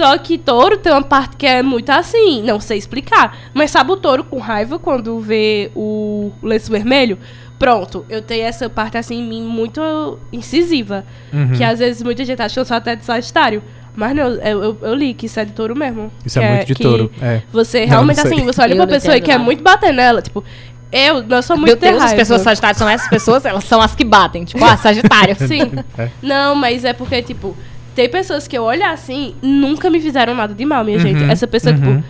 Só 0.01 0.17
que 0.17 0.39
touro 0.39 0.79
tem 0.79 0.91
uma 0.91 1.03
parte 1.03 1.37
que 1.37 1.47
é 1.47 1.63
muito 1.63 1.91
assim, 1.91 2.43
não 2.43 2.59
sei 2.59 2.79
explicar. 2.79 3.37
Mas 3.53 3.71
sabe 3.71 3.93
o 3.93 3.97
touro 3.99 4.25
com 4.25 4.39
raiva 4.39 4.79
quando 4.79 5.21
vê 5.21 5.71
o 5.77 6.33
lenço 6.43 6.73
vermelho? 6.73 7.19
Pronto, 7.59 8.07
eu 8.09 8.23
tenho 8.23 8.45
essa 8.45 8.71
parte 8.71 8.97
assim 8.97 9.19
em 9.19 9.23
mim 9.23 9.43
muito 9.43 10.19
incisiva. 10.33 11.05
Uhum. 11.31 11.53
Que 11.53 11.63
às 11.63 11.81
vezes 11.81 12.03
muita 12.03 12.25
gente 12.25 12.41
acha 12.41 12.55
que 12.55 12.61
eu 12.61 12.65
sou 12.65 12.79
até 12.79 12.97
de 12.97 13.05
Sagitário. 13.05 13.63
Mas 13.95 14.17
não, 14.17 14.25
eu, 14.25 14.65
eu, 14.65 14.79
eu 14.81 14.95
li 14.95 15.13
que 15.13 15.27
isso 15.27 15.39
é 15.39 15.45
de 15.45 15.53
touro 15.53 15.77
mesmo. 15.77 16.11
Isso 16.25 16.41
Que 16.41 16.47
é 16.47 16.55
muito 16.55 16.67
de 16.69 16.75
touro. 16.77 17.13
É. 17.21 17.43
Você 17.53 17.81
Não, 17.81 17.89
realmente 17.89 18.17
não 18.17 18.25
assim, 18.25 18.45
você 18.47 18.63
olha 18.63 18.73
Eu 18.73 18.77
pra 18.77 18.87
não 18.87 18.93
pessoa 18.93 19.17
e 19.19 19.21
quer 19.21 19.33
nada. 19.33 19.45
muito 19.45 19.63
bater 19.63 19.93
nela. 19.93 20.23
Tipo, 20.23 20.43
eu, 20.91 21.23
eu 21.29 21.43
sou 21.43 21.59
muito 21.59 21.77
Deus, 21.77 21.99
de 21.99 22.05
as 22.05 22.15
pessoas 22.15 22.41
sagitárias 22.41 22.79
são 22.79 22.89
essas 22.89 23.09
pessoas, 23.11 23.45
elas 23.45 23.65
são 23.65 23.83
as 23.83 23.95
que 23.95 24.05
batem. 24.05 24.45
Tipo, 24.47 24.65
ah, 24.65 24.79
sagitário. 24.79 25.37
Sim. 25.37 25.73
É. 25.99 26.09
Não, 26.23 26.55
mas 26.55 26.87
é 26.87 26.95
porque, 26.95 27.21
tipo, 27.21 27.55
tem 28.01 28.09
pessoas 28.09 28.49
que 28.49 28.57
eu 28.57 28.63
olho 28.63 28.83
assim, 28.87 29.35
nunca 29.43 29.91
me 29.91 30.01
fizeram 30.01 30.35
nada 30.35 30.55
de 30.55 30.65
mal, 30.65 30.83
minha 30.83 30.97
Uhum, 30.97 31.03
gente. 31.03 31.23
Essa 31.31 31.47
pessoa, 31.47 31.75
uhum. 31.75 31.97
tipo, 31.99 32.05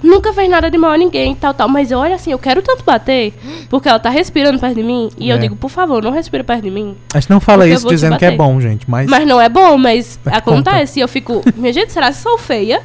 nunca 0.00 0.32
fez 0.32 0.48
nada 0.48 0.70
de 0.70 0.78
mal 0.78 0.92
a 0.92 0.96
ninguém, 0.96 1.34
tal, 1.34 1.52
tal. 1.52 1.68
Mas 1.68 1.90
eu 1.90 1.98
olho 1.98 2.14
assim, 2.14 2.30
eu 2.30 2.38
quero 2.38 2.62
tanto 2.62 2.84
bater, 2.84 3.34
porque 3.68 3.88
ela 3.88 3.98
tá 3.98 4.10
respirando 4.10 4.60
perto 4.60 4.76
de 4.76 4.82
mim. 4.84 5.08
E 5.18 5.28
eu 5.28 5.36
É. 5.36 5.38
digo, 5.40 5.56
por 5.56 5.70
favor, 5.70 6.02
não 6.04 6.12
respira 6.12 6.44
perto 6.44 6.62
de 6.62 6.70
mim. 6.70 6.96
A 7.12 7.18
gente 7.18 7.30
não 7.30 7.40
fala 7.40 7.66
eu 7.66 7.74
isso 7.74 7.88
dizendo 7.88 8.16
que 8.16 8.24
é 8.24 8.30
bom, 8.30 8.60
gente. 8.60 8.88
Mas, 8.88 9.08
Mas 9.10 9.26
não 9.26 9.40
é 9.40 9.48
bom, 9.48 9.76
mas 9.76 10.20
Mas 10.24 10.34
acontece. 10.36 11.00
E 11.00 11.02
eu 11.02 11.08
fico, 11.08 11.42
minha 11.56 11.72
gente, 11.72 11.92
será 11.92 12.08
que 12.08 12.16
sou 12.16 12.38
feia? 12.38 12.80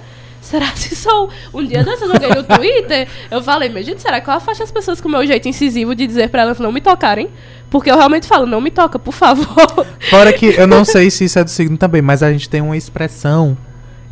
Será 0.50 0.68
que 0.74 0.96
sou. 0.96 1.30
Um 1.54 1.64
dia 1.64 1.84
dessas 1.84 2.02
eu 2.02 2.08
joguei 2.14 2.30
no 2.30 2.44
Twitter, 2.44 3.08
eu 3.30 3.42
falei, 3.44 3.70
minha 3.70 3.84
gente, 3.84 4.02
será 4.02 4.20
que 4.20 4.28
eu 4.30 4.34
afasto 4.34 4.64
as 4.64 4.72
pessoas 4.72 5.00
com 5.00 5.08
o 5.08 5.12
meu 5.12 5.26
jeito 5.28 5.48
incisivo 5.48 5.94
de 5.94 6.08
dizer 6.08 6.30
pra 6.30 6.42
elas 6.42 6.60
não 6.60 6.72
me 6.72 6.82
tocarem? 6.82 7.30
Porque 7.70 7.92
eu 7.92 7.96
realmente 7.96 8.26
falo, 8.28 8.48
não 8.48 8.60
me 8.60 8.72
toca, 8.72 8.98
por 8.98 9.14
favor. 9.14 9.86
fora 10.10 10.34
que 10.34 10.48
eu 10.48 10.66
não 10.66 10.84
sei 10.86 11.12
se 11.12 11.26
isso 11.26 11.38
é 11.38 11.44
do 11.44 11.50
signo 11.52 11.78
também, 11.78 12.02
mas 12.02 12.24
a 12.24 12.32
gente 12.32 12.50
tem 12.50 12.62
uma 12.62 12.76
expressão 12.76 13.56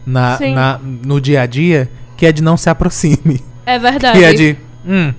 na, 0.06 0.38
na, 0.40 0.80
no 0.84 1.20
dia 1.20 1.42
a 1.42 1.46
dia 1.48 1.90
que 2.16 2.26
é 2.26 2.32
de 2.32 2.42
não 2.44 2.56
se 2.56 2.70
aproxime. 2.70 3.44
É 3.66 3.78
verdade. 3.80 4.20
Que 4.20 4.24
é 4.26 4.34
de. 4.34 4.58
Hum. 4.86 5.14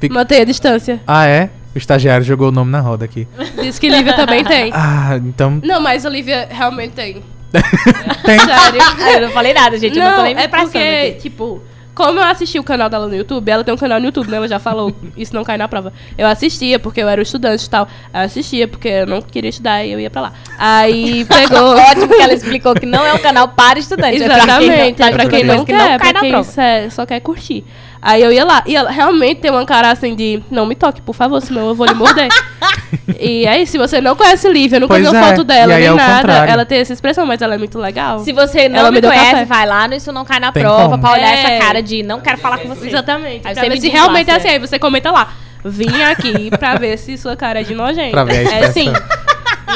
fica- 0.00 0.14
Mantenha 0.14 0.42
a 0.42 0.44
distância. 0.44 1.00
Ah, 1.06 1.26
é? 1.26 1.50
O 1.74 1.78
estagiário 1.78 2.24
jogou 2.24 2.48
o 2.48 2.50
nome 2.50 2.72
na 2.72 2.80
roda 2.80 3.04
aqui. 3.04 3.28
Diz 3.62 3.78
que 3.78 3.88
Lívia 3.88 4.14
também 4.16 4.42
tem. 4.44 4.70
Ah, 4.74 5.16
então. 5.22 5.60
Não, 5.62 5.80
mas 5.80 6.04
a 6.04 6.08
Lívia 6.10 6.48
realmente 6.50 6.92
tem. 6.94 7.22
Tem. 8.24 8.38
Sério. 8.38 8.80
Eu 9.14 9.20
não 9.22 9.30
falei 9.30 9.52
nada, 9.52 9.78
gente. 9.78 9.98
eu 9.98 10.04
não 10.04 10.10
tô 10.12 10.16
não, 10.18 10.24
nem 10.24 10.34
me 10.34 10.42
é 10.42 10.48
porque, 10.48 10.78
aqui. 10.78 11.20
tipo, 11.22 11.62
como 11.94 12.18
eu 12.18 12.24
assisti 12.24 12.58
o 12.58 12.62
canal 12.62 12.88
dela 12.88 13.08
no 13.08 13.14
YouTube, 13.14 13.48
ela 13.50 13.64
tem 13.64 13.74
um 13.74 13.76
canal 13.76 13.98
no 13.98 14.06
YouTube, 14.06 14.30
né? 14.30 14.36
Ela 14.36 14.48
já 14.48 14.58
falou, 14.58 14.94
isso 15.16 15.34
não 15.34 15.42
cai 15.44 15.58
na 15.58 15.66
prova. 15.68 15.92
Eu 16.16 16.26
assistia 16.26 16.78
porque 16.78 17.02
eu 17.02 17.08
era 17.08 17.20
estudante 17.20 17.64
e 17.64 17.70
tal. 17.70 17.88
Eu 18.14 18.20
assistia 18.20 18.68
porque 18.68 18.88
eu 18.88 19.06
não 19.06 19.20
queria 19.20 19.50
estudar 19.50 19.84
e 19.84 19.92
eu 19.92 20.00
ia 20.00 20.08
pra 20.10 20.22
lá. 20.22 20.32
Aí 20.58 21.24
pegou. 21.24 21.76
Ótimo 21.76 22.08
que 22.08 22.22
ela 22.22 22.32
explicou 22.32 22.74
que 22.74 22.86
não 22.86 23.04
é 23.04 23.12
um 23.12 23.18
canal 23.18 23.48
para 23.48 23.78
estudantes. 23.78 24.20
Exatamente, 24.22 25.02
é 25.02 25.10
pra 25.10 25.26
quem 25.26 25.44
não, 25.44 25.64
que 25.64 25.72
quer, 25.72 25.78
não 25.78 25.86
cai 25.86 25.98
pra 25.98 26.12
na 26.12 26.20
quem 26.20 26.30
prova. 26.30 26.44
só- 26.50 26.90
só 26.90 27.06
quer 27.06 27.20
curtir. 27.20 27.64
Aí 28.02 28.22
eu 28.22 28.32
ia 28.32 28.44
lá, 28.46 28.62
e 28.66 28.74
ela 28.74 28.90
realmente 28.90 29.40
tem 29.42 29.50
uma 29.50 29.64
cara 29.66 29.90
assim 29.90 30.14
de 30.14 30.42
não 30.50 30.64
me 30.64 30.74
toque, 30.74 31.02
por 31.02 31.14
favor, 31.14 31.38
senão 31.42 31.68
eu 31.68 31.74
vou 31.74 31.86
lhe 31.86 31.92
morder. 31.92 32.28
e 33.20 33.46
aí, 33.46 33.66
se 33.66 33.76
você 33.76 34.00
não 34.00 34.16
conhece 34.16 34.48
Lívia, 34.48 34.80
nunca 34.80 34.94
Pois 34.94 35.02
viu 35.10 35.14
é, 35.14 35.22
foto 35.22 35.44
dela 35.44 35.74
nem 35.76 35.84
é 35.86 35.90
nada, 35.92 36.16
contrário. 36.22 36.52
ela 36.52 36.64
tem 36.64 36.78
essa 36.78 36.94
expressão, 36.94 37.26
mas 37.26 37.42
ela 37.42 37.54
é 37.56 37.58
muito 37.58 37.78
legal. 37.78 38.20
Se 38.20 38.32
você 38.32 38.70
não 38.70 38.78
Ela 38.78 38.90
me, 38.90 39.00
me 39.02 39.06
conhece, 39.06 39.30
café. 39.32 39.44
vai 39.44 39.66
lá 39.66 39.86
no 39.86 39.94
Isso 39.94 40.10
Não 40.12 40.24
Cai 40.24 40.40
na 40.40 40.50
Tem 40.50 40.62
Prova 40.62 40.88
como. 40.88 40.98
pra 40.98 41.12
olhar 41.12 41.28
É. 41.28 41.40
essa 41.56 41.64
cara 41.66 41.82
de 41.82 42.02
não 42.02 42.20
quero 42.20 42.38
falar 42.38 42.56
com 42.58 42.68
você. 42.68 42.88
Exatamente. 42.88 43.46
Aí 43.46 43.52
Pra 43.54 43.62
você 43.62 43.68
ver 43.68 43.74
se 43.76 43.82
diz 43.82 43.92
realmente 43.92 44.28
lá 44.28 44.32
é 44.32 44.36
assim. 44.38 44.48
Aí 44.48 44.58
você 44.58 44.78
comenta 44.78 45.10
lá. 45.10 45.34
Vim 45.62 46.00
aqui 46.02 46.48
pra 46.58 46.76
ver 46.76 46.96
se 46.96 47.18
sua 47.18 47.36
cara 47.36 47.60
é 47.60 47.64
de 47.64 47.74
nojento. 47.74 48.12
Pra 48.12 48.24
ver 48.24 48.32
a 48.32 48.40
É 48.40 48.42
expressão. 48.44 48.72
sim. 48.72 48.92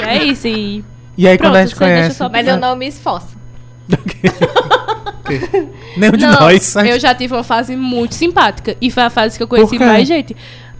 E 0.00 0.02
é 0.02 0.24
isso. 0.24 0.46
E 0.48 0.82
E 1.18 1.28
aí 1.28 1.36
quando 1.36 1.50
Pronto, 1.52 1.56
a 1.56 1.66
gente 1.66 1.76
conhece. 1.76 2.22
Mas 2.32 2.48
eu 2.48 2.56
não 2.56 2.74
me 2.74 2.86
esforço. 2.88 3.36
Nenhum 5.96 6.12
de 6.16 6.26
Não, 6.26 6.40
nós. 6.40 6.72
gente- 6.74 6.88
eu 6.88 6.98
já 7.00 7.14
tive 7.14 7.34
uma 7.34 7.44
fase 7.44 7.76
muito 7.76 8.14
simpática. 8.14 8.76
E 8.80 8.90
foi 8.90 9.02
a 9.02 9.10
fase 9.10 9.36
que 9.36 9.42
eu 9.42 9.48
conheci 9.48 9.70
Por 9.76 9.78
quê? 9.78 9.84
mais 9.84 10.06
gente. 10.08 10.36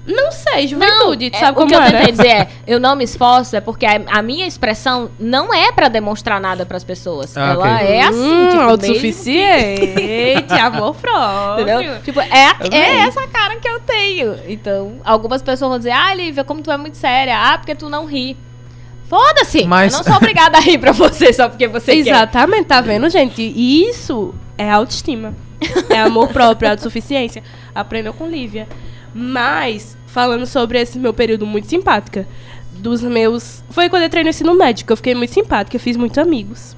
Não 0.07 0.31
sei, 0.31 0.69
juventude, 0.69 1.31
tu 1.31 1.37
é, 1.37 1.41
sabe 1.41 1.53
o 1.53 1.55
como 1.55 1.67
que 1.69 1.75
eu 1.75 1.81
era? 1.81 1.91
tentei 1.97 2.13
dizer 2.13 2.29
é, 2.29 2.49
eu 2.67 2.79
não 2.79 2.95
me 2.95 3.05
esforço 3.05 3.57
é 3.57 3.61
porque 3.63 3.87
a, 3.87 4.03
a 4.07 4.21
minha 4.21 4.47
expressão 4.47 5.11
não 5.19 5.53
é 5.55 5.73
pra 5.73 5.89
demonstrar 5.89 6.39
nada 6.39 6.67
pras 6.67 6.85
pessoas. 6.85 7.35
Ah, 7.39 7.53
Ela 7.53 7.75
ok. 7.77 7.87
é 7.87 8.03
assim, 8.03 8.19
hum, 8.21 8.49
tipo, 8.51 8.63
autossuficiente, 8.65 10.53
amor 10.61 10.95
próprio. 11.01 11.63
Entendeu? 11.81 12.03
Tipo, 12.03 12.21
é, 12.21 12.47
a- 12.49 12.57
é 12.71 12.97
essa 12.99 13.27
cara 13.29 13.57
que 13.57 13.67
eu 13.67 13.81
tenho. 13.81 14.37
Então, 14.47 14.97
algumas 15.05 15.41
pessoas 15.43 15.71
vão 15.71 15.79
dizer, 15.79 15.93
ah, 15.93 16.15
Lívia, 16.15 16.45
como 16.45 16.61
tu 16.61 16.71
é 16.71 16.77
muito 16.77 16.97
séria. 16.99 17.39
Ah, 17.39 17.57
porque 17.59 17.75
tu 17.75 17.89
não 17.89 18.05
ri. 18.05 18.37
Foda-se! 19.09 19.65
Mas- 19.67 19.93
Eu 19.93 19.99
não 19.99 20.05
sou 20.05 20.17
obrigada 20.17 20.59
a 20.59 20.61
rir 20.61 20.79
pra 20.79 20.93
você 20.93 21.33
só 21.33 21.49
porque 21.49 21.69
você 21.69 21.93
quer. 22.03 22.11
Exatamente, 22.11 22.65
tá 22.67 22.81
vendo, 22.81 23.09
gente? 23.09 23.43
Isso 23.43 24.35
é 24.57 24.71
autoestima. 24.71 25.35
É 25.91 26.01
amor 26.01 26.29
próprio, 26.29 26.67
é 26.67 26.71
autossuficiência. 26.71 27.43
Aprendeu 27.75 28.13
com 28.13 28.27
Lívia. 28.27 28.67
Mas, 29.15 29.97
falando 30.07 30.47
sobre 30.47 30.81
esse 30.81 30.99
meu 30.99 31.13
período 31.15 31.47
muito 31.47 31.69
simpática, 31.69 32.27
dos 32.73 33.03
meus. 33.03 33.63
Foi 33.71 33.89
quando 33.89 34.03
eu 34.03 34.07
entrei 34.09 34.25
no 34.25 34.31
ensino 34.31 34.55
médio, 34.55 34.85
que 34.85 34.93
eu 34.93 34.97
fiquei 34.97 35.15
muito 35.15 35.33
simpática, 35.33 35.77
eu 35.77 35.81
fiz 35.81 35.97
muitos 35.97 36.19
amigos. 36.19 36.77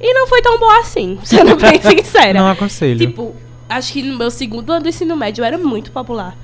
E 0.00 0.12
não 0.14 0.26
foi 0.26 0.42
tão 0.42 0.58
boa 0.58 0.80
assim, 0.80 1.18
sendo 1.24 1.54
bem 1.56 1.80
sincera. 1.80 2.38
Não 2.40 2.48
aconselho. 2.48 2.98
Tipo, 2.98 3.34
acho 3.68 3.92
que 3.92 4.02
no 4.02 4.18
meu 4.18 4.30
segundo 4.30 4.70
ano 4.72 4.82
do 4.82 4.88
ensino 4.88 5.16
médio 5.16 5.42
eu 5.42 5.46
era 5.46 5.56
muito 5.56 5.92
popular. 5.92 6.36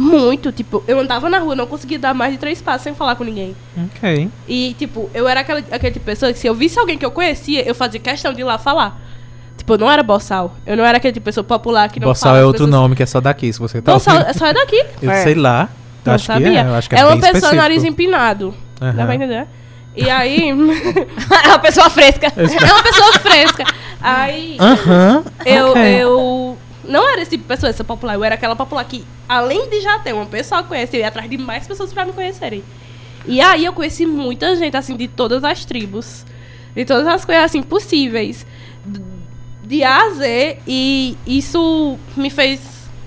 Muito, 0.00 0.50
tipo, 0.50 0.82
eu 0.88 0.98
andava 0.98 1.28
na 1.28 1.38
rua, 1.38 1.54
não 1.54 1.66
conseguia 1.66 1.98
dar 1.98 2.14
mais 2.14 2.32
de 2.32 2.38
três 2.38 2.62
passos 2.62 2.82
sem 2.84 2.94
falar 2.94 3.16
com 3.16 3.24
ninguém. 3.24 3.54
Ok. 3.96 4.30
E, 4.48 4.74
tipo, 4.78 5.10
eu 5.12 5.28
era 5.28 5.40
aquela, 5.40 5.58
aquele 5.60 5.92
tipo 5.92 5.98
de 6.00 6.06
pessoa 6.06 6.32
que 6.32 6.38
se 6.38 6.46
eu 6.46 6.54
visse 6.54 6.78
alguém 6.78 6.96
que 6.96 7.04
eu 7.04 7.10
conhecia, 7.10 7.62
eu 7.68 7.74
fazia 7.74 8.00
questão 8.00 8.32
de 8.32 8.40
ir 8.40 8.44
lá 8.44 8.56
falar. 8.56 8.98
Tipo, 9.58 9.74
eu 9.74 9.78
não 9.78 9.90
era 9.90 10.02
boçal. 10.02 10.56
Eu 10.66 10.74
não 10.74 10.84
era 10.86 10.96
aquele 10.96 11.12
tipo 11.12 11.24
de 11.24 11.26
pessoa 11.26 11.44
popular 11.44 11.90
que 11.90 12.00
não 12.00 12.08
Boçal 12.08 12.30
fala 12.30 12.38
é 12.42 12.44
outro 12.46 12.64
pessoas- 12.64 12.80
nome 12.80 12.96
que 12.96 13.02
é 13.02 13.06
só 13.06 13.20
daqui, 13.20 13.52
se 13.52 13.58
você 13.58 13.82
tá 13.82 13.92
Boçal 13.92 14.14
ouvindo. 14.14 14.30
é 14.30 14.32
só 14.32 14.50
daqui. 14.54 14.82
Eu 15.02 15.10
É. 15.10 15.22
sei 15.22 15.34
lá. 15.34 15.68
Não 16.02 16.14
acho 16.14 16.24
sabia. 16.24 16.50
que 16.50 16.56
é. 16.56 16.62
Eu 16.62 16.74
acho 16.74 16.88
que 16.88 16.94
é, 16.94 16.98
é 17.00 17.04
uma 17.04 17.10
bem 17.10 17.20
pessoa 17.20 17.36
específico. 17.36 17.62
nariz 17.62 17.84
empinado. 17.84 18.54
Aham. 18.80 18.92
Dá 18.96 19.04
pra 19.04 19.14
entender? 19.14 19.46
E 19.94 20.08
aí. 20.08 20.48
é 21.44 21.48
uma 21.48 21.58
pessoa 21.58 21.90
fresca. 21.90 22.32
é 22.34 22.72
uma 22.72 22.82
pessoa 22.82 23.12
fresca. 23.18 23.64
Aí. 24.00 24.56
Aham. 24.58 25.24
Eu, 25.44 25.66
ok. 25.72 25.82
eu 26.02 26.49
não 26.90 27.08
era 27.08 27.22
esse 27.22 27.30
tipo 27.30 27.44
de 27.44 27.48
pessoa, 27.48 27.70
essa 27.70 27.84
popular. 27.84 28.14
Eu 28.14 28.24
era 28.24 28.34
aquela 28.34 28.56
popular 28.56 28.84
que, 28.84 29.04
além 29.28 29.70
de 29.70 29.80
já 29.80 29.98
ter 30.00 30.12
uma 30.12 30.26
pessoa 30.26 30.62
que 30.62 30.68
conhecia, 30.68 30.98
eu 30.98 31.02
ia 31.02 31.08
atrás 31.08 31.30
de 31.30 31.38
mais 31.38 31.66
pessoas 31.66 31.92
pra 31.92 32.04
me 32.04 32.12
conhecerem. 32.12 32.62
E 33.26 33.40
aí 33.40 33.64
eu 33.64 33.72
conheci 33.72 34.06
muita 34.06 34.56
gente, 34.56 34.76
assim, 34.76 34.96
de 34.96 35.06
todas 35.06 35.44
as 35.44 35.64
tribos. 35.64 36.24
De 36.74 36.84
todas 36.84 37.06
as 37.06 37.24
coisas, 37.24 37.44
assim, 37.44 37.62
possíveis. 37.62 38.46
De 39.62 39.84
A 39.84 40.04
a 40.04 40.10
Z. 40.10 40.58
E 40.66 41.16
isso 41.26 41.98
me 42.16 42.28
fez 42.28 42.60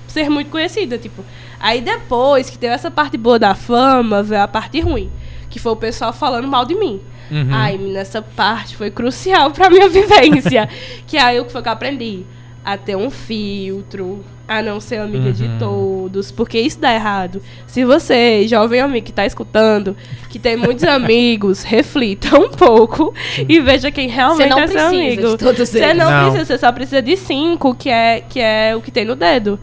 ser 0.07 0.29
muito 0.29 0.49
conhecida, 0.49 0.97
tipo. 0.97 1.23
Aí 1.59 1.81
depois 1.81 2.49
que 2.49 2.57
teve 2.57 2.73
essa 2.73 2.91
parte 2.91 3.17
boa 3.17 3.39
da 3.39 3.55
fama, 3.55 4.23
veio 4.23 4.41
a 4.41 4.47
parte 4.47 4.79
ruim. 4.79 5.11
Que 5.49 5.59
foi 5.59 5.71
o 5.71 5.75
pessoal 5.75 6.13
falando 6.13 6.47
mal 6.47 6.65
de 6.65 6.75
mim. 6.75 7.01
Uhum. 7.31 7.49
Aí, 7.51 7.77
nessa 7.77 8.21
parte 8.21 8.75
foi 8.75 8.91
crucial 8.91 9.51
pra 9.51 9.69
minha 9.69 9.87
vivência. 9.89 10.69
que 11.07 11.17
aí 11.17 11.39
o 11.39 11.45
que 11.45 11.51
foi 11.51 11.61
que 11.61 11.67
eu 11.67 11.73
aprendi? 11.73 12.25
A 12.65 12.77
ter 12.77 12.95
um 12.95 13.09
filtro, 13.09 14.23
a 14.47 14.61
não 14.61 14.79
ser 14.79 14.97
amiga 14.97 15.33
de 15.33 15.43
Uhum. 15.43 15.57
todos, 15.59 16.31
porque 16.31 16.57
isso 16.59 16.79
dá 16.79 16.93
errado. 16.93 17.41
Se 17.67 17.83
você, 17.83 18.47
jovem 18.47 18.79
amigo 18.79 19.05
que 19.05 19.11
tá 19.11 19.25
escutando, 19.25 19.95
que 20.29 20.39
tem 20.39 20.55
muitos 20.55 20.83
amigos, 20.87 21.61
reflita 21.63 22.39
um 22.39 22.49
pouco 22.49 23.13
e 23.49 23.59
veja 23.59 23.91
quem 23.91 24.07
realmente 24.07 24.49
não 24.49 24.59
é 24.59 24.67
seu 24.67 24.75
precisa 24.77 24.87
amigo. 24.95 25.27
de 25.31 25.37
todos 25.37 25.69
Você 25.69 25.93
não, 25.93 26.09
Não. 26.09 26.23
precisa, 26.31 26.45
você 26.45 26.57
só 26.57 26.71
precisa 26.71 27.01
de 27.01 27.17
cinco, 27.17 27.75
que 27.75 27.89
é, 27.89 28.21
que 28.21 28.39
é 28.39 28.73
o 28.75 28.81
que 28.81 28.91
tem 28.91 29.03
no 29.03 29.15
dedo. 29.15 29.59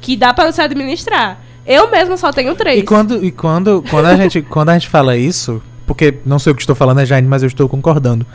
Que 0.00 0.14
dá 0.16 0.34
pra 0.34 0.50
você 0.52 0.60
administrar. 0.62 1.40
Eu 1.66 1.90
mesma 1.90 2.16
só 2.16 2.32
tenho 2.32 2.54
três. 2.54 2.80
E 2.80 2.82
quando, 2.82 3.24
e 3.24 3.30
quando, 3.30 3.82
quando, 3.88 4.06
a 4.06 4.16
gente, 4.16 4.42
quando 4.42 4.70
a 4.70 4.74
gente 4.74 4.88
fala 4.88 5.16
isso, 5.16 5.62
porque 5.86 6.14
não 6.26 6.38
sei 6.38 6.52
o 6.52 6.54
que 6.56 6.60
estou 6.62 6.74
falando, 6.76 7.00
é 7.00 7.06
Jane, 7.06 7.26
mas 7.28 7.42
eu 7.42 7.46
estou 7.46 7.68
concordando. 7.68 8.26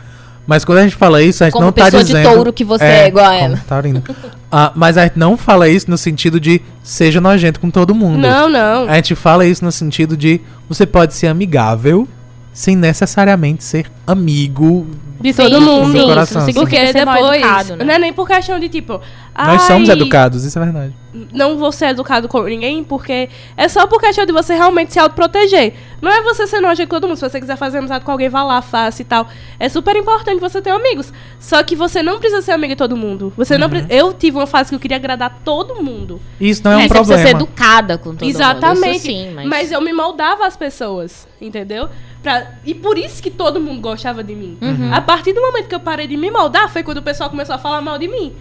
Mas 0.48 0.64
quando 0.64 0.78
a 0.78 0.82
gente 0.82 0.96
fala 0.96 1.22
isso, 1.22 1.44
a 1.44 1.46
gente 1.46 1.52
Como 1.52 1.66
não 1.66 1.72
tá 1.72 1.84
pessoa 1.84 2.02
de 2.02 2.06
dizendo... 2.14 2.32
touro 2.34 2.52
que 2.54 2.64
você 2.64 2.82
é 2.82 3.08
igual 3.08 3.26
a 3.26 3.28
como 3.32 3.44
ela. 3.44 3.60
taurina. 3.68 4.02
Ah, 4.50 4.72
mas 4.74 4.96
a 4.96 5.02
gente 5.04 5.18
não 5.18 5.36
fala 5.36 5.68
isso 5.68 5.90
no 5.90 5.98
sentido 5.98 6.40
de 6.40 6.62
seja 6.82 7.20
nojento 7.20 7.60
com 7.60 7.70
todo 7.70 7.94
mundo. 7.94 8.18
Não, 8.18 8.48
não. 8.48 8.88
A 8.88 8.94
gente 8.94 9.14
fala 9.14 9.44
isso 9.44 9.62
no 9.62 9.70
sentido 9.70 10.16
de 10.16 10.40
você 10.66 10.86
pode 10.86 11.12
ser 11.12 11.26
amigável 11.26 12.08
sem 12.50 12.74
necessariamente 12.74 13.62
ser 13.62 13.90
amigo. 14.06 14.86
De 15.20 15.32
Sim, 15.34 15.42
todo 15.42 15.60
mundo. 15.60 15.92
sim, 15.92 16.06
coração, 16.06 16.42
isso 16.42 16.52
sim. 16.52 16.54
não 16.58 16.62
Porque 16.62 17.04
mal 17.04 17.14
depois. 17.16 17.42
educado, 17.42 17.76
né? 17.76 17.84
Não 17.84 17.94
é 17.94 17.98
nem 17.98 18.12
por 18.12 18.26
questão 18.26 18.58
de 18.58 18.68
tipo. 18.70 19.00
Nós 19.46 19.62
somos 19.62 19.88
"Ai, 19.88 19.94
educados, 19.94 20.44
isso 20.44 20.58
é 20.58 20.62
verdade. 20.64 20.94
Não 21.32 21.56
vou 21.56 21.72
ser 21.72 21.86
educado 21.86 22.28
com 22.28 22.42
ninguém, 22.42 22.84
porque 22.84 23.28
é 23.56 23.68
só 23.68 23.86
por 23.86 24.00
questão 24.00 24.26
de 24.26 24.32
você 24.32 24.54
realmente 24.54 24.92
se 24.92 24.98
autoproteger. 24.98 25.72
Não 26.02 26.12
é 26.12 26.22
você 26.22 26.46
ser 26.46 26.60
nojento 26.60 26.88
com 26.88 26.96
todo 26.96 27.08
mundo. 27.08 27.16
Se 27.16 27.28
você 27.28 27.40
quiser 27.40 27.56
fazer 27.56 27.78
amizade 27.78 28.04
com 28.04 28.12
alguém, 28.12 28.28
vá 28.28 28.42
lá, 28.44 28.60
faça 28.62 29.00
e 29.02 29.04
tal. 29.04 29.26
É 29.58 29.68
super 29.68 29.96
importante 29.96 30.38
você 30.38 30.60
ter 30.60 30.70
amigos. 30.70 31.12
Só 31.40 31.62
que 31.62 31.74
você 31.74 32.02
não 32.02 32.18
precisa 32.18 32.42
ser 32.42 32.52
amigo 32.52 32.72
de 32.72 32.76
todo 32.76 32.96
mundo. 32.96 33.32
Você 33.36 33.54
Uhum. 33.54 33.60
não 33.60 33.70
pre- 33.70 33.86
Eu 33.88 34.12
tive 34.12 34.36
uma 34.36 34.46
fase 34.46 34.68
que 34.68 34.74
eu 34.74 34.80
queria 34.80 34.96
agradar 34.98 35.40
todo 35.44 35.82
mundo. 35.82 36.20
Isso 36.40 36.62
não 36.64 36.72
é, 36.72 36.74
É, 36.74 36.76
um 36.78 36.82
você 36.82 36.88
precisa 36.88 37.16
ser 37.16 37.22
problema. 37.30 37.40
educada 37.42 37.98
com 37.98 38.10
todo 38.14 38.22
mundo. 38.22 38.30
Exatamente. 38.30 38.96
Isso 38.96 39.06
sim, 39.06 39.30
mas... 39.34 39.46
mas... 39.46 39.72
eu 39.72 39.80
me 39.80 39.92
moldava 39.92 40.46
às 40.46 40.56
pessoas, 40.56 41.26
entendeu? 41.40 41.88
Pra... 42.22 42.52
E 42.64 42.74
por 42.74 42.98
isso 42.98 43.22
que 43.22 43.30
todo 43.30 43.58
mundo 43.60 43.80
gostava 43.80 44.22
de 44.22 44.34
mim. 44.34 44.58
Uhum. 44.60 44.92
A 44.92 45.00
partir 45.00 45.32
do 45.32 45.40
momento 45.40 45.66
que 45.68 45.74
eu 45.74 45.80
parei 45.80 46.06
de 46.06 46.16
me 46.16 46.30
moldar, 46.30 46.68
foi 46.70 46.82
quando 46.82 46.98
o 46.98 47.02
pessoal 47.02 47.30
começou 47.30 47.54
a 47.54 47.58
falar 47.58 47.80
mal 47.80 47.98
de 47.98 48.06
mim. 48.08 48.34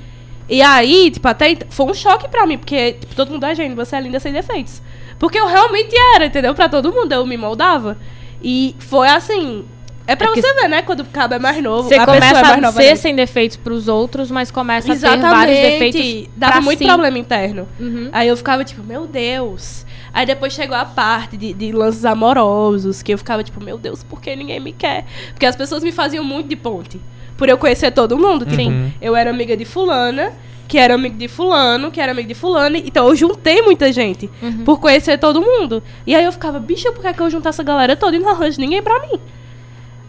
E 0.49 0.61
aí, 0.61 1.11
tipo, 1.11 1.27
até 1.27 1.57
foi 1.69 1.85
um 1.85 1.93
choque 1.93 2.27
pra 2.29 2.45
mim, 2.45 2.57
porque 2.57 2.93
tipo, 2.93 3.13
todo 3.15 3.31
mundo 3.31 3.45
é 3.45 3.53
gente, 3.53 3.75
você 3.75 3.95
é 3.95 4.01
linda 4.01 4.19
sem 4.19 4.31
defeitos. 4.31 4.81
Porque 5.19 5.39
eu 5.39 5.47
realmente 5.47 5.95
era, 6.15 6.25
entendeu? 6.25 6.53
Pra 6.53 6.69
todo 6.69 6.91
mundo, 6.91 7.11
eu 7.11 7.25
me 7.25 7.37
moldava. 7.37 7.97
E 8.41 8.75
foi 8.79 9.07
assim. 9.07 9.65
É 10.05 10.15
pra 10.15 10.27
É 10.27 10.35
você 10.35 10.53
ver, 10.53 10.69
né? 10.69 10.81
Quando 10.83 11.01
o 11.01 11.05
cabo 11.05 11.33
é 11.33 11.39
mais 11.39 11.61
novo, 11.61 11.89
Você 11.89 11.95
pessoa 11.97 12.15
começa 12.15 12.39
é 12.39 12.61
mais 12.61 12.63
a 12.63 12.71
ser 12.71 12.95
sem 12.95 13.13
defeitos 13.13 13.57
pros 13.57 13.89
outros, 13.89 14.31
mas 14.31 14.49
começa 14.49 14.93
a 14.93 14.95
ter 14.95 15.17
vários 15.17 15.57
defeitos 15.57 15.99
Exatamente. 15.99 16.29
Dava 16.37 16.61
muito 16.61 16.79
si. 16.79 16.85
problema 16.85 17.17
interno. 17.17 17.67
Uhum. 17.77 18.09
Aí 18.13 18.29
eu 18.29 18.37
ficava 18.37 18.63
tipo, 18.63 18.81
meu 18.83 19.05
Deus. 19.05 19.85
Aí 20.13 20.25
depois 20.25 20.53
chegou 20.53 20.77
a 20.77 20.85
parte 20.85 21.35
de, 21.35 21.53
de 21.53 21.73
lances 21.73 22.05
amorosos, 22.05 23.03
que 23.03 23.13
eu 23.13 23.17
ficava 23.17 23.43
tipo, 23.43 23.61
meu 23.61 23.77
Deus, 23.77 24.01
por 24.01 24.21
que 24.21 24.33
ninguém 24.33 24.61
me 24.61 24.71
quer? 24.71 25.05
Porque 25.33 25.45
as 25.45 25.57
pessoas 25.57 25.83
me 25.83 25.91
faziam 25.91 26.23
muito 26.23 26.47
de 26.47 26.55
ponte. 26.55 27.01
Por 27.37 27.47
eu 27.49 27.57
conhecer 27.57 27.91
todo 27.91 28.17
mundo. 28.17 28.45
Tipo, 28.45 28.61
Uhum. 28.63 28.91
eu 29.01 29.15
era 29.15 29.29
amiga 29.29 29.55
de 29.55 29.63
fulana, 29.63 30.33
que 30.67 30.77
era 30.77 30.95
amigo 30.95 31.15
de 31.17 31.27
fulano, 31.27 31.91
que 31.91 32.01
era 32.01 32.11
amigo 32.11 32.27
de 32.27 32.33
fulano. 32.33 32.75
Então 32.77 33.07
eu 33.07 33.15
juntei 33.15 33.61
muita 33.61 33.93
gente 33.93 34.29
Uhum. 34.41 34.63
por 34.65 34.79
conhecer 34.79 35.17
todo 35.17 35.39
mundo. 35.41 35.81
E 36.05 36.15
aí 36.15 36.25
eu 36.25 36.31
ficava, 36.31 36.59
bicho, 36.59 36.91
por 36.93 37.01
que, 37.01 37.07
é 37.07 37.13
que 37.13 37.21
eu 37.21 37.29
juntar 37.29 37.49
essa 37.49 37.63
galera 37.63 37.95
toda 37.95 38.15
e 38.15 38.19
não 38.19 38.29
arranjo 38.29 38.59
ninguém 38.59 38.81
pra 38.81 38.99
mim? 39.01 39.19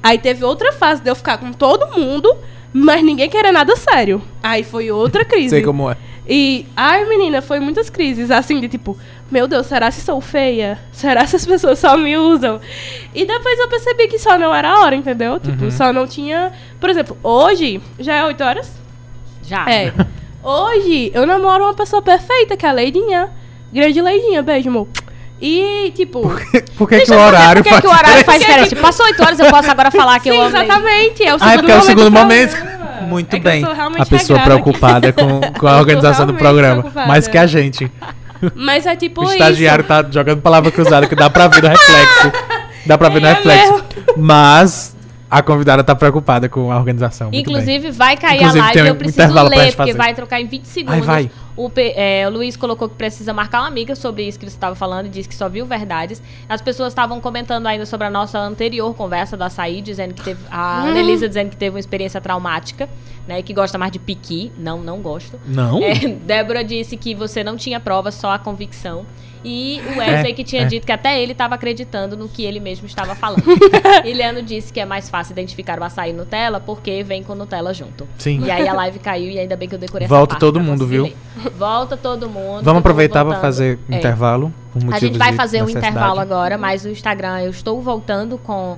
Aí 0.02 0.18
teve 0.18 0.44
outra 0.44 0.72
fase 0.72 1.02
de 1.02 1.10
eu 1.10 1.14
ficar 1.14 1.38
com 1.38 1.52
todo 1.52 1.98
mundo, 1.98 2.34
mas 2.72 3.02
ninguém 3.04 3.28
querer 3.28 3.52
nada 3.52 3.74
sério. 3.76 4.22
Aí 4.42 4.62
foi 4.64 4.90
outra 4.90 5.24
crise. 5.26 5.50
Sei 5.50 5.62
como 5.62 5.90
é. 5.90 5.96
E, 6.30 6.66
ai, 6.76 7.04
menina, 7.06 7.40
foi 7.40 7.58
muitas 7.58 7.88
crises, 7.88 8.30
assim, 8.30 8.60
de 8.60 8.68
tipo, 8.68 8.96
meu 9.30 9.46
Deus, 9.46 9.66
será 9.66 9.90
se 9.90 10.00
sou 10.00 10.20
feia? 10.20 10.78
Será 10.92 11.26
se 11.26 11.36
as 11.36 11.44
pessoas 11.46 11.78
só 11.78 11.96
me 11.96 12.16
usam? 12.16 12.60
E 13.14 13.24
depois 13.26 13.58
eu 13.58 13.68
percebi 13.68 14.08
que 14.08 14.18
só 14.18 14.38
não 14.38 14.54
era 14.54 14.70
a 14.70 14.80
hora, 14.80 14.94
entendeu? 14.96 15.38
Tipo, 15.38 15.64
Uhum. 15.64 15.70
só 15.70 15.92
não 15.92 16.06
tinha. 16.06 16.52
Por 16.80 16.88
exemplo, 16.88 17.16
hoje, 17.22 17.80
já 17.98 18.14
é 18.16 18.24
8 18.24 18.42
horas? 18.42 18.70
Já. 19.42 19.64
É. 19.70 19.92
Hoje, 20.42 21.10
eu 21.14 21.26
namoro 21.26 21.64
uma 21.64 21.74
pessoa 21.74 22.00
perfeita, 22.00 22.56
que 22.56 22.64
é 22.64 22.68
a 22.68 22.72
Leidinha. 22.72 23.28
Grande 23.72 24.00
Leidinha, 24.00 24.42
beijo, 24.42 24.68
amor. 24.70 24.88
E, 25.40 25.92
tipo. 25.94 26.20
Por 26.76 26.88
que, 26.88 27.12
horário 27.12 27.62
por 27.62 27.72
que, 27.74 27.80
que 27.80 27.86
o 27.86 27.90
faz 27.90 28.00
horário 28.02 28.24
faz 28.24 28.38
diferença? 28.40 28.64
diferente. 28.68 28.76
Passou 28.76 29.06
8 29.06 29.22
horas, 29.22 29.38
eu 29.38 29.50
posso 29.50 29.70
agora 29.70 29.90
falar 29.90 30.18
que 30.20 30.30
Sim, 30.30 30.36
eu 30.36 30.42
amei. 30.42 30.62
exatamente. 30.62 31.22
É 31.24 31.34
o 31.34 31.38
segundo 31.38 31.50
Ah, 31.50 31.52
é 31.54 31.56
porque 31.58 31.70
é 31.70 31.74
o 31.74 31.78
momento 31.78 31.86
segundo 31.86 32.04
do 32.04 32.10
momento. 32.10 32.50
programa. 32.56 32.78
Muito 33.08 33.36
É 33.36 33.40
que 33.40 33.46
eu 33.46 33.50
bem. 33.52 33.64
sou 33.64 33.72
realmente 33.74 34.02
A 34.02 34.06
pessoa 34.06 34.38
preocupada 34.40 35.08
aqui. 35.08 35.22
com, 35.22 35.40
com 35.60 35.66
a 35.68 35.78
organização 35.78 36.26
do 36.26 36.34
programa. 36.34 36.80
preocupada. 36.82 37.06
Mais 37.06 37.28
que 37.28 37.38
a 37.38 37.46
gente. 37.46 37.90
Mas 38.54 38.86
é 38.86 38.94
tipo 38.96 39.20
O 39.20 39.24
isso. 39.24 39.32
estagiário 39.34 39.84
tá 39.84 40.04
jogando 40.10 40.40
palavra 40.40 40.70
cruzada 40.70 41.06
que 41.06 41.14
dá 41.14 41.28
pra 41.30 41.48
ver 41.48 41.62
no 41.62 41.68
reflexo. 41.68 42.32
Dá 42.86 42.96
pra 42.98 43.08
ver 43.08 43.20
no 43.20 43.26
É 43.28 43.32
reflexo. 43.34 43.84
Mas 44.16 44.96
a 45.30 45.42
convidada 45.42 45.84
tá 45.84 45.94
preocupada 45.94 46.48
com 46.48 46.72
a 46.72 46.78
organização. 46.78 47.28
Inclusive, 47.32 47.90
vai 47.90 48.16
cair 48.16 48.38
Inclusive, 48.38 48.60
a 48.60 48.64
live 48.64 48.82
um 48.82 48.86
eu 48.86 48.96
preciso 48.96 49.34
ler, 49.48 49.76
porque 49.76 49.92
fazer. 49.92 49.92
vai 49.92 50.14
trocar 50.14 50.40
em 50.40 50.46
20 50.46 50.64
segundos. 50.64 51.04
vai. 51.04 51.30
O, 51.54 51.70
é, 51.76 52.24
o 52.26 52.30
Luiz 52.30 52.56
colocou 52.56 52.88
que 52.88 52.94
precisa 52.94 53.34
marcar 53.34 53.60
uma 53.60 53.66
amiga 53.66 53.96
sobre 53.96 54.22
isso 54.22 54.38
que 54.38 54.48
você 54.48 54.54
estava 54.54 54.76
falando 54.76 55.06
e 55.06 55.08
disse 55.08 55.28
que 55.28 55.34
só 55.34 55.48
viu 55.48 55.66
verdades. 55.66 56.22
As 56.48 56.62
pessoas 56.62 56.92
estavam 56.92 57.20
comentando 57.20 57.66
ainda 57.66 57.84
sobre 57.84 58.06
a 58.06 58.10
nossa 58.10 58.38
anterior 58.38 58.94
conversa 58.94 59.36
da 59.36 59.46
açaí, 59.46 59.82
dizendo 59.82 60.14
que 60.14 60.22
teve. 60.22 60.40
A 60.50 60.84
Hum. 60.86 61.16
Dizendo 61.18 61.50
que 61.50 61.56
teve 61.56 61.74
uma 61.74 61.80
experiência 61.80 62.20
traumática, 62.20 62.88
né? 63.26 63.42
Que 63.42 63.52
gosta 63.52 63.76
mais 63.76 63.90
de 63.90 63.98
piqui. 63.98 64.52
Não, 64.56 64.80
não 64.80 65.00
gosto. 65.00 65.38
Não? 65.46 65.82
É, 65.82 65.94
Débora 66.24 66.62
disse 66.62 66.96
que 66.96 67.14
você 67.14 67.42
não 67.42 67.56
tinha 67.56 67.80
provas, 67.80 68.14
só 68.14 68.30
a 68.30 68.38
convicção. 68.38 69.04
E 69.44 69.80
o 69.94 69.98
Wesley 69.98 70.32
É, 70.32 70.34
que 70.34 70.44
tinha 70.44 70.62
é. 70.62 70.66
dito 70.66 70.86
que 70.86 70.92
até 70.92 71.20
ele 71.20 71.32
estava 71.32 71.54
acreditando 71.54 72.16
no 72.16 72.28
que 72.28 72.44
ele 72.44 72.60
mesmo 72.60 72.86
estava 72.86 73.14
falando. 73.14 73.42
e 74.04 74.12
Leandro 74.12 74.42
disse 74.42 74.72
que 74.72 74.80
é 74.80 74.84
mais 74.84 75.08
fácil 75.08 75.32
identificar 75.32 75.78
o 75.78 75.84
açaí 75.84 76.12
Nutella 76.12 76.60
porque 76.60 77.02
vem 77.02 77.22
com 77.22 77.34
Nutella 77.34 77.72
junto. 77.72 78.06
Sim. 78.18 78.44
E 78.44 78.50
aí 78.50 78.66
a 78.66 78.72
live 78.72 78.98
caiu 78.98 79.30
e 79.30 79.38
ainda 79.38 79.56
bem 79.56 79.68
que 79.68 79.74
eu 79.74 79.78
decorei 79.78 80.06
Volta 80.08 80.34
essa 80.34 80.40
parte 80.40 80.40
todo 80.40 80.60
mundo, 80.60 80.86
viu? 80.86 81.04
ler. 81.04 81.16
Volta 81.56 81.96
todo 81.96 82.28
mundo. 82.28 82.62
Vamos 82.62 82.80
aproveitar 82.80 83.24
para 83.24 83.40
fazer 83.40 83.78
É. 83.90 83.96
intervalo. 83.96 84.52
A 84.92 84.98
gente 84.98 85.18
vai 85.18 85.32
fazer 85.32 85.62
um 85.62 85.68
intervalo 85.68 86.20
agora, 86.20 86.56
mas 86.58 86.84
o 86.84 86.88
Instagram 86.88 87.40
eu 87.40 87.50
estou 87.50 87.80
voltando 87.80 88.38
com 88.38 88.76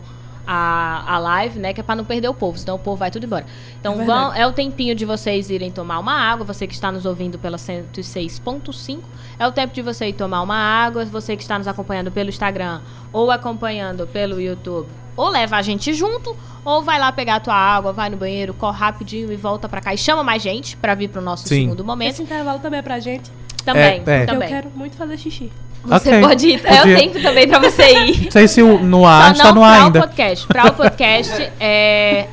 a, 0.53 1.15
a 1.15 1.19
live, 1.21 1.61
né? 1.61 1.73
Que 1.73 1.81
é 1.81 1.83
pra 1.85 1.95
não 1.95 2.05
perder 2.05 2.29
o 2.29 2.35
povo, 2.35 2.59
senão 2.59 2.75
o 2.75 2.79
povo 2.79 2.97
vai 2.97 3.09
tudo 3.09 3.25
embora. 3.25 3.47
Então 3.79 4.03
É 4.03 4.05
vão, 4.05 4.35
é 4.35 4.45
o 4.45 4.53
tempinho 4.53 4.97
de 4.97 5.05
vocês 5.05 5.49
irem 5.49 5.71
tomar 5.71 6.01
uma 6.01 6.13
água. 6.13 6.45
Você 6.45 6.67
que 6.67 6.75
está 6.75 6.91
nos 6.91 7.07
ouvindo 7.07 7.39
pela 7.39 7.57
106.5, 7.57 8.99
é 9.39 9.47
o 9.47 9.53
tempo 9.53 9.73
de 9.73 9.81
você 9.81 10.09
ir 10.09 10.15
tomar 10.15 10.43
uma 10.43 10.57
água. 10.57 11.05
Você 11.05 11.37
que 11.37 11.43
está 11.43 11.57
nos 11.57 11.69
acompanhando 11.69 12.11
pelo 12.11 12.31
Instagram 12.31 12.81
ou 13.13 13.31
acompanhando 13.31 14.09
pelo 14.09 14.41
YouTube, 14.41 14.89
ou 15.17 15.29
leva 15.29 15.57
a 15.57 15.63
gente 15.63 15.93
junto, 15.95 16.37
ou 16.65 16.83
vai 16.83 16.99
lá 16.99 17.11
pegar 17.13 17.37
a 17.37 17.41
tua 17.41 17.55
água, 17.55 17.93
vai 17.93 18.09
no 18.11 18.17
banheiro, 18.17 18.53
corre 18.55 18.79
rapidinho 18.79 19.33
e 19.33 19.37
volta 19.37 19.69
pra 19.69 19.81
cá 19.81 19.93
e 19.95 19.99
chama 19.99 20.23
mais 20.23 20.43
gente 20.43 20.77
pra 20.77 20.95
vir 20.95 21.09
pro 21.09 21.21
nosso 21.23 21.49
Sim. 21.49 21.63
segundo 21.63 21.85
momento. 21.85 22.11
Esse 22.13 22.23
intervalo 22.23 22.59
também 22.59 22.81
é 22.81 22.83
pra 22.83 22.99
gente. 23.01 23.31
Também, 23.65 24.03
É, 24.07 24.23
é. 24.23 24.27
também. 24.27 24.49
Eu 24.49 24.55
quero 24.55 24.71
muito 24.75 24.97
fazer 24.97 25.17
xixi. 25.19 25.51
Você 25.85 26.09
Ok, 26.11 26.21
pode 26.21 26.47
ir. 26.47 26.61
É 26.67 26.81
o 26.83 26.85
tempo 26.99 27.23
também 27.23 27.49
pra 27.49 27.59
você 27.59 27.91
ir. 28.05 28.25
Não 28.25 28.31
sei 28.31 28.49
se 28.49 28.63
o, 28.63 28.79
no 28.83 29.07
ar 29.07 29.27
Só 29.29 29.33
está 29.33 29.45
não 29.49 29.55
no 29.55 29.65
ar 29.65 29.77
pra 29.77 29.85
ainda. 29.87 29.99
o 29.99 30.03
podcast. 30.03 30.47
Pra 30.47 30.67
o 30.67 30.73
podcast 30.75 31.53
é. 31.59 32.27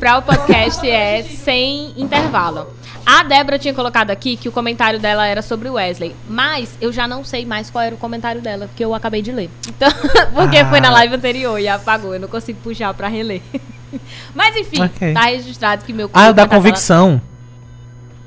Pra 0.00 0.18
o 0.18 0.22
podcast 0.22 0.88
é 0.90 1.22
sem 1.22 1.92
intervalo. 1.96 2.66
A 3.06 3.22
Débora 3.22 3.58
tinha 3.58 3.74
colocado 3.74 4.10
aqui 4.10 4.36
que 4.36 4.48
o 4.48 4.52
comentário 4.52 4.98
dela 4.98 5.26
era 5.26 5.42
sobre 5.42 5.68
o 5.68 5.74
Wesley. 5.74 6.14
Mas 6.28 6.76
eu 6.80 6.90
já 6.92 7.06
não 7.06 7.22
sei 7.22 7.44
mais 7.44 7.68
qual 7.70 7.84
era 7.84 7.94
o 7.94 7.98
comentário 7.98 8.40
dela, 8.40 8.66
porque 8.66 8.84
eu 8.84 8.94
acabei 8.94 9.20
de 9.22 9.30
ler. 9.32 9.50
Então, 9.68 9.90
porque 10.34 10.56
Ah. 10.58 10.70
foi 10.70 10.80
na 10.80 10.90
live 10.90 11.14
anterior 11.16 11.58
e 11.58 11.68
apagou. 11.68 12.14
Eu 12.14 12.20
não 12.20 12.28
consigo 12.28 12.58
puxar 12.62 12.94
pra 12.94 13.08
reler. 13.08 13.42
Mas 14.34 14.56
enfim, 14.56 14.80
Ok. 14.82 15.12
tá 15.12 15.22
registrado 15.24 15.84
que 15.84 15.92
meu 15.92 16.08
Ah, 16.12 16.26
da 16.26 16.32
dela- 16.32 16.48
convicção. 16.48 17.20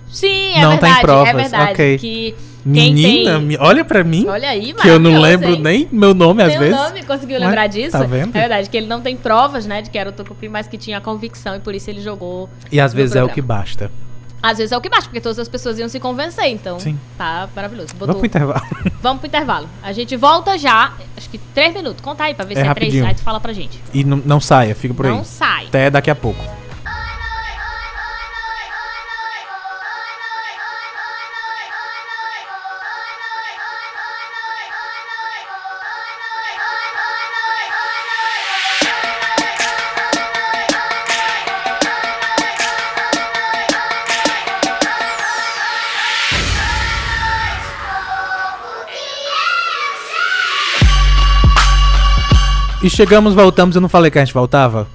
Sim, 0.10 0.54
é 0.54 0.62
Não 0.62 0.72
tem 0.72 0.80
verdade. 0.80 1.02
provas, 1.02 1.30
É 1.30 1.34
verdade. 1.34 1.72
ok. 1.72 1.98
Que 1.98 2.36
Menina, 2.66 3.40
tem- 3.40 3.58
olha 3.60 3.84
pra 3.86 4.04
mim. 4.04 4.26
Olha 4.28 4.50
aí, 4.50 4.74
que 4.74 4.88
eu 4.88 5.00
não 5.00 5.20
lembro 5.20 5.50
hein? 5.54 5.62
nem 5.62 5.90
meu 5.92 6.14
nome 6.14 6.44
às 6.44 6.50
Tem 6.50 6.60
vezes. 6.60 6.76
o 6.76 6.84
nome, 6.84 7.04
conseguiu 7.04 7.40
Mas, 7.40 7.48
lembrar 7.48 7.68
disso? 7.68 7.92
tá 7.92 8.04
vendo? 8.04 8.36
É 8.36 8.40
verdade, 8.40 8.70
que 8.70 8.78
ele 8.78 8.88
não 8.88 9.02
tem 9.02 9.16
provas, 9.18 9.66
né, 9.66 9.82
de 9.82 9.90
que 9.90 9.98
era 9.98 10.10
o 10.10 10.14
Tucupi, 10.14 10.48
mas 10.50 10.68
que 10.68 10.78
tinha 10.78 11.00
convicção 11.02 11.56
e 11.56 11.60
por 11.60 11.74
isso 11.76 11.90
ele 11.90 12.02
jogou. 12.02 12.50
E 12.72 12.80
às 12.80 12.94
vezes 12.94 13.16
é 13.16 13.20
o 13.24 13.28
programa. 13.28 13.34
que 13.36 13.42
basta. 13.42 13.92
Às 14.42 14.58
vezes 14.60 14.72
é 14.72 14.78
o 14.78 14.82
que 14.82 14.88
basta, 14.90 15.06
porque 15.06 15.20
todas 15.20 15.40
as 15.40 15.48
pessoas 15.48 15.80
iam 15.80 15.90
se 15.90 16.00
convencer, 16.00 16.46
então 16.46 16.80
Sim. 16.80 16.98
tá 17.18 17.50
maravilhoso. 17.56 17.90
Botou- 17.96 18.08
Vamos 18.08 18.20
pro 18.20 18.26
intervalo. 18.28 18.62
Vamos 19.02 19.20
pro 19.20 19.28
intervalo. 19.28 19.70
A 19.82 19.92
gente 19.92 20.16
volta 20.16 20.58
já, 20.58 20.94
acho 21.18 21.30
que 21.30 21.38
três 21.38 21.74
minutos. 21.74 22.02
Conta 22.02 22.24
aí 22.26 22.34
pra 22.36 22.46
ver 22.46 22.54
É 22.54 22.58
se 22.58 22.62
é 22.62 22.68
rapidinho. 22.68 22.92
três, 22.92 23.06
aí 23.06 23.16
tu 23.16 23.22
fala 23.24 23.40
pra 23.40 23.52
gente. 23.54 23.82
E 23.94 24.04
não, 24.04 24.18
não 24.24 24.40
saia, 24.40 24.76
fica 24.76 24.94
por 24.94 25.06
não 25.08 25.20
aí. 25.20 25.26
sai. 25.26 25.66
Até 25.68 25.90
daqui 25.90 26.10
a 26.12 26.16
pouco. 26.16 26.44
E 52.82 52.90
chegamos, 52.90 53.34
voltamos. 53.34 53.76
Eu 53.76 53.82
não 53.82 53.90
falei 53.90 54.12
que 54.12 54.20
a 54.20 54.24
gente 54.26 54.34
voltava? 54.34 54.88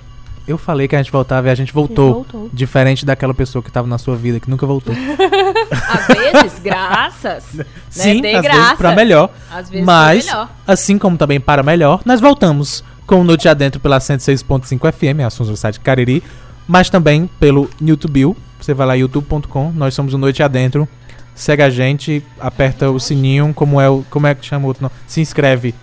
Eu 0.47 0.59
falei 0.59 0.89
que 0.89 0.97
a 0.97 0.99
gente 1.03 1.13
voltava 1.13 1.49
e 1.49 1.51
a 1.51 1.55
gente 1.55 1.73
voltou. 1.73 2.15
voltou. 2.15 2.51
Diferente 2.53 3.05
daquela 3.07 3.35
pessoa 3.35 3.63
que 3.63 3.71
tava 3.71 3.87
na 3.87 3.99
sua 3.99 4.17
vida, 4.17 4.41
que 4.41 4.51
nunca 4.51 4.67
voltou. 4.67 4.95
Às 5.71 6.07
vezes, 6.07 6.59
graças. 6.61 7.45
né? 7.55 7.65
Sim, 7.91 8.21
Dê 8.21 8.35
às 8.35 8.43
graça. 8.43 8.61
vezes 8.61 8.77
pra 8.79 8.95
melhor. 8.95 9.31
Às 9.51 9.71
vezes 9.71 9.87
Mas, 9.87 10.27
melhor. 10.27 10.51
assim 10.67 10.99
como 10.99 11.17
também 11.17 11.41
para 11.41 11.63
melhor, 11.63 12.01
nós 12.05 12.21
voltamos 12.21 12.85
com 13.07 13.21
o 13.21 13.25
Noite 13.25 13.49
Adentro 13.49 13.81
pela 13.81 13.99
106.5 13.99 14.93
FM, 14.93 15.21
assuntos 15.27 15.51
do 15.51 15.57
site 15.57 15.81
Cariri, 15.81 16.23
mas 16.67 16.91
também 16.91 17.29
pelo 17.41 17.69
YouTube. 17.81 18.37
Você 18.61 18.75
vai 18.75 18.87
lá, 18.87 18.95
youtube.com, 18.95 19.73
nós 19.75 19.95
somos 19.95 20.13
o 20.15 20.19
Noite 20.19 20.43
Adentro. 20.43 20.89
Segue 21.35 21.63
a 21.63 21.71
gente, 21.71 22.23
aperta 22.39 22.91
o 22.91 23.01
sininho, 23.01 23.53
como 23.55 23.81
é, 23.81 23.89
o, 23.89 24.05
como 24.11 24.27
é 24.27 24.35
que 24.35 24.45
chama 24.45 24.65
o 24.65 24.69
outro 24.69 24.83
nome? 24.83 24.95
Se 25.07 25.21
inscreve. 25.21 25.75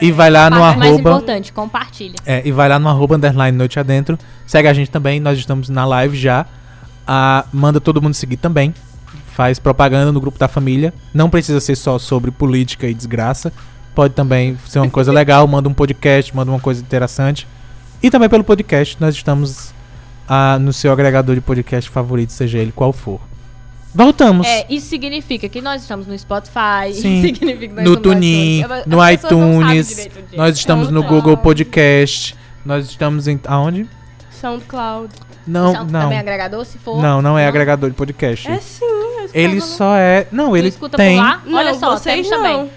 E 0.00 0.12
vai 0.12 0.30
lá 0.30 0.50
no 0.50 0.58
Parte 0.58 0.78
mais 0.78 0.92
arroba. 0.92 1.10
importante, 1.10 1.52
compartilha. 1.52 2.16
É, 2.24 2.42
e 2.44 2.52
vai 2.52 2.68
lá 2.68 2.78
no 2.78 2.88
arroba 2.88 3.16
underline 3.16 3.56
noite 3.56 3.78
adentro. 3.78 4.18
Segue 4.46 4.68
a 4.68 4.72
gente 4.72 4.90
também, 4.90 5.20
nós 5.20 5.38
estamos 5.38 5.68
na 5.68 5.84
live 5.84 6.16
já. 6.16 6.46
Ah, 7.06 7.44
manda 7.52 7.80
todo 7.80 8.00
mundo 8.02 8.14
seguir 8.14 8.36
também. 8.36 8.74
Faz 9.34 9.58
propaganda 9.58 10.10
no 10.12 10.20
grupo 10.20 10.38
da 10.38 10.48
família. 10.48 10.92
Não 11.12 11.28
precisa 11.28 11.60
ser 11.60 11.76
só 11.76 11.98
sobre 11.98 12.30
política 12.30 12.86
e 12.86 12.94
desgraça. 12.94 13.52
Pode 13.94 14.14
também 14.14 14.58
ser 14.66 14.78
uma 14.78 14.90
coisa 14.90 15.12
legal. 15.12 15.46
Manda 15.46 15.68
um 15.68 15.74
podcast, 15.74 16.34
manda 16.34 16.50
uma 16.50 16.60
coisa 16.60 16.80
interessante. 16.82 17.46
E 18.02 18.10
também 18.10 18.28
pelo 18.28 18.44
podcast, 18.44 18.96
nós 19.00 19.14
estamos 19.14 19.72
ah, 20.28 20.58
no 20.58 20.72
seu 20.72 20.92
agregador 20.92 21.34
de 21.34 21.40
podcast 21.40 21.88
favorito, 21.90 22.32
seja 22.32 22.58
ele 22.58 22.72
qual 22.72 22.92
for. 22.92 23.20
Voltamos. 23.96 24.46
É, 24.46 24.66
isso 24.68 24.88
significa 24.88 25.48
que 25.48 25.62
nós 25.62 25.80
estamos 25.82 26.06
no 26.06 26.16
Spotify. 26.18 26.92
Sim. 26.92 27.22
significa 27.22 27.66
que 27.66 27.68
nós 27.68 27.84
no 27.84 27.94
estamos 27.94 28.02
Tunin, 28.02 28.62
no 28.62 28.68
não 28.86 28.98
sabem 28.98 29.14
iTunes. 29.14 30.08
Nós 30.34 30.56
estamos 30.56 30.90
no 30.90 31.00
Então, 31.00 31.10
Google. 31.10 31.36
Podcast. 31.38 32.36
Nós 32.64 32.84
estamos 32.90 33.26
em. 33.26 33.40
Aonde? 33.46 33.88
SoundCloud. 34.30 35.12
Não, 35.46 35.72
São 35.72 35.84
não. 35.86 36.00
Também 36.02 36.18
agregador, 36.18 36.64
se 36.66 36.76
for. 36.78 37.00
Não, 37.00 37.22
não 37.22 37.38
é 37.38 37.46
agregador 37.46 37.88
de 37.88 37.96
podcast. 37.96 38.50
É 38.50 38.58
sim. 38.58 38.84
Ele 39.32 39.56
no- 39.56 39.60
só 39.62 39.96
é. 39.96 40.26
Não, 40.30 40.56
ele 40.56 40.68
escuta 40.68 40.96
tem. 40.96 41.16
por 41.16 41.22
lá? 41.22 41.42
Não, 41.46 41.58
Olha 41.58 41.74
só, 41.74 41.96
vocês 41.96 42.28
não. 42.28 42.36
também. 42.42 42.70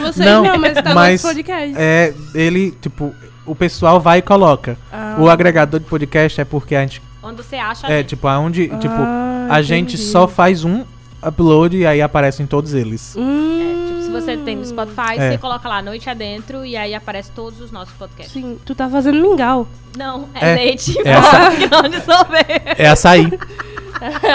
Vocês 0.00 0.26
Não, 0.26 0.42
não, 0.44 0.58
mas 0.58 0.74
tá 0.74 0.94
mas 0.94 1.22
no 1.22 1.28
podcast. 1.28 1.74
É, 1.78 2.12
ele, 2.34 2.72
tipo, 2.72 3.14
o 3.44 3.54
pessoal 3.54 4.00
vai 4.00 4.18
e 4.18 4.22
coloca. 4.22 4.76
Ah. 4.92 5.16
O 5.18 5.28
agregador 5.30 5.78
de 5.80 5.86
podcast 5.86 6.40
é 6.40 6.44
porque 6.44 6.74
a 6.74 6.80
gente. 6.82 7.00
Onde 7.26 7.42
você 7.42 7.56
acha. 7.56 7.86
É, 7.86 7.98
gente. 7.98 8.08
tipo, 8.10 8.26
aonde. 8.28 8.68
tipo, 8.78 8.94
Ah, 8.98 9.48
a 9.50 9.62
gente 9.62 9.94
entendi. 9.94 10.10
só 10.10 10.28
faz 10.28 10.64
um 10.64 10.84
upload 11.26 11.76
e 11.76 11.86
aí 11.86 12.00
aparecem 12.02 12.46
todos 12.46 12.74
eles. 12.74 13.14
Hum, 13.18 13.86
Tipo, 13.88 14.02
se 14.02 14.10
você 14.10 14.36
tem 14.36 14.56
no 14.56 14.64
Spotify, 14.64 15.18
É. 15.18 15.30
você 15.32 15.38
coloca 15.38 15.68
lá 15.68 15.82
Noite 15.82 16.08
Adentro 16.08 16.64
e 16.64 16.76
aí 16.76 16.94
aparece 16.94 17.30
todos 17.32 17.60
os 17.60 17.70
nossos 17.72 17.94
podcasts. 17.94 18.32
Sim, 18.32 18.58
tu 18.64 18.74
tá 18.74 18.88
fazendo 18.88 19.20
mingau. 19.20 19.66
Não, 19.96 20.28
é, 20.34 20.52
É, 20.52 20.54
leite. 20.56 20.96
é 21.04 21.10
essa- 21.10 21.50
que 21.56 21.66
não 21.68 21.82
de 21.82 22.00
sorvete. 22.02 22.62
É 22.78 22.88
açaí. 22.88 23.28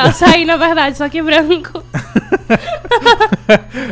Açaí, 0.06 0.44
na 0.44 0.58
verdade, 0.58 0.98
só 0.98 1.08
que 1.08 1.22
branco. 1.22 1.84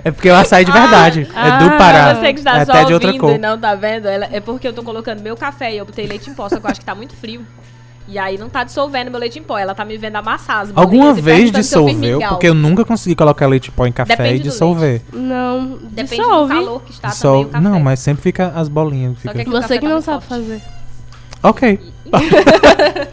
é 0.03 0.11
porque 0.11 0.29
é 0.29 0.33
o 0.33 0.35
açaí 0.35 0.65
de 0.65 0.71
verdade. 0.71 1.21
é 1.21 1.57
do 1.59 1.65
ah, 1.73 1.77
Pará. 1.77 2.15
Você 2.15 2.33
que 2.33 2.39
está 2.39 2.57
é 2.59 2.65
só 2.65 2.71
até 2.71 2.85
de 2.85 2.93
outra 2.93 3.09
ouvindo 3.09 3.21
cor. 3.21 3.35
e 3.35 3.37
não 3.37 3.57
tá 3.59 3.75
vendo, 3.75 4.07
é 4.07 4.39
porque 4.39 4.67
eu 4.67 4.73
tô 4.73 4.83
colocando 4.83 5.21
meu 5.21 5.35
café 5.37 5.73
e 5.73 5.77
eu 5.77 5.85
botei 5.85 6.07
leite 6.07 6.29
em 6.29 6.33
pó, 6.33 6.49
só 6.49 6.59
que 6.59 6.65
eu 6.65 6.69
acho 6.71 6.79
que 6.79 6.85
tá 6.85 6.95
muito 6.95 7.15
frio. 7.15 7.45
E 8.09 8.17
aí 8.17 8.37
não 8.39 8.49
tá 8.49 8.63
dissolvendo 8.63 9.11
meu 9.11 9.19
leite 9.19 9.37
em 9.37 9.43
pó, 9.43 9.57
ela 9.57 9.75
tá 9.75 9.85
me 9.85 9.95
vendo 9.97 10.15
amassar 10.15 10.61
as 10.61 10.71
Alguma 10.75 11.11
e 11.11 11.21
vez 11.21 11.45
eu 11.45 11.51
dissolveu, 11.51 12.15
mingau. 12.17 12.29
porque 12.31 12.47
eu 12.47 12.53
nunca 12.55 12.83
consegui 12.83 13.15
colocar 13.15 13.45
leite 13.47 13.69
em 13.69 13.71
pó 13.71 13.85
em 13.85 13.91
café 13.91 14.15
Depende 14.15 14.35
e 14.39 14.43
dissolver. 14.43 15.01
Não, 15.13 15.77
Depende 15.91 16.21
dissolve. 16.23 16.53
do 16.55 16.59
calor 16.59 16.81
que 16.83 16.91
está 16.91 17.07
Dissol- 17.09 17.31
também 17.45 17.45
o 17.45 17.51
café. 17.51 17.63
Não, 17.69 17.79
mas 17.79 17.99
sempre 17.99 18.23
fica 18.23 18.47
as 18.55 18.67
bolinhas. 18.67 19.13
Só 19.21 19.29
Fica... 19.31 19.43
que 19.43 19.49
o 19.49 19.53
Você 19.53 19.77
que 19.77 19.85
tá 19.85 19.89
não 19.93 20.01
sabe 20.01 20.25
forte. 20.25 20.41
fazer. 20.43 20.61
Ok. 21.43 21.79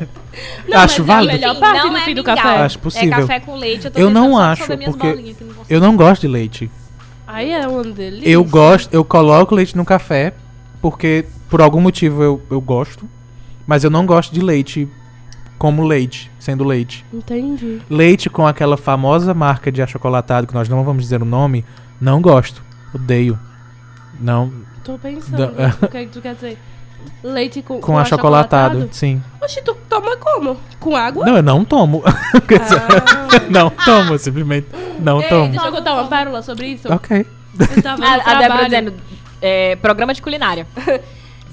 Não, 0.68 0.78
Acho 0.80 1.01
mas 1.05 1.09
é 1.09 1.12
a 1.12 1.16
válido. 1.16 1.32
melhor 1.34 1.59
parte 1.59 1.84
não 1.84 1.90
no 1.92 1.97
é 1.97 2.01
fim 2.03 2.14
do 2.14 2.24
café. 2.24 2.42
Acho 2.49 2.78
possível. 2.78 3.09
É 3.09 3.20
café 3.20 3.40
com 3.40 3.55
leite, 3.57 3.84
eu 3.86 3.90
tô 3.90 3.99
Eu 3.99 4.11
não 4.11 4.36
acho, 4.38 4.66
porque 4.66 4.76
bolinhas, 5.12 5.36
que 5.36 5.44
não. 5.44 5.55
Eu 5.68 5.80
não 5.80 5.97
gosto 5.97 6.22
de 6.22 6.28
leite. 6.28 6.70
Aí 7.26 7.53
é 7.53 7.66
uma 7.66 7.82
delícia. 7.82 8.28
Eu 8.28 8.44
gosto, 8.44 8.92
eu 8.92 9.05
coloco 9.05 9.55
leite 9.55 9.76
no 9.76 9.84
café, 9.84 10.34
porque 10.82 11.24
por 11.49 11.61
algum 11.62 11.80
motivo 11.80 12.22
eu, 12.22 12.42
eu 12.51 12.61
gosto, 12.61 13.09
mas 13.67 13.85
eu 13.85 13.91
não 13.91 14.07
gosto 14.07 14.33
de 14.33 14.41
leite 14.41 14.89
como 15.59 15.85
leite, 15.85 16.31
sendo 16.39 16.64
leite. 16.64 17.05
Entendi. 17.12 17.81
Leite 17.89 18.29
com 18.29 18.47
aquela 18.47 18.77
famosa 18.77 19.33
marca 19.33 19.73
de 19.73 19.81
achocolatado, 19.83 20.47
que 20.47 20.55
nós 20.55 20.69
não 20.69 20.85
vamos 20.85 21.03
dizer 21.03 21.23
o 21.23 21.25
nome, 21.25 21.64
não 22.01 22.21
gosto. 22.21 22.62
Odeio. 22.95 23.39
Não, 24.21 24.53
Tô 24.87 24.97
pensando. 24.99 25.53
O 25.83 25.89
que, 25.89 25.97
é 25.97 26.05
que 26.05 26.11
tu 26.12 26.21
quer 26.21 26.37
dizer? 26.37 26.57
Leite 27.23 27.61
com, 27.61 27.81
com 27.81 27.99
achocolatado, 27.99 28.89
sim. 28.93 29.21
Oxi, 29.43 29.61
tu 29.62 29.77
toma 29.89 30.17
como? 30.17 30.57
Com 30.79 30.95
água? 30.95 31.27
Não, 31.27 31.37
eu 31.37 31.43
não 31.43 31.64
tomo. 31.64 32.05
Dizer, 32.47 33.51
não 33.51 33.69
tomo, 33.71 34.17
simplesmente 34.17 34.69
não 35.01 35.21
Ei, 35.21 35.29
tomo. 35.29 35.51
deixa 35.51 35.67
eu 35.67 35.73
contar 35.73 35.95
uma 35.95 36.07
pérola 36.07 36.41
sobre 36.43 36.69
isso. 36.69 36.93
Ok. 36.93 37.27
Eu 37.59 37.83
tava 37.83 38.05
A, 38.05 38.14
a 38.14 38.35
Débora 38.37 38.64
dizendo, 38.64 38.95
é, 39.43 39.75
programa 39.77 40.14
de 40.14 40.23
culinária. 40.23 40.67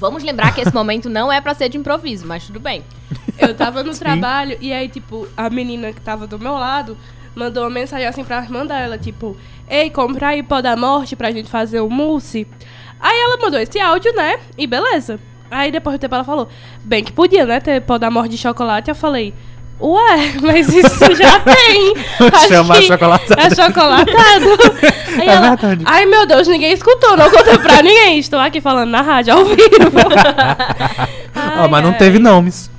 Vamos 0.04 0.22
lembrar 0.22 0.54
que 0.54 0.60
esse 0.60 0.74
momento 0.76 1.10
não 1.10 1.32
é 1.32 1.40
pra 1.40 1.54
ser 1.54 1.70
de 1.70 1.78
improviso, 1.78 2.28
mas 2.28 2.46
tudo 2.46 2.60
bem. 2.60 2.84
Eu 3.40 3.56
tava 3.56 3.82
no 3.84 3.98
trabalho 3.98 4.58
e 4.60 4.74
aí, 4.74 4.90
tipo, 4.90 5.26
a 5.38 5.50
menina 5.50 5.94
que 5.94 6.02
tava 6.02 6.28
do 6.28 6.38
meu 6.38 6.56
lado 6.56 6.98
mandou 7.34 7.64
uma 7.64 7.70
mensagem 7.70 8.06
assim 8.06 8.22
pra 8.22 8.44
irmã 8.44 8.66
dela, 8.66 8.98
tipo, 8.98 9.38
ei, 9.66 9.90
compra 9.90 10.28
aí 10.28 10.44
pó 10.44 10.60
da 10.60 10.76
morte 10.76 11.16
pra 11.16 11.32
gente 11.32 11.50
fazer 11.50 11.80
o 11.80 11.90
mousse. 11.90 12.46
Aí 13.00 13.18
ela 13.18 13.38
mandou 13.38 13.58
esse 13.58 13.80
áudio, 13.80 14.14
né? 14.14 14.42
E 14.58 14.68
beleza. 14.68 15.22
Aí 15.50 15.72
depois 15.72 15.96
do 15.96 16.02
tempo 16.02 16.16
ela 16.16 16.26
falou, 16.26 16.50
bem 16.84 17.02
que 17.02 17.14
podia, 17.14 17.46
né, 17.46 17.62
ter 17.62 17.82
pó 17.82 17.98
da 17.98 18.12
morte 18.12 18.32
de 18.32 18.38
chocolate. 18.38 18.90
Eu 18.90 18.96
falei, 18.96 19.34
ué, 19.82 20.34
mas 20.42 20.74
isso 20.74 21.16
já 21.16 21.40
tem. 21.42 21.94
Chama 22.48 22.76
que 22.76 22.86
achocolatado. 22.86 23.42
É 23.42 23.50
chocolatado. 23.56 24.74
Aí 25.20 25.28
É 25.28 25.32
ela, 25.32 25.50
verdade. 25.56 25.84
ai 25.86 26.06
meu 26.06 26.26
Deus, 26.26 26.48
ninguém 26.48 26.74
escutou, 26.74 27.16
não 27.16 27.30
contou 27.30 27.60
pra 27.60 27.82
ninguém. 27.84 28.18
Estou 28.20 28.40
aqui 28.40 28.60
falando 28.62 28.90
na 28.90 29.02
rádio 29.02 29.34
ao 29.36 29.46
vivo. 29.46 29.60
Ó, 31.60 31.68
mas 31.68 31.84
não 31.84 31.92
ai. 31.92 31.98
teve 31.98 32.20
nomes. 32.20 32.70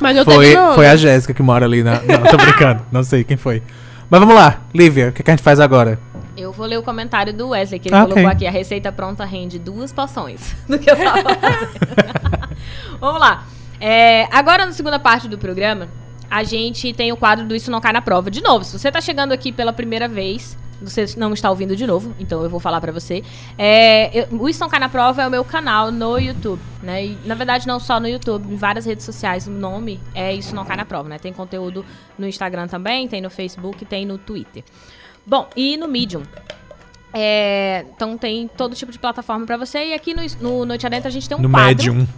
Mas 0.00 0.16
não 0.16 0.24
Foi, 0.24 0.46
teve 0.46 0.56
nome. 0.60 0.74
foi 0.74 0.88
a 0.88 0.96
Jéssica 0.96 1.34
que 1.34 1.42
mora 1.42 1.64
ali 1.66 1.82
na. 1.82 2.00
Não, 2.02 2.22
tô 2.30 2.36
brincando. 2.36 2.82
Não 2.90 3.02
sei 3.02 3.24
quem 3.24 3.36
foi. 3.36 3.62
Mas 4.10 4.20
vamos 4.20 4.34
lá, 4.34 4.60
Lívia, 4.74 5.08
o 5.08 5.12
que, 5.12 5.22
que 5.22 5.30
a 5.30 5.34
gente 5.34 5.42
faz 5.44 5.58
agora? 5.60 5.98
Eu 6.36 6.52
vou 6.52 6.66
ler 6.66 6.78
o 6.78 6.82
comentário 6.82 7.32
do 7.32 7.48
Wesley, 7.50 7.78
que 7.80 7.88
ele 7.88 7.94
Ah, 7.96 8.02
ok. 8.02 8.12
colocou 8.14 8.32
aqui. 8.32 8.46
A 8.46 8.50
receita 8.50 8.90
pronta 8.92 9.24
rende 9.24 9.58
duas 9.58 9.92
poções 9.92 10.54
do 10.68 10.78
que 10.78 10.90
eu 10.90 10.96
tava 10.96 11.22
fazendo. 11.34 12.56
Vamos 13.00 13.20
lá. 13.20 13.44
É, 13.80 14.26
agora, 14.30 14.66
na 14.66 14.72
segunda 14.72 14.98
parte 14.98 15.28
do 15.28 15.38
programa, 15.38 15.88
a 16.32 16.42
gente 16.44 16.92
tem 16.94 17.12
o 17.12 17.16
quadro 17.16 17.46
do 17.46 17.54
Isso 17.54 17.70
Não 17.70 17.80
Cai 17.80 17.92
na 17.92 18.00
Prova. 18.00 18.30
De 18.30 18.40
novo, 18.42 18.64
se 18.64 18.78
você 18.78 18.90
tá 18.90 19.00
chegando 19.02 19.32
aqui 19.32 19.52
pela 19.52 19.72
primeira 19.72 20.08
vez, 20.08 20.56
você 20.80 21.04
não 21.16 21.32
está 21.34 21.50
ouvindo 21.50 21.76
de 21.76 21.86
novo, 21.86 22.14
então 22.18 22.42
eu 22.42 22.48
vou 22.48 22.58
falar 22.58 22.80
pra 22.80 22.90
você. 22.90 23.22
É, 23.58 24.10
eu- 24.20 24.38
o 24.40 24.48
Isso 24.48 24.58
Não 24.60 24.68
Cai 24.70 24.80
na 24.80 24.88
Prova 24.88 25.22
é 25.22 25.26
o 25.28 25.30
meu 25.30 25.44
canal 25.44 25.92
no 25.92 26.18
YouTube, 26.18 26.60
né? 26.82 27.04
E, 27.04 27.18
na 27.26 27.34
verdade, 27.34 27.66
não 27.68 27.78
só 27.78 28.00
no 28.00 28.08
YouTube, 28.08 28.50
em 28.50 28.56
várias 28.56 28.86
redes 28.86 29.04
sociais, 29.04 29.46
o 29.46 29.50
nome 29.50 30.00
é 30.14 30.32
Isso 30.34 30.54
Não 30.54 30.64
Cai 30.64 30.76
na 30.76 30.84
Prova, 30.86 31.08
né? 31.08 31.18
Tem 31.18 31.32
conteúdo 31.34 31.84
no 32.18 32.26
Instagram 32.26 32.66
também, 32.66 33.06
tem 33.06 33.20
no 33.20 33.28
Facebook, 33.28 33.84
tem 33.84 34.06
no 34.06 34.16
Twitter. 34.16 34.64
Bom, 35.26 35.48
e 35.54 35.76
no 35.76 35.86
Medium. 35.86 36.22
É, 37.14 37.84
então 37.94 38.16
tem 38.16 38.48
todo 38.48 38.74
tipo 38.74 38.90
de 38.90 38.98
plataforma 38.98 39.44
pra 39.44 39.56
você. 39.56 39.88
E 39.88 39.94
aqui 39.94 40.14
no, 40.14 40.22
no 40.40 40.64
Noite 40.64 40.86
Adentro 40.86 41.08
a 41.08 41.10
gente 41.10 41.28
tem 41.28 41.36
um 41.36 41.42
no 41.42 41.50
quadro. 41.50 41.94
Medium. 41.94 42.08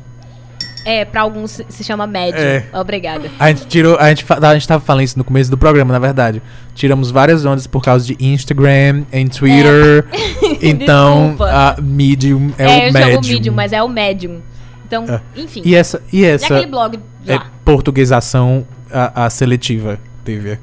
É, 0.85 1.05
pra 1.05 1.23
alguns 1.23 1.63
se- 1.69 1.83
chama 1.85 2.07
Medium. 2.07 2.39
É. 2.43 2.65
Obrigada. 2.75 3.31
A 3.39 3.49
gente 3.49 3.67
tirou. 3.67 3.97
A 3.99 4.09
gente, 4.11 4.25
a 4.29 4.55
gente 4.55 4.69
tava 4.69 4.85
falando 4.85 5.05
isso 5.05 5.17
no 5.19 5.25
começo 5.25 5.51
do 5.51 5.57
programa, 5.59 5.93
na 5.93 5.99
verdade. 5.99 6.43
Tiramos 6.75 7.11
várias 7.11 7.45
ondas 7.47 7.67
por 7.67 7.83
causa 7.83 8.05
de 8.07 8.17
Instagram, 8.21 9.05
em 9.13 9.27
Twitter. 9.27 10.05
Então, 10.61 11.29
Desculpa. 11.31 11.51
a 11.53 11.81
Medium 11.81 12.53
é, 12.59 12.65
É, 12.65 12.67
o 12.67 12.71
eu 12.89 12.93
Medium. 12.93 13.11
chamo 13.23 13.29
Medium, 13.35 13.55
mas 13.55 13.73
é 13.73 13.83
o 13.83 13.89
Medium. 13.89 14.41
Então, 14.87 15.05
É. 15.09 15.21
enfim. 15.37 15.63
E 15.65 15.75
essa, 15.75 16.03
e 16.13 16.21
E 16.21 16.25
essa 16.25 16.55
aquele 16.55 16.71
blog 16.71 16.99
é 17.27 17.35
lá. 17.37 17.47
portuguesação 17.65 18.67
a, 18.93 19.25
a 19.27 19.31
seletiva, 19.31 19.99
Lívia? 20.27 20.61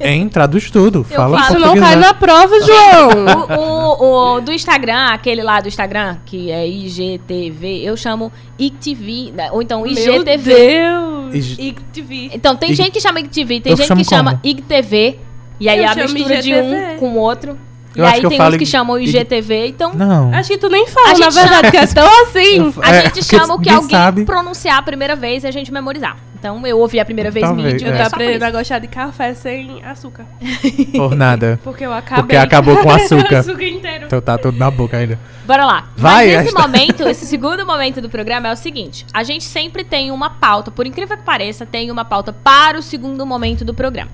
hein? 0.00 0.28
Traduz 0.28 0.70
tudo. 0.70 1.04
Fala. 1.04 1.40
Isso 1.40 1.58
não 1.58 1.74
cai 1.76 1.96
na 1.96 2.12
prova, 2.14 2.54
João. 2.60 3.10
O, 3.58 4.02
o- 4.02 4.36
o 4.36 4.40
do 4.40 4.52
Instagram, 4.52 5.06
aquele 5.06 5.42
lá 5.42 5.60
do 5.60 5.68
Instagram, 5.68 6.18
que 6.26 6.50
é 6.50 6.66
IGTV, 6.68 7.82
eu 7.82 7.96
chamo 7.96 8.30
IGTV, 8.58 9.32
né? 9.34 9.50
ou 9.52 9.62
então 9.62 9.82
Meu 9.82 9.90
IGTV. 9.90 10.36
Deus. 10.38 11.34
IG- 11.34 11.62
IGTV. 11.68 12.30
Então, 12.34 12.56
tem 12.56 12.70
Ig- 12.70 12.76
gente 12.76 12.90
que 12.92 13.00
chama 13.00 13.20
IGTV, 13.20 13.60
tem 13.60 13.72
Eu 13.72 13.76
gente 13.76 13.94
que 13.94 14.04
chama 14.04 14.32
como? 14.32 14.40
IGTV, 14.44 15.18
e 15.58 15.68
aí 15.68 15.78
Eu 15.78 15.88
a 15.88 15.94
mistura 15.94 16.42
de 16.42 16.50
IGTV. 16.52 16.94
um 16.94 16.98
com 16.98 17.08
o 17.12 17.16
outro. 17.18 17.58
Eu 17.94 18.04
e 18.04 18.08
aí 18.08 18.22
tem 18.26 18.40
uns 18.40 18.56
que 18.56 18.64
chamam 18.64 18.98
ig- 18.98 19.08
IGTV, 19.14 19.66
então 19.68 19.92
Não. 19.94 20.32
Acho 20.32 20.48
que 20.48 20.56
tu 20.58 20.68
nem 20.70 20.86
fala, 20.86 21.08
A 21.08 21.10
na 21.10 21.14
gente 21.30 21.34
verdade, 21.34 21.70
que 21.70 21.76
é 21.76 21.86
tão 21.86 22.22
assim. 22.22 22.56
Eu- 22.56 22.74
A 22.82 22.88
É, 22.90 22.94
gente 23.02 23.12
porque 23.12 23.22
chama 23.22 23.54
o 23.54 23.60
que 23.60 23.68
alguém 23.68 23.90
sabe. 23.90 24.24
pronunciar 24.24 24.78
a 24.78 24.82
primeira 24.82 25.14
vez 25.14 25.44
e 25.44 25.46
a 25.46 25.50
gente 25.50 25.70
memorizar. 25.70 26.16
Então 26.42 26.66
eu 26.66 26.76
ouvi 26.80 26.98
a 26.98 27.04
primeira 27.04 27.30
vez 27.30 27.46
Talvez, 27.46 27.74
mídia, 27.74 27.86
é. 27.86 27.90
Eu 27.90 27.94
é. 27.94 27.98
tô 27.98 28.02
aprendendo 28.08 28.42
a 28.42 28.50
gostar 28.50 28.80
de 28.80 28.88
café 28.88 29.32
sem 29.32 29.80
açúcar. 29.84 30.26
Por 30.92 31.14
nada. 31.14 31.60
Porque 31.62 31.86
eu 31.86 31.92
acabei. 31.92 32.24
Porque 32.24 32.36
acabou 32.36 32.76
com 32.78 32.90
açúcar. 32.90 33.38
açúcar 33.38 33.62
inteiro. 33.64 34.06
Então 34.06 34.20
tá 34.20 34.36
tudo 34.36 34.58
na 34.58 34.68
boca 34.68 34.96
ainda. 34.96 35.20
Bora 35.46 35.64
lá. 35.64 35.88
Vai, 35.96 36.26
Mas 36.34 36.40
esse 36.40 36.48
esta- 36.48 36.60
momento, 36.62 37.02
esse 37.08 37.26
segundo 37.26 37.64
momento 37.64 38.00
do 38.00 38.10
programa 38.10 38.48
é 38.48 38.52
o 38.52 38.56
seguinte: 38.56 39.06
a 39.14 39.22
gente 39.22 39.44
sempre 39.44 39.84
tem 39.84 40.10
uma 40.10 40.30
pauta, 40.30 40.72
por 40.72 40.84
incrível 40.84 41.16
que 41.16 41.22
pareça, 41.22 41.64
tem 41.64 41.92
uma 41.92 42.04
pauta 42.04 42.32
para 42.32 42.76
o 42.76 42.82
segundo 42.82 43.24
momento 43.24 43.64
do 43.64 43.72
programa. 43.72 44.10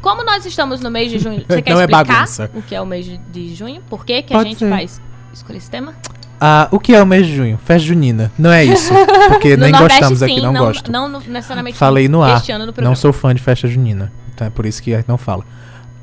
Como 0.00 0.22
nós 0.22 0.46
estamos 0.46 0.80
no 0.80 0.88
mês 0.88 1.10
de 1.10 1.18
junho, 1.18 1.44
você 1.50 1.60
quer 1.60 1.72
Não 1.74 1.80
é 1.80 1.84
explicar 1.84 2.04
bagunça. 2.04 2.48
o 2.54 2.62
que 2.62 2.76
é 2.76 2.80
o 2.80 2.86
mês 2.86 3.10
de, 3.28 3.52
junho? 3.56 3.82
Por 3.90 4.06
que, 4.06 4.22
que 4.22 4.32
a 4.32 4.40
gente 4.44 4.60
ser. 4.60 4.70
vai 4.70 4.84
es- 4.84 5.02
escolher 5.32 5.58
esse 5.58 5.68
tema? 5.68 5.94
Ah, 6.40 6.68
o 6.70 6.78
que 6.78 6.94
é 6.94 7.02
o 7.02 7.06
mês 7.06 7.26
de 7.26 7.34
junho? 7.34 7.58
Festa 7.64 7.86
junina. 7.88 8.30
Não 8.38 8.50
é 8.52 8.64
isso. 8.64 8.92
Porque 9.28 9.56
no 9.56 9.62
nem 9.62 9.72
Nordeste, 9.72 10.00
gostamos 10.00 10.18
sim, 10.18 10.24
aqui, 10.24 10.40
não, 10.42 10.52
gosto. 10.54 10.92
Não 10.92 11.08
no- 11.08 11.20
necessariamente 11.20 11.76
Falei 11.76 12.08
no 12.08 12.22
ar. 12.22 12.42
no. 12.58 12.84
Não 12.84 12.94
sou 12.94 13.12
fã 13.12 13.34
de 13.34 13.40
festa 13.42 13.66
junina. 13.66 14.12
Então 14.34 14.46
é 14.46 14.50
por 14.50 14.66
isso 14.66 14.82
que 14.82 14.92
a 14.92 14.98
gente 14.98 15.08
não 15.08 15.16
fala. 15.16 15.44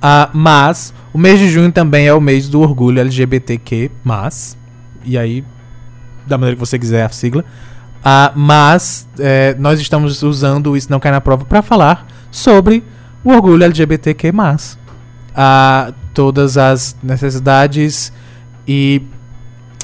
Ah, 0.02 0.30
mas, 0.34 0.94
o 1.14 1.18
mês 1.18 1.40
de 1.40 1.48
junho 1.50 1.72
também 1.72 2.08
é 2.08 2.14
o 2.14 2.20
mês 2.20 2.50
do 2.50 2.60
orgulho 2.62 3.00
LGBTQ. 3.00 3.92
Mas, 4.04 4.58
e 5.06 5.18
aí, 5.18 5.46
da 6.28 6.38
maneira 6.38 6.56
que 6.56 6.60
você 6.60 6.78
quiser 6.80 7.06
a 7.06 7.10
sigla. 7.10 7.46
Ah, 8.04 8.32
mas, 8.36 9.08
é, 9.20 9.56
nós 9.60 9.80
estamos 9.80 10.24
usando 10.24 10.76
Isso 10.76 10.92
Não 10.92 11.00
Cai 11.00 11.12
na 11.12 11.22
Prova 11.22 11.46
para 11.46 11.62
falar 11.62 12.08
sobre 12.32 12.84
o 13.24 13.32
orgulho 13.32 13.64
LGBTQ. 13.64 14.34
Ah, 15.36 15.94
todas 16.14 16.58
as 16.58 16.96
necessidades 17.02 18.12
e 18.68 19.02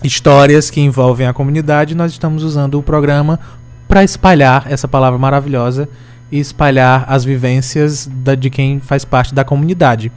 histórias 0.03 0.69
que 0.69 0.79
envolvem 0.81 1.27
a 1.27 1.33
comunidade, 1.33 1.95
nós 1.95 2.11
estamos 2.11 2.43
usando 2.43 2.77
o 2.79 2.83
programa 2.83 3.39
para 3.87 4.03
espalhar 4.03 4.65
essa 4.69 4.87
palavra 4.87 5.17
maravilhosa 5.19 5.89
e 6.31 6.39
espalhar 6.39 7.05
as 7.07 7.23
vivências 7.25 8.09
da- 8.11 8.35
de 8.35 8.49
quem 8.49 8.79
faz 8.79 9.03
parte 9.03 9.33
da 9.33 9.43
comunidade. 9.43 10.11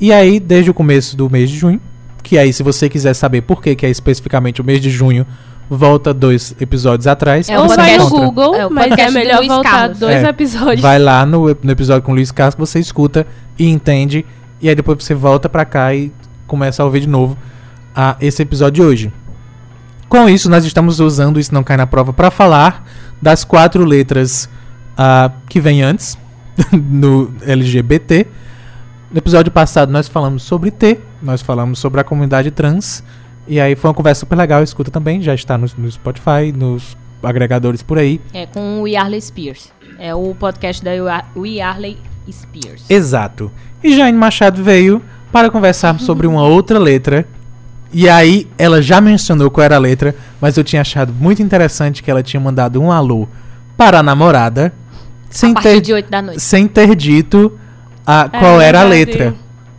E 0.00 0.12
aí, 0.12 0.38
desde 0.38 0.70
o 0.70 0.74
começo 0.74 1.16
do 1.16 1.28
mês 1.28 1.50
de 1.50 1.56
junho, 1.56 1.80
que 2.22 2.38
aí, 2.38 2.52
se 2.52 2.62
você 2.62 2.88
quiser 2.88 3.14
saber 3.14 3.42
por 3.42 3.60
que, 3.60 3.74
que 3.74 3.84
é 3.84 3.90
especificamente 3.90 4.60
o 4.60 4.64
mês 4.64 4.80
de 4.80 4.90
junho, 4.90 5.26
volta 5.68 6.14
dois 6.14 6.54
episódios 6.60 7.06
atrás. 7.06 7.48
É 7.48 7.58
o 7.58 7.62
Ou 7.62 7.68
você 7.68 7.76
vai 7.76 7.98
no. 7.98 8.08
Google, 8.08 8.54
é 8.54 8.66
o 8.66 8.70
mas 8.70 8.92
é 8.96 9.06
do 9.06 9.12
melhor 9.12 9.44
voltar 9.46 9.70
Carlos. 9.70 9.98
dois 9.98 10.22
É. 10.24 10.28
episódios. 10.28 10.80
Vai 10.80 10.98
lá 10.98 11.26
no, 11.26 11.46
no 11.62 11.70
episódio 11.70 12.02
com 12.02 12.12
o 12.12 12.14
Luiz 12.14 12.30
Castro, 12.30 12.64
você 12.64 12.78
escuta 12.78 13.26
e 13.58 13.68
entende. 13.68 14.24
E 14.62 14.68
aí 14.68 14.74
depois 14.74 15.02
você 15.02 15.14
volta 15.14 15.48
pra 15.48 15.64
cá 15.64 15.92
e 15.94 16.12
começa 16.46 16.82
a 16.82 16.86
ouvir 16.86 17.00
de 17.00 17.08
novo 17.08 17.36
a 17.98 18.16
esse 18.20 18.40
episódio 18.40 18.74
de 18.74 18.88
hoje. 18.88 19.12
Com 20.08 20.28
isso, 20.28 20.48
nós 20.48 20.64
estamos 20.64 21.00
usando 21.00 21.40
Isso 21.40 21.52
Não 21.52 21.64
Cai 21.64 21.76
na 21.76 21.84
Prova 21.84 22.12
para 22.12 22.30
falar 22.30 22.88
das 23.20 23.42
quatro 23.42 23.84
letras 23.84 24.48
ah, 24.96 25.32
que 25.48 25.60
vem 25.60 25.82
antes 25.82 26.16
no 26.72 27.34
LGBT. 27.42 28.24
No 29.10 29.18
episódio 29.18 29.50
passado 29.50 29.90
nós 29.90 30.06
falamos 30.06 30.44
sobre 30.44 30.70
T, 30.70 31.00
nós 31.20 31.42
falamos 31.42 31.80
sobre 31.80 32.00
a 32.00 32.04
comunidade 32.04 32.52
trans. 32.52 33.02
E 33.48 33.58
aí 33.58 33.74
foi 33.74 33.88
uma 33.88 33.94
conversa 33.94 34.20
super 34.20 34.36
legal, 34.36 34.62
escuta 34.62 34.92
também, 34.92 35.20
já 35.20 35.34
está 35.34 35.58
no, 35.58 35.66
no 35.76 35.90
Spotify, 35.90 36.52
nos 36.56 36.96
agregadores 37.20 37.82
por 37.82 37.98
aí. 37.98 38.20
É 38.32 38.46
com 38.46 38.80
o 38.80 38.86
Yarley 38.86 39.20
Spears. 39.20 39.72
É 39.98 40.14
o 40.14 40.36
podcast 40.36 40.84
da 40.84 40.92
We 41.34 41.48
Yarley 41.48 41.98
Spears. 42.30 42.88
Exato. 42.88 43.50
E 43.82 43.96
Jane 43.96 44.16
Machado 44.16 44.62
veio 44.62 45.02
para 45.32 45.50
conversarmos 45.50 46.04
sobre 46.04 46.28
uma 46.28 46.44
outra 46.44 46.78
letra. 46.78 47.26
E 47.92 48.08
aí, 48.08 48.46
ela 48.58 48.82
já 48.82 49.00
mencionou 49.00 49.50
qual 49.50 49.64
era 49.64 49.76
a 49.76 49.78
letra, 49.78 50.14
mas 50.40 50.56
eu 50.56 50.64
tinha 50.64 50.82
achado 50.82 51.12
muito 51.12 51.42
interessante 51.42 52.02
que 52.02 52.10
ela 52.10 52.22
tinha 52.22 52.40
mandado 52.40 52.80
um 52.80 52.92
alô 52.92 53.26
para 53.76 54.00
a 54.00 54.02
namorada, 54.02 54.72
sem 55.30 55.52
a 55.56 55.60
ter, 55.60 55.80
de 55.80 55.92
8 55.92 56.10
da 56.10 56.22
noite. 56.22 56.40
sem 56.40 56.66
ter 56.66 56.94
dito 56.94 57.58
a, 58.06 58.28
É 58.32 58.38
qual 58.38 58.60
era 58.60 58.80
a 58.80 58.84
letra. 58.84 59.34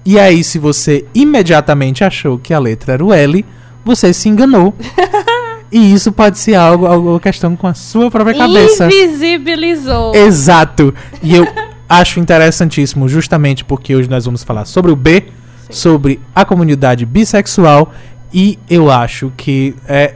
E 0.06 0.20
aí, 0.20 0.44
se 0.44 0.58
você 0.58 1.06
imediatamente 1.14 2.04
achou 2.04 2.40
que 2.40 2.54
a 2.54 2.60
letra 2.60 2.94
era 2.94 3.06
o 3.06 3.14
L, 3.14 3.46
você 3.84 4.14
se 4.14 4.30
enganou. 4.30 4.74
e 5.72 5.94
isso 5.94 6.12
pode 6.12 6.40
ser 6.40 6.56
algo, 6.56 6.86
alguma 6.88 7.20
questão 7.20 7.56
com 7.56 7.68
a 7.68 7.74
sua 7.74 8.10
própria 8.10 8.36
cabeça. 8.36 8.86
Invisibilizou. 8.86 10.16
Exato. 10.16 10.94
E 11.22 11.36
eu 11.36 11.48
acho 11.88 12.20
interessantíssimo, 12.20 13.08
justamente 13.08 13.64
porque 13.64 13.96
hoje 13.96 14.10
nós 14.10 14.26
vamos 14.26 14.44
falar 14.44 14.66
sobre 14.66 14.92
o 14.92 14.96
B, 14.96 15.26
sobre 15.70 16.20
a 16.34 16.44
comunidade 16.46 17.06
bissexual, 17.06 17.94
e 18.34 18.60
eu 18.70 18.90
acho 18.92 19.32
que 19.38 19.76
é 19.88 20.16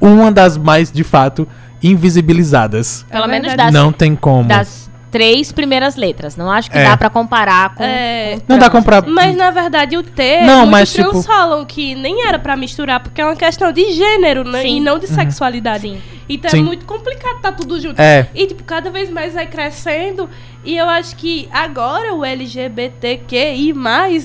uma 0.00 0.32
das 0.32 0.56
mais, 0.56 0.90
de 0.90 1.04
fato, 1.04 1.46
invisibilizadas. 1.82 3.04
Pelo 3.10 3.24
É 3.24 3.28
menos 3.28 3.54
das, 3.56 3.72
Não 3.72 3.92
tem 3.92 4.16
como. 4.16 4.48
das 4.48 4.89
três 5.10 5.50
primeiras 5.52 5.96
letras. 5.96 6.36
Não 6.36 6.50
acho 6.50 6.70
que 6.70 6.78
É. 6.78 6.84
dá 6.84 6.96
pra 6.96 7.10
comparar 7.10 7.74
com. 7.74 7.82
É. 7.84 8.36
com 8.38 8.44
Não 8.52 8.58
dá 8.58 8.70
comprar. 8.70 9.04
Mas 9.06 9.36
na 9.36 9.50
verdade 9.50 9.96
o 9.96 10.02
T, 10.02 10.40
Não, 10.42 10.66
muitos 10.66 10.70
mas, 10.70 10.92
tipo- 10.92 11.22
falam 11.22 11.64
que 11.64 11.94
nem 11.94 12.26
era 12.26 12.38
pra 12.38 12.56
misturar, 12.56 13.00
porque 13.00 13.20
é 13.20 13.24
uma 13.24 13.36
questão 13.36 13.72
de 13.72 13.92
gênero, 13.92 14.44
né? 14.44 14.62
Sim. 14.62 14.76
E 14.76 14.80
não 14.80 14.98
de 14.98 15.06
sexualidade. 15.08 15.82
Sim. 15.82 16.00
Então 16.28 16.50
Sim. 16.50 16.60
é 16.60 16.62
muito 16.62 16.84
complicado 16.86 17.40
tá 17.40 17.50
tudo 17.50 17.80
junto. 17.80 18.00
É. 18.00 18.28
E, 18.34 18.46
tipo, 18.46 18.62
cada 18.62 18.88
vez 18.90 19.10
mais 19.10 19.34
vai 19.34 19.46
crescendo. 19.46 20.30
E 20.64 20.76
eu 20.76 20.88
acho 20.88 21.16
que 21.16 21.48
agora 21.52 22.14
o 22.14 22.24
LGBTQI, 22.24 23.72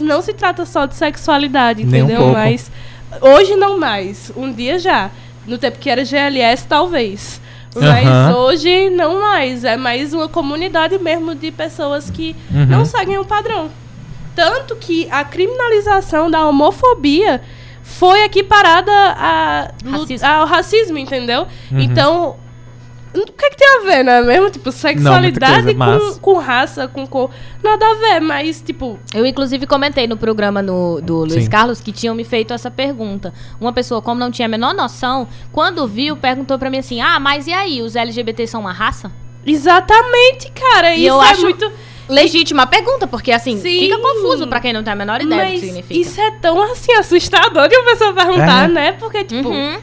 não 0.02 0.22
se 0.22 0.34
trata 0.34 0.66
só 0.66 0.86
de 0.86 0.96
sexualidade, 0.96 1.84
Nem 1.84 2.02
um 2.02 2.06
entendeu? 2.06 2.22
pouco. 2.22 2.34
Mas 2.38 2.72
hoje 3.22 3.56
não 3.56 3.80
mais. 3.80 4.32
Um 4.36 4.52
dia 4.52 4.78
já. 4.80 5.10
No 5.48 5.58
tempo 5.58 5.78
que 5.80 5.90
era 5.90 6.04
GLS, 6.04 6.66
talvez. 6.68 7.42
Mas 7.76 8.08
Aham. 8.08 8.38
hoje 8.38 8.90
não 8.90 9.22
mais. 9.22 9.64
É 9.64 9.76
mais 9.76 10.14
uma 10.14 10.28
comunidade 10.30 10.98
mesmo 10.98 11.36
de 11.36 11.52
pessoas 11.52 12.10
que 12.10 12.36
Uhum. 12.52 12.66
não 12.68 12.86
seguem 12.86 13.18
o 13.18 13.26
padrão. 13.26 13.70
Tanto 14.36 14.76
que 14.76 15.08
a 15.12 15.24
criminalização 15.24 16.30
da 16.32 16.46
homofobia 16.48 17.42
foi 17.84 18.24
equiparada 18.24 18.92
a, 18.92 19.72
Racismo. 19.86 20.28
ao 20.28 20.46
racismo, 20.46 20.98
entendeu? 20.98 21.48
Uhum. 21.72 21.80
Então, 21.80 22.36
o 23.22 23.26
que, 23.32 23.46
é 23.46 23.50
que 23.50 23.58
tem 23.58 23.68
a 23.68 23.80
ver, 23.84 24.04
né? 24.04 24.22
Mesmo, 24.22 24.50
tipo, 24.50 24.72
sexualidade 24.72 25.64
coisa, 25.64 25.78
mas- 25.78 26.18
com, 26.20 26.34
com 26.34 26.40
raça, 26.40 26.88
com 26.88 27.06
cor. 27.08 27.30
Nada 27.64 27.86
a 27.86 27.94
ver, 27.96 28.20
mas, 28.22 28.62
tipo, 28.62 29.00
Eu, 29.14 29.26
inclusive, 29.26 29.66
comentei 29.66 30.08
no 30.08 30.18
programa 30.18 30.62
no- 30.62 31.00
do 31.02 31.18
Luiz 31.20 31.44
Sim. 31.46 31.50
Carlos 31.50 31.80
que 31.82 31.92
tinham 31.92 32.14
me 32.16 32.24
feito 32.24 32.54
essa 32.54 32.70
pergunta. 32.70 33.34
Uma 33.60 33.72
pessoa, 33.74 34.02
como 34.02 34.20
não 34.20 34.30
tinha 34.32 34.48
a 34.48 34.50
menor 34.50 34.74
noção, 34.74 35.28
quando 35.52 35.88
viu, 35.88 36.16
perguntou 36.18 36.58
pra 36.60 36.70
mim 36.70 36.78
assim: 36.80 37.02
Ah, 37.02 37.20
mas 37.20 37.48
e 37.48 37.54
aí? 37.54 37.82
Os 37.82 37.96
LGBT 37.96 38.48
são 38.48 38.62
uma 38.62 38.72
raça? 38.74 39.12
exatamente, 39.48 40.52
cara. 40.52 40.94
E 40.96 41.06
isso 41.06 41.14
eu 41.16 41.22
é 41.22 41.30
acho 41.30 41.42
muito. 41.42 41.72
Legítima 42.08 42.68
pergunta, 42.68 43.08
porque 43.08 43.32
assim, 43.32 43.58
Sim. 43.60 43.80
fica 43.80 43.98
confuso 43.98 44.46
pra 44.48 44.60
quem 44.60 44.72
não 44.72 44.84
tem 44.84 44.94
a 44.94 44.96
menor 44.96 45.22
ideia 45.24 45.46
do 45.46 45.52
que 45.54 45.60
significa. 45.60 46.00
isso 46.00 46.22
é 46.22 46.32
tão 46.40 46.62
assim 46.72 46.94
assustador 46.94 47.68
de 47.68 47.76
uma 47.76 47.92
pessoa 47.92 48.14
perguntar, 48.14 48.66
É. 48.66 48.68
né? 48.68 48.92
Porque, 48.92 49.24
tipo, 49.24 49.50
Uhum. 49.50 49.78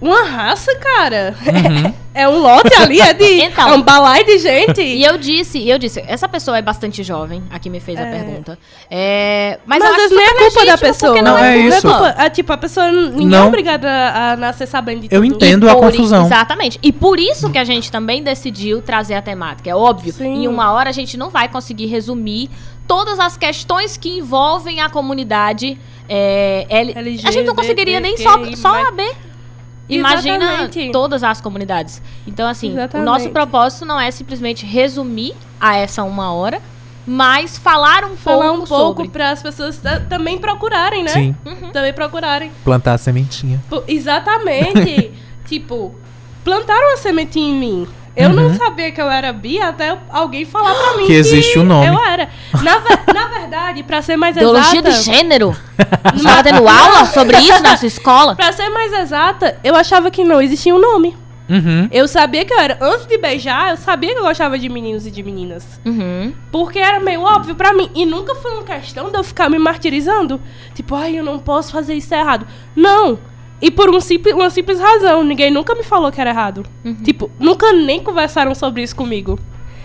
Uma 0.00 0.24
raça, 0.24 0.74
cara. 0.76 1.34
Uhum. 1.46 1.94
É 2.16 2.26
um 2.26 2.38
lote 2.40 2.72
ali, 2.80 2.98
é 2.98 3.12
de 3.12 3.42
Então. 3.42 3.68
é 3.68 3.74
um 3.74 3.82
balai 3.82 4.24
de 4.24 4.38
gente. 4.38 4.80
E 4.80 5.04
eu 5.04 5.18
disse, 5.18 5.58
e 5.58 5.68
eu 5.70 5.78
disse, 5.78 6.02
essa 6.08 6.26
pessoa 6.26 6.56
é 6.56 6.62
bastante 6.62 7.02
jovem, 7.02 7.42
a 7.50 7.58
que 7.58 7.68
me 7.68 7.78
fez 7.78 7.98
a 8.00 8.04
É. 8.04 8.10
pergunta. 8.10 8.58
É, 8.90 9.58
mas, 9.66 9.80
Mas, 9.80 9.98
eu 9.98 10.04
às 10.06 10.10
nem 10.12 10.24
é 10.24 10.34
culpa 10.34 10.64
da 10.64 10.78
pessoa. 10.78 11.12
porque 11.12 11.22
Não, 11.22 11.36
é 11.36 11.58
isso. 11.58 11.82
culpa. 11.82 12.14
É, 12.16 12.30
tipo, 12.30 12.50
a 12.54 12.56
pessoa 12.56 12.90
ninguém 12.90 13.26
Não. 13.26 13.44
é 13.44 13.48
obrigada 13.48 13.86
a, 13.90 14.32
a 14.32 14.36
nascer 14.38 14.66
sabendo 14.66 15.00
de 15.00 15.08
Eu 15.14 15.20
tudo. 15.20 15.34
entendo 15.34 15.68
a 15.68 15.74
Por- 15.74 15.90
confusão. 15.90 16.24
Exatamente. 16.24 16.78
E 16.82 16.90
por 16.90 17.20
isso 17.20 17.50
que 17.50 17.58
a 17.58 17.64
gente 17.64 17.92
também 17.92 18.22
decidiu 18.22 18.80
trazer 18.80 19.12
a 19.12 19.20
temática. 19.20 19.68
É 19.68 19.74
óbvio, 19.74 20.14
Sim. 20.14 20.44
em 20.44 20.48
uma 20.48 20.72
hora 20.72 20.88
a 20.88 20.92
gente 20.94 21.18
não 21.18 21.28
vai 21.28 21.50
conseguir 21.50 21.84
resumir 21.84 22.48
todas 22.88 23.20
as 23.20 23.36
questões 23.36 23.98
que 23.98 24.08
envolvem 24.08 24.80
a 24.80 24.88
comunidade 24.88 25.78
é, 26.08 26.64
L- 26.70 27.20
A 27.26 27.30
gente 27.30 27.44
não 27.46 27.54
conseguiria 27.54 28.00
nem 28.00 28.16
só, 28.16 28.30
só 28.30 28.38
LGBTQI+. 28.38 28.56
saber. 28.86 29.16
Imagina 29.88 30.44
Exatamente. 30.44 30.90
todas 30.90 31.22
as 31.22 31.40
comunidades. 31.40 32.02
Então, 32.26 32.48
assim, 32.48 32.72
Exatamente. 32.72 33.02
o 33.08 33.10
nosso 33.10 33.30
propósito 33.30 33.84
não 33.84 34.00
é 34.00 34.10
simplesmente 34.10 34.66
resumir 34.66 35.34
a 35.60 35.76
essa 35.76 36.02
uma 36.02 36.32
hora, 36.32 36.60
mas 37.06 37.56
falar 37.56 38.04
um 38.04 38.16
Falar 38.16 38.44
pouco 38.48 38.62
um 38.62 38.66
pouco 38.66 38.96
sobre. 39.02 39.08
para 39.12 39.30
as 39.30 39.40
pessoas 39.42 39.78
ta- 39.78 40.00
também 40.00 40.38
procurarem, 40.38 41.04
né? 41.04 41.10
Sim. 41.10 41.36
Também 41.72 41.92
procurarem. 41.92 42.50
Plantar 42.64 42.94
a 42.94 42.98
sementinha. 42.98 43.62
Exatamente. 43.86 45.12
tipo, 45.46 45.94
plantaram 46.44 46.94
a 46.94 46.96
sementinha 46.96 47.48
em 47.48 47.54
mim. 47.54 47.88
Eu 48.16 48.30
não 48.30 48.54
sabia 48.54 48.90
que 48.90 49.00
eu 49.00 49.10
era 49.10 49.32
bi 49.32 49.60
até 49.60 49.96
alguém 50.08 50.46
falar 50.46 50.74
pra 50.74 50.96
mim 50.96 51.06
Que 51.06 51.12
existe 51.12 51.58
o 51.58 51.62
nome. 51.62 51.86
Eu 51.86 51.98
era. 52.02 52.28
Na, 52.62 52.80
na 53.12 53.28
verdade, 53.28 53.82
pra 53.82 54.00
ser 54.00 54.16
mais 54.16 54.36
exata... 54.36 54.82
de 54.82 55.02
gênero? 55.02 55.54
Você 56.14 56.16
estava 56.16 56.42
tendo 56.42 56.66
aula 56.66 57.04
sobre 57.06 57.38
isso 57.38 57.62
na 57.62 57.76
sua 57.76 57.86
escola? 57.86 58.34
Pra 58.34 58.52
ser 58.52 58.70
mais 58.70 58.92
exata, 58.92 59.58
eu 59.62 59.76
achava 59.76 60.10
que 60.10 60.24
não 60.24 60.40
existia 60.40 60.74
um 60.74 60.80
nome. 60.80 61.16
Uhum. 61.48 61.88
Eu 61.92 62.08
sabia 62.08 62.44
que 62.44 62.52
eu 62.52 62.58
era... 62.58 62.76
Antes 62.80 63.06
de 63.06 63.18
beijar, 63.18 63.70
eu 63.70 63.76
sabia 63.76 64.12
que 64.12 64.18
eu 64.18 64.24
gostava 64.24 64.58
de 64.58 64.68
meninos 64.68 65.06
e 65.06 65.10
de 65.10 65.22
meninas. 65.22 65.80
Uhum. 65.84 66.32
Porque 66.50 66.78
era 66.78 66.98
meio 66.98 67.22
óbvio 67.22 67.54
pra 67.54 67.72
mim. 67.72 67.90
E 67.94 68.04
nunca 68.04 68.34
foi 68.34 68.52
uma 68.52 68.64
questão 68.64 69.10
de 69.10 69.16
eu 69.16 69.22
ficar 69.22 69.48
me 69.48 69.58
martirizando. 69.58 70.40
Tipo, 70.74 70.94
ai, 70.94 71.18
eu 71.18 71.24
não 71.24 71.38
posso 71.38 71.72
fazer 71.72 71.94
isso 71.94 72.12
errado. 72.14 72.46
Não. 72.74 73.18
E 73.60 73.70
por 73.70 73.88
um 73.94 74.00
simples, 74.00 74.34
uma 74.34 74.50
simples 74.50 74.78
razão. 74.78 75.24
Ninguém 75.24 75.50
nunca 75.50 75.74
me 75.74 75.82
falou 75.82 76.12
que 76.12 76.20
era 76.20 76.30
errado. 76.30 76.64
Tipo, 77.02 77.30
nunca 77.38 77.72
nem 77.72 78.02
conversaram 78.02 78.54
sobre 78.54 78.82
isso 78.82 78.94
comigo. 78.94 79.38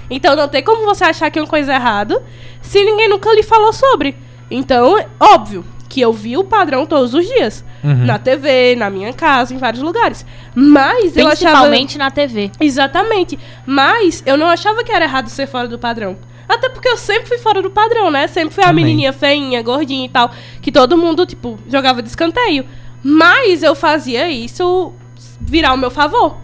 Então 0.09 0.35
não 0.35 0.47
tem 0.47 0.61
como 0.61 0.83
você 0.85 1.05
achar 1.05 1.31
que 1.31 1.39
é 1.39 1.41
uma 1.41 1.47
coisa 1.47 1.73
errada 1.73 2.21
se 2.61 2.83
ninguém 2.83 3.07
nunca 3.07 3.33
lhe 3.33 3.43
falou 3.43 3.71
sobre. 3.71 4.15
Então, 4.49 4.97
é 4.97 5.07
óbvio 5.17 5.63
que 5.87 6.01
eu 6.01 6.11
vi 6.13 6.37
o 6.37 6.43
padrão 6.43 6.85
todos 6.85 7.13
os 7.13 7.25
dias. 7.25 7.65
Uhum. 7.83 8.05
Na 8.05 8.19
TV, 8.19 8.75
na 8.75 8.89
minha 8.89 9.11
casa, 9.13 9.53
em 9.53 9.57
vários 9.57 9.81
lugares. 9.81 10.25
Mas 10.53 11.17
eu 11.17 11.27
achava. 11.27 11.55
Principalmente 11.55 11.97
na 11.97 12.11
TV. 12.11 12.51
Exatamente. 12.59 13.39
Mas 13.65 14.21
eu 14.25 14.37
não 14.37 14.47
achava 14.47 14.83
que 14.83 14.91
era 14.91 15.05
errado 15.05 15.27
ser 15.29 15.47
fora 15.47 15.67
do 15.67 15.79
padrão. 15.79 16.17
Até 16.47 16.67
porque 16.69 16.89
eu 16.89 16.97
sempre 16.97 17.27
fui 17.27 17.37
fora 17.37 17.61
do 17.61 17.69
padrão, 17.69 18.11
né? 18.11 18.27
Sempre 18.27 18.53
fui 18.53 18.63
a 18.63 18.67
Também. 18.67 18.83
menininha 18.83 19.13
feinha, 19.13 19.61
gordinha 19.61 20.05
e 20.05 20.09
tal. 20.09 20.31
Que 20.61 20.71
todo 20.71 20.97
mundo, 20.97 21.25
tipo, 21.25 21.57
jogava 21.67 22.01
de 22.01 22.09
escanteio. 22.09 22.65
Mas 23.03 23.63
eu 23.63 23.73
fazia 23.75 24.29
isso 24.29 24.93
virar 25.39 25.69
ao 25.71 25.77
meu 25.77 25.89
favor. 25.91 26.37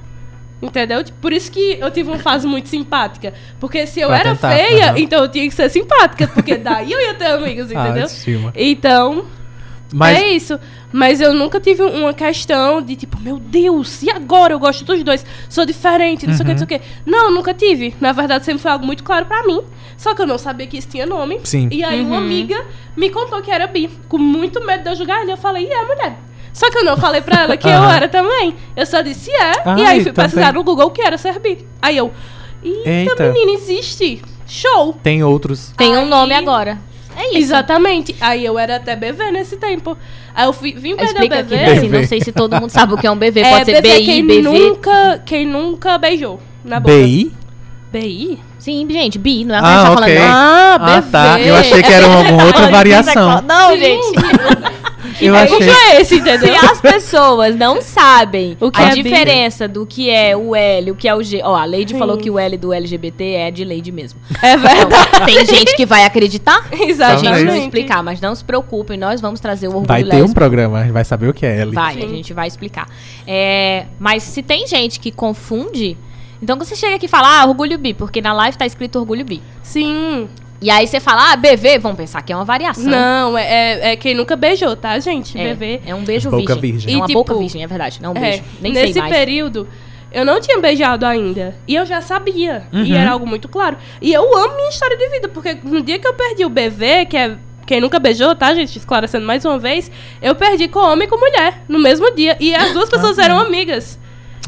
Entendeu? 0.62 1.04
Tipo, 1.04 1.20
Por 1.20 1.32
isso 1.32 1.52
que 1.52 1.78
eu 1.80 1.92
tive 1.92 2.10
uma 2.10 2.18
fase 2.20 2.48
muito 2.48 2.68
simpática. 2.68 3.34
Porque 3.60 3.86
se 3.86 4.00
eu 4.00 4.08
Pra 4.08 4.18
era 4.20 4.30
tentar, 4.36 4.50
feia, 4.56 4.86
aham. 4.92 5.00
então 5.00 5.22
eu 5.24 5.30
tinha 5.30 5.48
que 5.48 5.54
ser 5.54 5.70
simpática. 5.70 6.28
Porque 6.28 6.56
daí 6.58 6.92
eu 6.92 7.00
ia 7.00 7.14
ter 7.14 7.28
amigos, 7.28 7.70
Ah, 7.76 7.86
entendeu? 7.86 8.06
estima. 8.06 8.52
Então, 8.56 9.26
Mas 9.94 10.18
é 10.18 10.28
isso. 10.30 10.60
Mas 10.92 11.22
eu 11.22 11.32
nunca 11.34 11.60
tive 11.60 11.84
uma 11.84 12.12
questão 12.14 12.82
de 12.82 12.96
tipo, 12.96 13.20
meu 13.22 13.38
Deus, 13.38 14.02
e 14.02 14.10
agora 14.10 14.54
eu 14.54 14.60
gosto 14.60 14.84
dos 14.84 15.04
dois? 15.04 15.24
Sou 15.48 15.64
diferente, 15.66 16.26
não 16.26 16.34
sei 16.34 16.44
o 16.44 16.46
que, 16.48 16.52
não 16.54 16.58
sei 16.58 16.66
o 16.66 16.68
que. 16.68 16.82
Não, 17.06 17.30
nunca 17.32 17.54
tive. 17.54 17.94
Na 18.02 18.12
verdade, 18.12 18.44
sempre 18.46 18.62
foi 18.62 18.72
algo 18.72 18.86
muito 18.86 19.04
claro 19.04 19.26
pra 19.28 19.44
mim. 19.46 19.62
Só 19.96 20.16
que 20.16 20.22
eu 20.24 20.28
não 20.28 20.38
sabia 20.40 20.66
que 20.66 20.78
isso 20.78 20.88
tinha 20.88 21.06
nome. 21.06 21.40
Sim. 21.44 21.70
E 21.72 21.84
aí 21.84 22.02
uma 22.02 22.18
Uhum. 22.18 22.24
amiga 22.24 22.66
me 22.96 23.10
contou 23.12 23.42
que 23.44 23.52
era 23.52 23.68
bi. 23.68 23.90
Com 24.10 24.18
muito 24.18 24.60
medo 24.66 24.84
de 24.84 24.90
eu 24.90 24.96
julgar 24.96 25.22
ele. 25.22 25.32
Eu 25.34 25.38
falei, 25.38 25.66
e 25.68 25.72
é 25.72 25.86
mulher. 25.86 26.18
Só 26.58 26.72
que 26.72 26.78
eu 26.80 26.84
não 26.84 26.98
falei 26.98 27.22
pra 27.22 27.44
ela 27.44 27.56
que 27.56 27.68
eu 27.68 27.84
era 27.84 28.08
também. 28.10 28.56
Eu 28.76 28.84
só 28.88 29.02
disse 29.02 29.30
é. 29.30 29.52
Ah, 29.64 29.76
e 29.78 29.86
aí 29.86 30.02
fui 30.02 30.10
então 30.10 30.24
pesquisar 30.24 30.46
tem- 30.48 30.54
no 30.56 30.64
Google 30.64 30.88
o 30.88 30.90
que 30.90 31.04
era 31.04 31.16
ser 31.16 31.38
bi. 31.40 31.64
Aí 31.80 31.96
eu, 31.96 32.12
eita, 32.64 32.90
Eita. 32.90 33.32
menina, 33.32 33.52
existe. 33.60 34.22
Show. 34.48 34.98
tem 35.04 35.24
outros. 35.24 35.72
Tem 35.78 35.96
um 35.96 36.00
Aí- 36.00 36.10
nome 36.10 36.34
agora. 36.34 36.80
É 37.16 37.28
isso. 37.30 37.38
Exatamente. 37.38 38.16
Aí 38.20 38.44
eu 38.44 38.58
era 38.58 38.78
até 38.78 38.96
BV 38.96 39.30
nesse 39.32 39.58
tempo. 39.58 39.96
Aí 40.34 40.46
eu 40.48 40.54
fui, 40.54 40.72
vim 40.74 40.96
perder 40.96 41.04
o 41.04 41.14
Explica 41.14 41.36
aqui, 41.40 41.44
BV. 41.50 41.56
né? 41.58 41.72
assim, 41.74 41.90
não 41.90 42.04
sei 42.08 42.22
se 42.22 42.32
todo 42.32 42.60
mundo 42.60 42.70
sabe 42.72 42.94
o 42.94 42.98
que 42.98 43.06
é 43.06 43.12
um 43.12 43.18
BV. 43.18 43.40
É, 43.42 43.50
Pode 43.52 43.66
ser 43.66 43.82
BV 43.82 43.98
BI, 44.00 44.06
quem 44.06 44.26
BV. 44.26 44.42
nunca, 44.42 45.22
quem 45.26 45.46
nunca 45.46 45.98
beijou 46.00 46.40
na 46.66 46.80
boca. 46.80 46.94
BI? 46.96 47.32
BI? 47.92 48.40
Sim, 48.58 48.88
gente, 48.90 49.20
bi, 49.20 49.46
não 49.46 49.54
é 49.56 49.60
o 49.60 49.62
que 49.62 49.68
Ah, 49.68 49.72
a 49.72 49.86
gente 49.86 49.96
tá 49.96 50.02
ok. 50.02 50.16
falando. 50.18 50.32
Ah, 50.34 50.74
Ah, 50.80 51.02
BV. 51.02 51.12
tá. 51.12 51.40
Eu 51.40 51.56
achei 51.56 51.84
que 51.84 51.94
era 51.94 52.06
alguma 52.08 52.46
outra 52.46 52.64
Olha, 52.64 52.72
variação. 52.72 53.42
Não, 53.44 53.72
Sim. 53.74 53.80
gente. 53.80 54.08
Eu 55.22 55.36
É, 55.36 55.44
achei. 55.44 55.70
é 55.70 56.02
esse, 56.02 56.16
Se 56.16 56.22
entendeu? 56.22 56.56
as 56.70 56.80
pessoas 56.82 57.56
não 57.56 57.82
sabem 57.82 58.58
O 58.60 58.70
que 58.72 58.82
a 58.82 58.88
é 58.90 58.90
diferença 58.92 59.68
do 59.68 59.86
que 59.86 60.10
é 60.10 60.36
o 60.36 60.56
L, 60.56 60.92
o 60.92 60.96
que 60.96 61.08
é 61.08 61.16
o 61.16 61.22
G. 61.24 61.42
Ó, 61.44 61.56
a 61.56 61.66
Lady 61.66 61.94
Sim. 61.94 62.00
falou 62.00 62.18
que 62.18 62.30
o 62.30 62.38
L 62.40 62.58
do 62.58 62.74
LGBT 62.74 63.24
é 63.34 63.52
de 63.52 63.64
Lady 63.66 63.92
mesmo. 63.92 64.20
É 64.42 64.56
verdade. 64.58 65.08
Então, 65.14 65.26
tem 65.26 65.46
gente 65.46 65.76
que 65.76 65.86
vai 65.86 66.04
acreditar? 66.06 66.58
A 66.72 66.76
gente 66.76 66.90
Exatamente. 66.92 67.46
vai 67.46 67.60
explicar, 67.60 68.04
mas 68.04 68.20
não 68.22 68.34
se 68.36 68.44
preocupem, 68.44 68.98
nós 68.98 69.20
vamos 69.22 69.40
trazer 69.40 69.68
o 69.68 69.72
orgulho 69.72 69.88
Vai 69.88 70.04
ter 70.04 70.10
um 70.16 70.20
lésbico. 70.20 70.34
programa, 70.36 70.80
a 70.80 70.84
gente 70.84 70.92
vai 70.94 71.06
saber 71.06 71.28
o 71.30 71.34
que 71.34 71.46
é 71.46 71.60
L. 71.62 71.72
Vai, 71.74 71.94
Sim. 71.96 72.04
a 72.06 72.08
gente 72.08 72.34
vai 72.34 72.48
explicar. 72.48 72.88
É, 73.26 73.86
mas 74.00 74.24
se 74.24 74.42
tem 74.42 74.66
gente 74.68 75.00
que 75.00 75.12
confunde, 75.12 75.98
então 76.42 76.58
você 76.58 76.76
chega 76.76 76.96
aqui 76.96 77.06
e 77.06 77.10
fala, 77.10 77.42
ah, 77.42 77.46
orgulho 77.48 77.78
bi, 77.78 77.94
porque 77.94 78.22
na 78.22 78.34
live 78.34 78.58
tá 78.58 78.66
escrito 78.66 79.00
orgulho 79.00 79.26
bi. 79.26 79.42
Sim. 79.64 80.28
E 80.60 80.70
aí 80.72 80.88
você 80.88 81.00
fala, 81.00 81.34
ah, 81.34 81.36
BV, 81.36 81.78
vão 81.80 81.94
pensar 81.96 82.22
que 82.24 82.34
é 82.34 82.36
uma 82.36 82.44
variação. 82.46 82.84
Não, 82.84 83.38
é, 83.38 83.44
é, 83.44 83.92
é 83.92 83.96
quem 83.96 84.16
nunca 84.16 84.36
beijou, 84.36 84.76
tá, 84.76 84.98
gente? 85.00 85.38
É, 85.40 85.54
BV. 85.54 85.82
é 85.86 85.94
um 85.94 86.04
beijo 86.04 86.32
Boca 86.32 86.56
virgem. 86.56 86.72
virgem. 86.72 86.94
É 86.94 86.98
uma 86.98 87.06
E, 87.10 87.14
boca 87.14 87.32
tipo, 87.34 87.40
virgem, 87.42 87.64
é 87.64 87.68
verdade. 87.68 88.02
Não 88.02 88.14
um 88.14 88.18
É, 88.18 88.22
beijo. 88.22 88.44
Nem 88.60 88.74
nesse 88.74 88.94
sei 88.94 89.02
mais. 89.04 89.14
período, 89.16 89.68
eu 90.12 90.26
não 90.26 90.42
tinha 90.42 90.60
beijado 90.60 91.06
ainda. 91.06 91.56
E 91.68 91.76
eu 91.76 91.86
já 91.86 92.02
sabia. 92.02 92.66
E 92.72 92.92
Uhum. 92.92 92.96
era 92.98 93.12
algo 93.12 93.28
muito 93.28 93.48
claro. 93.48 93.78
E 94.02 94.12
eu 94.12 94.36
amo 94.36 94.56
minha 94.56 94.70
história 94.70 94.98
de 94.98 95.08
vida, 95.10 95.28
porque 95.28 95.58
no 95.64 95.82
dia 95.84 96.00
que 96.00 96.08
eu 96.08 96.14
perdi 96.16 96.44
o 96.44 96.50
BV, 96.50 97.06
que 97.06 97.18
é 97.18 97.36
quem 97.68 97.80
nunca 97.80 98.00
beijou, 98.00 98.34
tá, 98.34 98.54
gente? 98.56 98.78
Esclarecendo 98.80 99.26
mais 99.28 99.46
uma 99.46 99.60
vez, 99.60 99.92
eu 100.22 100.34
perdi 100.34 100.68
com 100.68 100.80
homem 100.80 101.06
e 101.06 101.10
com 101.10 101.18
mulher, 101.20 101.62
no 101.68 101.78
mesmo 101.78 102.10
dia. 102.16 102.36
E 102.40 102.56
as 102.56 102.72
duas 102.74 102.90
pessoas 102.90 103.20
Ah. 103.20 103.26
eram 103.26 103.38
amigas. 103.40 104.00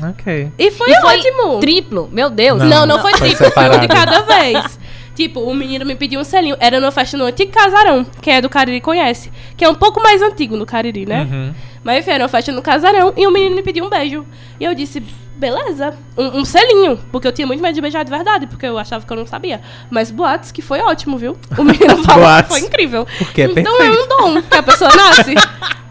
Ok. 0.02 0.50
E 0.58 0.72
foi, 0.72 0.90
E 0.90 0.96
foi 1.02 1.18
ótimo. 1.18 1.60
Triplo, 1.60 2.10
meu 2.12 2.30
Deus. 2.30 2.64
Não, 2.64 2.86
não, 2.86 3.00
foi 3.00 3.12
Foi 3.12 3.28
triplo, 3.28 3.52
foi 3.52 3.70
um 3.70 3.80
de 3.82 3.88
cada 3.90 4.22
vez. 4.22 4.79
Tipo, 5.20 5.42
o 5.42 5.54
menino 5.54 5.86
me 5.86 5.96
pediu 5.96 6.22
um 6.22 6.24
selinho. 6.24 6.56
Era 6.62 6.80
numa 6.80 6.92
festa 6.92 7.18
no 7.18 7.26
antigo 7.26 7.52
casarão. 7.52 8.06
Quem 8.22 8.36
é 8.36 8.42
do 8.42 8.48
Cariri 8.48 8.80
conhece. 8.80 9.30
Que 9.58 9.66
é 9.66 9.70
um 9.70 9.76
pouco 9.76 10.02
mais 10.02 10.22
antigo 10.22 10.56
no 10.56 10.66
Cariri, 10.66 11.06
né? 11.06 11.28
Uhum. 11.30 11.54
Mas 11.84 12.00
enfim, 12.00 12.12
era 12.12 12.24
uma 12.24 12.30
festa 12.30 12.54
no 12.54 12.62
casarão 12.62 13.12
e 13.18 13.28
o 13.28 13.32
menino 13.32 13.54
me 13.54 13.62
pediu 13.62 13.84
um 13.84 13.90
beijo. 13.90 14.26
E 14.58 14.64
eu 14.64 14.74
disse, 14.74 15.04
beleza, 15.36 15.94
um, 16.18 16.40
um 16.40 16.46
selinho. 16.46 16.98
Porque 17.12 17.28
eu 17.28 17.34
tinha 17.34 17.46
muito 17.46 17.62
medo 17.62 17.76
de 17.76 17.82
beijar 17.82 18.06
de 18.06 18.10
verdade, 18.10 18.48
porque 18.48 18.66
eu 18.66 18.78
achava 18.78 19.06
que 19.06 19.12
eu 19.12 19.18
não 19.18 19.26
sabia. 19.26 19.60
Mas 19.90 20.10
boatos 20.10 20.54
que 20.54 20.62
foi 20.62 20.80
ótimo, 20.80 21.18
viu? 21.18 21.36
O 21.58 21.66
menino 21.66 21.98
falou 22.08 22.42
que 22.42 22.50
foi 22.52 22.62
incrível. 22.62 23.06
Porque 23.18 23.42
é 23.42 23.46
então 23.46 23.78
perfeito. 23.78 24.00
é 24.00 24.02
um 24.02 24.08
dom 24.08 24.42
que 24.42 24.58
a 24.58 24.64
pessoa 24.64 24.90
nasce. 24.96 25.36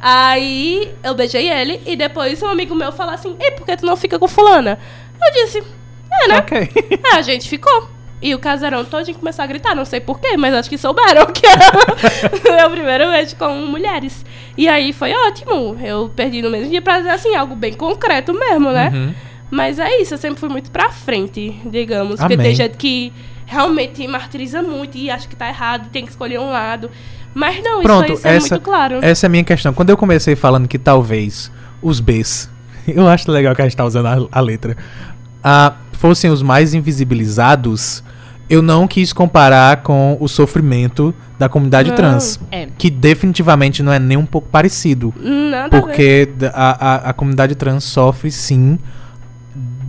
Aí 0.01 0.91
eu 1.05 1.15
beijei 1.15 1.51
ele 1.51 1.83
e 1.85 1.97
depois 1.97 2.43
um 2.43 2.47
amigo 2.49 2.75
meu 2.75 2.93
falou 2.93 3.13
assim, 3.13 3.37
ei, 3.39 3.51
por 3.51 3.67
que 3.67 3.77
tu 3.77 3.85
não 3.85 3.95
fica 3.95 4.19
com 4.19 4.27
fulana? 4.27 4.79
Eu 5.23 5.45
disse, 5.45 5.63
é, 6.11 6.29
né? 6.29 6.39
Ok. 6.39 6.71
É, 7.13 7.17
a 7.17 7.21
gente 7.21 7.47
ficou. 7.47 7.98
E 8.20 8.35
o 8.35 8.39
casarão 8.39 8.85
todinho 8.85 9.16
começou 9.16 9.45
a 9.45 9.47
gritar, 9.47 9.74
não 9.77 9.85
sei 9.85 10.01
porquê, 10.01 10.36
mas 10.36 10.53
acho 10.53 10.69
que 10.69 10.77
souberam 10.77 11.27
que 11.27 11.47
era 11.47 11.70
meu 12.57 12.70
primeiro 12.70 13.11
beijo 13.11 13.36
com 13.36 13.55
mulheres. 13.66 14.24
E 14.57 14.69
aí 14.69 14.93
foi 14.93 15.12
ótimo. 15.12 15.77
Eu 15.81 16.11
perdi 16.15 16.43
no 16.43 16.51
mesmo 16.51 16.70
dia 16.70 16.82
pra 16.82 16.99
dizer 16.99 17.11
assim, 17.11 17.36
algo 17.36 17.55
bem 17.55 17.74
concreto 17.74 18.35
mesmo, 18.35 18.73
né? 18.73 18.90
Uhum. 18.93 19.15
Mas 19.51 19.78
é 19.78 20.01
isso, 20.01 20.15
eu 20.15 20.19
sempre 20.19 20.40
fui 20.40 20.49
muito 20.49 20.70
pra 20.70 20.90
frente, 20.90 21.61
digamos. 21.65 22.16
Porque 22.16 22.35
Amém. 22.35 22.47
tem 22.47 22.55
gente 22.55 22.77
que 22.77 23.12
realmente 23.47 24.07
martiriza 24.07 24.62
muito 24.62 24.99
e 24.99 25.11
acha 25.11 25.27
que 25.27 25.35
tá 25.35 25.49
errado, 25.49 25.89
tem 25.90 26.05
que 26.05 26.11
escolher 26.11 26.39
um 26.39 26.51
lado. 26.51 26.90
Mas 27.35 27.62
não, 27.62 27.82
Pronto, 27.82 28.12
isso 28.12 28.27
aí 28.27 28.36
essa, 28.36 28.47
é 28.47 28.51
muito 28.51 28.65
claro. 28.65 28.99
essa 29.01 29.27
é 29.27 29.28
a 29.28 29.31
minha 29.31 29.45
questão. 29.45 29.73
Quando 29.73 29.90
eu 29.90 29.97
comecei 29.97 30.36
falando 30.36 30.69
que 30.69 30.78
talvez 30.78 31.51
os 31.81 32.01
Bs, 32.01 32.51
eu 32.86 33.07
acho 33.09 33.31
legal 33.31 33.55
que 33.55 33.62
a 33.62 33.65
gente 33.65 33.77
tá 33.77 33.85
usando 33.85 34.07
a, 34.07 34.28
a 34.31 34.40
letra, 34.40 34.77
ah, 35.43 35.74
fossem 35.93 36.31
os 36.31 36.43
mais 36.43 36.74
invisibilizados, 36.74 38.02
eu 38.48 38.62
não 38.62 38.89
quis 38.89 39.12
comparar 39.12 39.82
com 39.82 40.16
o 40.20 40.28
sofrimento 40.28 41.15
da 41.39 41.48
comunidade 41.48 41.90
Não. 41.90 41.97
trans. 41.97 42.40
É. 42.51 42.69
Que 42.78 42.90
definitivamente 42.90 43.82
não 43.82 43.93
é 43.93 43.98
nem 43.98 44.16
um 44.16 44.27
pouco 44.27 44.48
parecido. 44.48 45.15
Nada. 45.20 45.69
Porque 45.69 46.28
a, 46.52 46.94
a, 46.94 47.10
a 47.10 47.12
comunidade 47.12 47.55
trans 47.55 47.85
sofre 47.85 48.31
sim 48.31 48.78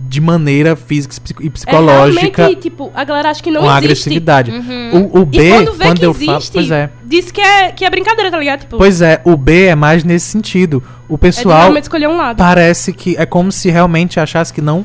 de 0.08 0.20
maneira 0.20 0.74
física 0.74 1.14
e 1.40 1.44
e 1.44 1.46
É 1.46 1.50
psicológica 1.50 2.42
realmente, 2.42 2.62
tipo, 2.62 2.90
a 2.92 3.04
galera 3.04 3.30
acha 3.30 3.40
que 3.40 3.50
não 3.50 3.60
com 3.60 3.66
existe. 3.68 3.84
agressividade. 3.84 4.50
Uhum. 4.50 5.08
O, 5.12 5.18
o 5.20 5.22
E 5.22 5.38
B, 5.38 5.50
quando 5.50 5.72
vê 5.72 5.94
que 5.94 6.04
eu 6.04 6.10
existe, 6.10 6.26
falo. 6.26 6.50
Pois 6.52 6.70
é. 6.72 6.90
diz 7.06 7.30
que 7.30 7.40
é, 7.40 7.70
que 7.70 7.84
é 7.84 7.90
brincadeira, 7.90 8.28
tá 8.28 8.36
ligado? 8.36 8.60
Tipo, 8.60 8.76
Pois 8.76 9.00
é, 9.00 9.20
o 9.24 9.36
B 9.36 9.66
é 9.66 9.74
mais 9.76 10.02
nesse 10.02 10.26
sentido. 10.26 10.82
O 11.08 11.14
é 11.14 11.18
pessoal 11.18 11.76
escolher 11.76 12.08
um 12.08 12.18
parece 12.34 12.92
que 12.92 13.16
é 13.16 13.24
como 13.24 13.52
se 13.52 13.70
realmente 13.70 14.18
achasse 14.18 14.52
que 14.52 14.60
não 14.60 14.84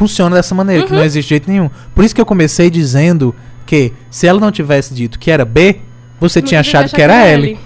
funciona 0.00 0.34
dessa 0.36 0.54
maneira, 0.54 0.80
Uhum. 0.82 0.88
que 0.88 0.94
não 0.94 1.04
existe 1.04 1.28
jeito 1.28 1.50
nenhum. 1.50 1.68
Por 1.94 2.02
isso 2.02 2.14
que 2.14 2.20
eu 2.20 2.24
comecei 2.24 2.70
dizendo 2.70 3.34
que 3.66 3.92
se 4.10 4.26
ela 4.26 4.40
não 4.40 4.50
tivesse 4.50 4.94
dito 4.94 5.18
que 5.18 5.30
era 5.30 5.44
B, 5.44 5.78
você 6.18 6.40
tinha 6.40 6.60
achado 6.60 6.86
acha 6.86 6.96
que 6.96 7.02
era 7.02 7.26
L. 7.26 7.58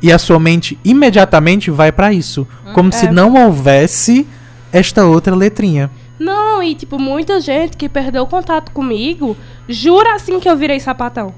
E 0.00 0.10
a 0.10 0.18
sua 0.18 0.38
mente 0.40 0.78
imediatamente 0.82 1.70
vai 1.70 1.92
pra 1.92 2.10
isso, 2.10 2.48
como 2.74 2.90
se 2.90 3.06
É. 3.06 3.12
não 3.12 3.34
houvesse 3.34 4.26
esta 4.72 5.04
outra 5.04 5.34
letrinha. 5.36 5.90
Não, 6.18 6.62
e 6.62 6.74
tipo, 6.74 6.98
muita 6.98 7.40
gente 7.42 7.76
que 7.76 7.90
perdeu 7.90 8.26
contato 8.26 8.72
comigo 8.72 9.36
jura 9.68 10.14
assim 10.14 10.40
que 10.40 10.48
eu 10.48 10.56
virei 10.56 10.80
sapatão. 10.80 11.34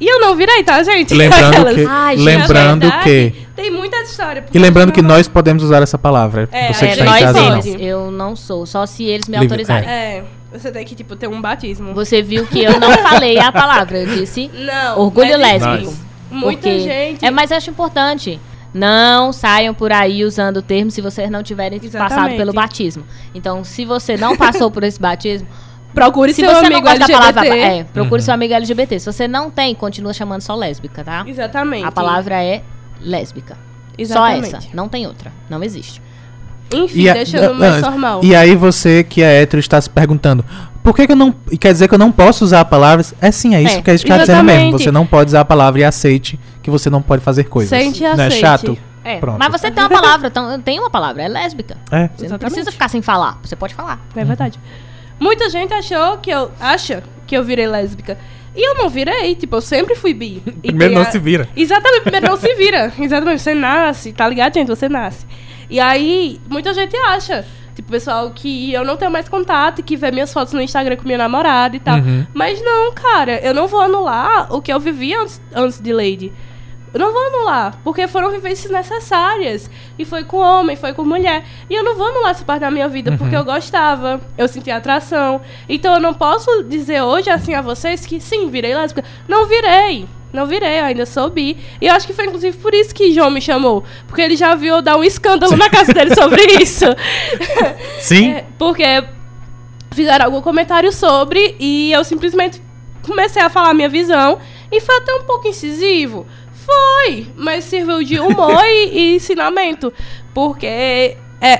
E 0.00 0.06
eu 0.08 0.20
não 0.20 0.34
virei, 0.36 0.62
tá, 0.64 0.82
gente? 0.82 1.14
Lembrando 1.14 1.52
Aquelas. 1.54 1.74
que, 1.74 1.86
Ai, 1.88 2.16
gente, 2.16 2.24
lembrando 2.26 2.90
que 3.02 3.10
verdade, 3.10 3.48
Tem 3.54 3.70
muita 3.70 3.96
história. 4.02 4.44
e 4.52 4.58
lembrando 4.58 4.92
que 4.92 5.00
nós 5.00 5.28
podemos 5.28 5.62
usar 5.62 5.82
essa 5.82 5.96
palavra. 5.96 6.48
É, 6.50 6.72
você 6.72 6.86
que 6.86 6.92
é, 6.92 7.04
está 7.04 7.04
em 7.04 7.24
nós 7.24 7.32
casa. 7.64 7.68
Eu 7.78 8.10
não 8.10 8.34
sou, 8.34 8.66
só 8.66 8.84
se 8.86 9.04
eles 9.04 9.28
me 9.28 9.36
Livre- 9.38 9.54
autorizarem. 9.54 9.88
É, 9.88 10.24
você 10.52 10.70
tem 10.72 10.84
que, 10.84 10.94
tipo, 10.94 11.14
ter 11.16 11.28
um 11.28 11.40
batismo. 11.40 11.94
Você 11.94 12.20
viu 12.22 12.44
que 12.46 12.62
eu 12.62 12.78
não 12.80 12.90
falei 12.98 13.38
a 13.38 13.52
palavra, 13.52 13.98
eu 13.98 14.06
disse 14.16 14.50
Não. 14.52 14.98
orgulho 14.98 15.30
enfim, 15.30 15.36
lésbico. 15.42 15.94
Muita 16.30 16.68
gente. 16.78 17.24
É, 17.24 17.30
mas 17.30 17.52
acho 17.52 17.70
importante. 17.70 18.40
Não 18.74 19.32
saiam 19.32 19.72
por 19.72 19.92
aí 19.92 20.24
usando 20.24 20.56
o 20.56 20.62
termo 20.62 20.90
se 20.90 21.00
vocês 21.00 21.30
não 21.30 21.44
tiverem 21.44 21.78
passado 21.78 21.94
Exatamente. 22.06 22.36
pelo 22.36 22.52
batismo. 22.52 23.04
Então, 23.32 23.62
se 23.62 23.84
você 23.84 24.16
não 24.16 24.36
passou 24.36 24.68
por 24.68 24.82
esse 24.82 24.98
batismo, 25.00 25.46
Procure 25.94 26.34
se 26.34 26.40
seu 26.40 26.50
você 26.50 26.60
não 26.62 26.66
amigo 26.78 26.80
gosta 26.82 26.98
da 26.98 27.04
LGBT. 27.04 27.32
palavra, 27.32 27.46
é, 27.56 27.84
procure 27.84 28.20
Uhum. 28.20 28.24
seu 28.24 28.34
amigo 28.34 28.54
LGBT. 28.54 28.98
Se 28.98 29.06
você 29.12 29.28
não 29.28 29.50
tem, 29.50 29.74
continua 29.74 30.12
chamando 30.12 30.40
só 30.42 30.54
lésbica, 30.54 31.04
tá? 31.04 31.24
Exatamente. 31.26 31.84
A 31.86 31.92
palavra 31.92 32.42
é 32.42 32.62
lésbica. 33.00 33.56
Exatamente. 33.96 34.50
Só 34.50 34.56
essa, 34.58 34.68
não 34.74 34.88
tem 34.88 35.06
outra, 35.06 35.32
não 35.48 35.62
existe. 35.62 36.02
Enfim, 36.72 37.02
E, 37.02 37.08
a- 37.10 37.14
deixando 37.14 37.50
ah, 37.50 37.54
mais 37.54 37.80
normal. 37.80 38.20
e 38.24 38.34
aí 38.34 38.56
você 38.56 39.04
que 39.04 39.22
é 39.22 39.42
hétero 39.42 39.60
está 39.60 39.80
se 39.80 39.88
perguntando, 39.88 40.44
por 40.82 40.94
que, 40.96 41.06
que 41.06 41.12
eu 41.12 41.16
não. 41.16 41.32
e 41.50 41.56
Quer 41.56 41.72
dizer 41.72 41.86
que 41.88 41.94
eu 41.94 41.98
não 41.98 42.10
posso 42.10 42.44
usar 42.44 42.64
palavras? 42.64 43.14
É 43.20 43.30
sim, 43.30 43.54
é 43.54 43.62
isso 43.62 43.76
É, 43.78 43.82
que 43.82 43.90
a 43.90 43.96
gente 43.96 44.04
está 44.04 44.18
dizendo 44.18 44.42
mesmo. 44.42 44.72
Você 44.72 44.90
não 44.90 45.06
pode 45.06 45.28
usar 45.28 45.40
a 45.40 45.44
palavra 45.44 45.80
e 45.80 45.84
aceite 45.84 46.38
que 46.62 46.70
você 46.70 46.90
não 46.90 47.00
pode 47.00 47.22
fazer 47.22 47.44
coisas. 47.44 47.70
Sente 47.70 48.02
e 48.02 48.02
não 48.02 48.10
é 48.24 48.26
aceite. 48.26 48.40
chato? 48.40 48.78
É, 49.04 49.18
Pronto. 49.18 49.38
mas 49.38 49.52
você 49.52 49.70
tem 49.70 49.82
uma 49.84 49.90
palavra, 49.90 50.28
então, 50.28 50.60
tem 50.62 50.78
uma 50.80 50.88
palavra, 50.90 51.22
é 51.22 51.28
lésbica. 51.28 51.76
É. 51.90 52.08
Você 52.08 52.22
não 52.22 52.26
Exatamente. 52.26 52.38
precisa 52.40 52.72
ficar 52.72 52.88
sem 52.88 53.02
falar, 53.02 53.38
você 53.44 53.54
pode 53.54 53.74
falar. 53.74 54.00
É 54.16 54.24
verdade. 54.24 54.58
Muita 55.20 55.48
gente 55.50 55.72
achou 55.72 56.18
que 56.18 56.30
eu. 56.30 56.50
acha 56.60 57.02
que 57.26 57.36
eu 57.36 57.42
virei 57.44 57.66
lésbica. 57.66 58.18
E 58.56 58.68
eu 58.68 58.74
não 58.76 58.88
virei, 58.88 59.34
tipo, 59.34 59.56
eu 59.56 59.60
sempre 59.60 59.94
fui 59.96 60.14
bi. 60.14 60.42
E 60.62 60.68
Primeiro 60.68 60.94
não 60.94 61.02
a- 61.02 61.06
se 61.06 61.18
vira. 61.18 61.48
Exatamente, 61.56 62.02
primeiro 62.02 62.26
não 62.28 62.36
se 62.36 62.52
vira. 62.54 62.92
Exatamente, 62.98 63.42
você 63.42 63.54
nasce, 63.54 64.12
tá 64.12 64.28
ligado, 64.28 64.54
gente? 64.54 64.68
Você 64.68 64.88
nasce. 64.88 65.26
E 65.68 65.80
aí, 65.80 66.40
muita 66.48 66.72
gente 66.74 66.96
acha. 66.96 67.44
Tipo, 67.74 67.90
pessoal 67.90 68.30
que 68.30 68.72
eu 68.72 68.84
não 68.84 68.96
tenho 68.96 69.10
mais 69.10 69.28
contato, 69.28 69.82
que 69.82 69.96
vê 69.96 70.12
minhas 70.12 70.32
fotos 70.32 70.52
no 70.52 70.60
Instagram 70.62 70.94
com 70.96 71.08
meu 71.08 71.18
namorado 71.18 71.74
e 71.74 71.80
tal. 71.80 71.98
Uhum. 71.98 72.24
Mas 72.32 72.62
não, 72.62 72.92
cara, 72.92 73.40
eu 73.44 73.52
não 73.52 73.66
vou 73.66 73.80
anular 73.80 74.46
o 74.54 74.62
que 74.62 74.72
eu 74.72 74.78
vivi 74.78 75.12
antes, 75.12 75.42
antes 75.52 75.80
de 75.80 75.92
Lady. 75.92 76.32
Não 76.94 77.12
vou 77.12 77.26
anular, 77.26 77.78
porque 77.82 78.06
foram 78.06 78.30
vivências 78.30 78.70
necessárias. 78.70 79.68
E 79.98 80.04
foi 80.04 80.22
com 80.24 80.36
homem, 80.36 80.76
foi 80.76 80.92
com 80.92 81.04
mulher. 81.04 81.44
E 81.68 81.74
eu 81.74 81.82
não 81.82 81.96
vou 81.96 82.06
anular 82.06 82.30
essa 82.30 82.44
parte 82.44 82.60
da 82.60 82.70
minha 82.70 82.88
vida, 82.88 83.16
porque 83.18 83.34
eu 83.34 83.44
gostava, 83.44 84.20
eu 84.38 84.46
sentia 84.46 84.76
atração. 84.76 85.40
Então 85.68 85.94
eu 85.94 86.00
não 86.00 86.14
posso 86.14 86.62
dizer 86.62 87.02
hoje 87.02 87.28
assim 87.30 87.54
a 87.54 87.60
vocês 87.60 88.06
que 88.06 88.20
sim, 88.20 88.48
virei 88.48 88.74
lésbica. 88.74 89.04
Não 89.26 89.46
virei. 89.46 90.06
Não 90.32 90.46
virei, 90.46 90.80
ainda 90.80 91.06
sou 91.06 91.30
bi. 91.30 91.56
E 91.80 91.86
eu 91.86 91.94
acho 91.94 92.06
que 92.06 92.12
foi 92.12 92.26
inclusive 92.26 92.56
por 92.58 92.74
isso 92.74 92.92
que 92.92 93.12
João 93.12 93.30
me 93.30 93.40
chamou. 93.40 93.84
Porque 94.06 94.20
ele 94.20 94.36
já 94.36 94.54
viu 94.54 94.76
eu 94.76 94.82
dar 94.82 94.96
um 94.96 95.04
escândalo 95.04 95.56
na 95.56 95.70
casa 95.70 95.92
dele 95.92 96.14
sobre 96.14 96.42
isso. 96.62 96.86
Sim? 98.00 98.34
É, 98.34 98.44
porque 98.58 98.84
fizeram 99.92 100.24
algum 100.24 100.40
comentário 100.40 100.90
sobre 100.90 101.54
e 101.60 101.92
eu 101.92 102.02
simplesmente 102.02 102.60
comecei 103.06 103.40
a 103.40 103.48
falar 103.48 103.70
a 103.70 103.74
minha 103.74 103.88
visão 103.88 104.38
e 104.72 104.80
foi 104.80 104.96
até 104.96 105.14
um 105.14 105.22
pouco 105.22 105.46
incisivo. 105.46 106.26
Foi, 106.64 107.26
mas 107.36 107.64
serviu 107.64 108.02
de 108.02 108.18
humor 108.18 108.64
e, 108.64 108.88
e 108.98 109.16
ensinamento. 109.16 109.92
Porque 110.32 110.66
é, 110.66 111.16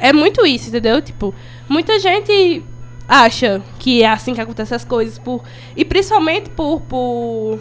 é 0.08 0.12
muito 0.12 0.46
isso, 0.46 0.68
entendeu? 0.68 1.02
Tipo, 1.02 1.34
muita 1.68 1.98
gente 1.98 2.64
acha 3.06 3.62
que 3.78 4.02
é 4.02 4.08
assim 4.08 4.34
que 4.34 4.40
acontecem 4.40 4.74
as 4.74 4.84
coisas. 4.84 5.18
Por, 5.18 5.42
e 5.76 5.84
principalmente 5.84 6.50
por, 6.50 6.80
por 6.82 7.58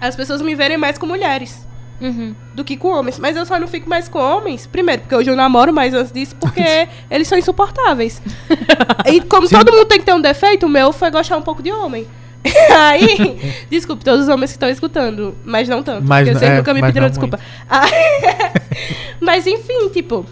as 0.00 0.16
pessoas 0.16 0.40
me 0.40 0.54
verem 0.54 0.78
mais 0.78 0.96
com 0.96 1.06
mulheres 1.06 1.68
Uhum. 2.00 2.34
do 2.54 2.64
que 2.64 2.78
com 2.78 2.88
homens. 2.88 3.18
Mas 3.18 3.36
eu 3.36 3.44
só 3.44 3.58
não 3.58 3.68
fico 3.68 3.86
mais 3.86 4.08
com 4.08 4.18
homens, 4.18 4.66
primeiro, 4.66 5.02
porque 5.02 5.14
hoje 5.14 5.30
eu 5.30 5.36
namoro 5.36 5.70
mais 5.70 5.92
antes 5.92 6.10
disso, 6.10 6.34
porque 6.36 6.88
eles 7.10 7.28
são 7.28 7.36
insuportáveis. 7.36 8.22
e 9.06 9.20
como 9.20 9.46
Sim. 9.46 9.56
todo 9.58 9.70
mundo 9.70 9.84
tem 9.84 9.98
que 9.98 10.06
ter 10.06 10.14
um 10.14 10.20
defeito, 10.20 10.64
o 10.64 10.68
meu 10.68 10.92
foi 10.92 11.10
gostar 11.10 11.36
um 11.36 11.42
pouco 11.42 11.62
de 11.62 11.70
homem. 11.70 12.06
Aí, 12.74 13.38
desculpe 13.70 14.04
todos 14.04 14.22
os 14.22 14.28
homens 14.28 14.50
que 14.50 14.56
estão 14.56 14.68
escutando, 14.70 15.36
mas 15.44 15.68
não 15.68 15.82
tanto. 15.82 16.06
Mas 16.08 16.26
porque 16.26 16.38
sempre 16.38 16.54
é, 16.54 16.58
nunca 16.58 16.74
me 16.74 16.80
pediram 16.80 17.08
desculpa. 17.08 17.38
Ah, 17.68 17.84
mas 19.20 19.46
enfim, 19.46 19.88
tipo, 19.92 20.24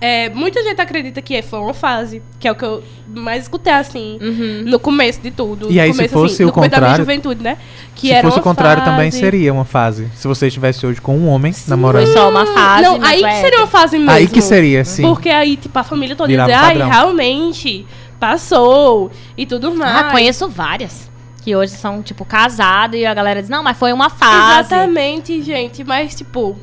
é, 0.00 0.30
muita 0.30 0.62
gente 0.62 0.80
acredita 0.80 1.20
que 1.20 1.42
foi 1.42 1.58
uma 1.58 1.74
fase, 1.74 2.22
que 2.38 2.48
é 2.48 2.52
o 2.52 2.54
que 2.54 2.64
eu 2.64 2.82
mais 3.06 3.42
escutei 3.42 3.72
assim, 3.72 4.18
Uhum. 4.20 4.62
no 4.64 4.78
começo 4.80 5.20
de 5.20 5.30
tudo. 5.30 5.70
E 5.70 5.74
no 5.74 5.80
aí, 5.82 5.90
se 5.90 5.96
começo, 5.98 6.14
fosse 6.14 6.34
assim, 6.34 6.44
o 6.44 6.46
no 6.46 6.52
começo 6.52 6.70
da 6.70 6.76
minha 6.78 6.88
contrário- 6.90 7.04
juventude, 7.04 7.42
né? 7.42 7.58
Que 7.94 8.06
Se 8.08 8.12
era 8.14 8.26
fosse 8.26 8.38
o 8.40 8.42
contrário, 8.42 8.82
também 8.84 9.10
fase- 9.10 9.20
seria 9.22 9.52
uma 9.52 9.64
fase. 9.66 10.08
Se 10.14 10.26
você 10.26 10.46
estivesse 10.46 10.86
hoje 10.86 11.02
com 11.02 11.14
um 11.18 11.28
homem 11.28 11.52
namorando. 11.68 12.04
Foi 12.06 12.14
só 12.14 12.30
uma 12.30 12.46
fase. 12.46 12.82
Não, 12.82 12.94
aí 13.02 13.18
tu 13.20 13.24
que 13.24 13.30
é 13.30 13.40
seria 13.42 13.58
uma 13.58 13.66
fase 13.66 13.98
mesmo. 13.98 14.10
Aí 14.12 14.26
que 14.26 14.40
seria, 14.40 14.84
sim. 14.86 15.02
Porque 15.02 15.28
aí, 15.28 15.56
tipo, 15.58 15.78
a 15.78 15.84
família 15.84 16.16
toda 16.16 16.28
dizer, 16.30 16.50
ai, 16.52 16.78
realmente, 16.78 17.84
passou 18.18 19.10
e 19.36 19.44
tudo 19.44 19.74
mais. 19.74 19.96
Ah, 19.96 20.04
conheço 20.10 20.48
várias. 20.48 21.09
Que 21.50 21.56
hoje 21.56 21.72
são, 21.72 22.00
tipo, 22.00 22.24
casadas 22.24 23.00
e 23.00 23.04
a 23.04 23.12
galera 23.12 23.40
diz, 23.40 23.50
não, 23.50 23.60
mas 23.60 23.76
foi 23.76 23.92
uma 23.92 24.08
fase. 24.08 24.68
Exatamente, 24.68 25.42
gente. 25.42 25.82
Mas, 25.82 26.14
tipo, 26.14 26.56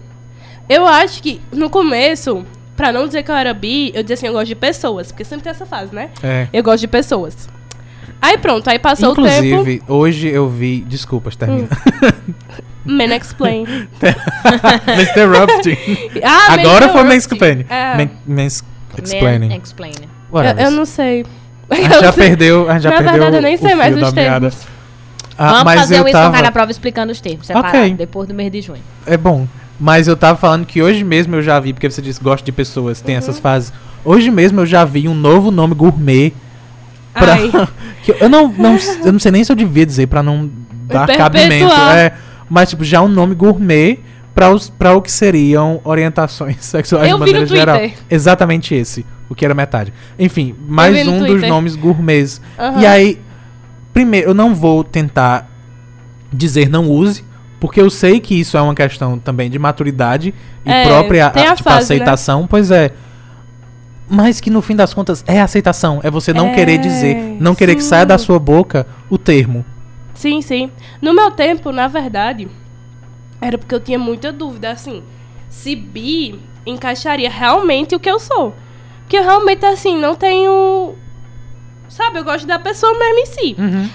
eu 0.70 0.88
acho 0.88 1.22
que 1.22 1.42
no 1.52 1.70
começo, 1.70 2.46
pra 2.74 2.94
não 2.94 3.06
dizer 3.06 3.22
que 3.24 3.30
eu 3.30 3.36
era 3.36 3.54
bi, 3.54 3.92
eu 3.94 4.02
dizia 4.02 4.14
assim, 4.14 4.28
eu 4.28 4.32
gosto 4.32 4.48
de 4.48 4.56
pessoas. 4.56 5.12
Porque 5.12 5.26
sempre 5.26 5.44
tem 5.44 5.52
essa 5.52 5.66
fase, 5.66 5.94
né? 5.94 6.10
É. 6.24 6.48
Eu 6.54 6.64
gosto 6.64 6.80
de 6.80 6.88
pessoas. 6.88 7.50
Aí 8.22 8.38
pronto, 8.38 8.70
aí 8.70 8.80
passou 8.80 9.12
o 9.12 9.16
tempo. 9.16 9.28
Inclusive, 9.28 9.84
hoje 9.90 10.30
eu 10.30 10.48
vi. 10.48 10.80
Desculpas, 10.88 11.36
termina. 11.36 11.68
Men 12.86 13.14
explain. 13.14 13.66
Interrupting. 15.02 15.78
Ah, 16.24 16.54
Agora 16.54 16.86
men 16.88 16.94
foi 16.94 17.02
interrupting. 17.02 17.08
mansplaining. 17.10 17.66
É. 17.70 18.10
Explaining. 19.04 19.50
Man 19.50 19.56
explain. 19.58 19.92
Eu, 20.32 20.66
eu 20.66 20.72
não 20.72 20.86
sei. 20.86 21.26
A 21.70 21.76
gente 21.76 22.00
já 22.00 22.14
perdeu. 22.14 22.70
A 22.70 22.74
gente 22.76 22.84
já 22.84 22.90
Na 22.92 22.96
perdeu. 22.98 23.12
verdade, 23.14 23.36
eu 23.36 23.42
nem 23.42 23.58
sei 23.58 23.76
mais 23.76 23.94
fio 23.94 24.06
os 24.06 24.14
da 24.14 24.22
meada. 24.22 24.50
termos. 24.50 24.77
Ah, 25.38 25.50
Vamos 25.50 25.64
mas 25.66 25.80
fazer 25.82 26.00
eu 26.00 26.04
um 26.04 26.08
isso 26.08 26.18
tava... 26.18 26.42
na 26.42 26.52
prova 26.52 26.72
explicando 26.72 27.12
os 27.12 27.22
termos, 27.22 27.46
separado, 27.48 27.78
Ok. 27.78 27.94
depois 27.96 28.28
do 28.28 28.34
mês 28.34 28.52
de 28.52 28.62
junho. 28.62 28.82
É 29.06 29.16
bom. 29.18 29.48
Mas 29.80 30.08
eu 30.08 30.18
tava 30.18 30.38
falando 30.38 30.66
que 30.66 30.82
hoje 30.82 31.04
mesmo 31.04 31.36
eu 31.36 31.42
já 31.44 31.60
vi, 31.60 31.72
porque 31.74 31.90
você 31.90 32.02
disse 32.02 32.18
que 32.20 32.24
gosta 32.26 32.44
de 32.44 32.52
pessoas, 32.52 33.00
tem 33.02 33.14
Uhum. 33.16 33.20
essas 33.20 33.38
fases. 33.40 33.72
Hoje 34.04 34.32
mesmo 34.32 34.62
eu 34.62 34.66
já 34.66 34.84
vi 34.84 35.08
um 35.08 35.14
novo 35.14 35.52
nome 35.52 35.76
gourmet 35.76 36.34
pra. 37.14 37.36
Eu 38.22 38.30
não, 38.30 38.48
não, 38.48 38.78
eu 39.04 39.12
não 39.12 39.20
sei 39.20 39.32
nem 39.34 39.44
se 39.44 39.52
eu 39.52 39.56
devia 39.56 39.86
dizer 39.86 40.08
pra 40.08 40.24
não 40.24 40.50
dar 40.86 41.06
cabimento. 41.08 41.74
É, 41.92 42.14
mas, 42.50 42.70
tipo, 42.70 42.86
já 42.86 43.02
um 43.02 43.10
nome 43.10 43.36
gourmet 43.36 44.00
pra, 44.34 44.50
os, 44.50 44.70
pra 44.70 44.96
o 44.96 45.02
que 45.02 45.12
seriam 45.12 45.82
orientações 45.84 46.56
sexuais 46.64 47.10
Eu 47.10 47.16
de 47.16 47.20
maneira 47.20 47.42
no 47.42 47.46
geral. 47.48 47.82
Exatamente 48.10 48.74
esse, 48.74 49.06
o 49.28 49.36
que 49.36 49.44
era 49.44 49.54
metade. 49.54 49.92
Enfim, 50.18 50.56
mais 50.70 51.06
um 51.06 51.18
dos 51.20 51.28
Twitter. 51.28 51.50
nomes 51.50 51.76
gourmets. 51.76 52.40
Aham. 52.58 52.80
E 52.82 52.86
aí, 52.86 53.20
primeiro, 53.98 54.30
eu 54.30 54.34
não 54.36 54.54
vou 54.54 54.84
tentar 54.84 55.50
dizer 56.32 56.70
não 56.70 56.88
use, 56.88 57.26
porque 57.60 57.82
eu 57.82 57.90
sei 57.90 58.20
que 58.20 58.40
isso 58.40 58.56
é 58.56 58.62
uma 58.62 58.76
questão 58.76 59.18
também 59.18 59.50
de 59.50 59.58
maturidade 59.58 60.36
e 60.64 60.72
É, 60.72 60.84
própria 60.86 61.32
tem 61.32 61.48
a 61.48 61.56
tipo, 61.56 61.64
fase, 61.68 61.94
né? 61.96 61.96
aceitação. 61.96 62.46
Pois 62.46 62.70
é. 62.70 62.92
mas 64.08 64.40
que 64.40 64.52
no 64.52 64.62
fim 64.62 64.76
das 64.76 64.94
contas 64.94 65.24
é 65.28 65.42
aceitação. 65.42 66.00
É 66.04 66.12
você 66.12 66.32
não 66.32 66.50
É, 66.50 66.54
querer 66.54 66.78
dizer, 66.78 67.16
não 67.40 67.56
querer 67.56 67.74
que 67.76 67.82
sim. 67.82 67.90
saia 67.90 68.06
da 68.06 68.20
sua 68.20 68.38
boca 68.38 68.86
o 69.10 69.18
termo. 69.18 69.66
Sim, 70.14 70.42
sim. 70.44 70.70
No 71.02 71.12
meu 71.14 71.32
tempo, 71.32 71.72
na 71.72 71.88
verdade, 71.88 72.48
era 73.42 73.58
porque 73.58 73.74
eu 73.74 73.80
tinha 73.80 73.98
muita 73.98 74.32
dúvida, 74.32 74.70
assim, 74.72 75.02
se 75.50 75.76
bi 75.76 76.40
encaixaria 76.68 77.30
realmente 77.32 77.96
o 77.96 78.00
que 78.00 78.10
eu 78.10 78.20
sou. 78.20 78.54
Porque 79.02 79.18
eu 79.18 79.24
realmente, 79.24 79.66
assim, 79.66 79.98
não 80.00 80.14
tenho. 80.16 80.94
Sabe, 81.98 82.20
eu 82.20 82.24
gosto 82.24 82.46
da 82.46 82.60
pessoa 82.60 82.94
mesmo 82.98 83.20
em 83.20 83.26
si. 83.26 83.56
Uhum. 83.58 83.90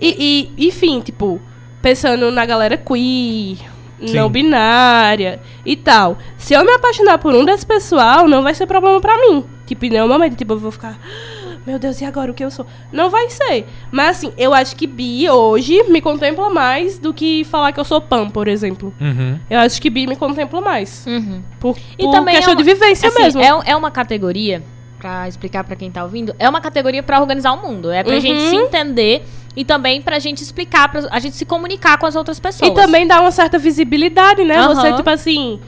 E, 0.00 0.50
e, 0.58 0.66
enfim, 0.68 1.00
tipo, 1.00 1.40
pensando 1.80 2.30
na 2.32 2.44
galera 2.44 2.76
queer, 2.76 3.58
Sim. 4.04 4.16
não 4.16 4.28
binária 4.28 5.40
e 5.64 5.76
tal. 5.76 6.18
Se 6.36 6.52
eu 6.52 6.64
me 6.64 6.72
apaixonar 6.72 7.18
por 7.18 7.32
um 7.32 7.44
desse 7.44 7.64
pessoal, 7.64 8.26
não 8.26 8.42
vai 8.42 8.54
ser 8.54 8.66
problema 8.66 9.00
pra 9.00 9.16
mim. 9.18 9.44
Tipo, 9.66 9.84
em 9.86 9.90
nenhum 9.90 10.08
momento, 10.08 10.34
tipo, 10.36 10.52
eu 10.54 10.58
vou 10.58 10.72
ficar. 10.72 10.98
"Ah, 11.00 11.56
Meu 11.64 11.78
Deus, 11.78 11.98
e 12.00 12.04
agora 12.04 12.30
o 12.30 12.34
que 12.34 12.44
eu 12.44 12.50
sou? 12.50 12.66
Não 12.92 13.08
vai 13.08 13.30
ser. 13.30 13.66
Mas 13.90 14.18
assim, 14.18 14.32
eu 14.36 14.52
acho 14.52 14.76
que 14.76 14.86
bi 14.86 15.30
hoje 15.30 15.82
me 15.84 16.00
contempla 16.02 16.50
mais 16.50 16.98
do 16.98 17.14
que 17.14 17.42
falar 17.44 17.72
que 17.72 17.80
eu 17.80 17.84
sou 17.86 18.00
pan, 18.02 18.28
por 18.28 18.48
exemplo. 18.48 18.92
Uhum. 19.00 19.38
Eu 19.48 19.60
acho 19.60 19.80
que 19.80 19.88
bi 19.88 20.06
me 20.06 20.16
contempla 20.16 20.60
mais. 20.60 21.06
Uhum. 21.06 21.42
Por, 21.58 21.78
E 21.98 22.02
por 22.04 22.10
também 22.12 22.34
questão 22.34 22.52
é 22.52 22.56
uma- 22.56 22.62
de 22.62 22.70
vivência 22.70 23.08
Assim, 23.08 23.22
mesmo. 23.22 23.40
É, 23.40 23.70
é 23.70 23.76
uma 23.76 23.90
categoria, 23.90 24.62
pra 25.04 25.28
explicar 25.28 25.62
pra 25.64 25.76
quem 25.76 25.90
tá 25.90 26.02
ouvindo, 26.02 26.34
é 26.38 26.48
uma 26.48 26.62
categoria 26.62 27.02
pra 27.02 27.20
organizar 27.20 27.52
o 27.52 27.60
mundo. 27.60 27.90
É 27.90 28.02
pra 28.02 28.14
Uhum. 28.14 28.20
gente 28.22 28.40
se 28.48 28.56
entender 28.56 29.22
e 29.54 29.62
também 29.62 30.00
pra 30.00 30.18
gente 30.18 30.42
explicar, 30.42 30.90
pra 30.90 31.02
a 31.10 31.18
gente 31.18 31.36
se 31.36 31.44
comunicar 31.44 31.98
com 31.98 32.06
as 32.06 32.16
outras 32.16 32.40
pessoas. 32.40 32.70
E 32.70 32.74
também 32.74 33.06
dá 33.06 33.20
uma 33.20 33.30
certa 33.30 33.58
visibilidade, 33.58 34.42
né? 34.44 34.56
Aham. 34.56 34.74
Você, 34.74 34.92
tipo 34.94 35.10
assim. 35.10 35.60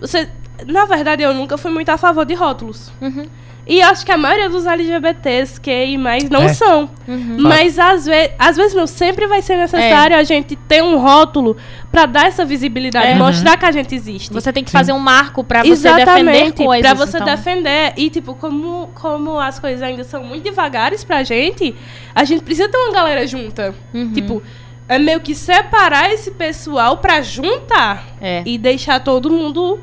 Você. 0.00 0.30
Na 0.66 0.86
verdade, 0.86 1.22
eu 1.22 1.34
nunca 1.34 1.58
fui 1.58 1.70
muito 1.70 1.90
a 1.90 1.98
favor 1.98 2.24
de 2.24 2.32
rótulos. 2.32 2.90
Uhum, 3.02 3.26
E 3.72 3.80
acho 3.82 4.04
que 4.04 4.10
a 4.10 4.16
maioria 4.18 4.48
dos 4.50 4.66
LGBTs 4.66 5.60
que 5.60 5.70
e 5.70 5.96
mais 5.96 6.28
não 6.28 6.42
É. 6.42 6.48
são. 6.52 6.90
uhum. 7.06 7.36
Mas 7.38 7.78
às, 7.78 8.04
ve 8.04 8.32
às 8.36 8.56
vezes 8.56 8.74
não, 8.74 8.84
sempre 8.84 9.28
vai 9.28 9.40
ser 9.42 9.56
necessário 9.56 10.16
a 10.16 10.24
gente 10.24 10.56
ter 10.56 10.82
um 10.82 10.98
rótulo 10.98 11.56
pra 11.88 12.04
dar 12.04 12.26
essa 12.26 12.44
visibilidade, 12.44 13.06
É. 13.06 13.14
mostrar 13.14 13.56
que 13.56 13.64
a 13.64 13.70
gente 13.70 13.94
existe. 13.94 14.32
Você 14.32 14.52
tem 14.52 14.64
que 14.64 14.70
Sim. 14.72 14.76
fazer 14.76 14.92
um 14.92 14.98
marco 14.98 15.44
pra 15.44 15.62
você 15.62 15.68
defender 15.88 16.02
Exatamente, 16.02 16.64
coisas. 16.64 16.84
pra 16.92 16.94
você 17.06 17.16
então. 17.18 17.26
defender. 17.28 17.92
E, 17.96 18.10
tipo, 18.10 18.34
como, 18.34 18.88
como 18.92 19.38
as 19.38 19.60
coisas 19.60 19.82
ainda 19.82 20.02
são 20.02 20.24
muito 20.24 20.42
devagares 20.42 21.04
pra 21.04 21.22
gente, 21.22 21.72
a 22.12 22.24
gente 22.24 22.42
precisa 22.42 22.68
ter 22.68 22.76
uma 22.76 22.92
galera 22.92 23.24
junta. 23.24 23.72
Uhum. 23.94 24.12
Tipo, 24.12 24.42
é 24.88 24.98
meio 24.98 25.20
que 25.20 25.32
separar 25.32 26.12
esse 26.12 26.32
pessoal 26.32 26.96
pra 26.96 27.22
juntar 27.22 28.04
É. 28.20 28.42
e 28.44 28.58
deixar 28.58 28.98
todo 28.98 29.30
mundo. 29.30 29.78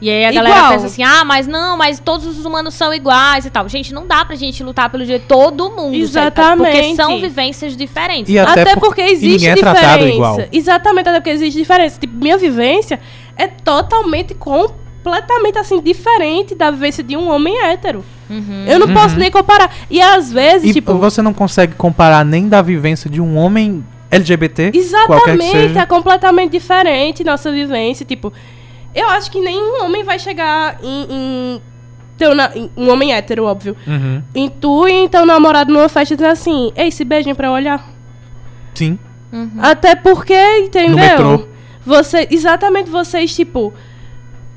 E 0.00 0.10
aí 0.10 0.26
a 0.26 0.32
galera 0.32 0.56
Igual. 0.56 0.72
pensa 0.72 0.86
assim, 0.86 1.02
ah, 1.02 1.24
mas 1.24 1.46
não, 1.46 1.76
mas 1.76 1.98
todos 1.98 2.26
os 2.26 2.44
humanos 2.44 2.74
são 2.74 2.92
iguais 2.92 3.46
e 3.46 3.50
tal. 3.50 3.66
Gente, 3.68 3.94
não 3.94 4.06
dá 4.06 4.24
pra 4.26 4.36
gente 4.36 4.62
lutar 4.62 4.90
pelo 4.90 5.02
direito 5.04 5.22
de 5.22 5.28
todo 5.28 5.70
mundo. 5.70 6.06
certo? 6.06 6.34
Porque 6.34 6.50
Exatamente. 6.68 6.96
são 6.96 7.18
vivências 7.20 7.76
diferentes. 7.76 8.30
E 8.32 8.38
Até, 8.38 8.60
Até 8.62 8.74
por- 8.74 8.80
porque 8.88 9.00
existe 9.00 9.46
é 9.46 9.54
diferença. 9.54 9.80
tratado 9.80 10.06
igual. 10.06 10.38
Exatamente, 10.52 11.08
até 11.08 11.18
porque 11.20 11.30
existe 11.30 11.56
diferença. 11.58 11.98
Tipo, 11.98 12.14
minha 12.14 12.36
vivência 12.36 13.00
é 13.38 13.46
totalmente, 13.48 14.34
completamente 15.02 15.58
assim, 15.58 15.80
diferente 15.80 16.54
da 16.54 16.70
vivência 16.70 17.02
de 17.02 17.16
um 17.16 17.30
homem 17.30 17.56
hétero. 17.64 18.04
Uhum. 18.28 18.64
Eu 18.66 18.78
não 18.78 18.92
posso 18.92 19.16
nem 19.16 19.30
comparar. 19.30 19.70
E 19.90 20.00
às 20.02 20.32
vezes, 20.32 20.68
E 20.70 20.74
tipo. 20.74 20.92
você 20.94 21.22
não 21.22 21.32
consegue 21.32 21.74
comparar 21.74 22.24
nem 22.24 22.48
da 22.48 22.60
vivência 22.60 23.08
de 23.08 23.20
um 23.20 23.36
homem 23.38 23.84
LGBT, 24.10 24.64
qualquer 24.64 24.72
que 24.72 24.78
Exatamente, 24.78 25.50
seja. 25.68 25.80
é 25.80 25.86
completamente 25.86 26.52
diferente 26.52 27.24
nossa 27.24 27.50
vivência. 27.52 28.04
Tipo, 28.04 28.32
eu 28.96 29.08
acho 29.10 29.30
que 29.30 29.40
nenhum 29.40 29.84
homem 29.84 30.02
vai 30.02 30.18
chegar 30.18 30.78
em. 30.82 31.06
em 31.10 31.62
teu 32.18 32.34
na- 32.34 32.50
em- 32.56 32.70
um 32.76 32.90
homem 32.90 33.12
hétero, 33.12 33.44
óbvio. 33.44 33.76
Uhum. 33.86 34.22
Em 34.34 34.48
tu 34.48 34.88
e 34.88 35.08
teu 35.08 35.26
namorado 35.26 35.72
numa 35.72 35.88
festa 35.88 36.14
e 36.14 36.16
dizer 36.16 36.30
assim: 36.30 36.72
Ei, 36.74 36.90
se 36.90 37.04
beijem 37.04 37.34
pra 37.34 37.48
eu 37.48 37.52
olhar. 37.52 37.88
Sim. 38.74 38.98
Uhum. 39.32 39.50
Até 39.58 39.94
porque, 39.94 40.34
entendeu? 40.58 40.96
metrô. 40.96 41.46
Você, 41.84 42.26
exatamente 42.30 42.88
vocês, 42.90 43.34
tipo, 43.34 43.72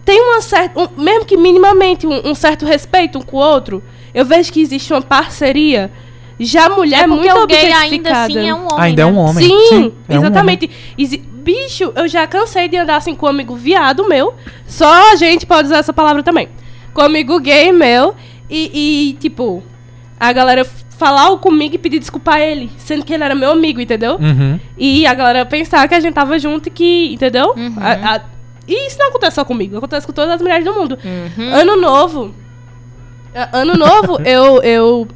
tem 0.05 0.19
uma 0.21 0.41
certa. 0.41 0.79
um- 0.79 1.01
mesmo 1.03 1.25
que 1.25 1.35
minimamente 1.37 2.07
um, 2.07 2.29
um 2.29 2.33
certo 2.35 2.65
respeito 2.65 3.19
um 3.19 3.21
com 3.21 3.37
o 3.37 3.39
outro, 3.39 3.83
eu 4.13 4.25
vejo 4.25 4.51
que 4.53 4.61
existe 4.61 4.91
uma 4.93 5.01
parceria. 5.01 5.91
Já 6.39 6.67
a 6.67 6.69
mulher 6.69 7.01
É 7.01 7.03
é 7.03 7.07
porque 7.07 7.33
muito 7.33 7.47
gay 7.47 7.71
ainda 7.73 8.23
assim 8.23 8.47
é 8.47 8.53
um 8.53 8.59
homem. 8.65 8.77
Ainda 8.77 9.01
é 9.01 9.05
né? 9.05 9.11
um 9.11 9.17
homem. 9.17 9.45
Sim, 9.47 9.93
é 10.07 10.15
um 10.17 10.21
exatamente. 10.21 10.69
Exi- 10.97 11.17
Bicho, 11.39 11.91
eu 11.95 12.07
já 12.07 12.27
cansei 12.27 12.67
de 12.67 12.77
andar 12.77 12.97
assim 12.97 13.15
com 13.15 13.25
um 13.25 13.29
amigo 13.29 13.55
viado 13.55 14.07
meu. 14.07 14.33
Só 14.67 15.11
a 15.11 15.15
gente 15.15 15.45
pode 15.45 15.67
usar 15.67 15.77
essa 15.79 15.91
palavra 15.93 16.21
também. 16.23 16.47
Com 16.93 17.01
um 17.01 17.05
amigo 17.05 17.39
gay 17.39 17.71
meu. 17.71 18.15
E, 18.49 19.09
e, 19.09 19.13
tipo, 19.19 19.63
a 20.19 20.31
galera 20.33 20.65
falar 20.97 21.35
comigo 21.37 21.75
e 21.75 21.77
pedir 21.77 21.99
desculpa 21.99 22.33
a 22.35 22.39
ele. 22.39 22.69
Sendo 22.77 23.03
que 23.05 23.13
ele 23.13 23.23
era 23.23 23.33
meu 23.35 23.51
amigo, 23.51 23.79
entendeu? 23.81 24.15
homem. 24.15 24.31
Uhum. 24.31 24.59
E 24.77 25.05
a 25.07 25.13
galera 25.13 25.45
pensar 25.45 25.87
que 25.87 25.95
a 25.95 25.99
gente 25.99 26.13
tava 26.13 26.37
junto 26.39 26.67
e 26.67 26.71
que. 26.71 27.13
Entendeu? 27.13 27.53
Uhum. 27.57 27.75
A- 27.79 28.15
a- 28.15 28.21
e 28.67 28.87
isso 28.87 28.97
não 28.99 29.07
acontece 29.09 29.35
só 29.35 29.43
comigo, 29.45 29.77
acontece 29.77 30.05
com 30.05 30.13
todas 30.13 30.31
as 30.35 30.41
mulheres 30.41 30.63
do 30.63 30.73
mundo. 30.73 30.97
Uhum. 31.03 31.53
Ano 31.53 31.75
novo. 31.81 32.35
Ano 33.53 33.73
novo, 33.75 34.19
eu, 34.25 34.61
eu 34.61 35.07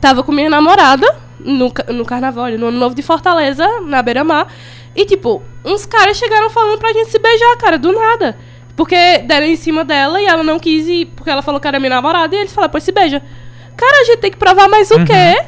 tava 0.00 0.22
com 0.22 0.32
minha 0.32 0.50
namorada 0.50 1.06
no, 1.40 1.72
no 1.88 2.04
carnaval, 2.04 2.50
no 2.52 2.68
ano 2.68 2.78
novo 2.78 2.94
de 2.94 3.02
Fortaleza, 3.02 3.66
na 3.82 4.02
beira-mar. 4.02 4.46
E, 4.94 5.04
tipo, 5.04 5.42
uns 5.64 5.86
caras 5.86 6.16
chegaram 6.16 6.50
falando 6.50 6.78
pra 6.78 6.92
gente 6.92 7.10
se 7.10 7.18
beijar, 7.18 7.56
cara, 7.56 7.78
do 7.78 7.92
nada. 7.92 8.36
Porque 8.74 9.18
deram 9.18 9.46
em 9.46 9.56
cima 9.56 9.84
dela 9.84 10.20
e 10.20 10.26
ela 10.26 10.42
não 10.42 10.58
quis 10.58 10.86
ir, 10.88 11.06
porque 11.16 11.30
ela 11.30 11.42
falou 11.42 11.60
que 11.60 11.66
era 11.68 11.78
minha 11.78 11.90
namorada, 11.90 12.34
e 12.34 12.38
eles 12.40 12.52
falaram, 12.52 12.70
pois 12.70 12.84
se 12.84 12.92
beija. 12.92 13.22
Cara, 13.76 14.00
a 14.00 14.04
gente 14.04 14.18
tem 14.18 14.30
que 14.30 14.36
provar 14.36 14.68
mais 14.68 14.90
o 14.90 14.96
Uhum. 14.96 15.04
quê? 15.04 15.42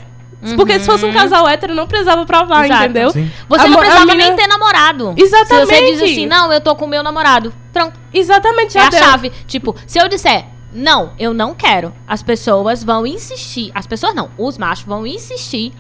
Porque 0.56 0.78
se 0.78 0.86
fosse 0.86 1.04
um 1.04 1.12
casal 1.12 1.46
hétero, 1.46 1.74
não 1.74 1.86
precisava 1.86 2.24
provar, 2.24 2.64
Exato. 2.64 2.84
entendeu? 2.84 3.10
Sim. 3.10 3.30
Você 3.48 3.66
A 3.66 3.68
não 3.68 3.76
precisava 3.78 4.06
mina- 4.06 4.26
nem 4.28 4.36
ter 4.36 4.46
namorado. 4.46 5.14
Exatamente. 5.16 5.66
Se 5.66 5.74
você 5.74 5.90
diz 5.92 6.02
assim, 6.02 6.26
não, 6.26 6.50
eu 6.52 6.60
tô 6.62 6.74
com 6.74 6.86
meu 6.86 7.02
namorado. 7.02 7.52
Pronto, 7.72 7.92
Exatamente, 8.14 8.78
é 8.78 8.80
a 8.80 8.88
deu. 8.88 8.98
chave. 9.00 9.30
Tipo, 9.46 9.76
se 9.86 9.98
eu 9.98 10.08
disser, 10.08 10.46
não, 10.72 11.12
eu 11.18 11.34
não 11.34 11.54
quero, 11.54 11.92
as 12.06 12.22
pessoas 12.22 12.84
vão 12.84 13.06
insistir. 13.06 13.70
As 13.74 13.86
pessoas 13.86 14.14
não, 14.14 14.30
os 14.38 14.56
machos 14.56 14.84
vão 14.84 15.06
insistir 15.06 15.72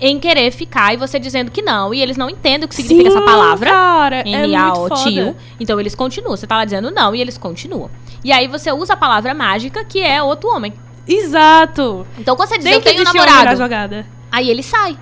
em 0.00 0.18
querer 0.18 0.50
ficar 0.50 0.92
e 0.92 0.96
você 0.96 1.18
dizendo 1.18 1.50
que 1.50 1.62
não. 1.62 1.94
E 1.94 2.02
eles 2.02 2.16
não 2.16 2.28
entendem 2.28 2.64
o 2.64 2.68
que 2.68 2.74
significa 2.74 3.10
Sim, 3.10 3.16
essa 3.16 3.24
palavra. 3.24 3.70
Cara, 3.70 4.16
é 4.28 4.46
muito 4.46 4.94
tio. 5.02 5.36
Então 5.58 5.78
eles 5.78 5.94
continuam. 5.94 6.36
Você 6.36 6.46
tá 6.46 6.56
lá 6.56 6.64
dizendo 6.64 6.90
não 6.90 7.14
e 7.14 7.20
eles 7.20 7.38
continuam. 7.38 7.90
E 8.24 8.32
aí 8.32 8.48
você 8.48 8.72
usa 8.72 8.94
a 8.94 8.96
palavra 8.96 9.34
mágica, 9.34 9.84
que 9.84 10.00
é 10.00 10.22
outro 10.22 10.50
homem. 10.50 10.72
Exato. 11.06 12.06
Então 12.18 12.34
quando 12.34 12.48
você 12.48 12.56
diz 12.56 12.64
Tem 12.64 12.74
eu 12.74 12.82
tenho 12.82 13.04
namorado, 13.04 13.56
jogada. 13.56 14.06
aí 14.32 14.50
ele 14.50 14.62
sai. 14.62 14.98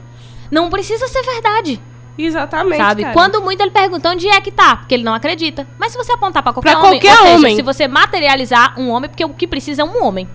Não 0.50 0.68
precisa 0.68 1.08
ser 1.08 1.22
verdade. 1.22 1.80
Exatamente, 2.18 2.76
Sabe? 2.76 3.02
cara. 3.02 3.14
Quando 3.14 3.40
muito 3.42 3.60
ele 3.60 3.70
pergunta 3.70 4.10
onde 4.10 4.28
é 4.28 4.40
que 4.40 4.50
tá, 4.50 4.76
porque 4.76 4.94
ele 4.94 5.02
não 5.04 5.14
acredita. 5.14 5.66
Mas 5.78 5.92
se 5.92 5.98
você 5.98 6.12
apontar 6.12 6.42
pra 6.42 6.52
qualquer 6.52 6.72
Pra 6.76 6.80
homem, 6.80 7.00
qualquer 7.00 7.18
ou 7.20 7.26
seja, 7.26 7.36
homem. 7.38 7.56
se 7.56 7.62
você 7.62 7.88
materializar 7.88 8.78
um 8.78 8.90
homem, 8.90 9.08
porque 9.08 9.24
o 9.24 9.30
que 9.30 9.46
precisa 9.46 9.82
é 9.82 9.84
um 9.84 10.04
homem. 10.04 10.28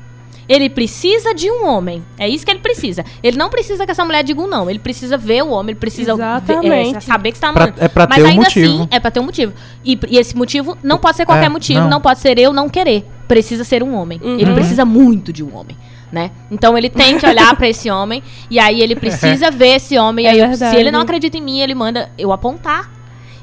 Ele 0.50 0.70
precisa 0.70 1.34
de 1.36 1.52
um 1.52 1.66
homem. 1.68 2.06
É 2.18 2.28
isso 2.28 2.46
que 2.46 2.52
ele 2.52 2.62
precisa. 2.62 3.04
Ele 3.22 3.36
não 3.38 3.50
precisa 3.50 3.86
que 3.86 3.92
essa 3.92 4.06
mulher 4.06 4.24
diga 4.24 4.42
um 4.42 4.48
não. 4.48 4.70
Ele 4.70 4.80
precisa 4.80 5.18
ver 5.18 5.44
o 5.44 5.50
homem, 5.50 5.72
ele 5.74 5.80
precisa 5.80 6.16
ver- 6.16 6.22
Exatamente. 6.24 6.96
é, 6.96 7.00
saber 7.02 7.32
que 7.32 7.38
está 7.38 7.52
Pra- 7.52 7.66
namorando. 7.66 7.84
é 7.84 7.88
pra 7.90 8.08
Mas 8.08 8.16
ter 8.18 8.24
um 8.24 8.28
ainda 8.28 8.42
motivo. 8.44 8.66
assim, 8.84 8.88
é 8.90 9.00
pra 9.02 9.12
ter 9.12 9.20
um 9.20 9.24
motivo. 9.24 9.54
E, 9.84 10.00
e 10.08 10.18
esse 10.18 10.38
motivo 10.38 10.78
não 10.82 10.98
pode 11.00 11.18
ser 11.18 11.26
qualquer 11.26 11.48
É, 11.48 11.50
motivo, 11.50 11.82
não. 11.82 11.90
não. 11.90 12.02
pode 12.02 12.20
ser 12.20 12.40
eu 12.40 12.54
não 12.54 12.70
querer. 12.70 13.06
Precisa 13.28 13.66
ser 13.66 13.84
um 13.84 13.94
homem. 13.94 14.22
Uhum. 14.24 14.40
Ele 14.40 14.54
precisa 14.54 14.86
muito 14.86 15.34
de 15.34 15.44
um 15.44 15.54
homem. 15.54 15.78
Né? 16.12 16.32
Então 16.50 16.78
ele 16.78 16.90
tem 16.90 17.18
que 17.18 17.26
olhar 17.26 17.54
pra 17.58 17.68
esse 17.68 17.90
homem 17.92 18.24
e 18.50 18.58
aí 18.60 18.82
ele 18.82 18.96
precisa 18.96 19.52
ver 19.52 19.76
esse 19.76 19.98
homem. 19.98 20.26
E 20.26 20.28
É 20.28 20.32
aí, 20.32 20.40
eu- 20.40 20.48
verdade. 20.48 20.74
se 20.76 20.80
ele 20.80 20.90
não 20.92 21.02
acredita 21.02 21.38
em 21.38 21.42
mim, 21.42 21.60
ele 21.60 21.76
manda 21.76 22.10
eu 22.18 22.32
apontar. 22.32 22.90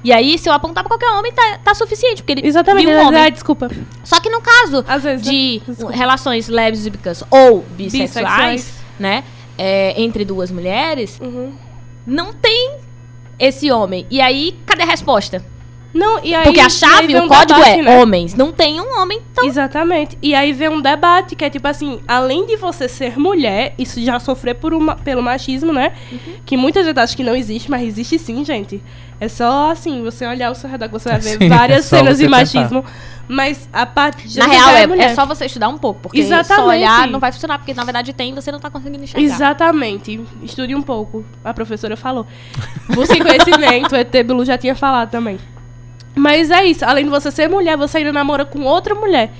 E 0.02 0.12
aí, 0.12 0.38
se 0.38 0.48
eu 0.48 0.52
apontar 0.52 0.84
pra 0.84 0.90
qualquer 0.98 1.08
homem, 1.18 1.32
tá, 1.32 1.58
tá 1.64 1.74
suficiente. 1.74 2.22
Porque 2.22 2.32
ele 2.40 2.46
Exatamente. 2.46 2.86
viu 2.86 2.94
um 2.96 3.00
ah, 3.00 3.08
homem. 3.08 3.32
desculpa. 3.32 3.70
Só 4.02 4.20
que 4.20 4.28
no 4.28 4.40
caso 4.40 4.84
vezes, 5.00 5.26
de 5.26 5.62
né? 5.66 5.74
Relações 5.92 6.46
lésbicas 6.48 7.22
ou 7.30 7.60
bissexuais, 7.70 8.20
Bissexuais. 8.20 8.74
né? 8.98 9.24
é, 9.56 9.94
entre 10.02 10.24
duas 10.24 10.50
mulheres, 10.50 11.18
Uhum. 11.22 11.52
não 12.06 12.32
tem 12.34 12.76
esse 13.38 13.70
homem. 13.70 14.06
E 14.10 14.20
aí, 14.20 14.58
cadê 14.66 14.82
a 14.82 14.86
resposta? 14.86 15.44
Não, 15.94 16.22
e 16.24 16.34
aí, 16.34 16.42
Porque 16.42 16.58
a 16.58 16.64
e 16.64 16.66
aí 16.66 16.70
chave, 16.70 17.06
vem 17.06 17.20
o 17.20 17.24
um 17.24 17.28
código 17.28 17.60
debate, 17.60 17.78
é 17.78 17.82
né? 17.82 17.98
homens. 17.98 18.34
Não 18.34 18.50
tem 18.50 18.80
um 18.80 19.00
homem, 19.00 19.20
então. 19.30 19.46
Exatamente. 19.46 20.18
E 20.20 20.34
aí 20.34 20.52
vem 20.52 20.68
um 20.68 20.80
debate 20.80 21.36
que 21.36 21.44
é 21.44 21.48
tipo 21.48 21.66
assim, 21.68 22.00
além 22.08 22.44
de 22.46 22.56
você 22.56 22.88
ser 22.88 23.18
mulher, 23.18 23.74
isso 23.78 24.02
já 24.02 24.18
sofrer 24.18 24.56
por 24.56 24.74
uma, 24.74 24.96
pelo 24.96 25.22
machismo, 25.22 25.72
né? 25.72 25.92
Uhum. 26.10 26.18
Que 26.44 26.56
muita 26.56 26.82
gente 26.82 26.98
acha 26.98 27.16
que 27.16 27.22
não 27.22 27.36
existe, 27.36 27.70
mas 27.70 27.86
existe 27.86 28.18
sim, 28.18 28.44
gente. 28.44 28.82
É 29.20 29.28
só 29.28 29.70
assim, 29.70 30.02
você 30.02 30.26
olhar 30.26 30.48
ao 30.48 30.54
seu 30.56 30.68
redor 30.68 30.88
você 30.88 31.08
vai 31.08 31.20
ver 31.20 31.38
Sim, 31.38 31.48
várias 31.48 31.78
é 31.78 31.82
só 31.82 31.96
cenas 31.96 32.18
de 32.18 32.24
tentar. 32.24 32.36
machismo. 32.38 32.84
Mas 33.26 33.68
a 33.72 33.86
parte 33.86 34.28
de 34.28 34.38
Na 34.38 34.46
real, 34.46 34.70
é, 34.70 34.86
mulher. 34.86 35.10
é 35.10 35.14
só 35.14 35.24
você 35.24 35.46
estudar 35.46 35.68
um 35.68 35.78
pouco. 35.78 36.00
Porque 36.02 36.22
só 36.22 36.40
Exatamente. 36.40 36.68
olhar 36.68 37.08
não 37.08 37.18
vai 37.18 37.32
funcionar. 37.32 37.56
Porque 37.58 37.72
na 37.72 37.84
verdade 37.84 38.12
tem 38.12 38.32
e 38.32 38.34
você 38.34 38.52
não 38.52 38.60
tá 38.60 38.68
conseguindo 38.68 39.02
enxergar. 39.02 39.24
Exatamente. 39.24 40.20
Estude 40.42 40.74
um 40.74 40.82
pouco. 40.82 41.24
A 41.42 41.54
professora 41.54 41.96
falou. 41.96 42.26
Busque 42.94 43.18
conhecimento. 43.18 43.94
O 43.94 43.96
ET 43.96 44.10
Bilu 44.10 44.44
já 44.44 44.58
tinha 44.58 44.74
falado 44.74 45.10
também. 45.10 45.38
Mas 46.14 46.50
é 46.50 46.64
isso. 46.64 46.84
Além 46.84 47.04
de 47.04 47.10
você 47.10 47.30
ser 47.30 47.48
mulher, 47.48 47.76
você 47.76 47.98
ainda 47.98 48.12
namora 48.12 48.44
com 48.44 48.62
outra 48.62 48.94
mulher. 48.94 49.32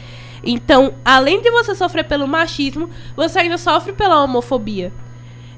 Então, 0.42 0.94
além 1.04 1.40
de 1.40 1.50
você 1.50 1.74
sofrer 1.74 2.04
pelo 2.04 2.26
machismo, 2.26 2.90
você 3.16 3.38
ainda 3.40 3.56
sofre 3.56 3.92
pela 3.92 4.22
homofobia. 4.22 4.92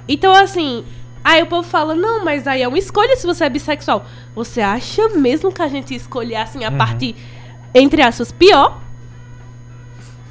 Então, 0.09 0.32
assim, 0.32 0.84
aí 1.24 1.43
o 1.43 1.47
povo 1.47 1.68
fala, 1.68 1.94
não, 1.94 2.24
mas 2.24 2.47
aí 2.47 2.62
é 2.62 2.68
uma 2.68 2.78
escolha 2.78 3.16
se 3.16 3.26
você 3.26 3.44
é 3.44 3.48
bissexual. 3.48 4.05
Você 4.34 4.60
acha 4.60 5.09
mesmo 5.09 5.51
que 5.51 5.62
a 5.62 5.68
gente 5.68 5.94
escolher, 5.94 6.36
assim, 6.36 6.64
a 6.64 6.70
parte, 6.70 7.16
entre 7.74 8.02
aspas, 8.02 8.30
pior? 8.30 8.80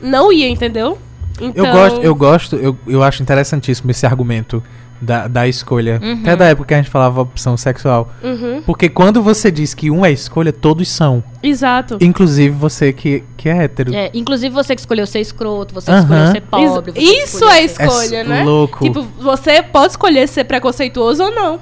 Não 0.01 0.31
ia, 0.31 0.47
entendeu? 0.47 0.97
Então, 1.41 1.65
Eu 1.65 1.71
gosto, 1.73 2.01
eu 2.01 2.15
gosto, 2.15 2.55
eu, 2.55 2.77
eu 2.87 3.03
acho 3.03 3.21
interessantíssimo 3.21 3.91
esse 3.91 4.05
argumento 4.05 4.63
da, 5.01 5.27
da 5.27 5.47
escolha. 5.47 5.99
Uhum. 6.01 6.19
Até 6.21 6.35
da 6.35 6.45
época 6.45 6.67
que 6.69 6.73
a 6.73 6.77
gente 6.77 6.89
falava 6.89 7.21
opção 7.21 7.55
sexual. 7.57 8.11
Uhum, 8.23 8.61
Porque 8.65 8.87
quando 8.89 9.21
você 9.21 9.51
diz 9.51 9.73
que 9.73 9.91
um 9.91 10.05
é 10.05 10.11
escolha, 10.11 10.51
todos 10.53 10.87
são. 10.89 11.23
exato. 11.43 11.97
Inclusive 12.01 12.55
você 12.55 12.91
que, 12.93 13.23
que 13.37 13.49
é 13.49 13.63
hétero. 13.63 13.93
É, 13.93 14.09
inclusive 14.13 14.53
você 14.53 14.73
que 14.75 14.81
escolheu 14.81 15.05
ser 15.05 15.19
escroto, 15.19 15.73
você 15.73 15.87
que 15.91 15.97
Aham. 15.97 16.01
escolheu 16.03 16.31
ser 16.31 16.41
pobre. 16.41 16.91
você 16.93 16.99
que 16.99 17.05
Isso 17.05 17.35
escolheu 17.37 17.49
é 17.51 17.67
ser- 17.67 17.83
escolha, 17.83 18.15
É 18.17 18.23
né? 18.23 18.43
louco. 18.43 18.83
Tipo, 18.83 19.01
você 19.19 19.61
pode 19.61 19.91
escolher 19.93 20.27
ser 20.27 20.43
preconceituoso 20.45 21.23
ou 21.23 21.31
não. 21.31 21.59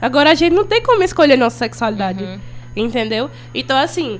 Agora 0.00 0.30
a 0.30 0.34
gente 0.34 0.54
não 0.54 0.64
tem 0.64 0.82
como 0.82 1.02
escolher 1.02 1.36
nossa 1.36 1.58
sexualidade. 1.58 2.22
Uhum. 2.24 2.38
Entendeu? 2.74 3.28
Então, 3.54 3.76
assim, 3.76 4.18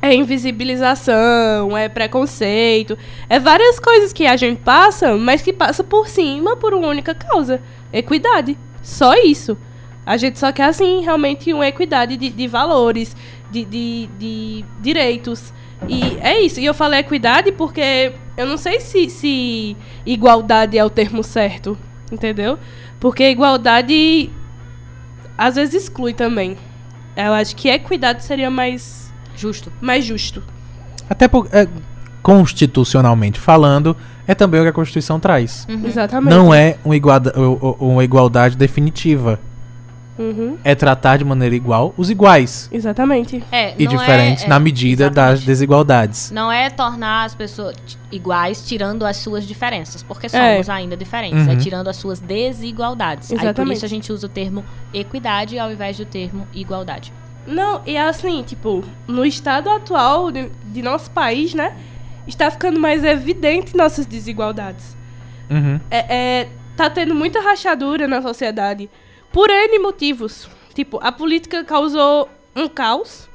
é 0.00 0.14
invisibilização, 0.14 1.76
é 1.76 1.88
preconceito, 1.88 2.96
é 3.28 3.38
várias 3.38 3.80
coisas 3.80 4.12
que 4.12 4.26
a 4.26 4.36
gente 4.36 4.60
passa, 4.60 5.16
mas 5.16 5.42
que 5.42 5.52
passa 5.52 5.82
por 5.82 6.08
cima 6.08 6.56
por 6.56 6.72
uma 6.74 6.88
única 6.88 7.14
causa: 7.14 7.60
equidade. 7.92 8.58
Só 8.82 9.14
isso. 9.14 9.56
A 10.06 10.16
gente 10.16 10.38
só 10.38 10.50
quer, 10.50 10.64
assim, 10.64 11.02
realmente 11.02 11.52
uma 11.52 11.66
equidade 11.66 12.16
de, 12.16 12.30
de 12.30 12.46
valores, 12.46 13.14
de, 13.50 13.64
de, 13.64 14.08
de 14.18 14.64
direitos. 14.80 15.52
E 15.86 16.16
é 16.20 16.40
isso. 16.40 16.60
E 16.60 16.64
eu 16.64 16.72
falei 16.72 17.00
equidade 17.00 17.52
porque 17.52 18.12
eu 18.36 18.46
não 18.46 18.56
sei 18.56 18.80
se, 18.80 19.10
se 19.10 19.76
igualdade 20.06 20.78
é 20.78 20.84
o 20.84 20.88
termo 20.88 21.22
certo, 21.22 21.76
entendeu? 22.10 22.58
Porque 22.98 23.28
igualdade 23.28 24.30
às 25.36 25.56
vezes 25.56 25.82
exclui 25.82 26.14
também. 26.14 26.56
Eu 27.16 27.32
acho 27.32 27.54
que 27.54 27.68
equidade 27.68 28.24
seria 28.24 28.50
mais, 28.50 29.07
Justo. 29.38 29.72
mais 29.80 30.04
justo. 30.04 30.42
Até 31.08 31.26
por, 31.28 31.48
é, 31.52 31.66
constitucionalmente 32.22 33.40
falando, 33.40 33.96
é 34.26 34.34
também 34.34 34.60
o 34.60 34.64
que 34.64 34.68
a 34.68 34.72
Constituição 34.72 35.18
traz. 35.18 35.66
Exatamente. 35.86 36.30
Não 36.34 36.52
é 36.52 36.76
uma 36.84 36.96
igualdade, 36.96 37.36
uma 37.78 38.04
igualdade 38.04 38.56
definitiva. 38.56 39.40
Uhum, 40.18 40.56
É 40.64 40.74
tratar 40.74 41.16
de 41.16 41.24
maneira 41.24 41.54
igual 41.54 41.94
os 41.96 42.10
iguais. 42.10 42.68
exatamente. 42.72 43.40
É, 43.52 43.72
E 43.78 43.84
é- 43.84 43.86
diferentes 43.86 44.42
é, 44.42 44.48
na 44.48 44.58
medida 44.58 45.04
das 45.08 45.14
exatamente. 45.14 45.46
desigualdades. 45.46 46.30
Não 46.32 46.50
é 46.50 46.68
tornar 46.68 47.24
as 47.24 47.36
pessoas 47.36 47.76
iguais 48.10 48.66
tirando 48.66 49.06
as 49.06 49.16
suas 49.18 49.46
diferenças, 49.46 50.02
porque 50.02 50.26
É. 50.26 50.28
somos 50.30 50.68
ainda 50.68 50.96
diferentes. 50.96 51.46
É 51.46 51.52
Uhum. 51.52 51.56
tirando 51.58 51.86
as 51.86 51.96
suas 51.96 52.18
desigualdades. 52.18 53.30
Aí 53.30 53.38
por 53.38 53.44
Exatamente. 53.44 53.76
isso 53.76 53.84
a 53.86 53.88
gente 53.88 54.12
usa 54.12 54.26
o 54.26 54.28
termo 54.28 54.64
equidade 54.92 55.56
ao 55.56 55.70
invés 55.70 55.96
do 55.96 56.04
termo 56.04 56.48
igualdade. 56.52 57.12
Não, 57.48 57.82
e 57.86 57.96
assim, 57.96 58.42
tipo, 58.42 58.84
no 59.06 59.24
estado 59.24 59.70
atual 59.70 60.30
de, 60.30 60.50
de 60.66 60.82
nosso 60.82 61.10
país, 61.10 61.54
né? 61.54 61.74
Está 62.26 62.50
ficando 62.50 62.78
mais 62.78 63.02
evidente 63.02 63.74
nossas 63.74 64.04
desigualdades. 64.04 64.94
Uhum. 65.50 65.80
É, 65.90 66.16
é, 66.42 66.48
tá 66.76 66.90
tendo 66.90 67.14
muita 67.14 67.40
rachadura 67.40 68.06
na 68.06 68.20
sociedade. 68.20 68.90
Por 69.32 69.48
N 69.48 69.78
motivos. 69.78 70.46
Tipo, 70.74 70.98
a 71.02 71.10
política 71.10 71.64
causou 71.64 72.28
um 72.54 72.68
caos. 72.68 73.28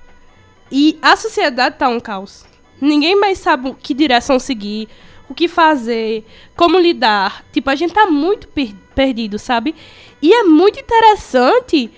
E 0.72 0.98
a 1.02 1.16
sociedade 1.16 1.78
tá 1.78 1.90
um 1.90 2.00
caos. 2.00 2.46
Ninguém 2.80 3.20
mais 3.20 3.40
sabe 3.40 3.76
que 3.82 3.94
direção 3.96 4.38
seguir, 4.38 4.88
o 5.28 5.34
que 5.34 5.48
fazer, 5.48 6.24
como 6.56 6.78
lidar. 6.78 7.44
Tipo, 7.52 7.72
a 7.72 7.76
gente 7.76 7.94
tá 7.94 8.06
muito 8.06 8.48
per- 8.48 8.76
perdido, 8.94 9.40
sabe? 9.40 9.74
E 10.22 10.32
é 10.32 10.44
muito 10.44 10.80
interessante 10.80 11.92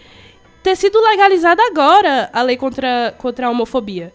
ter 0.65 0.75
sido 0.75 0.99
legalizada 0.99 1.61
agora 1.67 2.27
a 2.33 2.41
lei 2.41 2.57
contra, 2.57 3.13
contra 3.19 3.45
a 3.45 3.49
homofobia. 3.51 4.11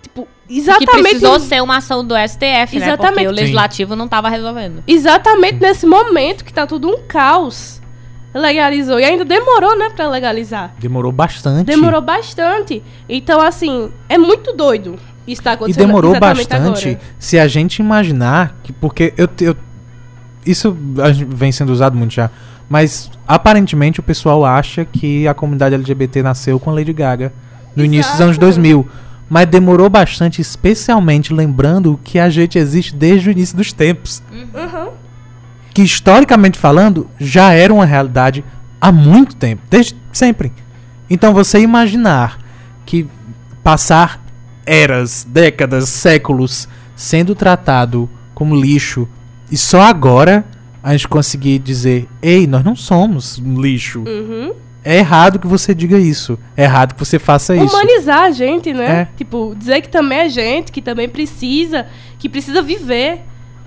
Tipo, 0.00 0.26
Que 0.48 0.58
exatamente. 0.58 1.02
precisou 1.02 1.38
ser 1.38 1.62
uma 1.62 1.76
ação 1.76 2.02
do 2.02 2.14
STF, 2.16 2.40
né? 2.46 2.64
Porque 2.66 2.76
Exatamente. 2.76 3.26
o 3.26 3.30
legislativo 3.30 3.94
não 3.94 4.08
tava 4.08 4.30
resolvendo. 4.30 4.82
Exatamente 4.86 5.60
nesse 5.60 5.84
momento 5.86 6.42
que 6.42 6.52
tá 6.54 6.66
tudo 6.66 6.88
um 6.88 7.02
caos. 7.06 7.82
Legalizou. 8.32 8.98
E 8.98 9.04
ainda 9.04 9.26
demorou, 9.26 9.76
né, 9.76 9.90
pra 9.90 10.08
legalizar. 10.08 10.74
Demorou 10.78 11.12
bastante. 11.12 11.66
Demorou 11.66 12.00
bastante. 12.00 12.82
Então, 13.06 13.38
assim, 13.40 13.92
é 14.08 14.16
muito 14.16 14.54
doido 14.54 14.98
isso 15.26 15.42
tá 15.42 15.50
E 15.50 15.54
acontecendo. 15.54 15.86
demorou 15.86 16.12
exatamente 16.12 16.48
bastante 16.48 16.88
agora. 16.88 17.00
se 17.18 17.38
a 17.38 17.46
gente 17.46 17.80
imaginar 17.80 18.56
que. 18.62 18.72
Porque 18.72 19.12
eu, 19.18 19.28
eu. 19.42 19.54
Isso 20.46 20.74
vem 21.28 21.52
sendo 21.52 21.70
usado 21.70 21.94
muito 21.96 22.14
já. 22.14 22.30
Mas 22.68 23.10
aparentemente 23.26 24.00
o 24.00 24.02
pessoal 24.02 24.44
acha 24.44 24.84
que 24.84 25.26
a 25.26 25.34
comunidade 25.34 25.74
LGBT 25.74 26.22
nasceu 26.22 26.60
com 26.60 26.70
a 26.70 26.74
Lady 26.74 26.92
Gaga 26.92 27.32
no 27.74 27.84
início 27.84 28.12
dos 28.12 28.20
Exato. 28.20 28.24
anos 28.24 28.38
2000. 28.38 28.88
Mas 29.30 29.46
demorou 29.46 29.90
bastante, 29.90 30.40
especialmente 30.40 31.32
lembrando 31.34 31.98
que 32.02 32.18
a 32.18 32.28
gente 32.28 32.58
existe 32.58 32.94
desde 32.94 33.28
o 33.28 33.32
início 33.32 33.56
dos 33.56 33.72
tempos. 33.72 34.22
Uhum. 34.32 34.90
Que 35.72 35.82
historicamente 35.82 36.58
falando, 36.58 37.08
já 37.18 37.52
era 37.52 37.72
uma 37.72 37.84
realidade 37.84 38.44
há 38.80 38.90
muito 38.90 39.36
tempo, 39.36 39.62
desde 39.68 39.96
sempre. 40.12 40.52
Então 41.10 41.32
você 41.32 41.60
imaginar 41.60 42.38
que 42.84 43.06
passar 43.62 44.20
eras, 44.64 45.26
décadas, 45.28 45.88
séculos 45.88 46.68
sendo 46.94 47.34
tratado 47.34 48.08
como 48.34 48.58
lixo 48.58 49.08
e 49.50 49.56
só 49.56 49.82
agora 49.82 50.44
a 50.88 50.92
gente 50.92 51.08
conseguir 51.08 51.58
dizer: 51.58 52.08
"Ei, 52.22 52.46
nós 52.46 52.64
não 52.64 52.74
somos 52.74 53.38
um 53.38 53.60
lixo". 53.60 54.04
Uhum. 54.06 54.54
É 54.82 54.96
errado 54.96 55.38
que 55.38 55.46
você 55.46 55.74
diga 55.74 55.98
isso. 55.98 56.38
É 56.56 56.64
errado 56.64 56.94
que 56.94 56.98
você 56.98 57.18
faça 57.18 57.54
isso. 57.54 57.74
Humanizar 57.74 58.22
a 58.22 58.30
gente, 58.30 58.72
né? 58.72 59.02
É. 59.02 59.08
Tipo, 59.16 59.54
dizer 59.54 59.82
que 59.82 59.88
também 59.88 60.20
é 60.20 60.28
gente, 60.30 60.72
que 60.72 60.80
também 60.80 61.08
precisa, 61.08 61.86
que 62.18 62.26
precisa 62.26 62.62
viver. 62.62 63.20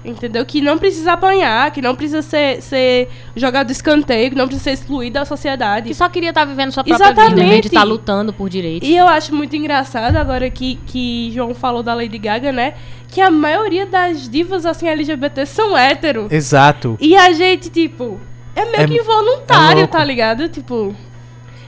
Entendeu? 0.04 0.44
Que 0.44 0.62
não 0.62 0.80
precisa 0.80 1.14
apanhar, 1.14 1.70
que 1.70 1.80
não 1.80 1.96
precisa 1.96 2.24
ser, 2.24 2.60
ser 2.62 3.08
jogado 3.36 3.68
de 3.68 3.74
escanteio, 3.74 4.32
que 4.32 4.36
não 4.36 4.48
precisa 4.48 4.64
ser 4.64 4.72
excluído 4.72 5.14
da 5.14 5.26
sociedade. 5.26 5.90
Que 5.90 5.94
só 5.94 6.10
queria 6.10 6.30
estar 6.30 6.44
vivendo 6.44 6.72
sua 6.72 6.84
própria 6.84 7.10
vida, 7.10 7.22
em 7.22 7.26
vez 7.28 7.36
de 7.36 7.44
Exatamente. 7.44 7.68
estar 7.68 7.84
lutando 7.84 8.34
por 8.34 8.50
direitos. 8.50 8.90
E 8.90 8.96
eu 8.96 9.08
acho 9.08 9.36
muito 9.36 9.56
engraçado 9.56 10.16
agora 10.18 10.50
que, 10.50 10.76
que 10.88 11.30
João 11.32 11.54
falou 11.54 11.84
da 11.84 11.94
Lady 11.94 12.18
Gaga, 12.18 12.52
né? 12.52 12.74
Que 13.10 13.22
a 13.22 13.30
maioria 13.30 13.86
das 13.86 14.28
divas, 14.28 14.66
assim, 14.66 14.88
LGBT 14.88 15.46
são 15.46 15.78
hétero. 15.78 16.28
Exato. 16.32 16.98
E 17.00 17.16
a 17.16 17.32
gente, 17.34 17.70
tipo, 17.70 18.20
é 18.56 18.66
meio 18.66 18.76
É- 18.84 18.88
que 18.88 18.98
é 18.98 19.02
involuntário, 19.02 19.80
louco. 19.82 19.92
tá 19.94 20.04
ligado? 20.04 20.50
Tipo. 20.50 20.96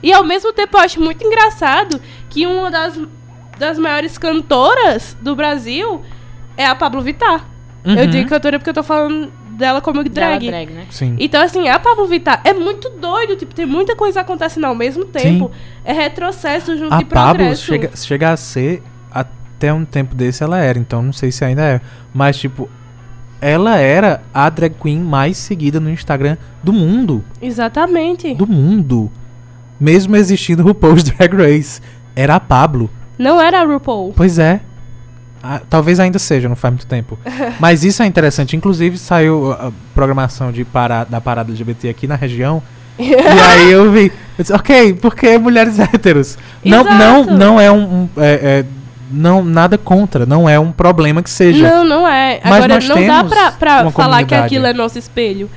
E 0.01 0.11
ao 0.11 0.23
mesmo 0.23 0.51
tempo 0.51 0.75
eu 0.75 0.81
acho 0.81 0.99
muito 0.99 1.23
engraçado 1.23 2.01
que 2.29 2.47
uma 2.47 2.71
das, 2.71 2.99
das 3.59 3.77
maiores 3.77 4.17
cantoras 4.17 5.15
do 5.21 5.35
Brasil 5.35 6.01
é 6.57 6.65
a 6.65 6.73
Pablo 6.73 6.99
Vittar. 7.01 7.47
Eu 7.85 7.95
Uhum. 8.05 8.07
digo 8.09 8.29
cantora 8.29 8.57
porque 8.59 8.69
eu 8.69 8.73
tô 8.73 8.83
falando 8.83 9.31
dela 9.51 9.81
como 9.81 10.03
Dela 10.03 10.37
drag. 10.39 10.47
drag, 10.47 10.71
né? 10.71 10.85
Sim. 10.89 11.15
Então, 11.19 11.41
assim, 11.43 11.67
a 11.67 11.79
Pablo 11.79 12.05
Vittar 12.07 12.41
é 12.43 12.53
muito 12.53 12.89
doido, 12.89 13.35
tipo, 13.35 13.53
tem 13.53 13.65
muita 13.65 13.95
coisa 13.95 14.21
acontecendo 14.21 14.65
ao 14.65 14.73
mesmo 14.75 15.05
tempo. 15.05 15.51
É 15.83 15.91
retrocesso 15.93 16.77
junto 16.77 16.93
A 16.93 16.97
de 16.97 17.05
Pablo 17.05 17.35
progresso. 17.35 17.65
chega, 17.65 17.91
chega 17.95 18.31
a 18.31 18.37
ser, 18.37 18.81
até 19.11 19.71
um 19.73 19.85
tempo 19.85 20.15
desse 20.15 20.43
ela 20.43 20.57
era, 20.59 20.79
então 20.79 21.01
não 21.03 21.13
sei 21.13 21.31
se 21.31 21.43
ainda 21.45 21.61
é. 21.63 21.81
Mas, 22.13 22.37
tipo, 22.37 22.69
ela 23.41 23.77
era 23.77 24.23
a 24.33 24.49
drag 24.49 24.73
queen 24.81 24.99
mais 24.99 25.37
seguida 25.37 25.79
no 25.79 25.89
Instagram 25.89 26.37
do 26.63 26.71
mundo. 26.71 27.23
Exatamente. 27.41 28.33
Do 28.33 28.47
mundo. 28.47 29.11
Mesmo 29.79 30.15
existindo 30.15 30.63
o 30.63 30.67
RuPaul's 30.67 31.03
Drag 31.03 31.33
Race. 31.35 31.81
Era 32.15 32.35
a 32.35 32.39
Pablo. 32.39 32.89
Não 33.17 33.41
era 33.41 33.61
a 33.61 33.65
RuPaul. 33.65 34.13
Pois 34.15 34.39
é. 34.39 34.61
Ah, 35.45 35.61
talvez 35.69 35.99
ainda 35.99 36.17
seja, 36.17 36.47
não 36.47 36.55
faz 36.55 36.73
muito 36.73 36.87
tempo. 36.87 37.19
Mas 37.59 37.83
isso 37.83 38.01
é 38.01 38.05
interessante. 38.05 38.55
Inclusive, 38.55 38.97
saiu 38.97 39.51
a 39.51 39.71
programação 39.93 40.51
de 40.53 40.63
para, 40.63 41.03
da 41.03 41.19
parada 41.19 41.51
LGBT 41.51 41.89
aqui 41.89 42.07
na 42.07 42.15
região. 42.15 42.63
e 42.97 43.13
aí 43.13 43.71
eu 43.71 43.91
vi. 43.91 44.05
Eu 44.37 44.41
disse, 44.43 44.53
ok, 44.53 44.93
porque 44.93 45.37
mulheres 45.37 45.77
héteros? 45.83 46.37
Não, 46.63 46.81
Exato. 46.81 46.95
não, 46.97 47.25
não 47.37 47.61
é 47.61 47.69
um. 47.69 48.03
um- 48.03 48.09
é- 48.17 48.61
é- 48.61 48.65
não, 49.11 49.43
nada 49.43 49.77
contra. 49.77 50.25
Não 50.25 50.49
é 50.49 50.57
um 50.57 50.71
problema 50.71 51.21
que 51.21 51.29
seja. 51.29 51.69
Não, 51.69 51.83
não 51.85 52.07
é. 52.07 52.39
Mas 52.43 52.53
Agora, 52.55 52.73
nós 52.75 52.89
não 52.89 53.05
dá 53.05 53.23
pra, 53.23 53.51
pra 53.51 53.91
falar 53.91 54.23
que 54.23 54.33
aquilo 54.33 54.65
é 54.65 54.73
nosso 54.73 54.97
espelho. 54.97 55.47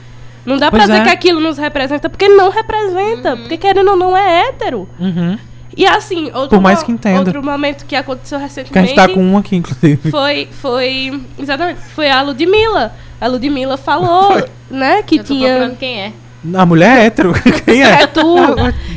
Não 0.45 0.59
dá 0.59 0.71
Pois 0.71 0.85
pra 0.85 0.93
dizer 0.93 1.03
é. 1.03 1.11
que 1.11 1.15
aquilo 1.17 1.41
nos 1.41 1.57
representa, 1.57 2.11
porque 2.11 2.29
não 2.29 2.51
representa. 2.51 3.35
Porque 3.37 3.57
querendo 3.57 3.91
ou 3.93 3.97
não 3.97 4.15
é 4.17 4.49
hétero. 4.49 4.87
Uhum. 5.01 5.39
E 5.77 5.86
assim, 5.86 6.27
outro, 6.32 6.48
Por 6.48 6.61
mais 6.61 6.82
que 6.82 6.90
entenda. 6.90 7.19
outro 7.19 7.43
momento 7.43 7.85
que 7.85 7.94
aconteceu 7.94 8.39
Que 8.39 8.44
a 8.44 8.47
recentemente 8.48 8.89
gente 8.89 8.97
tá 8.97 9.09
com 9.09 9.23
um 9.23 9.36
aqui, 9.36 9.57
inclusive. 9.57 10.11
foi, 10.11 10.48
foi. 10.62 11.20
Exatamente, 11.39 11.81
foi 11.94 12.09
a 12.11 12.23
Ludmilla. 12.23 12.93
A 13.20 13.27
Ludmilla 13.27 13.77
falou, 13.77 14.43
né, 14.70 15.03
que 15.03 15.16
Eu 15.16 15.24
tô 15.24 15.35
tinha. 15.35 15.48
procurando 15.51 15.77
quem 15.78 16.01
é. 16.01 16.12
A 16.55 16.65
mulher 16.65 16.98
é 16.98 17.05
hétero. 17.07 17.32
Quem 17.66 17.82
é? 17.82 18.03
É 18.03 18.07
tu. 18.07 18.23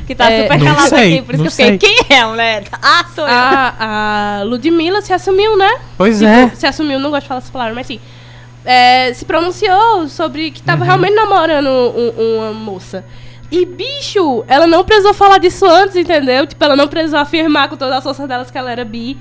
Que 0.06 0.14
tá 0.14 0.30
É, 0.30 0.44
super 0.44 0.60
não 0.60 0.66
calado 0.68 0.88
sei, 0.90 1.14
aqui, 1.18 1.22
por 1.26 1.34
isso 1.36 1.44
não 1.44 1.52
que 1.52 1.62
eu 1.62 1.66
fiquei. 1.66 1.78
Quem 1.80 2.16
é 2.18 2.22
a 2.22 2.28
mulher? 2.28 2.64
Ah, 2.80 3.06
sou 3.16 3.28
eu. 3.28 3.34
A, 3.34 4.40
a 4.40 4.44
Ludmilla 4.44 5.02
se 5.02 5.12
assumiu, 5.12 5.58
né? 5.58 5.80
Pois 5.98 6.20
Tipo, 6.20 6.30
é. 6.30 6.50
Se 6.54 6.68
assumiu, 6.68 7.00
não 7.00 7.10
gosto 7.10 7.24
de 7.24 7.28
falar 7.28 7.40
essa 7.40 7.52
palavra, 7.52 7.74
mas 7.74 7.88
sim. 7.88 8.00
É, 8.64 9.12
se 9.14 9.26
pronunciou 9.26 10.08
sobre 10.08 10.52
que 10.52 10.60
Uhum. 10.60 10.66
tava 10.66 10.86
realmente 10.86 11.16
namorando 11.16 11.68
um- 11.68 12.38
uma 12.38 12.54
moça. 12.54 13.04
E, 13.52 13.66
bicho, 13.66 14.44
ela 14.48 14.68
não 14.68 14.84
precisou 14.84 15.14
falar 15.14 15.40
disso 15.40 15.66
antes, 15.66 15.96
entendeu? 15.96 16.46
Tipo, 16.46 16.64
ela 16.64 16.76
não 16.76 16.88
precisou 16.88 17.20
afirmar 17.20 17.68
com 17.70 17.76
todas 17.76 17.96
as 17.98 18.04
forças 18.04 18.28
delas 18.28 18.52
que 18.52 18.58
ela 18.58 18.72
era 18.72 18.86
bi. 18.86 19.18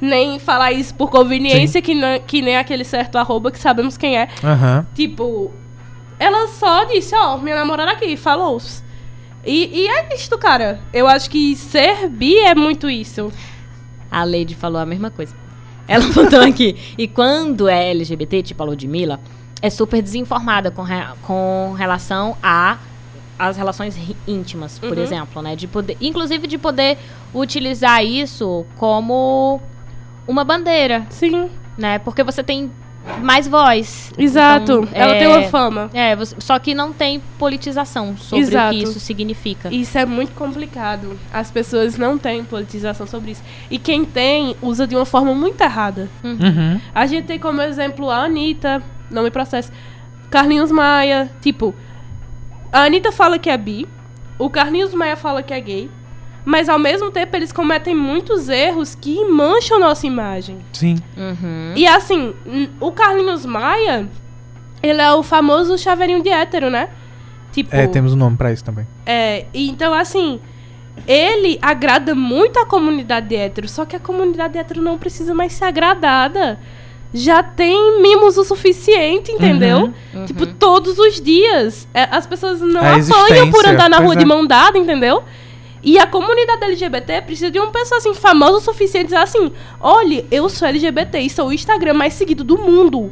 Nem 0.00 0.38
falar 0.38 0.72
isso 0.72 0.94
por 0.94 1.10
conveniência, 1.10 1.80
que, 1.82 1.94
não- 1.94 2.18
que 2.20 2.40
nem 2.42 2.56
aquele 2.56 2.84
certo 2.84 3.16
arroba 3.16 3.50
que 3.50 3.58
sabemos 3.58 3.96
quem 3.96 4.18
é. 4.18 4.28
Aham. 4.42 4.86
Tipo, 4.94 5.50
ela 6.18 6.46
só 6.48 6.84
disse, 6.84 7.14
ó, 7.14 7.36
minha 7.38 7.56
namorada 7.56 7.92
aqui, 7.92 8.16
falou. 8.16 8.60
E, 9.44 9.80
e 9.82 9.86
é 9.88 10.14
isto, 10.14 10.36
cara. 10.38 10.80
Eu 10.92 11.06
acho 11.06 11.28
que 11.30 11.56
ser 11.56 12.08
bi 12.08 12.36
é 12.38 12.54
muito 12.54 12.88
isso. 12.90 13.32
A 14.10 14.24
Lady 14.24 14.54
falou 14.54 14.80
a 14.80 14.86
mesma 14.86 15.10
coisa. 15.10 15.34
Ela 15.88 16.04
botou 16.12 16.40
aqui. 16.40 16.76
E 16.98 17.08
quando 17.08 17.68
é 17.68 17.90
LGBT, 17.90 18.42
tipo 18.42 18.62
a 18.62 18.66
Ludmilla, 18.66 19.20
é 19.62 19.68
super 19.70 20.00
desinformada 20.02 20.70
com, 20.70 20.82
re- 20.82 21.08
com 21.22 21.74
relação 21.76 22.36
a 22.42 22.76
as 23.48 23.56
relações 23.56 23.98
íntimas, 24.28 24.78
por 24.78 24.96
Uhum. 24.96 25.02
exemplo, 25.02 25.40
né? 25.42 25.56
De 25.56 25.66
poder, 25.66 25.96
inclusive 26.00 26.46
de 26.46 26.58
poder 26.58 26.98
utilizar 27.34 28.04
isso 28.04 28.66
como 28.76 29.60
uma 30.28 30.44
bandeira, 30.44 31.06
Sim, 31.10 31.48
né? 31.78 31.98
Porque 31.98 32.22
você 32.22 32.42
tem 32.42 32.70
mais 33.22 33.48
voz. 33.48 34.12
exato. 34.18 34.80
Então, 34.82 34.88
ela 34.92 35.14
é, 35.14 35.18
tem 35.18 35.26
uma 35.26 35.42
fama. 35.48 35.88
É, 35.94 36.14
você- 36.14 36.36
só 36.38 36.58
que 36.58 36.74
não 36.74 36.92
tem 36.92 37.20
politização 37.38 38.14
sobre 38.18 38.44
Exato. 38.44 38.74
o 38.74 38.78
que 38.78 38.84
isso 38.84 39.00
significa. 39.00 39.74
Isso 39.74 39.96
é 39.96 40.04
muito 40.04 40.32
complicado. 40.34 41.18
As 41.32 41.50
pessoas 41.50 41.96
não 41.96 42.18
têm 42.18 42.44
politização 42.44 43.06
sobre 43.06 43.30
isso. 43.32 43.42
E 43.70 43.78
quem 43.78 44.04
tem, 44.04 44.54
usa 44.60 44.86
de 44.86 44.94
uma 44.94 45.06
forma 45.06 45.34
muito 45.34 45.58
errada. 45.62 46.10
Uhum. 46.22 46.78
A 46.94 47.06
gente 47.06 47.24
tem 47.26 47.38
como 47.38 47.62
exemplo 47.62 48.10
a 48.10 48.24
Anitta, 48.24 48.82
não 49.10 49.22
me 49.22 49.30
processa. 49.30 49.72
Carlinhos 50.30 50.70
Maia, 50.70 51.30
tipo, 51.40 51.74
a 52.72 52.82
Anitta 52.82 53.10
fala 53.12 53.38
que 53.38 53.50
é 53.50 53.56
bi, 53.56 53.86
o 54.38 54.48
Carlinhos 54.50 54.94
Maia 54.94 55.16
fala 55.16 55.42
que 55.42 55.52
é 55.52 55.60
gay, 55.60 55.90
mas 56.44 56.68
ao 56.68 56.78
mesmo 56.78 57.10
tempo 57.10 57.36
eles 57.36 57.52
cometem 57.52 57.94
muitos 57.94 58.48
erros 58.48 58.94
que 58.94 59.24
mancham 59.26 59.78
nossa 59.78 60.06
imagem. 60.06 60.58
Sim. 60.72 60.96
Uhum. 61.16 61.74
E 61.76 61.86
assim, 61.86 62.34
o 62.80 62.90
Carlinhos 62.92 63.44
Maia, 63.44 64.08
ele 64.82 65.00
é 65.00 65.12
o 65.12 65.22
famoso 65.22 65.76
chaveirinho 65.76 66.22
de 66.22 66.30
hétero, 66.30 66.70
né? 66.70 66.88
Tipo, 67.52 67.74
É, 67.74 67.86
temos 67.86 68.14
um 68.14 68.16
nome 68.16 68.36
pra 68.36 68.52
isso 68.52 68.64
também. 68.64 68.86
é, 69.04 69.46
então 69.52 69.92
assim, 69.92 70.40
ele 71.06 71.58
agrada 71.60 72.14
muito 72.14 72.58
a 72.58 72.64
comunidade 72.66 73.34
hétero, 73.34 73.68
só 73.68 73.84
que 73.84 73.96
a 73.96 74.00
comunidade 74.00 74.56
hétero 74.56 74.80
não 74.80 74.96
precisa 74.98 75.34
mais 75.34 75.52
ser 75.52 75.64
agradada. 75.64 76.58
Já 77.12 77.42
tem 77.42 78.00
mimos 78.00 78.36
o 78.36 78.44
suficiente, 78.44 79.32
entendeu? 79.32 79.92
Uhum. 80.14 80.26
Tipo, 80.26 80.46
todos 80.46 80.98
os 80.98 81.20
dias. 81.20 81.88
É, 81.92 82.04
as 82.04 82.26
pessoas 82.26 82.60
não 82.60 82.80
A 82.80 82.94
apanham 82.94 83.50
por 83.50 83.66
andar 83.66 83.90
na 83.90 83.98
rua 83.98 84.14
é. 84.14 84.16
de 84.16 84.24
mão 84.24 84.46
dada, 84.46 84.78
entendeu? 84.78 85.24
E 85.82 85.98
a 85.98 86.06
comunidade 86.06 86.62
LGBT 86.62 87.22
precisa 87.22 87.50
de 87.50 87.58
uma 87.58 87.70
pessoa 87.70 87.98
assim, 87.98 88.14
famosa 88.14 88.58
o 88.58 88.60
suficiente 88.60 89.06
dizer 89.06 89.16
assim: 89.16 89.50
olha, 89.80 90.24
eu 90.30 90.48
sou 90.48 90.68
LGBT 90.68 91.18
e 91.20 91.30
sou 91.30 91.48
o 91.48 91.52
Instagram 91.52 91.94
mais 91.94 92.14
seguido 92.14 92.44
do 92.44 92.58
mundo. 92.58 93.10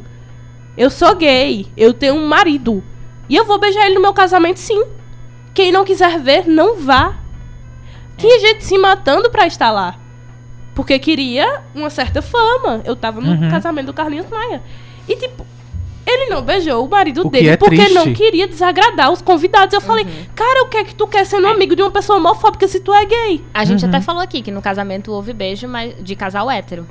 Eu 0.77 0.89
sou 0.89 1.13
gay, 1.15 1.67
eu 1.75 1.93
tenho 1.93 2.13
um 2.13 2.27
marido. 2.27 2.83
E 3.27 3.35
eu 3.35 3.45
vou 3.45 3.59
beijar 3.59 3.85
ele 3.85 3.95
no 3.95 4.01
meu 4.01 4.13
casamento, 4.13 4.59
sim. 4.59 4.81
Quem 5.53 5.71
não 5.71 5.83
quiser 5.83 6.19
ver, 6.19 6.47
não 6.47 6.77
vá. 6.77 7.17
Tinha 8.17 8.39
gente 8.39 8.63
se 8.63 8.77
matando 8.77 9.29
pra 9.29 9.47
estar 9.47 9.71
lá. 9.71 9.97
Porque 10.79 10.97
queria 10.97 11.61
uma 11.75 11.89
certa 11.89 12.21
fama. 12.21 12.79
Eu 12.85 12.95
tava 12.95 13.19
no 13.19 13.31
Uhum. 13.31 13.49
casamento 13.51 13.87
do 13.87 13.93
Carlinhos 13.93 14.27
Maia. 14.29 14.61
E, 15.09 15.13
tipo, 15.17 15.45
ele 16.07 16.29
não 16.29 16.41
beijou 16.41 16.85
o 16.85 16.89
marido 16.89 17.27
O 17.27 17.29
dele 17.29 17.49
é 17.49 17.57
porque 17.57 17.75
triste. 17.75 17.93
não 17.93 18.13
queria 18.13 18.47
desagradar 18.47 19.11
os 19.11 19.21
convidados. 19.21 19.73
Eu 19.73 19.81
falei, 19.81 20.05
cara, 20.33 20.63
o 20.63 20.69
que 20.69 20.77
é 20.77 20.85
que 20.85 20.95
tu 20.95 21.05
quer 21.05 21.25
sendo 21.25 21.47
amigo 21.47 21.75
de 21.75 21.81
uma 21.81 21.91
pessoa 21.91 22.17
homofóbica 22.17 22.65
se 22.65 22.79
tu 22.79 22.93
é 22.93 23.03
gay? 23.05 23.43
A 23.53 23.65
gente 23.65 23.83
Uhum. 23.83 23.89
até 23.89 23.99
falou 23.99 24.21
aqui 24.21 24.41
que 24.41 24.51
no 24.51 24.61
casamento 24.61 25.11
houve 25.11 25.33
beijo 25.33 25.67
mas 25.67 25.93
de 26.01 26.15
casal 26.15 26.49
hétero. 26.49 26.87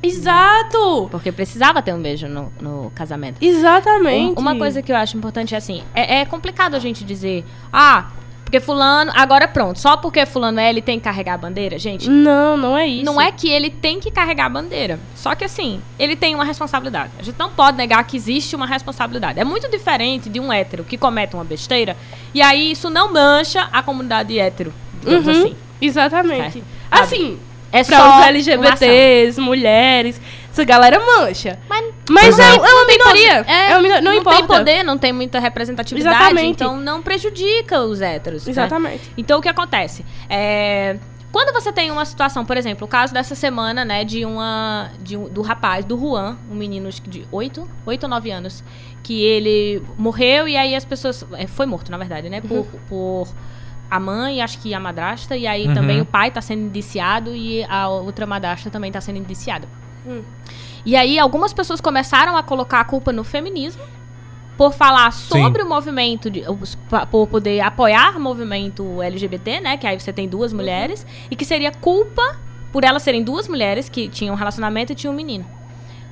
Exato! 0.00 1.08
Porque 1.10 1.32
precisava 1.32 1.82
ter 1.82 1.92
um 1.92 2.00
beijo 2.00 2.28
no, 2.28 2.52
no 2.60 2.92
casamento. 2.94 3.38
Exatamente. 3.42 4.38
Um- 4.38 4.40
Uma 4.40 4.54
coisa 4.56 4.80
que 4.80 4.92
eu 4.92 4.96
acho 4.96 5.16
importante 5.16 5.54
é 5.56 5.58
assim: 5.58 5.82
é, 5.92 6.20
é 6.20 6.24
complicado 6.24 6.76
a 6.76 6.78
gente 6.78 7.02
dizer, 7.04 7.44
ah, 7.72 8.10
porque 8.44 8.60
Fulano, 8.60 9.10
agora 9.14 9.48
pronto, 9.48 9.78
só 9.80 9.96
porque 9.96 10.24
Fulano 10.26 10.60
é, 10.60 10.68
ele 10.70 10.80
tem 10.82 10.98
que 10.98 11.04
carregar 11.04 11.34
a 11.34 11.38
bandeira. 11.38 11.78
Gente, 11.78 12.08
Não, 12.08 12.56
não 12.56 12.76
é 12.76 12.86
isso. 12.86 13.04
não 13.04 13.20
é 13.20 13.32
que 13.32 13.48
ele 13.48 13.70
tem 13.70 13.98
que 13.98 14.10
carregar 14.10 14.46
a 14.46 14.48
bandeira. 14.48 15.00
Só 15.14 15.34
que 15.34 15.44
assim, 15.44 15.80
ele 15.98 16.14
tem 16.14 16.34
uma 16.34 16.44
responsabilidade. 16.44 17.10
A 17.18 17.22
gente 17.22 17.38
não 17.38 17.50
pode 17.50 17.76
negar 17.76 18.04
que 18.04 18.16
existe 18.16 18.54
uma 18.54 18.66
responsabilidade. 18.66 19.40
É 19.40 19.44
muito 19.44 19.68
diferente 19.68 20.28
de 20.28 20.38
um 20.38 20.52
hétero 20.52 20.84
que 20.84 20.96
comete 20.96 21.34
uma 21.34 21.44
besteira 21.44 21.96
e 22.32 22.40
aí 22.40 22.70
isso 22.72 22.88
não 22.90 23.12
mancha 23.12 23.68
a 23.72 23.82
comunidade 23.82 24.38
hétero, 24.38 24.72
digamos 25.02 25.26
Uhum, 25.26 25.32
assim. 25.44 25.56
Exatamente. 25.80 26.52
Certo. 26.52 26.64
Assim, 26.90 27.38
É 27.72 27.82
pra 27.82 27.98
só 27.98 28.20
os 28.20 28.26
LGBTs, 28.26 29.40
mulheres, 29.40 30.20
essa 30.54 30.64
galera 30.64 30.98
mancha. 31.04 31.58
Mas, 31.68 31.92
Mas 32.08 32.38
é, 32.38 32.42
é. 32.42 32.54
é 32.54 32.58
uma 32.58 32.86
minoria. 32.86 33.44
é, 33.46 33.70
É 33.72 33.78
uma 33.78 33.88
não, 33.88 34.00
não 34.02 34.14
importa. 34.14 34.38
tem 34.38 34.46
poder, 34.46 34.82
não 34.84 34.96
tem 34.96 35.12
muita 35.12 35.38
representatividade, 35.40 36.16
Exatamente. 36.16 36.50
então 36.50 36.76
não 36.76 37.02
prejudica 37.02 37.80
os 37.82 38.00
héteros. 38.00 38.46
né? 38.46 38.50
Exatamente. 38.52 39.12
Então 39.16 39.38
o 39.38 39.42
que 39.42 39.48
acontece? 39.48 40.04
É, 40.28 40.96
quando 41.32 41.52
você 41.52 41.72
tem 41.72 41.90
uma 41.90 42.04
situação, 42.04 42.44
por 42.44 42.56
exemplo, 42.56 42.84
o 42.84 42.88
caso 42.88 43.12
dessa 43.12 43.34
semana, 43.34 43.84
né, 43.84 44.04
de 44.04 44.24
uma 44.24 44.90
de 45.02 45.16
um- 45.16 45.28
do 45.28 45.42
rapaz, 45.42 45.84
do 45.84 45.98
Juan, 45.98 46.38
um 46.48 46.54
menino 46.54 46.88
de 46.90 47.26
8, 47.32 47.68
8 47.84 48.04
ou 48.04 48.08
9 48.08 48.30
anos, 48.30 48.62
que 49.02 49.20
ele 49.24 49.82
morreu 49.98 50.46
e 50.48 50.56
aí 50.56 50.76
as 50.76 50.84
pessoas 50.84 51.26
é, 51.32 51.46
foi 51.48 51.66
morto, 51.66 51.90
na 51.90 51.98
verdade, 51.98 52.28
né, 52.28 52.40
por, 52.40 52.64
por 52.88 53.26
a 53.90 53.98
mãe, 54.00 54.40
acho 54.40 54.58
que 54.60 54.72
a 54.72 54.78
madrasta, 54.80 55.36
e 55.36 55.46
aí 55.46 55.66
Uhum. 55.66 55.74
também 55.74 56.00
o 56.00 56.06
pai 56.06 56.30
tá 56.30 56.40
sendo 56.40 56.62
indiciado 56.62 57.34
e 57.34 57.64
a 57.64 57.88
outra 57.88 58.24
madrasta 58.26 58.70
também 58.70 58.90
tá 58.92 59.00
sendo 59.00 59.18
indiciada. 59.18 59.68
Hum. 60.06 60.22
E 60.84 60.96
aí 60.96 61.18
algumas 61.18 61.52
pessoas 61.52 61.80
começaram 61.80 62.36
a 62.36 62.42
colocar 62.42 62.80
a 62.80 62.84
culpa 62.84 63.12
no 63.12 63.24
feminismo 63.24 63.82
por 64.56 64.72
falar 64.72 65.10
sobre 65.12 65.62
o 65.62 65.68
movimento, 65.68 66.30
de, 66.30 66.44
por 67.10 67.26
poder 67.26 67.60
apoiar 67.60 68.16
o 68.16 68.20
movimento 68.20 69.02
LGBT, 69.02 69.60
né? 69.60 69.76
Que 69.76 69.86
aí 69.86 69.98
você 69.98 70.12
tem 70.12 70.28
duas 70.28 70.52
mulheres, 70.52 71.04
e 71.30 71.34
que 71.34 71.44
seria 71.44 71.72
culpa 71.72 72.38
por 72.72 72.84
elas 72.84 73.02
serem 73.02 73.22
duas 73.22 73.48
mulheres 73.48 73.88
que 73.88 74.08
tinham 74.08 74.34
um 74.34 74.38
relacionamento 74.38 74.92
e 74.92 74.94
tinham 74.94 75.12
um 75.12 75.16
menino. 75.16 75.44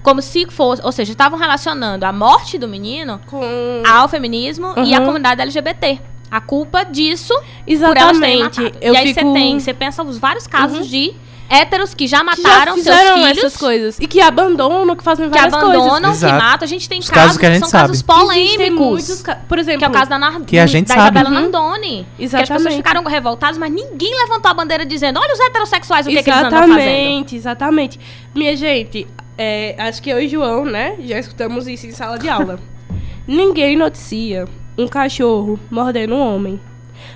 Como 0.02 0.20
se 0.20 0.47
fosse, 0.47 0.82
ou 0.85 0.90
seja, 0.90 1.12
estavam 1.12 1.39
relacionando 1.39 2.05
a 2.05 2.12
morte 2.12 2.59
do 2.59 2.66
menino 2.66 3.20
Com... 3.27 3.40
ao 3.86 4.09
feminismo 4.09 4.74
e 4.85 4.93
à 4.94 4.98
Uhum. 4.98 5.06
comunidade 5.06 5.40
LGBT. 5.40 6.01
A 6.28 6.40
culpa 6.40 6.82
disso 6.85 7.32
por 7.35 7.97
elas 7.97 8.19
terem 8.19 8.40
Exatamente. 8.40 8.60
matado. 8.62 8.78
Eu 8.81 8.94
e 8.94 8.97
aí 8.97 9.09
você 9.14 9.20
fico... 9.20 9.32
tem, 9.32 9.60
você 9.60 9.74
pensa 9.74 10.02
os 10.02 10.19
vários 10.19 10.47
casos 10.48 10.78
Uhum. 10.78 10.85
de 10.86 11.14
héteros 11.53 11.95
que 11.95 12.07
já 12.07 12.20
que 12.20 12.24
mataram 12.24 12.77
já 12.79 12.83
seus 12.83 12.97
fizeram 12.97 13.16
filhos 13.19 13.39
essas 13.39 13.57
coisas. 13.57 13.99
E 14.01 14.07
que 14.07 14.20
abandonam, 14.20 14.97
que 14.97 15.05
fazem 15.05 15.29
que 15.29 15.37
várias 15.37 15.53
abandonam, 15.55 15.91
coisas. 16.01 16.19
que 16.20 16.27
Exato. 16.27 16.43
matam. 16.45 16.65
A 16.65 16.69
gente 16.69 16.89
tem 16.89 16.99
Os 17.01 17.11
casos, 17.11 17.23
casos 17.24 17.39
que 17.39 17.47
a 17.47 17.51
gente 17.53 17.61
são 17.69 17.70
casos 17.70 17.99
sabe. 17.99 18.23
Existem 18.41 18.74
polêmicos. 18.77 19.23
ca- 19.23 19.37
Por 19.49 19.59
exemplo... 19.59 19.79
Que 19.81 19.85
é 19.85 19.89
o 19.89 19.93
caso 19.93 20.11
da, 20.11 20.19
Nar 20.19 20.41
Que 20.41 20.59
a 20.59 20.66
gente 20.66 20.89
da 20.89 20.95
sabe. 20.95 21.19
Isabela 21.19 21.29
Uhum. 21.29 21.51
Nandoni. 21.51 22.07
Que 22.16 22.24
as 22.24 22.31
pessoas 22.31 22.51
Exatamente. 22.51 22.77
ficaram 22.77 23.05
revoltadas, 23.05 23.59
mas 23.59 23.70
ninguém 23.70 24.12
levantou 24.23 24.51
a 24.51 24.55
bandeira 24.55 24.87
dizendo: 24.87 25.20
olha 25.20 25.33
os 25.33 25.41
heterossexuais, 25.41 26.07
o 26.07 26.11
que, 26.11 26.19
é 26.19 26.23
que 26.23 26.31
eles 26.31 26.41
andam 26.43 26.51
fazendo. 26.61 26.79
Exatamente, 26.79 27.37
exatamente. 27.37 28.01
Minha 28.35 28.57
gente, 28.57 29.07
é, 29.37 29.74
acho 29.79 30.03
que 30.03 30.11
eu 30.11 30.20
e 30.20 30.29
João, 30.29 30.65
né, 30.65 30.97
já 31.01 31.19
escutamos 31.19 31.66
isso 31.69 31.87
em 31.87 31.93
sala 31.93 32.19
de 32.19 32.29
aula. 32.29 32.59
Ninguém 33.27 33.77
noticia 33.77 34.47
um 34.77 34.89
cachorro 34.89 35.59
mordendo 35.70 36.15
um 36.15 36.20
homem. 36.35 36.61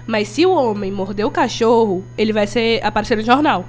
Mas 0.06 0.28
se 0.28 0.44
o 0.46 0.50
homem 0.52 0.92
morder 0.92 1.26
o 1.26 1.30
cachorro, 1.30 2.04
ele 2.16 2.32
vai 2.32 2.46
ser 2.46 2.80
aparecer 2.84 3.16
no 3.16 3.22
jornal. 3.24 3.64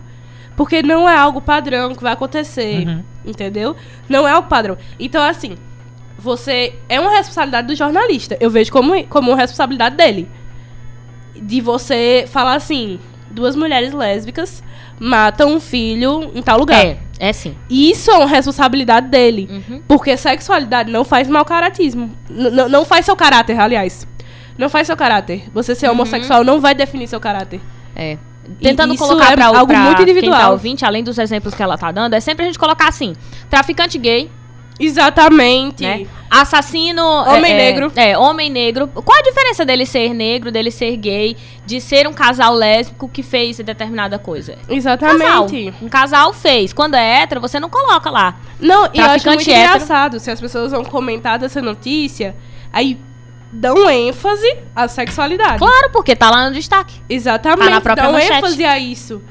Porque 0.57 0.81
não 0.83 1.07
é 1.07 1.15
algo 1.15 1.39
padrão 1.39 1.95
que 1.95 2.03
vai 2.03 2.11
acontecer. 2.11 2.85
Uhum. 2.85 3.03
Entendeu? 3.25 3.75
Não 4.09 4.27
é 4.27 4.31
algo 4.31 4.49
padrão. 4.49 4.77
Então, 4.99 5.23
assim, 5.23 5.55
você. 6.17 6.73
É 6.89 6.99
uma 6.99 7.11
responsabilidade 7.11 7.67
do 7.67 7.75
jornalista. 7.75 8.35
Eu 8.41 8.49
vejo 8.49 8.71
como, 8.71 9.01
como 9.05 9.29
uma 9.31 9.37
responsabilidade 9.37 9.95
dele. 9.95 10.27
De 11.35 11.61
você 11.61 12.25
falar 12.27 12.55
assim: 12.55 12.99
duas 13.29 13.55
mulheres 13.55 13.93
lésbicas 13.93 14.63
matam 14.99 15.53
um 15.53 15.59
filho 15.59 16.31
em 16.33 16.41
tal 16.41 16.57
lugar. 16.57 16.83
É, 16.83 16.97
é 17.19 17.31
sim. 17.31 17.55
Isso 17.69 18.09
é 18.09 18.15
uma 18.15 18.25
responsabilidade 18.27 19.07
dele. 19.09 19.47
Uhum. 19.51 19.81
Porque 19.87 20.17
sexualidade 20.17 20.91
não 20.91 21.03
faz 21.05 21.27
mau 21.29 21.45
caratismo. 21.45 22.11
N- 22.29 22.67
não 22.67 22.83
faz 22.83 23.05
seu 23.05 23.15
caráter, 23.15 23.59
aliás. 23.59 24.07
Não 24.57 24.69
faz 24.69 24.87
seu 24.87 24.97
caráter. 24.97 25.43
Você 25.53 25.75
ser 25.75 25.87
homossexual 25.87 26.43
não 26.43 26.59
vai 26.59 26.73
definir 26.73 27.07
seu 27.07 27.19
caráter. 27.19 27.61
É. 27.95 28.17
Tentando 28.61 28.93
isso 28.93 29.03
colocar 29.03 29.31
é 29.31 29.35
pra, 29.35 29.47
algo 29.47 29.67
pra 29.67 29.79
muito 29.79 29.97
quem 29.97 30.03
individual. 30.03 30.39
tá 30.39 30.49
ouvinte, 30.49 30.85
além 30.85 31.03
dos 31.03 31.17
exemplos 31.17 31.53
que 31.53 31.61
ela 31.61 31.77
tá 31.77 31.91
dando, 31.91 32.13
é 32.13 32.19
sempre 32.19 32.43
a 32.43 32.47
gente 32.47 32.59
colocar 32.59 32.87
assim: 32.87 33.13
traficante 33.49 33.97
gay, 33.97 34.29
Exatamente. 34.79 35.83
né? 35.83 36.07
Assassino. 36.29 37.01
Homem 37.01 37.51
é, 37.51 37.55
é, 37.55 37.57
negro. 37.57 37.91
É, 37.95 38.17
homem 38.17 38.49
negro. 38.49 38.87
Qual 38.87 39.17
a 39.17 39.21
diferença 39.21 39.65
dele 39.65 39.85
ser 39.85 40.13
negro, 40.13 40.51
dele 40.51 40.69
ser 40.71 40.95
gay, 40.97 41.37
de 41.65 41.79
ser 41.79 42.07
um 42.07 42.13
casal 42.13 42.53
lésbico 42.53 43.07
que 43.07 43.23
fez 43.23 43.57
determinada 43.57 44.19
coisa? 44.19 44.53
Casal. 44.53 44.75
Exatamente. 44.75 45.73
Um 45.81 45.89
casal 45.89 46.33
fez. 46.33 46.73
Quando 46.73 46.95
é 46.95 47.21
hétero, 47.21 47.41
você 47.41 47.59
não 47.59 47.69
coloca 47.69 48.09
lá. 48.09 48.37
Não, 48.59 48.89
e 48.93 48.99
eu 48.99 49.05
acho 49.05 49.25
muito 49.27 49.41
hétero. 49.41 49.57
engraçado 49.57 50.19
se 50.19 50.29
as 50.29 50.39
pessoas 50.39 50.71
vão 50.71 50.83
comentar 50.83 51.39
dessa 51.39 51.61
notícia, 51.61 52.35
aí 52.71 52.97
dão 53.51 53.89
ênfase 53.89 54.57
à 54.75 54.87
sexualidade. 54.87 55.57
Claro, 55.59 55.89
porque 55.91 56.15
tá 56.15 56.29
lá 56.29 56.47
no 56.49 56.55
destaque. 56.55 57.01
Exatamente, 57.09 57.63
Tá 57.65 57.69
na 57.69 57.81
própria 57.81 58.03
dão 58.05 58.13
manchete. 58.13 58.33
ênfase 58.37 58.63
a 58.65 58.77
isso. 58.79 59.21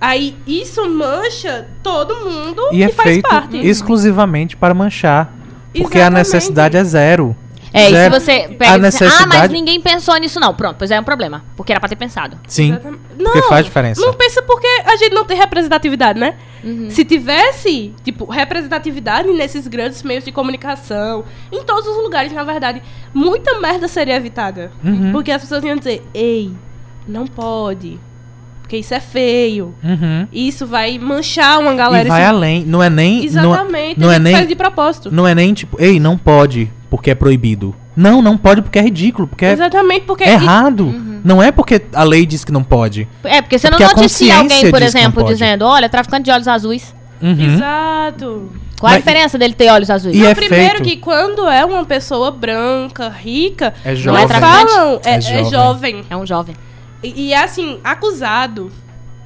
Aí 0.00 0.36
isso 0.46 0.88
mancha 0.88 1.68
todo 1.82 2.16
mundo 2.28 2.60
E 2.72 2.82
é 2.82 2.88
que 2.88 2.94
faz 2.94 3.08
feito 3.08 3.28
parte. 3.28 3.56
exclusivamente 3.58 4.56
para 4.56 4.74
manchar. 4.74 5.32
Porque 5.72 5.96
a 5.96 6.02
Exatamente. 6.02 6.18
necessidade 6.18 6.76
é 6.76 6.84
zero. 6.84 7.36
É, 7.72 7.82
e 7.84 7.86
se 7.86 7.90
Zero. 7.92 8.14
você 8.20 8.30
A 8.32 8.34
pega 8.34 8.48
e 8.48 8.54
diz, 8.54 8.62
ah, 8.66 8.78
mas 8.78 8.80
necessidade- 8.80 9.52
ninguém 9.52 9.80
pensou 9.80 10.16
nisso 10.16 10.38
não. 10.38 10.52
Pronto, 10.54 10.76
pois 10.78 10.90
é 10.90 11.00
um 11.00 11.04
problema. 11.04 11.44
Porque 11.56 11.72
era 11.72 11.80
pra 11.80 11.88
ter 11.88 11.96
pensado. 11.96 12.38
Sim. 12.46 12.70
Exatamente. 12.70 13.00
Porque 13.22 13.42
faz 13.42 13.64
diferença. 13.64 14.00
Não 14.04 14.12
pensa 14.14 14.42
porque 14.42 14.66
a 14.84 14.96
gente 14.96 15.14
não 15.14 15.24
tem 15.24 15.36
representatividade, 15.36 16.18
né? 16.18 16.34
Uhum. 16.62 16.90
Se 16.90 17.04
tivesse, 17.04 17.94
tipo, 18.04 18.24
representatividade 18.26 19.28
nesses 19.32 19.66
grandes 19.66 20.02
meios 20.02 20.24
de 20.24 20.30
comunicação, 20.32 21.24
em 21.50 21.62
todos 21.64 21.86
os 21.86 21.96
lugares, 22.02 22.32
na 22.32 22.44
verdade, 22.44 22.82
muita 23.14 23.58
merda 23.58 23.88
seria 23.88 24.16
evitada. 24.16 24.70
Uhum. 24.84 25.10
Porque 25.12 25.30
as 25.32 25.40
pessoas 25.42 25.64
iam 25.64 25.76
dizer, 25.76 26.02
ei, 26.14 26.52
não 27.06 27.26
pode. 27.26 27.98
Porque 28.62 28.76
isso 28.78 28.94
é 28.94 29.00
feio. 29.00 29.74
Uhum. 29.84 30.26
Isso 30.32 30.66
vai 30.66 30.98
manchar 30.98 31.58
uma 31.58 31.74
galera. 31.74 32.06
E 32.06 32.08
vai 32.08 32.22
isso- 32.22 32.30
além. 32.30 32.64
Não 32.64 32.82
é 32.82 32.88
nem. 32.88 33.24
Exatamente. 33.24 34.00
Não, 34.00 34.06
não 34.06 34.14
é 34.14 34.18
nem. 34.18 34.32
faz 34.34 34.48
de 34.48 34.54
propósito. 34.56 35.10
Não 35.12 35.28
é 35.28 35.34
nem 35.34 35.52
tipo, 35.52 35.76
ei, 35.80 36.00
não 36.00 36.16
pode 36.16 36.70
porque 36.88 37.10
é 37.10 37.14
proibido. 37.14 37.74
Não, 37.94 38.22
não 38.22 38.38
pode 38.38 38.62
porque 38.62 38.78
é 38.78 38.82
ridículo, 38.82 39.28
porque 39.28 39.44
é 39.44 39.52
Exatamente, 39.52 40.06
porque. 40.06 40.24
errado. 40.24 40.84
Uhum. 40.86 41.20
Não 41.22 41.42
é 41.42 41.52
porque 41.52 41.82
a 41.92 42.02
lei 42.02 42.24
diz 42.24 42.42
que 42.44 42.50
não 42.50 42.62
pode. 42.64 43.06
É, 43.22 43.42
porque 43.42 43.58
você 43.58 43.68
não 43.68 43.76
Porque 43.76 43.92
a 43.92 43.96
noticia 43.96 44.36
alguém, 44.38 44.70
por 44.70 44.80
não 44.80 44.86
exemplo, 44.86 45.24
dizendo, 45.24 45.66
olha, 45.66 45.88
traficante 45.90 46.24
de 46.24 46.30
olhos 46.30 46.48
azuis. 46.48 46.94
Uhum. 47.20 47.54
Exato. 47.54 48.50
Qual 48.80 48.90
a 48.90 48.94
Mas- 48.96 49.04
diferença 49.04 49.38
dele 49.38 49.54
ter 49.54 49.70
olhos 49.70 49.90
azuis? 49.90 50.16
E 50.16 50.18
Não, 50.20 50.28
é 50.28 50.34
primeiro 50.34 50.78
feito. 50.78 50.82
que 50.84 50.96
quando 50.96 51.46
é 51.48 51.64
uma 51.64 51.84
pessoa 51.84 52.30
branca, 52.32 53.08
rica, 53.08 53.72
É 53.84 53.90
Não 53.90 53.96
jovem. 53.96 54.24
é 54.24 54.26
traficante? 54.26 54.72
falam, 54.72 55.00
é, 55.04 55.10
É 55.12 55.16
é 55.40 55.44
jovem. 55.44 56.04
É 56.10 56.16
um 56.16 56.26
jovem. 56.26 56.56
E, 57.02 57.28
e 57.28 57.32
é 57.32 57.42
assim, 57.42 57.80
acusado. 57.82 58.70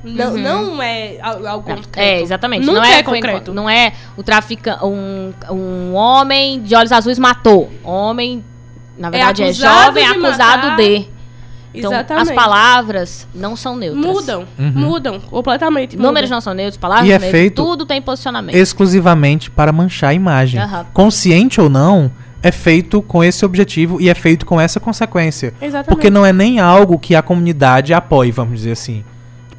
Não, 0.04 0.34
Uhum. 0.34 0.38
não 0.40 0.82
é 0.82 1.18
al- 1.20 1.46
algo 1.46 1.68
Não, 1.68 1.76
concreto. 1.78 1.98
É, 1.98 2.20
exatamente. 2.20 2.64
Nunca 2.64 2.78
não 2.80 2.86
é, 2.86 2.98
é 2.98 3.02
concreto. 3.02 3.52
Não 3.52 3.68
é 3.68 3.92
o 4.16 4.22
traficante. 4.22 4.84
Um, 4.84 5.32
um 5.50 5.94
homem 5.94 6.62
de 6.62 6.74
olhos 6.76 6.92
azuis 6.92 7.18
matou. 7.18 7.72
Homem, 7.82 8.44
na 8.96 9.10
verdade, 9.10 9.42
é, 9.42 9.46
acusado 9.46 9.84
jovem 9.86 10.04
de 10.04 10.10
acusado 10.26 10.66
matar. 10.68 10.76
de. 10.76 11.16
Então, 11.74 11.92
Exatamente. 11.92 12.30
as 12.30 12.34
palavras 12.34 13.28
não 13.34 13.54
são 13.56 13.76
neutras. 13.76 14.06
Mudam, 14.06 14.46
Uhum. 14.58 14.72
mudam 14.74 15.20
completamente. 15.20 15.94
Números 15.96 16.30
mudam. 16.30 16.36
não 16.36 16.40
são 16.40 16.54
neutros, 16.54 16.78
palavras 16.78 17.06
E 17.06 17.10
é 17.10 17.18
neutras, 17.18 17.30
feito 17.30 17.62
tudo 17.62 17.84
tem 17.84 18.00
posicionamento. 18.00 18.54
Exclusivamente 18.54 19.50
para 19.50 19.72
manchar 19.72 20.10
a 20.10 20.14
imagem. 20.14 20.60
Aham. 20.60 20.86
Consciente 20.94 21.60
ou 21.60 21.68
não, 21.68 22.10
é 22.42 22.52
feito 22.52 23.02
com 23.02 23.24
esse 23.24 23.44
objetivo 23.44 24.00
e 24.00 24.08
é 24.08 24.14
feito 24.14 24.44
com 24.46 24.60
essa 24.60 24.78
consequência. 24.78 25.52
Exatamente. 25.60 25.88
Porque 25.88 26.10
não 26.10 26.24
é 26.24 26.32
nem 26.32 26.60
algo 26.60 26.98
que 26.98 27.14
a 27.14 27.22
comunidade 27.22 27.92
apoie, 27.94 28.30
vamos 28.30 28.58
dizer 28.60 28.72
assim. 28.72 29.04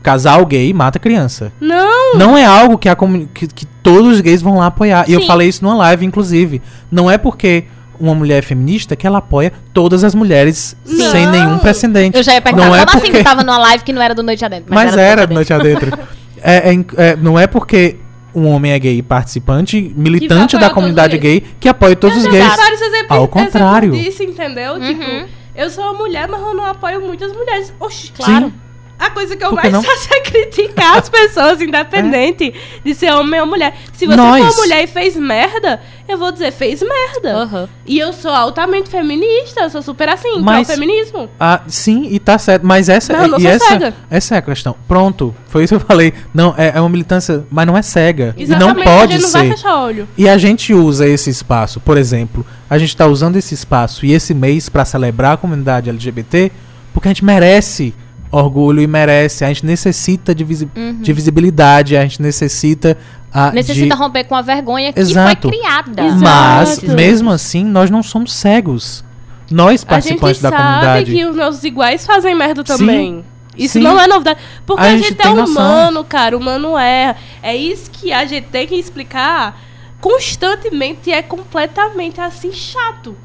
Casal 0.01 0.45
gay 0.45 0.71
mata 0.73 0.99
criança. 0.99 1.51
Não, 1.59 2.13
Não 2.15 2.37
é 2.37 2.45
algo 2.45 2.77
que, 2.77 2.87
a 2.87 2.95
que, 2.95 3.47
que 3.47 3.65
todos 3.83 4.13
os 4.15 4.21
gays 4.21 4.41
vão 4.41 4.57
lá 4.57 4.67
apoiar. 4.67 5.09
E 5.09 5.13
eu 5.13 5.21
Sim. 5.21 5.27
falei 5.27 5.49
isso 5.49 5.63
numa 5.63 5.75
live, 5.75 6.05
inclusive. 6.05 6.61
Não 6.89 7.11
é 7.11 7.17
porque 7.17 7.65
uma 7.99 8.13
mulher 8.15 8.37
é 8.37 8.41
feminista 8.41 8.95
que 8.95 9.05
ela 9.05 9.17
apoia 9.17 9.51
todas 9.73 10.03
as 10.03 10.13
mulheres 10.15 10.77
Não. 10.85 11.11
sem 11.11 11.25
nenhum 11.27 11.57
precedente. 11.57 12.15
Eu 12.15 12.23
já 12.23 12.33
ia 12.35 12.41
perguntar, 12.41 12.67
Não 12.67 12.75
é 12.75 12.85
como 12.85 12.91
assim 12.91 13.07
porque- 13.07 13.17
que 13.17 13.23
tava 13.23 13.43
numa 13.43 13.57
live 13.57 13.83
que 13.83 13.91
não 13.91 14.01
era 14.01 14.13
do 14.15 14.23
Noite 14.23 14.45
Adentro? 14.45 14.73
Mas, 14.73 14.95
era 14.95 15.25
do 15.25 15.29
do 15.29 15.33
Noite 15.33 15.51
Adentro. 15.51 15.97
é, 16.41 16.73
é 16.73 16.85
é, 16.95 17.15
não 17.17 17.37
é 17.37 17.47
porque 17.47 17.97
um 18.37 18.47
homem 18.47 18.71
é 18.71 18.77
gay 18.79 19.01
participante, 19.01 19.91
militante 19.97 20.57
da 20.57 20.69
comunidade 20.69 21.17
gay, 21.17 21.43
que 21.59 21.67
apoia 21.67 21.95
todos 21.95 22.17
os 22.17 22.27
gays. 22.27 22.55
vários 22.55 22.81
exemplos, 22.81 23.11
Ao 23.17 23.27
contrário. 23.27 23.89
exemplos 23.95 24.15
disso, 24.15 24.23
entendeu? 24.23 24.73
Uhum. 24.75 24.79
Tipo, 24.87 25.29
eu 25.55 25.69
sou 25.71 25.83
uma 25.85 25.93
mulher, 25.93 26.27
mas 26.27 26.39
eu 26.39 26.53
não 26.53 26.63
apoio 26.65 27.01
muitas 27.01 27.33
mulheres. 27.33 27.73
Oxi, 27.79 28.11
Claro. 28.11 28.45
Sim. 28.47 28.53
A 28.99 29.11
coisa 29.11 29.35
que 29.35 29.43
eu 29.45 29.51
mais 29.51 29.71
não? 29.71 29.83
faço 29.83 30.07
é 30.11 30.21
criticar 30.21 30.97
as 30.97 31.07
pessoas, 31.07 31.61
independente 31.61 32.53
de 32.83 32.95
ser 32.95 33.11
homem 33.13 33.39
ou 33.39 33.45
mulher. 33.45 33.75
Se 33.93 34.05
você 34.07 34.15
Nós. 34.15 34.55
for 34.55 34.61
mulher 34.61 34.83
e 34.83 34.87
fez 34.87 35.15
merda, 35.15 35.79
eu 36.07 36.17
vou 36.17 36.31
dizer, 36.31 36.51
fez 36.51 36.81
merda. 36.81 37.35
Aham. 37.43 37.69
E 37.85 37.99
eu 37.99 38.11
sou 38.11 38.31
altamente 38.31 38.89
feminista, 38.89 39.61
eu 39.61 39.69
sou 39.69 39.81
super 39.83 40.09
assim, 40.09 40.39
Mas- 40.41 40.65
que 40.67 40.73
é 40.73 40.75
o 40.75 40.79
feminismo. 40.79 41.29
Ah, 41.39 41.61
sim, 41.67 42.07
e 42.09 42.19
tá 42.19 42.37
certo. 42.39 42.65
Mas 42.65 42.89
essa, 42.89 43.13
Não, 43.13 43.27
não 43.27 43.39
e 43.39 43.45
essa, 43.45 43.67
cega. 43.67 43.93
essa 44.09 44.35
é 44.35 44.37
a 44.39 44.41
questão. 44.41 44.75
Pronto, 44.87 45.35
foi 45.47 45.63
isso 45.63 45.77
que 45.77 45.83
eu 45.83 45.87
falei. 45.87 46.13
Não, 46.33 46.55
é, 46.57 46.71
é 46.75 46.79
uma 46.79 46.89
militância, 46.89 47.45
mas 47.51 47.67
não 47.67 47.77
é 47.77 47.81
cega. 47.83 48.33
E 48.35 48.45
não 48.47 48.55
Exatamente, 48.57 48.83
pode 48.83 49.13
a 49.13 49.15
gente 49.17 49.21
não 49.21 49.29
ser. 49.29 49.37
vai 49.37 49.49
fechar 49.51 49.83
olho. 49.83 50.07
E 50.17 50.27
a 50.27 50.37
gente 50.39 50.73
usa 50.73 51.07
esse 51.07 51.29
espaço, 51.29 51.79
por 51.79 51.97
exemplo, 51.97 52.45
a 52.69 52.77
gente 52.79 52.89
está 52.89 53.05
usando 53.05 53.35
esse 53.35 53.53
espaço 53.53 54.05
e 54.07 54.11
esse 54.13 54.33
mês 54.33 54.69
para 54.69 54.83
celebrar 54.85 55.33
a 55.33 55.37
comunidade 55.37 55.89
LGBT 55.89 56.51
porque 56.93 57.07
a 57.07 57.11
gente 57.11 57.23
merece 57.23 57.93
orgulho 58.31 58.81
e 58.81 58.87
merece, 58.87 59.43
a 59.45 59.47
gente 59.47 59.65
necessita 59.65 60.33
de, 60.35 60.43
visi- 60.43 60.69
de 61.01 61.13
visibilidade, 61.13 61.95
a 61.95 62.01
gente 62.03 62.21
necessita 62.21 62.97
a, 63.33 63.51
Necessita 63.51 63.95
de... 63.95 64.01
romper 64.01 64.23
com 64.23 64.35
a 64.35 64.41
vergonha 64.41 64.91
que 64.93 64.99
Exato. 64.99 65.49
foi 65.49 65.57
criada. 65.59 66.01
Exato. 66.05 66.19
Mas, 66.21 66.83
mesmo 66.83 67.29
assim, 67.29 67.63
nós 67.63 67.89
não 67.91 68.01
somos 68.01 68.33
cegos. 68.33 69.03
Nós, 69.51 69.67
A 69.67 69.71
gente 69.71 69.85
participantes 70.17 70.41
da 70.41 70.49
sabe 70.49 70.63
comunidade. 70.63 71.11
que 71.13 71.25
os 71.25 71.35
nossos 71.35 71.63
iguais 71.63 72.05
fazem 72.05 72.33
merda 72.35 72.63
também. 72.63 73.23
Isso 73.57 73.73
sim. 73.73 73.79
não 73.79 73.99
é 73.99 74.07
novidade. 74.07 74.39
Porque 74.65 74.81
A 74.81 74.85
a, 74.85 74.91
gente 74.91 75.09
gente, 75.09 75.21
é 75.21 75.29
noção. 75.29 75.51
humano, 75.63 76.03
cara. 76.03 76.35
O 76.35 76.39
humano 76.39 76.77
erra. 76.77 77.15
É 77.41 77.55
isso 77.55 77.89
que 77.91 78.11
a 78.11 78.25
gente 78.25 78.45
tem 78.47 78.67
que 78.67 78.75
explicar 78.75 79.59
constantemente 79.99 81.09
e 81.09 81.13
é 81.13 81.21
completamente 81.21 82.19
assim 82.21 82.51
chato. 82.51 83.15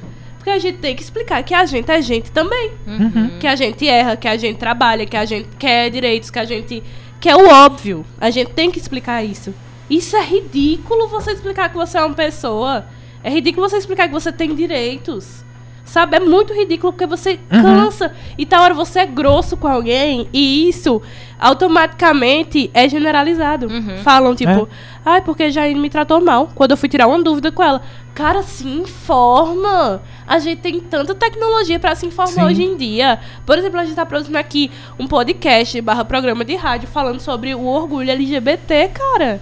Porque 0.42 0.50
a 0.50 0.58
gente 0.58 0.78
tem 0.78 0.96
que 0.96 1.02
explicar 1.04 1.40
que 1.44 1.54
a 1.54 1.64
gente 1.64 1.88
é 1.88 2.02
gente 2.02 2.32
também. 2.32 2.72
Uhum. 2.84 3.38
Que 3.38 3.46
a 3.46 3.54
gente 3.54 3.86
erra, 3.86 4.16
que 4.16 4.26
a 4.26 4.36
gente 4.36 4.56
trabalha, 4.56 5.06
que 5.06 5.16
a 5.16 5.24
gente 5.24 5.48
quer 5.56 5.88
direitos, 5.88 6.30
que 6.30 6.38
a 6.40 6.44
gente 6.44 6.82
quer 7.20 7.36
o 7.36 7.48
óbvio. 7.48 8.04
A 8.20 8.28
gente 8.28 8.50
tem 8.50 8.68
que 8.68 8.76
explicar 8.76 9.22
isso. 9.22 9.54
Isso 9.88 10.16
é 10.16 10.24
ridículo 10.24 11.06
você 11.06 11.30
explicar 11.30 11.68
que 11.68 11.76
você 11.76 11.96
é 11.96 12.04
uma 12.04 12.16
pessoa. 12.16 12.84
É 13.22 13.30
ridículo 13.30 13.68
você 13.68 13.76
explicar 13.76 14.08
que 14.08 14.12
você 14.12 14.32
tem 14.32 14.52
direitos. 14.52 15.44
Sabe? 15.84 16.16
É 16.16 16.20
muito 16.20 16.52
ridículo 16.52 16.92
porque 16.92 17.06
você 17.06 17.38
Uhum. 17.52 17.62
cansa. 17.62 18.12
E 18.36 18.44
tal 18.44 18.64
hora 18.64 18.74
você 18.74 18.98
é 18.98 19.06
grosso 19.06 19.56
com 19.56 19.68
alguém 19.68 20.26
e 20.32 20.68
isso 20.68 21.00
automaticamente 21.38 22.68
é 22.74 22.88
generalizado. 22.88 23.66
Uhum. 23.66 23.98
Falam 23.98 24.34
tipo, 24.34 24.68
ai, 25.04 25.20
porque 25.22 25.50
Jaine 25.50 25.78
me 25.78 25.90
tratou 25.90 26.20
mal 26.20 26.50
quando 26.54 26.72
eu 26.72 26.76
fui 26.76 26.88
tirar 26.88 27.06
uma 27.06 27.22
dúvida 27.22 27.52
com 27.52 27.62
ela. 27.62 27.82
Cara, 28.14 28.42
se 28.42 28.66
informa. 28.68 30.02
A 30.26 30.38
gente 30.38 30.60
tem 30.60 30.78
tanta 30.80 31.14
tecnologia 31.14 31.78
pra 31.80 31.94
se 31.94 32.04
informar 32.06 32.32
Sim. 32.32 32.44
hoje 32.44 32.62
em 32.62 32.76
dia. 32.76 33.18
Por 33.46 33.56
exemplo, 33.58 33.80
a 33.80 33.84
gente 33.84 33.94
tá 33.94 34.04
produzindo 34.04 34.36
aqui 34.38 34.70
um 34.98 35.06
podcast 35.06 35.80
barra 35.80 36.04
programa 36.04 36.44
de 36.44 36.54
rádio 36.54 36.88
falando 36.88 37.20
sobre 37.20 37.54
o 37.54 37.64
orgulho 37.64 38.10
LGBT, 38.10 38.88
cara. 38.88 39.40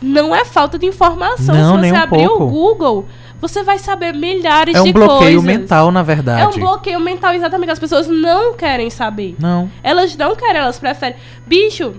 Não 0.00 0.34
é 0.34 0.44
falta 0.44 0.78
de 0.78 0.86
informação. 0.86 1.54
Não, 1.54 1.76
Se 1.76 1.80
nem 1.80 1.90
você 1.92 1.98
um 1.98 2.02
abrir 2.02 2.26
pouco. 2.28 2.44
o 2.44 2.48
Google, 2.48 3.08
você 3.40 3.62
vai 3.62 3.78
saber 3.78 4.12
milhares 4.12 4.74
É 4.74 4.80
um 4.80 4.84
de 4.84 4.92
bloqueio 4.92 5.40
coisas. 5.40 5.44
mental, 5.44 5.90
na 5.90 6.00
É 6.00 6.02
verdade. 6.02 6.56
um 6.58 6.60
bloqueio 6.60 7.00
mental, 7.00 7.32
exatamente. 7.32 7.70
As 7.72 7.78
pessoas 7.78 8.06
não 8.06 8.54
querem 8.54 8.90
saber. 8.90 9.34
Não. 9.40 9.70
Elas 9.82 10.14
não 10.16 10.36
querem, 10.36 10.60
elas 10.60 10.78
preferem. 10.78 11.16
Bicho, 11.46 11.94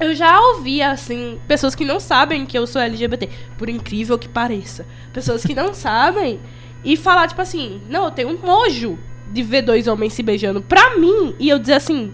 eu 0.00 0.14
já 0.14 0.40
ouvi, 0.40 0.80
assim, 0.80 1.38
pessoas 1.48 1.74
que 1.74 1.84
não 1.84 1.98
sabem 1.98 2.46
que 2.46 2.56
eu 2.56 2.66
sou 2.66 2.80
LGBT, 2.80 3.28
por 3.56 3.68
incrível 3.68 4.18
que 4.18 4.28
pareça. 4.28 4.86
Pessoas 5.12 5.42
que 5.42 5.54
não 5.54 5.72
sabem 5.74 6.40
e 6.84 6.96
falar, 6.96 7.26
tipo 7.26 7.40
assim, 7.40 7.80
não, 7.88 8.04
eu 8.04 8.10
tenho 8.10 8.28
um 8.28 8.38
nojo 8.38 8.98
de 9.30 9.42
ver 9.42 9.62
dois 9.62 9.86
homens 9.86 10.12
se 10.12 10.22
beijando. 10.22 10.62
Pra 10.62 10.96
mim, 10.96 11.34
e 11.38 11.48
eu 11.48 11.58
dizer 11.58 11.74
assim, 11.74 12.12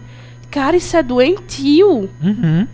cara, 0.50 0.76
isso 0.76 0.96
é 0.96 1.02
doentio. 1.02 2.10
Uhum. 2.22 2.66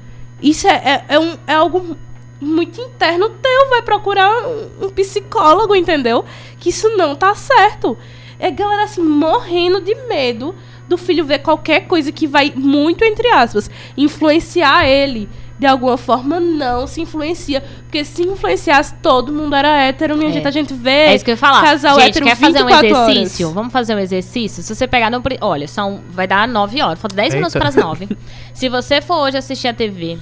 Isso 0.42 0.66
é, 0.66 0.74
é, 0.74 1.04
é 1.08 1.18
um, 1.18 1.36
é 1.46 1.54
algo 1.54 1.96
muito 2.40 2.80
interno 2.80 3.28
teu. 3.28 3.68
Vai 3.68 3.82
procurar 3.82 4.30
um, 4.46 4.86
um 4.86 4.90
psicólogo, 4.90 5.74
entendeu? 5.74 6.24
Que 6.58 6.70
isso 6.70 6.88
não 6.96 7.14
tá 7.14 7.34
certo. 7.34 7.98
É 8.38 8.50
galera 8.50 8.84
assim, 8.84 9.02
morrendo 9.02 9.80
de 9.80 9.94
medo 10.06 10.54
do 10.90 10.98
filho 10.98 11.24
ver 11.24 11.38
qualquer 11.38 11.86
coisa 11.86 12.12
que 12.12 12.26
vai, 12.26 12.52
muito 12.54 13.02
entre 13.04 13.28
aspas, 13.28 13.70
influenciar 13.96 14.86
ele. 14.86 15.28
De 15.58 15.66
alguma 15.66 15.98
forma, 15.98 16.40
não 16.40 16.86
se 16.86 17.02
influencia. 17.02 17.62
Porque 17.82 18.02
se 18.02 18.22
influenciasse, 18.22 18.94
todo 19.02 19.30
mundo 19.30 19.54
era 19.54 19.68
hétero, 19.84 20.16
minha 20.16 20.30
É. 20.30 20.32
gente. 20.32 20.48
A 20.48 20.50
gente 20.50 20.72
vê. 20.72 20.90
É 20.90 21.14
isso 21.14 21.24
que 21.24 21.30
eu 21.30 21.34
ia 21.34 21.38
falar. 21.38 21.62
Casal 21.62 21.96
Gente, 22.00 22.08
hétero 22.08 22.24
quer 22.26 22.36
fazer 22.36 22.62
um 22.62 22.66
24 22.66 22.96
horas. 22.96 23.08
exercício? 23.16 23.50
Vamos 23.52 23.70
fazer 23.72 23.94
um 23.94 23.98
exercício? 23.98 24.62
Se 24.62 24.74
você 24.74 24.86
pegar 24.88 25.10
no. 25.10 25.22
Olha, 25.42 25.68
são, 25.68 26.00
vai 26.10 26.26
dar 26.26 26.48
9 26.48 26.80
horas. 26.80 26.98
Falta 26.98 27.14
10 27.14 27.34
minutos 27.34 27.54
Eita. 27.54 27.58
para 27.58 27.68
as 27.68 27.84
9. 27.84 28.08
Se 28.54 28.70
você 28.70 29.02
for 29.02 29.16
hoje 29.18 29.36
assistir 29.36 29.68
a 29.68 29.74
TV 29.74 30.16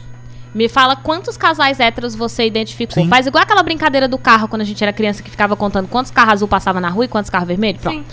Me 0.55 0.69
fala 0.69 0.97
quantos 0.97 1.37
casais 1.37 1.79
héteros 1.81 2.15
você 2.15 2.47
identificou. 2.47 3.03
Sim. 3.03 3.09
Faz 3.09 3.27
igual 3.27 3.43
aquela 3.43 3.63
brincadeira 3.63 4.09
do 4.09 4.19
carro 4.19 4.49
quando 4.49 4.63
a 4.63 4.65
gente 4.65 4.83
era 4.83 4.93
criança 4.93 5.23
que 5.23 5.31
ficava 5.31 5.55
contando 5.57 5.89
quantos 5.89 6.11
carros 6.11 6.35
azul 6.35 6.49
passavam 6.49 6.81
na 6.81 6.89
rua 6.89 7.05
e 7.05 7.09
quantos 7.09 7.31
carros 7.31 7.49
vermelhos. 7.49 7.83
Pronto. 7.83 7.99
Sim. 7.99 8.05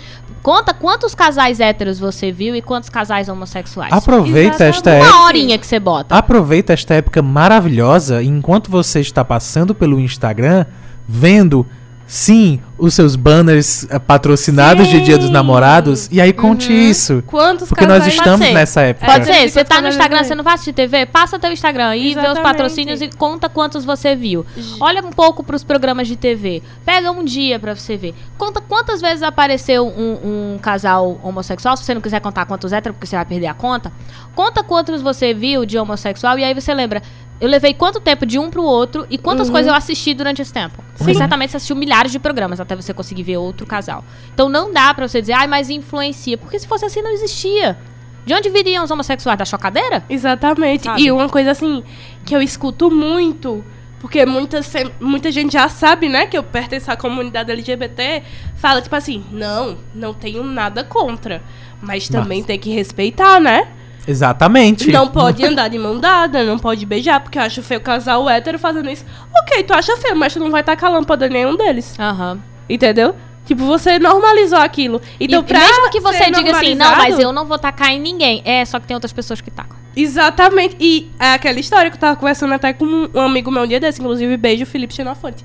Conta 0.42 0.72
quantos 0.72 1.14
casais 1.14 1.58
héteros 1.58 1.98
você 1.98 2.30
viu 2.30 2.54
e 2.54 2.62
quantos 2.62 2.88
casais 2.88 3.28
homossexuais. 3.28 3.92
Aproveita 3.92 4.64
esta 4.64 4.90
época. 4.90 5.12
Uma 5.12 5.24
horinha 5.24 5.58
que 5.58 5.66
você 5.66 5.80
bota. 5.80 6.14
Aproveita 6.14 6.72
esta 6.72 6.94
época 6.94 7.20
maravilhosa 7.20 8.22
enquanto 8.22 8.70
você 8.70 9.00
está 9.00 9.24
passando 9.24 9.74
pelo 9.74 9.98
Instagram, 9.98 10.66
vendo, 11.08 11.66
sim, 12.06 12.60
os 12.78 12.94
seus 12.94 13.16
banners 13.16 13.86
eh, 13.90 13.98
patrocinados 13.98 14.88
de 14.88 15.00
Dia 15.00 15.16
dos 15.16 15.26
Sim. 15.28 15.32
Namorados, 15.32 16.08
e 16.12 16.20
aí 16.20 16.32
conte 16.32 16.70
Uhum. 16.72 16.78
isso. 16.78 17.22
Quantos 17.26 17.68
Porque 17.68 17.86
nós 17.86 18.06
estamos 18.06 18.48
nessa 18.52 18.82
época. 18.82 19.06
Pode 19.06 19.30
É. 19.30 19.34
ser, 19.34 19.48
você 19.48 19.64
tá 19.64 19.76
no 19.76 19.82
Quantos 19.82 19.96
Instagram, 19.96 20.24
você 20.24 20.34
não 20.34 20.44
vai 20.44 20.54
assistir 20.54 20.72
TV? 20.72 21.06
Passa 21.06 21.38
teu 21.38 21.50
Instagram 21.52 21.96
e 21.96 22.14
vê 22.14 22.28
os 22.28 22.38
patrocínios 22.38 23.00
e 23.00 23.08
conta 23.08 23.48
quantos 23.48 23.84
você 23.84 24.14
viu. 24.14 24.44
Olha 24.80 25.02
um 25.04 25.10
pouco 25.10 25.42
pros 25.42 25.64
programas 25.64 26.06
de 26.06 26.16
TV. 26.16 26.62
Pega 26.84 27.10
um 27.10 27.24
dia 27.24 27.58
pra 27.58 27.74
você 27.74 27.96
ver. 27.96 28.14
Conta 28.38 28.60
quantas 28.60 29.00
vezes 29.00 29.22
apareceu 29.22 29.86
um, 29.86 30.54
um 30.54 30.58
casal 30.58 31.18
homossexual, 31.22 31.76
se 31.76 31.84
você 31.84 31.94
não 31.94 32.00
quiser 32.00 32.20
contar 32.20 32.44
quantos 32.46 32.72
héteros, 32.72 32.94
porque 32.96 33.06
você 33.06 33.16
vai 33.16 33.24
perder 33.24 33.46
a 33.46 33.54
conta. 33.54 33.92
Conta 34.34 34.62
quantos 34.62 35.00
você 35.02 35.32
viu 35.32 35.64
de 35.64 35.78
homossexual 35.78 36.38
e 36.38 36.44
aí 36.44 36.54
você 36.54 36.72
lembra. 36.74 37.02
Eu 37.40 37.48
levei 37.48 37.74
quanto 37.74 38.00
tempo 38.00 38.24
de 38.24 38.38
um 38.38 38.48
pro 38.50 38.62
outro 38.62 39.06
e 39.10 39.18
quantas 39.18 39.48
Uhum. 39.48 39.52
coisas 39.52 39.68
eu 39.70 39.76
assisti 39.76 40.14
durante 40.14 40.40
esse 40.40 40.52
tempo. 40.52 40.82
Porque 40.96 41.14
certamente 41.14 41.50
você 41.50 41.58
assistiu 41.58 41.76
milhares 41.76 42.10
de 42.10 42.18
programas 42.18 42.60
até 42.60 42.74
você 42.74 42.94
conseguir 42.94 43.22
ver 43.24 43.36
outro 43.36 43.66
casal. 43.66 44.04
Então 44.32 44.48
não 44.48 44.72
dá 44.72 44.94
pra 44.94 45.06
você 45.06 45.20
dizer, 45.20 45.34
ai, 45.34 45.46
mas 45.46 45.68
influencia. 45.68 46.38
Porque 46.38 46.58
se 46.58 46.66
fosse 46.66 46.84
assim, 46.86 47.02
não 47.02 47.10
existia. 47.10 47.76
De 48.24 48.32
onde 48.34 48.48
viriam 48.48 48.82
os 48.82 48.90
homossexuais? 48.90 49.38
Da 49.38 49.44
chocadeira? 49.44 50.02
Exatamente. 50.08 50.84
Sabe? 50.84 51.02
E 51.02 51.12
uma 51.12 51.28
coisa 51.28 51.50
assim 51.50 51.84
que 52.24 52.34
eu 52.34 52.40
escuto 52.42 52.90
muito, 52.90 53.62
porque 54.00 54.24
muita, 54.26 54.60
muita 54.98 55.30
gente 55.30 55.52
já 55.52 55.68
sabe, 55.68 56.08
né, 56.08 56.26
que 56.26 56.36
eu 56.36 56.42
pertenço 56.42 56.90
à 56.90 56.96
comunidade 56.96 57.52
LGBT, 57.52 58.22
fala 58.56 58.80
tipo 58.80 58.96
assim: 58.96 59.22
não, 59.30 59.76
não 59.94 60.12
tenho 60.14 60.42
nada 60.42 60.82
contra. 60.82 61.42
Mas 61.82 62.08
também 62.08 62.38
Mas- 62.38 62.46
tem 62.46 62.58
que 62.58 62.70
respeitar, 62.70 63.38
né? 63.38 63.68
Exatamente. 64.06 64.90
Não 64.90 65.08
pode 65.08 65.44
andar 65.44 65.68
de 65.68 65.78
mão 65.78 65.98
dada, 65.98 66.44
não 66.44 66.58
pode 66.58 66.86
beijar, 66.86 67.20
porque 67.20 67.38
eu 67.38 67.42
acho 67.42 67.62
feio 67.62 67.80
o 67.80 67.82
casal 67.82 68.28
hétero 68.28 68.58
fazendo 68.58 68.88
isso. 68.88 69.04
Ok, 69.42 69.64
tu 69.64 69.72
acha 69.72 69.96
feio, 69.96 70.16
mas 70.16 70.32
tu 70.32 70.40
não 70.40 70.50
vai 70.50 70.62
tacar 70.62 70.92
lâmpada 70.92 71.26
em 71.26 71.30
nenhum 71.30 71.56
deles. 71.56 71.98
Aham. 71.98 72.38
Entendeu? 72.68 73.14
Tipo, 73.44 73.64
você 73.64 73.98
normalizou 73.98 74.58
aquilo. 74.58 75.00
Então, 75.20 75.40
e, 75.40 75.44
pra 75.44 75.60
mesmo 75.60 75.90
que 75.90 76.00
você 76.00 76.30
diga 76.30 76.50
assim, 76.50 76.74
não, 76.74 76.96
mas 76.96 77.18
eu 77.18 77.32
não 77.32 77.46
vou 77.46 77.58
tacar 77.58 77.90
em 77.90 78.00
ninguém. 78.00 78.42
É, 78.44 78.64
só 78.64 78.80
que 78.80 78.86
tem 78.86 78.94
outras 78.94 79.12
pessoas 79.12 79.40
que 79.40 79.50
tacam. 79.50 79.76
Exatamente. 79.94 80.76
E 80.80 81.10
é 81.18 81.34
aquela 81.34 81.58
história 81.58 81.90
que 81.90 81.96
eu 81.96 82.00
tava 82.00 82.16
conversando 82.16 82.52
até 82.52 82.72
com 82.72 83.08
um 83.14 83.20
amigo 83.20 83.50
meu 83.50 83.62
um 83.62 83.66
dia 83.66 83.78
desse, 83.78 84.00
inclusive 84.00 84.36
beijo, 84.36 84.66
Felipe 84.66 84.94
Xenofonte. 84.94 85.44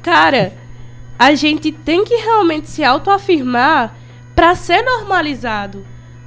Cara, 0.00 0.52
a 1.18 1.34
gente 1.34 1.72
tem 1.72 2.04
que 2.04 2.14
realmente 2.14 2.70
se 2.70 2.84
autoafirmar 2.84 3.94
pra 4.34 4.54
ser 4.54 4.82
normalizado. 4.82 5.84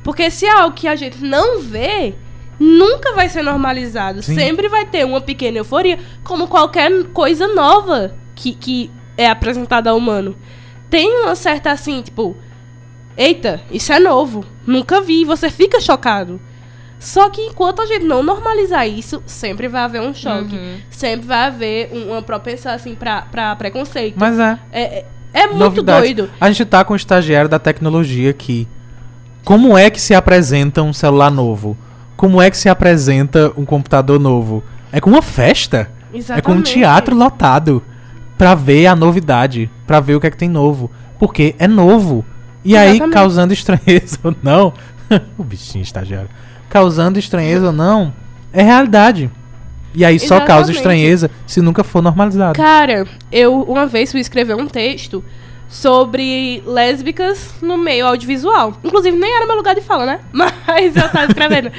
Porque 0.08 0.32
se 0.32 0.46
é 0.46 0.52
algo 0.52 0.74
que 0.74 0.88
a 0.88 0.96
gente 0.96 1.22
não 1.22 1.60
vê, 1.60 2.16
nunca 2.58 3.12
vai 3.14 3.28
ser 3.28 3.42
normalizado. 3.42 4.22
Sim. 4.22 4.36
Sempre 4.36 4.70
vai 4.70 4.86
ter 4.86 5.06
uma 5.06 5.20
pequena 5.20 5.58
euforia, 5.58 6.00
como 6.24 6.48
qualquer 6.48 7.04
coisa 7.12 7.46
nova 7.50 8.16
que, 8.34 8.54
que 8.54 8.90
é 9.18 9.30
apresentada 9.30 9.90
ao 9.90 9.98
humano. 9.98 10.34
Tem 10.90 11.12
uma 11.24 11.36
certa 11.36 11.72
assim, 11.72 12.02
tipo, 12.02 12.38
eita, 13.18 13.60
isso 13.70 13.92
é 13.92 14.00
novo, 14.00 14.46
nunca 14.66 15.02
vi, 15.02 15.26
você 15.26 15.50
fica 15.50 15.82
chocado. 15.82 16.40
Só 16.98 17.30
que 17.30 17.42
enquanto 17.42 17.82
a 17.82 17.86
gente 17.86 18.06
não 18.06 18.24
normalizar 18.24 18.88
isso, 18.88 19.22
sempre 19.26 19.68
vai 19.68 19.82
haver 19.82 20.02
um 20.02 20.14
choque. 20.14 20.56
Uhum. 20.56 20.78
Sempre 20.90 21.28
vai 21.28 21.48
haver 21.48 21.90
um- 21.94 22.12
uma 22.12 22.22
propensão, 22.22 22.72
assim, 22.72 22.96
pra, 22.96 23.24
pra 23.24 23.54
preconceito. 23.58 24.16
Mas 24.18 24.40
é. 24.40 24.58
É, 24.72 24.82
é, 25.00 25.06
é 25.34 25.48
muito 25.48 25.84
doido. 25.84 26.30
A 26.40 26.50
gente 26.50 26.64
tá 26.64 26.86
com 26.86 26.94
o 26.94 26.96
estagiário 26.96 27.50
da 27.50 27.60
tecnologia 27.60 28.30
aqui. 28.32 28.68
Como 29.44 29.78
é 29.78 29.90
que 29.90 30.00
se 30.00 30.14
apresenta 30.14 30.82
um 30.82 30.94
celular 30.94 31.32
novo? 31.32 31.78
Como 32.16 32.42
é 32.42 32.50
que 32.50 32.58
se 32.58 32.68
apresenta 32.68 33.52
um 33.56 33.66
computador 33.66 34.20
novo? 34.20 34.64
É 34.92 35.00
com 35.00 35.10
uma 35.10 35.22
festa. 35.22 35.90
É 36.12 36.12
com 36.12 36.18
um 36.18 36.20
Exatamente. 36.20 36.74
teatro 36.74 37.16
lotado. 37.16 37.84
Pra 38.38 38.56
ver 38.56 38.88
a 38.88 38.96
novidade. 38.96 39.70
Pra 39.86 40.00
ver 40.00 40.16
o 40.16 40.20
que 40.20 40.28
é 40.28 40.32
que 40.32 40.38
tem 40.38 40.50
novo. 40.50 40.92
Porque 41.20 41.56
é 41.58 41.68
novo. 41.68 42.26
E 42.64 42.76
aí, 42.76 42.90
Exatamente. 42.92 43.14
causando 43.14 43.54
estranheza 43.54 44.20
ou 44.24 44.36
não. 44.44 44.74
o 45.38 45.44
bichinho 45.44 45.84
estagiário. 45.84 46.30
Causando 46.70 47.18
estranheza 47.18 47.68
ou 47.68 47.72
não, 47.72 48.14
é 48.52 48.62
realidade. 48.62 49.32
E 49.96 50.04
aí 50.04 50.20
só 50.20 50.40
causa 50.42 50.72
Exatamente. 50.72 50.78
estranheza 50.78 51.32
se 51.46 51.62
nunca 51.62 51.84
for 51.84 52.02
normalizado. 52.02 52.58
Cara, 52.58 53.08
eu 53.32 53.62
uma 53.62 53.88
vez 53.88 54.12
fui 54.12 54.20
escrever 54.20 54.56
um 54.56 54.68
texto 54.68 55.24
sobre 55.68 56.64
lésbicas 56.66 57.56
no 57.62 57.78
meio 57.78 58.06
audiovisual. 58.08 58.74
Inclusive, 58.84 59.18
nem 59.18 59.36
era 59.36 59.46
meu 59.46 59.56
lugar 59.58 59.76
de 59.76 59.82
fala, 59.82 60.06
né? 60.06 60.20
Mas 60.32 60.96
eu 60.96 61.10
tava 61.10 61.26
escrevendo. 61.26 61.72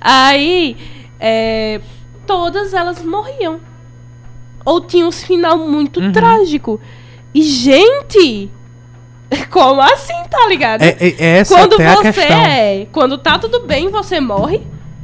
Aí, 0.00 0.76
é, 1.18 1.80
todas 2.26 2.74
elas 2.74 3.02
morriam. 3.02 3.60
Ou 4.64 4.80
tinham 4.80 5.08
um 5.08 5.12
final 5.12 5.56
muito 5.58 5.98
Uhum. 6.00 6.12
trágico. 6.12 6.80
E, 7.34 7.42
gente, 7.42 8.50
como 9.50 9.80
assim, 9.80 10.14
tá 10.30 10.46
ligado? 10.48 10.82
É, 10.82 10.96
é- 11.00 11.14
é 11.18 11.38
essa 11.38 11.56
quando 11.56 11.74
até 11.74 11.86
a 11.88 11.94
você 11.96 12.12
questão. 12.12 12.36
é. 12.44 12.86
Quando 12.92 13.18
tá 13.18 13.38
tudo 13.38 13.66
bem, 13.66 13.88
você 13.90 14.20
morre. 14.20 14.60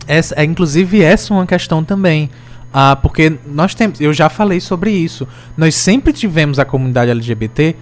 Essa, 0.07 0.35
é, 0.41 0.45
inclusive, 0.45 1.03
essa 1.03 1.33
é 1.33 1.37
uma 1.37 1.47
questão 1.47 1.83
também. 1.83 2.31
Ah, 2.73 2.95
porque 2.97 3.39
nós 3.47 3.75
temos. 3.75 4.01
Eu 4.01 4.13
já 4.13 4.29
falei 4.29 4.61
sobre 4.61 4.91
isso. 4.91 5.27
Nós 5.57 5.75
sempre 5.75 6.13
tivemos 6.13 6.59
a 6.59 6.65
comunidade 6.65 7.11
LGBT 7.11 7.75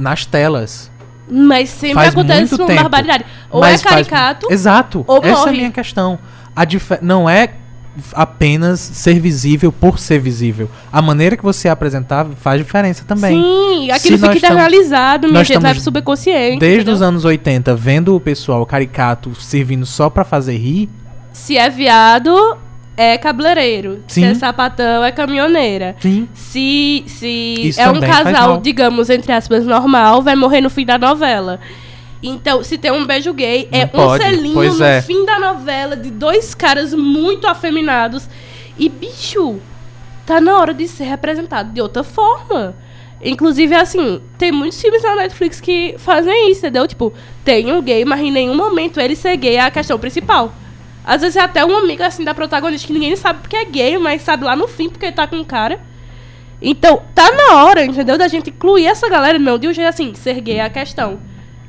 nas 0.00 0.24
telas. 0.24 0.90
Mas 1.30 1.68
sempre 1.70 1.94
Faz 1.94 2.08
acontece 2.08 2.54
uma 2.56 2.66
tempo. 2.66 2.80
barbaridade. 2.82 3.24
Ou 3.50 3.64
é 3.64 3.68
faz- 3.78 3.82
caricato. 3.82 4.46
Exato. 4.50 5.04
ou 5.06 5.18
essa 5.18 5.28
é 5.28 5.32
a 5.32 5.36
morre. 5.36 5.56
minha 5.58 5.70
questão. 5.70 6.18
A 6.56 6.64
dife- 6.64 6.98
não 7.00 7.28
é 7.30 7.50
apenas 8.14 8.80
ser 8.80 9.20
visível 9.20 9.70
por 9.70 9.98
ser 9.98 10.18
visível. 10.18 10.68
A 10.92 11.00
maneira 11.02 11.36
que 11.36 11.42
você 11.42 11.68
é 11.68 11.70
apresentar 11.70 12.26
faz 12.40 12.60
diferença 12.60 13.04
também. 13.06 13.40
Sim, 13.40 13.90
aquilo 13.90 14.16
Se 14.18 14.22
fica 14.24 14.36
internalizado, 14.36 15.28
nós 15.28 15.46
gente 15.46 15.60
vai 15.60 15.72
pro 15.74 15.82
subconsciente. 15.82 16.58
Desde 16.58 16.76
entendeu? 16.78 16.94
os 16.94 17.02
anos 17.02 17.24
80, 17.24 17.74
vendo 17.76 18.14
o 18.16 18.20
pessoal 18.20 18.64
caricato 18.66 19.34
servindo 19.40 19.84
só 19.86 20.08
pra 20.10 20.24
fazer 20.24 20.56
rir. 20.56 20.88
Se 21.32 21.56
é 21.56 21.68
viado, 21.70 22.56
é 22.96 23.16
cabeleireiro. 23.16 24.02
Se 24.06 24.20
Sim. 24.20 24.26
é 24.26 24.34
sapatão, 24.34 25.04
é 25.04 25.10
caminhoneira. 25.12 25.96
Sim. 26.00 26.28
Se, 26.34 27.04
se 27.06 27.68
Isso 27.68 27.80
é 27.80 27.88
um 27.88 28.00
casal, 28.00 28.58
digamos, 28.58 29.08
entre 29.10 29.32
aspas, 29.32 29.64
normal, 29.64 30.22
vai 30.22 30.36
morrer 30.36 30.60
no 30.60 30.70
fim 30.70 30.84
da 30.84 30.98
novela. 30.98 31.60
Então, 32.22 32.62
se 32.62 32.76
tem 32.76 32.92
um 32.92 33.06
beijo 33.06 33.32
gay, 33.32 33.68
é 33.72 33.78
Não 33.80 33.86
um 33.86 33.88
pode, 34.08 34.22
selinho 34.22 34.54
pois 34.54 34.78
no 34.78 34.84
é. 34.84 35.00
fim 35.00 35.24
da 35.24 35.38
novela 35.38 35.96
de 35.96 36.10
dois 36.10 36.54
caras 36.54 36.92
muito 36.92 37.46
afeminados. 37.46 38.28
E, 38.78 38.88
bicho, 38.88 39.58
tá 40.26 40.40
na 40.40 40.58
hora 40.58 40.74
de 40.74 40.86
ser 40.86 41.04
representado 41.04 41.72
de 41.72 41.80
outra 41.80 42.04
forma. 42.04 42.74
Inclusive, 43.22 43.74
assim, 43.74 44.20
tem 44.38 44.50
muitos 44.52 44.80
filmes 44.80 45.02
na 45.02 45.16
Netflix 45.16 45.60
que 45.60 45.94
fazem 45.98 46.50
isso, 46.50 46.60
entendeu? 46.60 46.86
Tipo, 46.86 47.12
tem 47.44 47.70
um 47.72 47.82
gay, 47.82 48.04
mas 48.04 48.20
em 48.20 48.30
nenhum 48.30 48.54
momento 48.54 49.00
ele 49.00 49.14
ser 49.14 49.36
gay 49.36 49.56
é 49.56 49.60
a 49.60 49.70
questão 49.70 49.98
principal. 49.98 50.52
Às 51.04 51.22
vezes 51.22 51.36
é 51.36 51.40
até 51.40 51.64
um 51.64 51.76
amigo, 51.76 52.02
assim, 52.02 52.24
da 52.24 52.34
protagonista 52.34 52.86
que 52.86 52.92
ninguém 52.92 53.16
sabe 53.16 53.40
porque 53.40 53.56
é 53.56 53.64
gay, 53.64 53.98
mas 53.98 54.22
sabe 54.22 54.44
lá 54.44 54.54
no 54.54 54.68
fim 54.68 54.88
porque 54.88 55.10
tá 55.10 55.26
com 55.26 55.36
um 55.36 55.44
cara. 55.44 55.80
Então, 56.62 57.02
tá 57.14 57.30
na 57.32 57.64
hora, 57.64 57.84
entendeu? 57.84 58.18
Da 58.18 58.28
gente 58.28 58.50
incluir 58.50 58.86
essa 58.86 59.08
galera, 59.08 59.38
não 59.38 59.58
de 59.58 59.66
um 59.66 59.72
jeito 59.72 59.88
assim, 59.88 60.14
ser 60.14 60.40
gay 60.40 60.56
é 60.56 60.64
a 60.64 60.70
questão. 60.70 61.18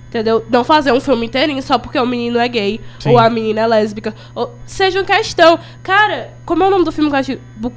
Entendeu? 0.09 0.45
Não 0.49 0.65
fazer 0.65 0.91
um 0.91 0.99
filme 0.99 1.25
inteirinho 1.27 1.61
só 1.61 1.77
porque 1.77 1.97
o 1.97 2.05
menino 2.05 2.37
é 2.37 2.47
gay 2.49 2.81
Sim. 2.99 3.11
ou 3.11 3.17
a 3.17 3.29
menina 3.29 3.61
é 3.61 3.67
lésbica. 3.67 4.13
Ou 4.35 4.53
seja 4.65 4.99
uma 4.99 5.05
questão. 5.05 5.57
Cara, 5.81 6.33
como 6.45 6.61
é 6.63 6.67
o 6.67 6.69
nome 6.69 6.83
do 6.83 6.91
filme 6.91 7.09
que 7.09 7.15
eu 7.15 7.19
acho? 7.19 7.37
Bu- 7.55 7.71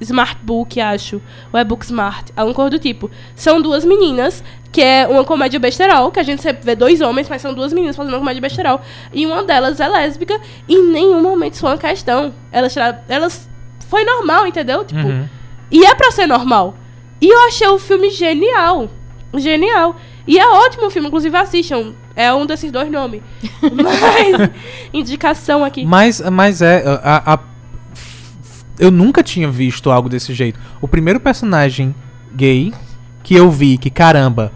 Smart 0.00 0.38
Book, 0.40 0.80
acho. 0.80 1.20
Ou 1.52 1.58
é 1.58 1.64
Book 1.64 1.84
Smart. 1.84 2.32
Alguma 2.36 2.54
coisa 2.54 2.70
do 2.70 2.78
tipo. 2.78 3.10
São 3.34 3.60
duas 3.60 3.84
meninas, 3.84 4.44
que 4.72 4.80
é 4.82 5.06
uma 5.08 5.24
comédia 5.24 5.58
besterol, 5.58 6.10
que 6.12 6.20
a 6.20 6.22
gente 6.22 6.42
vê 6.62 6.76
dois 6.76 7.00
homens, 7.00 7.28
mas 7.28 7.42
são 7.42 7.52
duas 7.52 7.72
meninas 7.72 7.96
fazendo 7.96 8.12
uma 8.12 8.20
comédia 8.20 8.40
besterol. 8.40 8.80
E 9.12 9.26
uma 9.26 9.42
delas 9.42 9.80
é 9.80 9.88
lésbica 9.88 10.40
e 10.68 10.74
em 10.74 10.92
nenhum 10.92 11.20
momento 11.20 11.54
isso 11.54 11.62
foi 11.62 11.70
uma 11.70 11.78
questão. 11.78 12.32
Elas, 12.52 12.74
elas 13.08 13.50
foi 13.88 14.04
normal, 14.04 14.46
entendeu? 14.46 14.84
Tipo, 14.84 15.00
Uhum. 15.08 15.28
e 15.70 15.84
é 15.84 15.94
pra 15.94 16.10
ser 16.12 16.26
normal. 16.26 16.76
E 17.20 17.28
eu 17.28 17.46
achei 17.48 17.66
o 17.68 17.78
filme 17.78 18.10
genial. 18.10 18.88
Genial. 19.36 19.96
E 20.26 20.38
é 20.38 20.46
ótimo 20.48 20.86
o 20.86 20.90
filme, 20.90 21.08
inclusive 21.08 21.36
assistam. 21.36 21.92
É 22.14 22.32
um 22.32 22.46
desses 22.46 22.70
dois 22.70 22.90
nomes. 22.90 23.22
Mas, 23.62 24.50
indicação 24.92 25.64
aqui. 25.64 25.84
Mas, 25.84 26.20
mas 26.30 26.60
é. 26.62 26.84
a- 27.02 27.34
a- 27.34 27.38
eu 28.78 28.90
nunca 28.90 29.22
tinha 29.22 29.50
visto 29.50 29.90
algo 29.90 30.08
desse 30.08 30.32
jeito. 30.32 30.58
O 30.80 30.88
primeiro 30.88 31.20
personagem 31.20 31.94
gay 32.34 32.72
que 33.22 33.34
eu 33.34 33.50
vi 33.50 33.76
que, 33.76 33.90
caramba, 33.90 34.50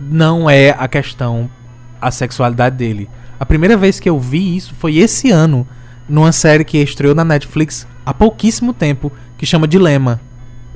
não 0.00 0.48
é 0.48 0.70
a 0.78 0.86
questão 0.88 1.48
a 2.00 2.10
sexualidade 2.10 2.76
dele. 2.76 3.08
A 3.40 3.46
primeira 3.46 3.76
vez 3.76 3.98
que 3.98 4.08
eu 4.08 4.18
vi 4.18 4.56
isso 4.56 4.74
foi 4.78 4.96
esse 4.96 5.30
ano, 5.30 5.66
numa 6.08 6.32
série 6.32 6.64
que 6.64 6.78
estreou 6.78 7.14
na 7.14 7.24
Netflix 7.24 7.86
há 8.04 8.12
pouquíssimo 8.12 8.72
tempo 8.72 9.10
que 9.38 9.46
chama 9.46 9.66
Dilema, 9.66 10.20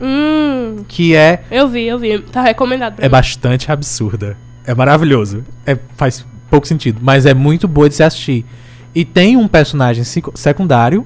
Hum, 0.01 0.85
que 0.87 1.15
é 1.15 1.43
eu 1.51 1.69
vi, 1.69 1.87
eu 1.87 1.99
vi. 1.99 2.21
Tá 2.21 2.41
recomendado 2.41 2.95
pra 2.97 3.05
é 3.05 3.09
mim. 3.09 3.13
bastante 3.13 3.71
absurda. 3.73 4.37
É 4.65 4.73
maravilhoso. 4.75 5.45
É, 5.67 5.77
faz 5.97 6.25
pouco 6.49 6.67
sentido, 6.69 7.01
mas 7.03 7.27
é 7.27 7.35
muito 7.35 7.67
boa 7.67 7.89
de 7.89 7.97
se 7.97 8.03
assistir. 8.03 8.47
E 8.95 9.05
tem 9.05 9.37
um 9.37 9.49
personagem 9.49 10.05
secundário 10.35 11.05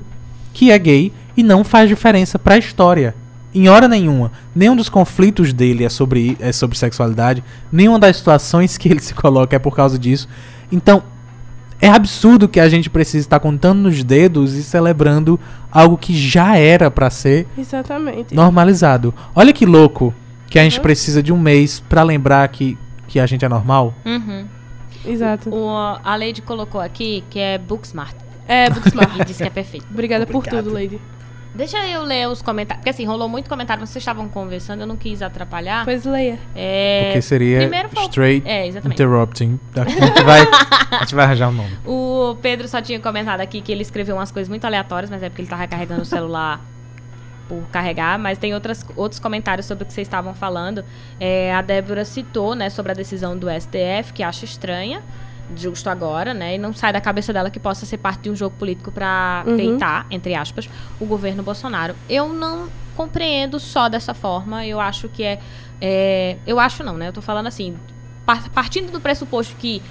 que 0.52 0.70
é 0.70 0.78
gay 0.78 1.12
e 1.36 1.42
não 1.42 1.64
faz 1.64 1.88
diferença 1.88 2.38
pra 2.38 2.58
história. 2.58 3.14
Em 3.54 3.68
hora 3.68 3.86
nenhuma. 3.86 4.32
Nenhum 4.54 4.74
dos 4.74 4.88
conflitos 4.88 5.52
dele 5.52 5.84
é 5.84 5.88
sobre, 5.88 6.36
é 6.40 6.52
sobre 6.52 6.76
sexualidade. 6.78 7.44
Nenhuma 7.70 7.98
das 7.98 8.16
situações 8.16 8.78
que 8.78 8.88
ele 8.88 9.00
se 9.00 9.12
coloca 9.14 9.54
é 9.54 9.58
por 9.58 9.76
causa 9.76 9.98
disso. 9.98 10.26
Então, 10.70 11.02
é 11.80 11.88
absurdo 11.88 12.48
que 12.48 12.58
a 12.60 12.68
gente 12.68 12.88
precise 12.88 13.18
estar 13.26 13.40
contando 13.40 13.80
nos 13.80 14.02
dedos 14.04 14.54
e 14.54 14.62
celebrando 14.62 15.38
algo 15.70 15.98
que 15.98 16.16
já 16.16 16.56
era 16.56 16.90
pra 16.90 17.10
ser 17.10 17.46
Exatamente. 17.58 18.34
normalizado. 18.34 19.12
Olha 19.34 19.52
que 19.52 19.66
louco 19.66 20.14
que 20.48 20.58
a 20.58 20.62
gente 20.62 20.76
Uhum. 20.76 20.82
precisa 20.82 21.22
de 21.22 21.32
um 21.32 21.38
mês 21.38 21.80
pra 21.80 22.02
lembrar 22.02 22.46
que, 22.48 22.78
que 23.08 23.18
a 23.18 23.26
gente 23.26 23.44
é 23.44 23.48
normal. 23.48 23.92
Uhum. 24.06 24.46
Exato. 25.04 25.50
O, 25.50 25.68
a 25.68 26.14
Lady 26.16 26.40
colocou 26.40 26.80
aqui 26.80 27.24
que 27.28 27.38
é 27.38 27.58
Booksmart. 27.58 28.14
É, 28.46 28.70
Booksmart. 28.70 29.10
E 29.20 29.24
disse 29.24 29.42
que 29.42 29.48
é 29.48 29.50
perfeito. 29.50 29.86
Obrigada 29.90 30.24
por 30.26 30.36
Obrigado. 30.36 30.62
tudo, 30.64 30.74
Lady. 30.74 31.00
Deixa 31.54 31.78
eu 31.86 32.02
ler 32.02 32.28
os 32.28 32.40
comentários. 32.40 32.80
Porque 32.80 32.90
assim, 32.90 33.04
rolou 33.04 33.28
muito 33.28 33.48
comentário, 33.48 33.80
mas 33.80 33.90
vocês 33.90 34.02
estavam 34.02 34.28
conversando, 34.28 34.80
eu 34.80 34.86
não 34.86 34.96
quis 34.96 35.20
atrapalhar. 35.20 35.84
Pois 35.84 36.04
leia. 36.04 36.38
É, 36.54 37.04
Porque 37.06 37.22
seria 37.22 37.58
primeiro 37.60 37.88
foi 37.90 38.02
straight 38.04 38.48
É, 38.48 38.66
interrupting. 38.68 39.60
A 39.76 39.88
gente, 39.88 40.22
vai, 40.22 40.40
a 40.90 40.98
gente 41.00 41.14
vai 41.14 41.24
arranjar 41.24 41.48
um 41.48 41.52
nome. 41.52 41.78
O 41.86 42.36
Pedro 42.40 42.66
só 42.68 42.80
tinha 42.80 42.98
comentado 43.00 43.40
aqui 43.40 43.60
que 43.60 43.70
ele 43.70 43.82
escreveu 43.82 44.16
umas 44.16 44.30
coisas 44.30 44.48
muito 44.48 44.64
aleatórias, 44.64 45.10
mas 45.10 45.22
é 45.22 45.28
porque 45.28 45.42
ele 45.42 45.48
tava 45.48 45.66
carregando 45.66 46.02
o 46.02 46.06
celular 46.06 46.60
por 47.48 47.62
carregar. 47.70 48.18
Mas 48.18 48.38
tem 48.38 48.54
outras, 48.54 48.84
outros 48.96 49.20
comentários 49.20 49.66
sobre 49.66 49.84
o 49.84 49.86
que 49.86 49.92
vocês 49.92 50.06
estavam 50.06 50.34
falando. 50.34 50.84
É, 51.20 51.52
a 51.54 51.60
Débora 51.60 52.04
citou, 52.04 52.54
né, 52.54 52.70
sobre 52.70 52.92
a 52.92 52.94
decisão 52.94 53.36
do 53.36 53.48
STF, 53.50 54.12
que 54.14 54.22
acha 54.22 54.44
estranha, 54.46 55.02
justo 55.56 55.88
agora, 55.88 56.32
né? 56.34 56.54
E 56.54 56.58
não 56.58 56.72
sai 56.72 56.92
da 56.92 57.00
cabeça 57.00 57.32
dela 57.32 57.50
que 57.50 57.58
possa 57.60 57.84
ser 57.86 57.98
parte 57.98 58.22
de 58.22 58.30
um 58.30 58.36
jogo 58.36 58.54
político 58.58 58.90
para 58.92 59.44
Uhum. 59.46 59.56
peitar, 59.56 60.06
entre 60.10 60.34
aspas, 60.34 60.68
o 61.00 61.06
governo 61.06 61.42
Bolsonaro. 61.42 61.94
Eu 62.08 62.28
não 62.28 62.68
compreendo 62.96 63.58
só 63.58 63.88
dessa 63.88 64.14
forma. 64.14 64.66
Eu 64.66 64.78
acho 64.80 65.08
que 65.08 65.22
é. 65.22 65.38
é, 65.80 66.36
eu 66.46 66.60
acho 66.60 66.82
não, 66.84 66.96
né? 66.96 67.08
Eu 67.08 67.12
tô 67.12 67.22
falando 67.22 67.46
assim. 67.46 67.76
par- 68.26 68.48
Partindo 68.50 68.90
do 68.92 69.00
pressuposto 69.00 69.56
que 69.56 69.82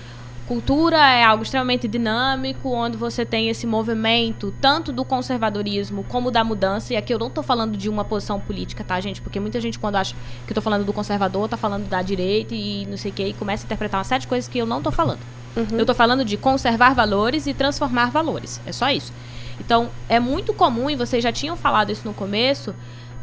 cultura 0.47 0.97
é 0.97 1.23
algo 1.23 1.43
extremamente 1.43 1.87
dinâmico, 1.87 2.69
onde 2.71 2.97
você 2.97 3.25
tem 3.25 3.47
esse 3.47 3.65
movimento 3.65 4.53
tanto 4.59 4.91
do 4.91 5.05
conservadorismo 5.05 6.03
como 6.09 6.29
da 6.29 6.43
mudança. 6.43 6.93
E 6.93 6.97
aqui 6.97 7.13
eu 7.13 7.19
não 7.19 7.29
tô 7.29 7.41
falando 7.41 7.77
de 7.77 7.87
uma 7.89 8.03
posição 8.03 8.37
política, 8.39 8.83
tá, 8.83 8.99
gente? 8.99 9.21
Porque 9.21 9.39
muita 9.39 9.61
gente, 9.61 9.79
quando 9.79 9.95
acha 9.95 10.13
que 10.45 10.51
eu 10.51 10.55
tô 10.55 10.61
falando 10.61 10.83
do 10.83 10.91
conservador, 10.91 11.47
tá 11.47 11.55
falando 11.55 11.87
da 11.87 12.01
direita 12.01 12.53
e 12.53 12.85
não 12.87 12.97
sei 12.97 13.11
o 13.11 13.13
que, 13.13 13.23
e 13.27 13.33
começa 13.33 13.63
a 13.63 13.65
interpretar 13.65 13.99
uma 13.99 14.03
série 14.03 14.21
de 14.21 14.27
coisas 14.27 14.47
que 14.49 14.57
eu 14.57 14.65
não 14.65 14.81
tô 14.81 14.91
falando. 14.91 15.19
Uhum. 15.55 15.77
Eu 15.77 15.85
tô 15.85 15.93
falando 15.93 16.23
de 16.23 16.37
conservar 16.37 16.93
valores 16.93 17.47
e 17.47 17.53
transformar 17.53 18.09
valores. 18.09 18.61
É 18.65 18.71
só 18.71 18.89
isso. 18.89 19.11
Então, 19.59 19.89
é 20.09 20.19
muito 20.19 20.53
comum, 20.53 20.89
e 20.89 20.95
vocês 20.95 21.21
já 21.23 21.31
tinham 21.31 21.55
falado 21.55 21.91
isso 21.91 22.05
no 22.05 22.13
começo, 22.13 22.73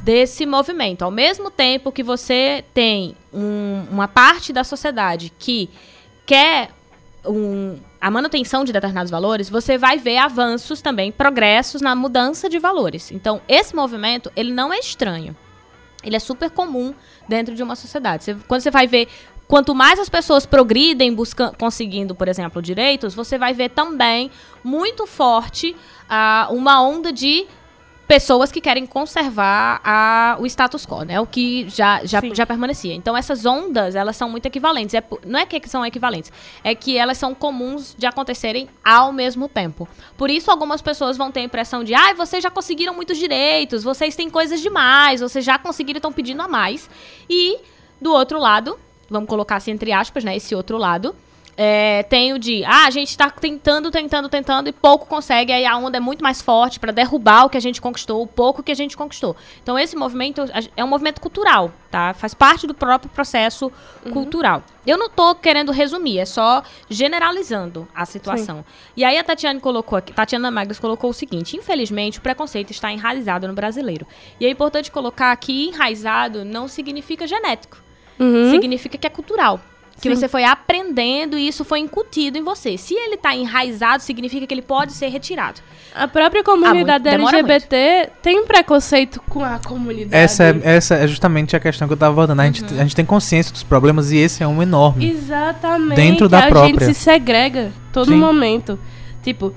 desse 0.03 0.47
movimento. 0.47 1.03
Ao 1.03 1.11
mesmo 1.11 1.51
tempo 1.51 1.91
que 1.91 2.03
você 2.03 2.65
tem 2.73 3.17
um- 3.33 3.85
uma 3.91 4.07
parte 4.07 4.53
da 4.53 4.63
sociedade 4.63 5.33
que 5.39 5.69
quer 6.25 6.71
um- 7.27 7.79
a 8.01 8.11
manutenção 8.11 8.65
de 8.65 8.73
determinados 8.73 9.11
valores, 9.11 9.51
você 9.51 9.77
vai 9.77 9.99
ver 9.99 10.19
avanços 10.19 10.81
também, 10.81 11.11
progressos 11.11 11.81
na 11.83 11.95
mudança 11.95 12.49
de 12.49 12.59
valores. 12.59 13.11
Então, 13.11 13.41
esse 13.49 13.75
movimento, 13.75 14.31
ele 14.37 14.53
não 14.53 14.73
é 14.73 14.79
estranho. 14.79 15.37
Ele 16.05 16.15
é 16.15 16.21
super 16.21 16.49
comum 16.51 16.95
dentro 17.29 17.55
de 17.57 17.63
uma 17.63 17.75
sociedade. 17.75 18.23
Você- 18.25 18.37
quando 18.47 18.61
você 18.61 18.71
vai 18.71 18.87
ver, 18.87 19.09
quanto 19.49 19.75
mais 19.75 19.99
as 19.99 20.09
pessoas 20.09 20.45
progridem 20.47 21.13
buscando, 21.15 21.57
conseguindo, 21.57 22.15
por 22.15 22.29
exemplo, 22.29 22.61
direitos, 22.63 23.15
você 23.15 23.39
vai 23.39 23.55
ver 23.55 23.71
também 23.71 24.31
muito 24.63 25.07
forte 25.07 25.75
ah, 26.09 26.47
uma 26.51 26.81
onda 26.83 27.11
de 27.11 27.47
pessoas 28.07 28.51
que 28.51 28.61
querem 28.61 28.87
conservar 28.87 29.81
a- 29.85 30.37
o 30.41 30.47
status 30.47 30.87
quo, 30.87 31.03
né? 31.05 31.21
O 31.21 31.27
que 31.27 31.69
já, 31.69 32.03
já, 32.07 32.23
Sim. 32.23 32.35
já 32.35 32.47
permanecia. 32.47 32.95
Então, 32.95 33.15
essas 33.15 33.45
ondas, 33.45 33.95
elas 33.95 34.17
são 34.17 34.31
muito 34.31 34.47
equivalentes. 34.47 34.95
É, 34.95 35.05
não 35.27 35.39
é 35.39 35.45
que 35.45 35.69
são 35.69 35.85
equivalentes, 35.85 36.33
é 36.65 36.75
que 36.75 36.97
elas 36.97 37.19
são 37.19 37.35
comuns 37.35 37.95
de 37.99 38.07
acontecerem 38.07 38.67
ao 38.83 39.13
mesmo 39.13 39.47
tempo. 39.47 39.87
Por 40.17 40.31
isso, 40.31 40.51
algumas 40.51 40.81
pessoas 40.81 41.19
vão 41.19 41.31
ter 41.31 41.41
a 41.41 41.43
impressão 41.43 41.85
de, 41.85 41.95
ah, 41.95 42.15
vocês 42.15 42.43
já 42.43 42.51
conseguiram 42.51 42.95
muitos 42.95 43.19
direitos, 43.19 43.85
vocês 43.85 44.17
têm 44.17 44.31
coisas 44.31 44.61
demais, 44.63 45.21
vocês 45.21 45.45
já 45.45 45.59
conseguiram 45.59 45.97
e 45.97 46.01
estão 46.01 46.13
pedindo 46.13 46.41
a 46.41 46.49
mais. 46.49 46.89
E, 47.29 47.59
do 48.01 48.11
outro 48.11 48.39
lado, 48.39 48.79
vamos 49.09 49.29
colocar 49.29 49.57
assim 49.57 49.71
entre 49.71 49.93
aspas, 49.93 50.25
né? 50.25 50.37
Esse 50.37 50.55
outro 50.55 50.77
lado. 50.79 51.15
é, 51.61 52.05
tem 52.05 52.33
o 52.33 52.39
de, 52.39 52.63
ah, 52.65 52.87
a 52.87 52.91
gente 52.91 53.19
tá 53.19 53.29
tentando, 53.29 53.91
tentando, 53.91 54.29
tentando 54.29 54.69
e 54.69 54.73
pouco 54.73 55.07
consegue, 55.07 55.53
aí 55.53 55.67
a 55.67 55.77
onda 55.77 55.97
é 55.97 56.01
muito 56.01 56.23
mais 56.23 56.41
forte 56.41 56.79
para 56.79 56.93
derrubar 56.93 57.47
o 57.47 57.51
que 57.51 57.57
a 57.57 57.61
gente 57.61 57.81
conquistou, 57.81 58.23
o 58.23 58.29
pouco 58.29 58.63
que 58.63 58.71
a 58.71 58.77
gente 58.77 58.97
conquistou. 58.97 59.35
Então 59.61 59.77
esse 59.77 59.97
movimento 59.97 60.45
é 60.77 60.85
um 60.85 60.87
movimento 60.87 61.21
cultural, 61.21 61.73
tá? 61.91 62.15
Faz 62.15 62.33
parte 62.33 62.65
do 62.65 62.75
próprio 62.75 63.11
processo 63.11 63.73
cultural. 64.13 64.63
Eu 64.87 64.97
não 64.97 65.11
tô 65.11 65.35
querendo 65.35 65.73
resumir, 65.73 66.21
é 66.21 66.25
só 66.25 66.63
generalizando 66.89 67.89
a 67.93 68.07
situação. 68.07 68.65
E 68.97 69.03
aí 69.03 69.19
a 69.19 69.25
Tatiana 69.25 69.59
colocou 69.59 69.99
aqui, 69.99 70.13
Tatiana 70.13 70.53
Magras 70.53 70.79
colocou 70.79 71.11
o 71.11 71.15
seguinte: 71.15 71.57
infelizmente, 71.57 72.21
o 72.21 72.23
preconceito 72.23 72.71
está 72.71 72.93
enraizado 72.93 73.49
no 73.49 73.53
brasileiro. 73.53 74.07
E 74.39 74.47
é 74.47 74.49
importante 74.49 74.93
colocar 74.93 75.35
que 75.35 75.67
enraizado 75.67 76.45
não 76.45 76.69
significa 76.69 77.27
genético 77.27 77.88
Uhum. 78.19 78.51
significa 78.51 78.97
que 78.99 79.07
é 79.07 79.11
cultural. 79.11 79.61
Que 80.01 80.09
Sim. 80.09 80.15
você 80.15 80.29
foi 80.29 80.45
aprendendo 80.45 81.37
e 81.37 81.49
isso 81.49 81.65
foi 81.65 81.81
incutido 81.81 82.39
em 82.39 82.43
você. 82.43 82.79
Se 82.79 82.95
ele 82.95 83.17
tá 83.17 83.35
enraizado, 83.35 84.01
significa 84.01 84.47
que 84.47 84.55
ele 84.55 84.63
pode 84.63 84.93
ser 84.93 85.09
retirado. 85.09 85.61
A 85.93 86.07
própria 86.07 86.45
comunidade 86.45 87.09
Ah, 87.09 87.19
muito- 87.19 87.35
LGBT 87.35 88.11
tem 88.23 88.45
preconceito 88.47 89.21
com 89.29 89.43
a 89.45 89.59
comunidade. 89.59 90.15
Essa 90.15 90.45
é, 90.45 90.61
essa 90.63 90.95
é 90.95 91.09
justamente 91.09 91.57
a 91.57 91.59
questão 91.59 91.89
que 91.89 91.95
eu 91.95 91.99
tava 91.99 92.13
abordando. 92.13 92.41
A, 92.41 92.45
gente, 92.45 92.65
a 92.65 92.83
gente 92.85 92.95
tem 92.95 93.05
consciência 93.05 93.53
dos 93.53 93.65
problemas 93.65 94.13
e 94.13 94.19
esse 94.19 94.41
é 94.41 94.47
um 94.47 94.63
enorme. 94.63 95.11
Exatamente. 95.11 95.97
Dentro 95.97 96.29
da 96.29 96.45
a 96.45 96.49
própria. 96.49 96.87
gente 96.87 96.95
se 96.95 96.95
segrega 96.95 97.73
todo 97.93 98.07
Sim. 98.13 98.19
momento. 98.19 98.79
Tipo, 99.21 99.53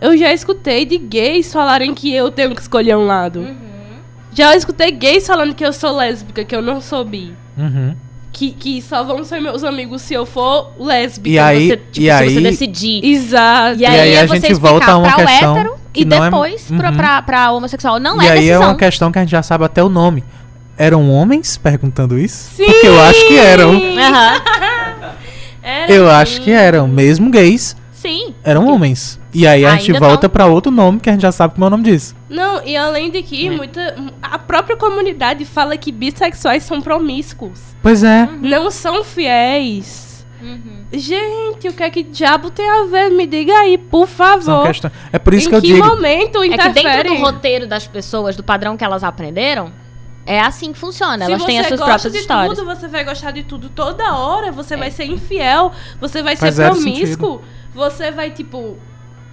eu 0.00 0.16
já 0.18 0.32
escutei 0.32 0.84
de 0.84 0.98
gays 0.98 1.52
falarem 1.52 1.94
que 1.94 2.12
eu 2.12 2.32
tenho 2.32 2.52
que 2.52 2.60
escolher 2.60 2.96
um 2.96 3.06
lado. 3.06 3.38
Uhum. 3.42 3.56
Já 4.32 4.56
escutei 4.56 4.90
gays 4.90 5.24
falando 5.24 5.54
que 5.54 5.64
eu 5.64 5.72
sou 5.72 5.92
lésbica, 5.94 6.44
que 6.44 6.56
eu 6.56 6.60
não 6.60 6.80
sou 6.80 7.04
bi. 7.04 7.32
Uhum. 7.56 7.94
Que, 8.32 8.50
que 8.50 8.82
só 8.82 9.04
vão 9.04 9.22
ser 9.24 9.40
meus 9.40 9.62
amigos 9.62 10.02
se 10.02 10.12
eu 10.12 10.26
for 10.26 10.72
lésbica. 10.78 11.28
E 11.30 11.38
aí, 11.38 11.68
você, 11.68 11.76
tipo, 11.76 12.00
e 12.00 12.02
se 12.04 12.10
aí 12.10 12.34
você 12.34 12.40
decidir. 12.40 13.04
Exato. 13.04 13.78
E 13.80 13.86
aí, 13.86 14.00
aí 14.00 14.16
a 14.16 14.20
é 14.22 14.26
você 14.26 14.40
gente 14.40 14.54
volta 14.54 14.76
explicar 14.86 14.92
a 14.92 14.98
uma 14.98 15.12
pra 15.12 15.24
questão 15.26 15.54
o 15.54 15.56
hétero 15.58 15.74
que 15.92 16.00
e 16.02 16.04
não 16.04 16.16
é- 16.16 16.30
depois 16.30 16.62
pra, 16.76 16.90
Uhum. 16.90 16.96
pra, 16.96 17.22
pra 17.22 17.52
homossexual. 17.52 18.00
Não 18.00 18.20
e 18.20 18.26
é 18.26 18.30
aí 18.32 18.38
decisão. 18.40 18.62
é 18.62 18.66
uma 18.66 18.74
questão 18.76 19.12
que 19.12 19.18
a 19.18 19.22
gente 19.22 19.30
já 19.30 19.42
sabe 19.42 19.64
até 19.64 19.82
o 19.84 19.88
nome. 19.88 20.24
Eram 20.76 21.08
homens 21.12 21.56
perguntando 21.56 22.18
isso? 22.18 22.50
Sim! 22.56 22.64
Porque 22.66 22.88
eu 22.88 23.00
acho 23.02 23.28
que 23.28 23.38
eram. 23.38 23.70
Aham. 23.76 24.42
Era 25.62 25.92
Eu 25.92 26.06
assim. 26.10 26.16
acho 26.22 26.40
que 26.40 26.50
eram. 26.50 26.88
Mesmo 26.88 27.30
gays, 27.30 27.76
Sim. 28.04 28.34
eram 28.44 28.68
homens. 28.68 29.18
E 29.32 29.46
aí 29.46 29.64
a 29.64 29.76
gente 29.76 29.92
volta 29.98 30.26
não. 30.26 30.32
pra 30.32 30.44
outro 30.46 30.70
nome 30.70 31.00
que 31.00 31.08
a 31.08 31.12
gente 31.12 31.22
já 31.22 31.32
sabe 31.32 31.54
como 31.54 31.64
é 31.64 31.68
o 31.68 31.70
nome 31.70 31.84
disso. 31.84 32.14
Não, 32.28 32.62
e 32.62 32.76
além 32.76 33.10
de 33.10 33.22
que 33.22 33.48
muita, 33.48 33.96
a 34.20 34.38
própria 34.38 34.76
comunidade 34.76 35.46
fala 35.46 35.74
que 35.78 35.90
bissexuais 35.90 36.64
são 36.64 36.82
promíscuos. 36.82 37.60
Pois 37.82 38.04
é. 38.04 38.28
Não 38.42 38.70
são 38.70 39.02
fiéis. 39.02 40.26
Uhum. 40.42 40.84
Gente, 40.92 41.68
o 41.68 41.72
que 41.72 41.82
é 41.82 41.88
que 41.88 42.02
diabo 42.02 42.50
tem 42.50 42.68
a 42.68 42.84
ver? 42.84 43.10
Me 43.10 43.26
diga 43.26 43.54
aí, 43.54 43.78
por 43.78 44.06
favor. 44.06 44.70
É 45.10 45.18
por 45.18 45.32
isso 45.32 45.46
em 45.46 45.50
que 45.50 45.56
eu 45.56 45.60
que 45.62 45.66
digo. 45.68 45.86
momento 45.86 46.42
É 46.42 46.48
que 46.48 46.54
interfere? 46.54 47.04
dentro 47.04 47.16
do 47.16 47.20
roteiro 47.22 47.66
das 47.66 47.86
pessoas, 47.86 48.36
do 48.36 48.44
padrão 48.44 48.76
que 48.76 48.84
elas 48.84 49.02
aprenderam, 49.02 49.72
é 50.26 50.40
assim 50.40 50.72
que 50.72 50.78
funciona. 50.78 51.24
Se 51.24 51.32
Elas 51.32 51.44
têm 51.44 51.58
as 51.58 51.66
suas 51.66 51.80
gosta 51.80 51.92
próprias 51.92 52.12
de 52.12 52.18
histórias. 52.20 52.58
tudo, 52.58 52.66
você 52.66 52.88
vai 52.88 53.04
gostar 53.04 53.30
de 53.30 53.42
tudo 53.42 53.68
toda 53.68 54.14
hora, 54.14 54.50
você 54.50 54.76
vai 54.76 54.90
ser 54.90 55.04
infiel, 55.04 55.72
você 56.00 56.22
vai 56.22 56.36
Faz 56.36 56.54
ser 56.54 56.70
promíscuo, 56.70 57.42
você 57.74 58.10
vai, 58.10 58.30
tipo. 58.30 58.76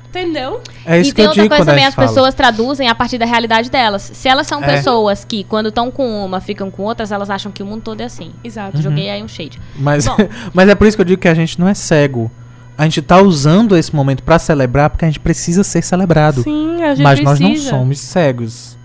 Entendeu? 0.09 0.59
É 0.85 0.99
isso 0.99 1.11
e 1.11 1.13
que 1.13 1.15
tem 1.15 1.23
eu 1.23 1.29
outra 1.29 1.43
digo 1.43 1.55
coisa 1.55 1.71
também, 1.71 1.85
as 1.85 1.95
fala. 1.95 2.05
pessoas 2.09 2.33
traduzem 2.33 2.89
a 2.89 2.93
partir 2.93 3.17
da 3.17 3.25
realidade 3.25 3.71
delas. 3.71 4.11
Se 4.13 4.27
elas 4.27 4.45
são 4.45 4.61
É. 4.61 4.75
pessoas 4.75 5.23
que, 5.23 5.45
quando 5.45 5.69
estão 5.69 5.89
com 5.89 6.25
uma, 6.25 6.41
ficam 6.41 6.69
com 6.69 6.83
outras, 6.83 7.13
elas 7.13 7.29
acham 7.29 7.49
que 7.49 7.63
o 7.63 7.65
mundo 7.65 7.81
todo 7.81 8.01
é 8.01 8.03
assim. 8.03 8.33
Exato. 8.43 8.75
Uhum. 8.75 8.83
Joguei 8.83 9.09
aí 9.09 9.23
um 9.23 9.27
shade. 9.29 9.57
Mas, 9.73 10.05
Bom. 10.05 10.17
mas 10.53 10.67
é 10.67 10.75
por 10.75 10.85
isso 10.85 10.97
que 10.97 11.01
eu 11.01 11.05
digo 11.05 11.21
que 11.21 11.29
a 11.29 11.33
gente 11.33 11.57
não 11.57 11.65
é 11.65 11.73
cego. 11.73 12.29
A 12.77 12.83
gente 12.83 13.01
tá 13.01 13.21
usando 13.21 13.77
esse 13.77 13.95
momento 13.95 14.21
pra 14.21 14.37
celebrar 14.37 14.89
porque 14.89 15.05
a 15.05 15.07
gente 15.07 15.19
precisa 15.21 15.63
ser 15.63 15.81
celebrado. 15.81 16.41
Sim, 16.43 16.83
a 16.83 16.93
gente 16.93 17.03
mas 17.03 17.19
precisa. 17.21 17.39
nós 17.47 17.63
não 17.63 17.69
somos 17.79 17.99
cegos. 17.99 18.77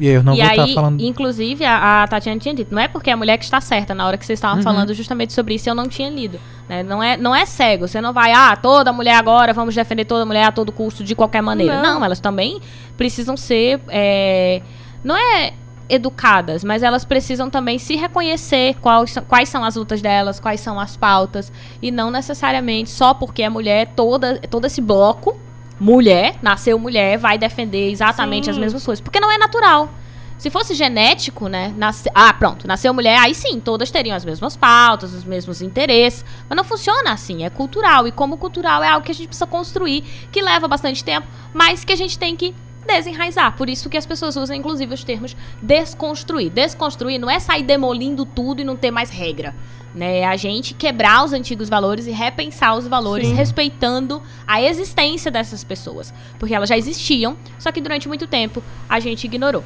E 0.00 0.08
aí 0.08 0.14
eu 0.14 0.22
não 0.22 0.34
e 0.34 0.40
vou 0.40 0.46
estar 0.50 0.62
aí, 0.64 0.74
falando. 0.74 1.00
inclusive, 1.02 1.64
a, 1.64 2.02
a 2.02 2.08
Tatiana 2.08 2.38
tinha 2.40 2.54
dito, 2.54 2.74
não 2.74 2.80
é 2.80 2.88
porque 2.88 3.10
a 3.10 3.16
mulher 3.16 3.36
que 3.38 3.44
está 3.44 3.60
certa 3.60 3.94
na 3.94 4.06
hora 4.06 4.16
que 4.16 4.24
vocês 4.26 4.38
estavam 4.38 4.58
Uhum. 4.58 4.62
falando 4.62 4.92
justamente 4.94 5.32
sobre 5.32 5.54
isso, 5.54 5.68
eu 5.68 5.74
não 5.74 5.86
tinha 5.88 6.08
lido. 6.10 6.38
né? 6.68 6.82
Não, 6.82 7.02
é, 7.02 7.16
não 7.16 7.34
é 7.34 7.46
cego, 7.46 7.88
você 7.88 8.00
não 8.00 8.12
vai, 8.12 8.32
ah, 8.32 8.54
toda 8.56 8.92
mulher 8.92 9.14
agora, 9.14 9.52
vamos 9.54 9.74
defender 9.74 10.04
toda 10.04 10.24
mulher 10.26 10.44
a 10.44 10.52
todo 10.52 10.70
custo, 10.70 11.02
de 11.02 11.14
qualquer 11.14 11.40
maneira. 11.42 11.80
Não, 11.82 11.94
Não. 12.00 12.04
elas 12.04 12.20
também 12.20 12.60
precisam 12.96 13.36
ser, 13.36 13.80
é, 13.88 14.60
não 15.02 15.16
é 15.16 15.52
educadas, 15.88 16.62
mas 16.62 16.82
elas 16.82 17.04
precisam 17.04 17.48
também 17.48 17.78
se 17.78 17.96
reconhecer 17.96 18.74
quais 18.80 19.10
são, 19.10 19.24
quais 19.24 19.48
são 19.48 19.64
as 19.64 19.74
lutas 19.76 20.02
delas, 20.02 20.38
quais 20.38 20.60
são 20.60 20.78
as 20.78 20.96
pautas, 20.98 21.50
e 21.80 21.90
não 21.90 22.10
necessariamente 22.10 22.90
só 22.90 23.14
porque 23.14 23.42
é 23.42 23.48
mulher, 23.48 23.92
toda, 23.96 24.38
todo 24.50 24.66
esse 24.66 24.82
bloco, 24.82 25.38
mulher, 25.80 26.36
nasceu 26.42 26.78
mulher, 26.78 27.18
vai 27.18 27.38
defender 27.38 27.90
exatamente 27.90 28.44
Sim. 28.44 28.50
as 28.52 28.58
mesmas 28.58 28.84
coisas, 28.84 29.00
porque 29.00 29.20
não 29.20 29.30
é 29.30 29.38
natural. 29.38 29.90
Se 30.38 30.50
fosse 30.50 30.72
genético, 30.72 31.48
né? 31.48 31.74
Nasce... 31.76 32.08
Ah, 32.14 32.32
pronto, 32.32 32.68
nasceu 32.68 32.94
mulher, 32.94 33.18
aí 33.18 33.34
sim, 33.34 33.58
todas 33.58 33.90
teriam 33.90 34.16
as 34.16 34.24
mesmas 34.24 34.56
pautas, 34.56 35.12
os 35.12 35.24
mesmos 35.24 35.60
interesses. 35.60 36.24
Mas 36.48 36.56
não 36.56 36.62
funciona 36.62 37.10
assim, 37.10 37.44
é 37.44 37.50
cultural. 37.50 38.06
E 38.06 38.12
como 38.12 38.36
cultural 38.36 38.82
é 38.84 38.88
algo 38.88 39.04
que 39.04 39.10
a 39.10 39.14
gente 39.14 39.26
precisa 39.26 39.48
construir, 39.48 40.02
que 40.30 40.40
leva 40.40 40.68
bastante 40.68 41.02
tempo, 41.02 41.26
mas 41.52 41.84
que 41.84 41.92
a 41.92 41.96
gente 41.96 42.16
tem 42.16 42.36
que 42.36 42.54
desenraizar. 42.88 43.56
Por 43.56 43.68
isso 43.68 43.88
que 43.88 43.96
as 43.96 44.04
pessoas 44.04 44.36
usam, 44.36 44.56
inclusive, 44.56 44.92
os 44.92 45.04
termos 45.04 45.36
desconstruir. 45.62 46.50
Desconstruir 46.50 47.18
não 47.18 47.30
é 47.30 47.38
sair 47.38 47.62
demolindo 47.62 48.26
tudo 48.26 48.60
e 48.60 48.64
não 48.64 48.76
ter 48.76 48.90
mais 48.90 49.10
regra. 49.10 49.54
Né? 49.94 50.20
É 50.20 50.26
a 50.26 50.36
gente 50.36 50.74
quebrar 50.74 51.24
os 51.24 51.32
antigos 51.32 51.68
valores 51.68 52.06
e 52.06 52.10
repensar 52.10 52.76
os 52.76 52.86
valores, 52.86 53.28
Sim. 53.28 53.34
respeitando 53.34 54.20
a 54.46 54.60
existência 54.60 55.30
dessas 55.30 55.62
pessoas. 55.62 56.12
Porque 56.38 56.54
elas 56.54 56.68
já 56.68 56.76
existiam, 56.76 57.36
só 57.58 57.70
que 57.70 57.80
durante 57.80 58.08
muito 58.08 58.26
tempo 58.26 58.62
a 58.88 58.98
gente 58.98 59.24
ignorou. 59.24 59.64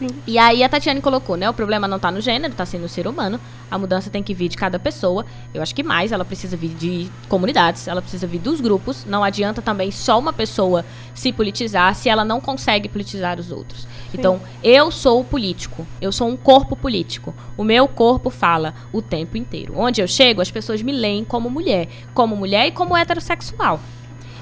Sim. 0.00 0.08
E 0.26 0.38
aí 0.38 0.64
a 0.64 0.68
Tatiane 0.68 1.02
colocou, 1.02 1.36
né? 1.36 1.48
O 1.50 1.52
problema 1.52 1.86
não 1.86 1.98
tá 1.98 2.10
no 2.10 2.22
gênero, 2.22 2.54
tá 2.54 2.64
sendo 2.64 2.82
no 2.82 2.88
ser 2.88 3.06
humano. 3.06 3.38
A 3.70 3.76
mudança 3.76 4.08
tem 4.08 4.22
que 4.22 4.32
vir 4.32 4.48
de 4.48 4.56
cada 4.56 4.78
pessoa. 4.78 5.26
Eu 5.52 5.60
acho 5.60 5.74
que 5.74 5.82
mais, 5.82 6.10
ela 6.10 6.24
precisa 6.24 6.56
vir 6.56 6.70
de 6.70 7.10
comunidades, 7.28 7.86
ela 7.86 8.00
precisa 8.00 8.26
vir 8.26 8.38
dos 8.38 8.62
grupos. 8.62 9.04
Não 9.04 9.22
adianta 9.22 9.60
também 9.60 9.90
só 9.90 10.18
uma 10.18 10.32
pessoa 10.32 10.86
se 11.14 11.30
politizar 11.32 11.94
se 11.94 12.08
ela 12.08 12.24
não 12.24 12.40
consegue 12.40 12.88
politizar 12.88 13.38
os 13.38 13.52
outros. 13.52 13.86
Então, 14.14 14.40
eu 14.64 14.90
sou 14.90 15.20
o 15.20 15.24
político, 15.24 15.86
eu 16.00 16.10
sou 16.10 16.28
um 16.28 16.36
corpo 16.36 16.74
político. 16.74 17.34
O 17.56 17.62
meu 17.62 17.86
corpo 17.86 18.30
fala 18.30 18.74
o 18.92 19.02
tempo 19.02 19.36
inteiro. 19.36 19.74
Onde 19.76 20.00
eu 20.00 20.08
chego, 20.08 20.40
as 20.40 20.50
pessoas 20.50 20.80
me 20.80 20.92
leem 20.92 21.24
como 21.24 21.50
mulher, 21.50 21.88
como 22.14 22.34
mulher 22.34 22.68
e 22.68 22.70
como 22.72 22.96
heterossexual. 22.96 23.78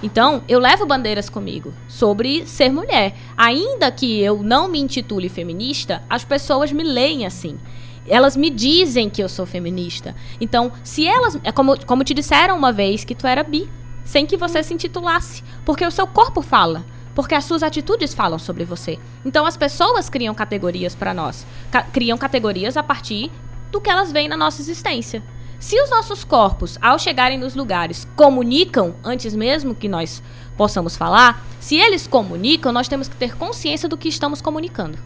Então, 0.03 0.43
eu 0.49 0.61
levo 0.61 0.87
bandeiras 0.87 1.29
comigo 1.29 1.73
sobre 1.89 2.47
ser 2.47 2.71
mulher. 2.71 3.17
Ainda 3.37 3.91
que 3.91 4.21
eu 4.21 4.43
não 4.43 4.69
me 4.69 4.79
intitule 4.79 5.29
feminista, 5.29 6.03
as 6.09 6.25
pessoas 6.25 6.71
me 6.71 6.85
leem 6.85 7.27
assim. 7.27 7.59
Elas 8.07 8.37
me 8.37 8.49
dizem 8.49 9.11
que 9.11 9.23
eu 9.23 9.29
sou 9.29 9.45
feminista. 9.45 10.15
Então, 10.41 10.73
se 10.85 11.07
elas. 11.07 11.39
É 11.43 11.51
como, 11.53 11.79
como 11.85 12.05
te 12.05 12.15
disseram 12.15 12.57
uma 12.57 12.73
vez 12.73 13.05
que 13.05 13.15
tu 13.15 13.27
era 13.27 13.43
bi, 13.43 13.69
sem 14.05 14.25
que 14.25 14.37
você 14.37 14.63
se 14.63 14.73
intitulasse. 14.73 15.43
Porque 15.65 15.85
o 15.85 15.91
seu 15.91 16.07
corpo 16.07 16.41
fala. 16.41 16.85
Porque 17.15 17.35
as 17.35 17.45
suas 17.45 17.65
atitudes 17.65 18.15
falam 18.15 18.39
sobre 18.39 18.65
você. 18.65 18.99
Então, 19.25 19.45
as 19.45 19.57
pessoas 19.57 20.09
criam 20.09 20.33
categorias 20.35 20.95
para 20.95 21.13
nós. 21.13 21.45
Ca- 21.71 21.83
criam 21.83 22.17
categorias 22.17 22.77
a 22.77 22.83
partir 22.83 23.31
do 23.73 23.81
que 23.81 23.91
elas 23.91 24.13
veem 24.13 24.29
na 24.29 24.37
nossa 24.37 24.63
existência. 24.63 25.23
Se 25.59 25.81
os 25.81 25.91
nossos 25.91 26.23
corpos, 26.23 26.79
ao 26.81 26.99
chegarem 26.99 27.37
nos 27.37 27.57
lugares, 27.57 28.07
comunicam 28.15 28.95
antes 29.03 29.35
mesmo 29.35 29.75
que 29.75 29.89
nós 29.89 30.23
possamos 30.57 30.97
falar, 30.97 31.45
se 31.59 31.77
eles 31.77 32.07
comunicam, 32.07 32.73
nós 32.73 32.87
temos 32.87 33.09
que 33.09 33.17
ter 33.17 33.37
consciência 33.37 33.89
do 33.89 33.97
que 33.97 34.09
estamos 34.09 34.41
comunicando. 34.41 34.99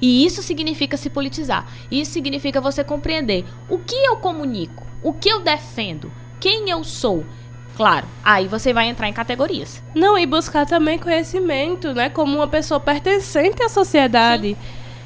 E 0.00 0.24
isso 0.24 0.42
significa 0.42 0.96
se 0.96 1.08
politizar. 1.10 1.66
Isso 1.90 2.12
significa 2.12 2.60
você 2.60 2.84
compreender 2.84 3.44
o 3.68 3.78
que 3.78 3.96
eu 3.96 4.16
comunico, 4.16 4.86
o 5.02 5.12
que 5.12 5.28
eu 5.28 5.40
defendo, 5.40 6.12
quem 6.38 6.68
eu 6.68 6.84
sou. 6.84 7.24
Claro, 7.76 8.06
aí 8.24 8.46
você 8.46 8.72
vai 8.72 8.88
entrar 8.88 9.08
em 9.08 9.12
categorias. 9.12 9.82
Não, 9.94 10.18
e 10.18 10.26
buscar 10.26 10.66
também 10.66 10.98
conhecimento, 10.98 11.94
né? 11.94 12.10
Como 12.10 12.36
uma 12.36 12.48
pessoa 12.48 12.78
pertencente 12.78 13.62
à 13.62 13.68
sociedade. 13.68 14.56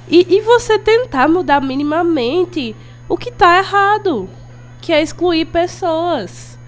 E, 0.09 0.27
e 0.37 0.41
você 0.41 0.79
tentar 0.79 1.29
mudar 1.29 1.61
minimamente 1.61 2.75
o 3.09 3.17
que 3.17 3.31
tá 3.31 3.59
errado, 3.59 4.29
que 4.83 4.93
é 4.93 5.01
excluir 5.01 5.47
pessoas. 5.47 6.59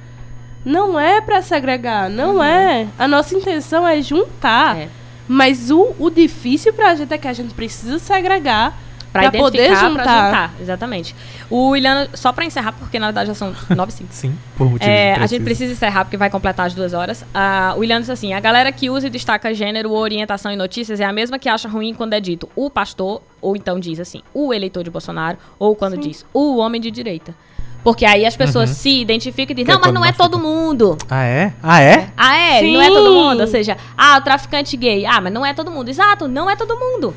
Não 0.65 0.99
é 0.99 1.21
pra 1.21 1.43
segregar, 1.43 2.09
não 2.09 2.43
é. 2.43 2.87
A 2.99 3.07
nossa 3.07 3.35
intenção 3.37 3.87
é 3.87 4.01
juntar. 4.01 4.79
É. 4.79 4.89
Mas 5.29 5.71
o, 5.71 5.95
o 5.99 6.09
difícil 6.09 6.73
pra 6.73 6.95
gente 6.95 7.13
é 7.13 7.19
que 7.19 7.29
a 7.29 7.33
gente 7.33 7.53
precisa 7.53 7.99
segregar 7.99 8.79
Pra, 9.13 9.31
pra 9.31 9.39
poder 9.41 9.67
identificar, 9.67 9.89
juntar. 9.91 10.03
pra 10.03 10.25
juntar. 10.25 10.55
Exatamente. 10.61 11.15
O 11.49 11.69
William, 11.69 12.09
só 12.15 12.33
pra 12.33 12.45
encerrar, 12.45 12.73
porque 12.73 12.99
na 12.99 13.07
verdade 13.07 13.29
já 13.29 13.35
são 13.35 13.55
9 13.71 13.93
e 13.93 13.95
5. 13.95 14.09
Sim, 14.13 14.37
por 14.57 14.65
motivos 14.69 14.89
É, 14.93 15.15
a 15.15 15.27
gente 15.27 15.45
precisa 15.45 15.73
encerrar 15.73 16.05
porque 16.05 16.17
vai 16.17 16.29
completar 16.29 16.67
as 16.67 16.75
duas 16.75 16.93
horas. 16.95 17.25
Ah, 17.33 17.75
o 17.77 17.81
William 17.81 18.01
disse 18.01 18.11
assim: 18.11 18.33
a 18.35 18.41
galera 18.41 18.73
que 18.73 18.91
usa 18.91 19.07
e 19.07 19.11
destaca 19.11 19.55
gênero, 19.55 19.93
orientação 19.93 20.51
e 20.51 20.57
notícias 20.57 20.99
é 20.99 21.05
a 21.05 21.13
mesma 21.13 21.39
que 21.39 21.49
acha 21.49 21.69
ruim 21.69 21.95
quando 21.95 22.13
é 22.15 22.19
dito 22.19 22.49
o 22.57 22.69
pastor, 22.69 23.23
ou 23.41 23.55
então 23.55 23.79
diz 23.79 24.01
assim, 24.01 24.21
o 24.35 24.53
eleitor 24.53 24.83
de 24.83 24.91
Bolsonaro, 24.91 25.39
ou 25.61 25.77
quando 25.77 25.97
diz 25.97 26.27
o 26.35 26.57
homem 26.57 26.81
de 26.81 26.91
direita. 26.91 27.37
Porque 27.85 28.05
aí 28.07 28.25
as 28.25 28.35
pessoas 28.37 28.71
Uhum. 28.71 28.75
se 28.77 29.01
identificam 29.03 29.53
e 29.53 29.55
dizem, 29.55 29.67
Que 29.67 29.71
é 29.71 29.75
não, 29.75 29.81
mas 29.81 29.89
quando 29.91 29.95
não 29.97 30.05
é 30.05 30.11
todo 30.13 30.39
mundo. 30.39 30.97
Ah, 31.09 31.23
é? 31.25 31.53
Ah, 31.63 31.81
é? 31.83 32.09
Ah, 32.17 32.37
é? 32.37 32.61
Sim. 32.61 32.73
Não 32.73 32.83
é 32.83 32.89
todo 32.89 33.13
mundo. 33.13 33.41
Ou 33.43 33.47
seja, 33.47 33.77
ah, 33.97 34.17
o 34.17 34.23
traficante 34.23 34.75
gay. 34.77 35.05
Ah, 35.05 35.21
mas 35.21 35.31
não 35.33 35.45
é 35.45 35.53
todo 35.53 35.71
mundo. 35.71 35.91
Exato, 35.91 36.27
não 36.27 36.49
é 36.51 36.57
todo 36.57 36.75
mundo. 36.77 37.15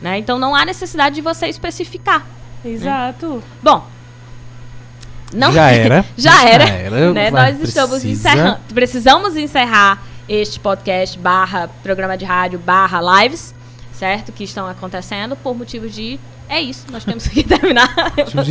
Né? 0.00 0.18
Então 0.18 0.38
não 0.38 0.54
há 0.54 0.64
necessidade 0.64 1.14
de 1.16 1.20
você 1.20 1.46
especificar. 1.48 2.24
Exato. 2.64 3.42
Bom. 3.62 3.86
Não, 5.34 5.52
Já 5.52 5.70
era. 5.72 6.04
já 6.16 6.44
era. 6.48 6.66
Já 6.66 6.72
era. 6.74 7.12
né? 7.12 7.30
Nós 7.30 7.60
estamos 7.60 8.00
precisa. 8.00 8.30
encerrando. 8.30 8.58
Precisamos 8.72 9.36
encerrar 9.36 10.02
este 10.28 10.58
podcast 10.58 11.18
barra 11.18 11.68
programa 11.82 12.16
de 12.16 12.24
rádio 12.24 12.58
barra 12.58 13.00
lives, 13.22 13.54
certo? 13.98 14.32
Que 14.32 14.44
estão 14.44 14.66
acontecendo 14.66 15.36
por 15.36 15.54
motivos 15.56 15.94
de. 15.94 16.18
É 16.48 16.60
isso, 16.60 16.86
nós 16.90 17.04
temos 17.04 17.26
que 17.28 17.42
terminar. 17.42 17.88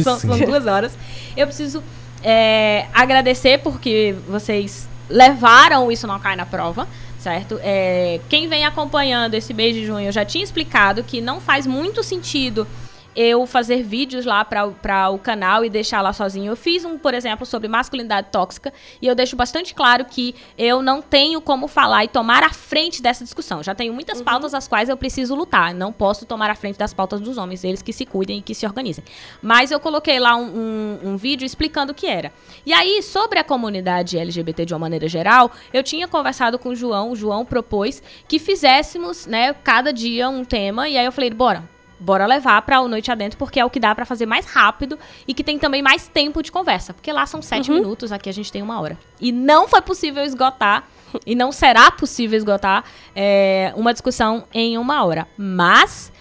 São, 0.03 0.19
são 0.19 0.39
duas 0.39 0.65
horas. 0.65 0.97
Eu 1.35 1.47
preciso 1.47 1.83
é, 2.23 2.87
agradecer 2.93 3.59
porque 3.59 4.15
vocês 4.27 4.87
levaram 5.09 5.91
isso 5.91 6.07
não 6.07 6.19
cai 6.19 6.35
na 6.35 6.45
prova. 6.45 6.87
Certo? 7.19 7.59
É, 7.63 8.19
quem 8.29 8.47
vem 8.47 8.65
acompanhando 8.65 9.33
esse 9.33 9.51
mês 9.51 9.75
de 9.75 9.83
junho, 9.83 10.05
eu 10.05 10.11
já 10.11 10.23
tinha 10.23 10.43
explicado 10.43 11.03
que 11.03 11.19
não 11.19 11.41
faz 11.41 11.65
muito 11.65 12.03
sentido 12.03 12.67
eu 13.15 13.45
fazer 13.45 13.81
vídeos 13.83 14.25
lá 14.25 14.43
para 14.43 15.09
o 15.09 15.17
canal 15.17 15.63
e 15.63 15.69
deixar 15.69 16.01
lá 16.01 16.11
sozinho. 16.11 16.51
Eu 16.51 16.55
fiz 16.55 16.83
um, 16.83 16.97
por 16.97 17.13
exemplo, 17.13 17.45
sobre 17.45 17.67
masculinidade 17.67 18.27
tóxica 18.31 18.73
e 19.01 19.07
eu 19.07 19.15
deixo 19.15 19.35
bastante 19.35 19.73
claro 19.73 20.03
que 20.05 20.35
eu 20.57 20.81
não 20.81 21.01
tenho 21.01 21.39
como 21.41 21.67
falar 21.67 22.03
e 22.03 22.07
tomar 22.07 22.43
a 22.43 22.49
frente 22.51 23.01
dessa 23.01 23.23
discussão. 23.23 23.63
Já 23.63 23.73
tenho 23.73 23.93
muitas 23.93 24.21
pautas 24.21 24.53
às 24.53 24.67
quais 24.67 24.89
eu 24.89 24.97
preciso 24.97 25.33
lutar. 25.35 25.73
Não 25.73 25.93
posso 25.93 26.25
tomar 26.25 26.49
a 26.49 26.55
frente 26.55 26.77
das 26.77 26.93
pautas 26.93 27.21
dos 27.21 27.37
homens, 27.37 27.63
eles 27.63 27.81
que 27.81 27.93
se 27.93 28.05
cuidem 28.05 28.39
e 28.39 28.41
que 28.41 28.53
se 28.53 28.65
organizem. 28.65 29.03
Mas 29.41 29.71
eu 29.71 29.79
coloquei 29.79 30.19
lá 30.19 30.35
um, 30.35 30.45
um- 30.45 30.99
um 31.11 31.17
vídeo 31.17 31.45
explicando 31.45 31.91
o 31.91 31.95
que 31.95 32.07
era. 32.07 32.31
E 32.65 32.73
aí, 32.73 33.01
sobre 33.01 33.39
a 33.39 33.43
comunidade 33.43 34.17
LGBT 34.17 34.65
de 34.65 34.73
uma 34.73 34.79
maneira 34.79 35.07
geral, 35.07 35.51
eu 35.73 35.81
tinha 35.83 36.07
conversado 36.07 36.59
com 36.59 36.69
o 36.69 36.75
João, 36.75 37.11
o 37.11 37.15
João 37.15 37.45
propôs 37.45 38.01
que 38.27 38.39
fizéssemos, 38.39 39.25
né, 39.25 39.53
cada 39.63 39.93
dia 39.93 40.27
um 40.29 40.43
tema, 40.43 40.89
e 40.89 40.97
aí 40.97 41.05
eu 41.05 41.11
falei, 41.11 41.29
bora, 41.29 41.63
Bora 41.99 42.25
levar 42.25 42.61
pra 42.63 42.81
o 42.81 42.87
Noite 42.87 43.11
Adentro, 43.11 43.37
porque 43.37 43.59
é 43.59 43.65
o 43.65 43.69
que 43.69 43.79
dá 43.79 43.95
pra 43.95 44.05
fazer 44.05 44.25
mais 44.25 44.45
rápido 44.45 44.99
e 45.27 45.33
que 45.33 45.43
tem 45.43 45.57
também 45.57 45.81
mais 45.81 46.07
tempo 46.07 46.43
de 46.43 46.51
conversa. 46.51 46.93
Porque 46.93 47.11
lá 47.11 47.25
são 47.25 47.41
sete 47.41 47.71
minutos, 47.71 48.11
aqui 48.11 48.29
a 48.29 48.33
gente 48.33 48.51
tem 48.51 48.61
uma 48.61 48.81
hora. 48.81 48.97
E 49.19 49.31
não 49.31 49.67
foi 49.67 49.81
possível 49.81 50.23
esgotar, 50.23 50.83
e 51.25 51.35
não 51.35 51.51
será 51.51 51.89
possível 51.91 52.37
esgotar, 52.37 52.83
é, 53.15 53.71
uma 53.77 53.93
discussão 53.93 54.45
em 54.53 54.77
uma 54.77 55.03
hora. 55.05 55.27
Mas, 55.37 56.11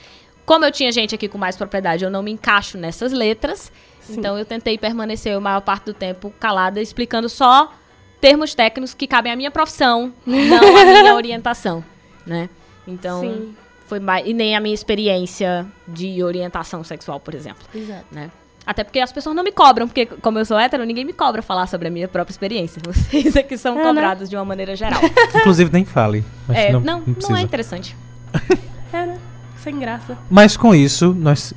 como 0.46 0.64
eu 0.64 0.70
tinha 0.70 0.92
gente 0.92 1.14
aqui 1.14 1.28
com 1.28 1.38
mais 1.38 1.56
propriedade, 1.56 2.04
eu 2.04 2.10
não 2.10 2.22
me 2.22 2.30
encaixo 2.30 2.78
nessas 2.78 3.12
letras. 3.12 3.72
Então 4.08 4.38
eu 4.38 4.44
tentei 4.44 4.76
permanecer 4.76 5.36
a 5.36 5.40
maior 5.40 5.60
parte 5.60 5.86
do 5.86 5.94
tempo 5.94 6.32
calada, 6.38 6.80
explicando 6.80 7.28
só 7.28 7.72
termos 8.20 8.54
técnicos 8.54 8.94
que 8.94 9.06
cabem 9.06 9.32
à 9.32 9.36
minha 9.36 9.50
profissão, 9.50 10.12
não 10.26 10.76
à 10.76 10.84
minha 10.84 11.14
orientação, 11.16 11.84
né? 12.26 12.48
Então, 12.86 13.20
Sim. 13.20 13.56
Foi 13.86 14.00
mais, 14.00 14.26
e 14.26 14.32
nem 14.32 14.56
a 14.56 14.60
minha 14.60 14.74
experiência 14.74 15.66
de 15.86 16.22
orientação 16.22 16.82
sexual, 16.82 17.20
por 17.20 17.34
exemplo, 17.34 17.64
Exato. 17.74 18.06
né? 18.10 18.30
Até 18.66 18.82
porque 18.82 18.98
as 18.98 19.12
pessoas 19.12 19.36
não 19.36 19.44
me 19.44 19.52
cobram, 19.52 19.86
porque 19.86 20.06
como 20.06 20.38
eu 20.38 20.44
sou 20.44 20.58
hétero, 20.58 20.84
ninguém 20.84 21.04
me 21.04 21.12
cobra 21.12 21.42
falar 21.42 21.66
sobre 21.66 21.88
a 21.88 21.90
minha 21.90 22.08
própria 22.08 22.32
experiência. 22.32 22.80
Vocês 22.82 23.36
é 23.36 23.42
que 23.42 23.58
são 23.58 23.74
né? 23.74 23.82
cobrados 23.82 24.30
de 24.30 24.36
uma 24.36 24.44
maneira 24.44 24.74
geral. 24.74 25.00
Inclusive, 25.36 25.70
nem 25.70 25.84
fale. 25.84 26.24
É, 26.48 26.72
não, 26.72 26.80
não, 26.80 27.00
não 27.00 27.28
não, 27.28 27.36
é 27.36 27.42
interessante. 27.42 27.96
É, 28.92 29.06
né? 29.06 29.18
Sem 29.60 29.76
graça. 29.76 30.16
Mas 30.30 30.56
com 30.56 30.72
isso, 30.72 31.12
nós 31.12 31.52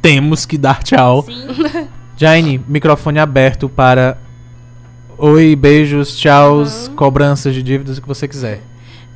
temos 0.00 0.46
que 0.46 0.56
dar 0.56 0.84
tchau. 0.84 1.22
Sim. 1.24 1.48
Jane, 2.16 2.64
microfone 2.68 3.18
aberto 3.18 3.68
para 3.68 4.16
oi, 5.18 5.56
beijos, 5.56 6.16
tchauz, 6.16 6.86
cobranças 6.94 7.52
de 7.52 7.60
dívidas, 7.60 7.98
o 7.98 8.02
que 8.02 8.06
você 8.06 8.28
quiser. 8.28 8.60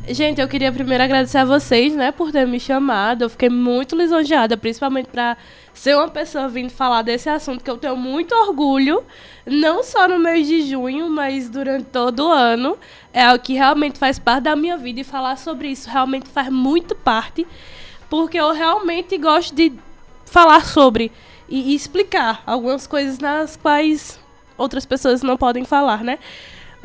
Gente, 0.06 0.38
eu 0.38 0.46
queria 0.46 0.70
primeiro 0.70 1.02
agradecer 1.02 1.38
a 1.38 1.46
vocês, 1.46 1.94
né, 1.94 2.12
por 2.12 2.30
ter 2.30 2.46
me 2.46 2.60
chamado. 2.60 3.22
Eu 3.22 3.30
fiquei 3.30 3.48
muito 3.48 3.96
lisonjeada, 3.96 4.54
principalmente 4.54 5.06
pra 5.06 5.34
ser 5.72 5.96
uma 5.96 6.08
pessoa 6.08 6.46
vindo 6.46 6.70
falar 6.70 7.00
desse 7.00 7.30
assunto 7.30 7.64
que 7.64 7.70
eu 7.70 7.78
tenho 7.78 7.96
muito 7.96 8.34
orgulho, 8.34 9.02
não 9.46 9.82
só 9.82 10.06
no 10.06 10.18
mês 10.18 10.46
de 10.46 10.60
junho, 10.68 11.08
mas 11.08 11.48
durante 11.48 11.86
todo 11.86 12.26
o 12.26 12.30
ano. 12.30 12.76
É 13.14 13.24
algo 13.24 13.42
que 13.42 13.54
realmente 13.54 13.98
faz 13.98 14.18
parte 14.18 14.42
da 14.42 14.54
minha 14.54 14.76
vida 14.76 15.00
e 15.00 15.04
falar 15.04 15.38
sobre 15.38 15.68
isso 15.68 15.88
realmente 15.88 16.28
faz 16.28 16.50
muito 16.50 16.94
parte, 16.94 17.46
porque 18.10 18.38
eu 18.38 18.52
realmente 18.52 19.16
gosto 19.16 19.54
de 19.54 19.72
falar 20.26 20.66
sobre 20.66 21.10
e 21.48 21.74
explicar 21.74 22.42
algumas 22.44 22.86
coisas 22.86 23.18
nas 23.18 23.56
quais 23.56 24.20
outras 24.58 24.84
pessoas 24.84 25.22
não 25.22 25.38
podem 25.38 25.64
falar, 25.64 26.04
né? 26.04 26.18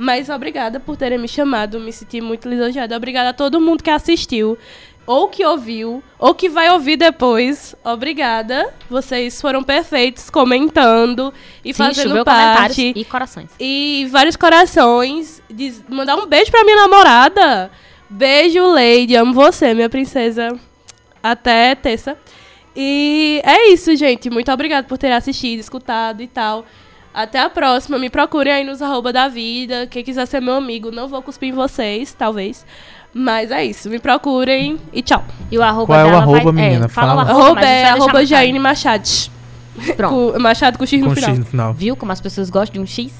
Mas 0.01 0.29
obrigada 0.29 0.79
por 0.79 0.95
terem 0.95 1.17
me 1.19 1.27
chamado, 1.27 1.77
me 1.77 1.91
senti 1.91 2.21
muito 2.21 2.47
lisonjeada. 2.47 2.95
Obrigada 2.95 3.29
a 3.31 3.33
todo 3.33 3.59
mundo 3.59 3.83
que 3.83 3.89
assistiu, 3.89 4.57
ou 5.05 5.27
que 5.27 5.45
ouviu, 5.45 6.01
ou 6.17 6.33
que 6.33 6.47
vai 6.47 6.69
ouvir 6.71 6.95
depois. 6.95 7.75
Obrigada. 7.83 8.73
Vocês 8.89 9.41
foram 9.41 9.61
perfeitos 9.61 10.29
comentando 10.29 11.33
e 11.65 11.73
Sim, 11.73 11.77
fazendo 11.83 12.23
parte. 12.23 12.93
e 12.95 13.03
corações. 13.03 13.49
E 13.59 14.07
vários 14.09 14.37
corações. 14.37 15.43
Diz- 15.49 15.83
mandar 15.89 16.15
um 16.15 16.25
beijo 16.25 16.49
pra 16.49 16.63
minha 16.63 16.77
namorada. 16.77 17.69
Beijo, 18.09 18.65
Lady. 18.67 19.17
Amo 19.17 19.33
você, 19.33 19.73
minha 19.73 19.89
princesa. 19.89 20.57
Até 21.21 21.75
terça. 21.75 22.17
E 22.73 23.41
é 23.43 23.67
isso, 23.73 23.93
gente. 23.97 24.29
Muito 24.29 24.49
obrigada 24.49 24.87
por 24.87 24.97
ter 24.97 25.11
assistido, 25.11 25.59
escutado 25.59 26.21
e 26.21 26.27
tal. 26.27 26.65
Até 27.13 27.39
a 27.39 27.49
próxima. 27.49 27.97
Me 27.97 28.09
procurem 28.09 28.53
aí 28.53 28.63
nos 28.63 28.81
arroba 28.81 29.11
da 29.11 29.27
vida. 29.27 29.87
Quem 29.87 30.03
quiser 30.03 30.25
ser 30.25 30.41
meu 30.41 30.55
amigo, 30.55 30.91
não 30.91 31.07
vou 31.07 31.21
cuspir 31.21 31.49
em 31.49 31.53
vocês, 31.53 32.13
talvez. 32.13 32.65
Mas 33.13 33.51
é 33.51 33.65
isso. 33.65 33.89
Me 33.89 33.99
procurem 33.99 34.77
e 34.93 35.01
tchau. 35.01 35.23
E 35.51 35.57
o 35.57 35.63
arroba 35.63 35.87
Qual 35.87 35.99
é 35.99 36.11
o 36.11 36.15
arroba, 36.15 36.51
vai... 36.51 36.53
menina? 36.53 36.85
É, 36.85 36.89
fala 36.89 37.09
Fala. 37.09 37.21
arroba, 37.21 37.43
Arroba 37.45 37.61
é 37.61 37.63
vai 37.63 37.73
deixar 37.73 38.03
arroba. 38.03 38.25
Jaine 38.25 38.59
Machado. 38.59 39.09
Pronto. 39.95 40.33
Com, 40.33 40.39
Machado 40.39 40.77
com 40.77 40.85
X 40.85 41.01
no 41.01 41.07
Com 41.07 41.15
final. 41.15 41.29
X 41.29 41.39
no 41.39 41.45
final. 41.45 41.73
Viu 41.73 41.95
como 41.95 42.11
as 42.11 42.21
pessoas 42.21 42.49
gostam 42.49 42.73
de 42.73 42.79
um 42.79 42.85
X? 42.85 43.11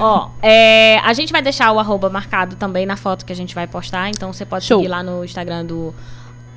Ó, 0.00 0.30
é, 0.40 0.98
a 1.00 1.12
gente 1.12 1.32
vai 1.32 1.42
deixar 1.42 1.72
o 1.72 1.78
arroba 1.78 2.08
marcado 2.08 2.56
também 2.56 2.86
na 2.86 2.96
foto 2.96 3.24
que 3.26 3.32
a 3.32 3.36
gente 3.36 3.54
vai 3.54 3.66
postar. 3.66 4.08
Então 4.08 4.32
você 4.32 4.46
pode 4.46 4.64
Show. 4.64 4.78
seguir 4.78 4.88
lá 4.88 5.02
no 5.02 5.24
Instagram 5.24 5.64
do, 5.66 5.94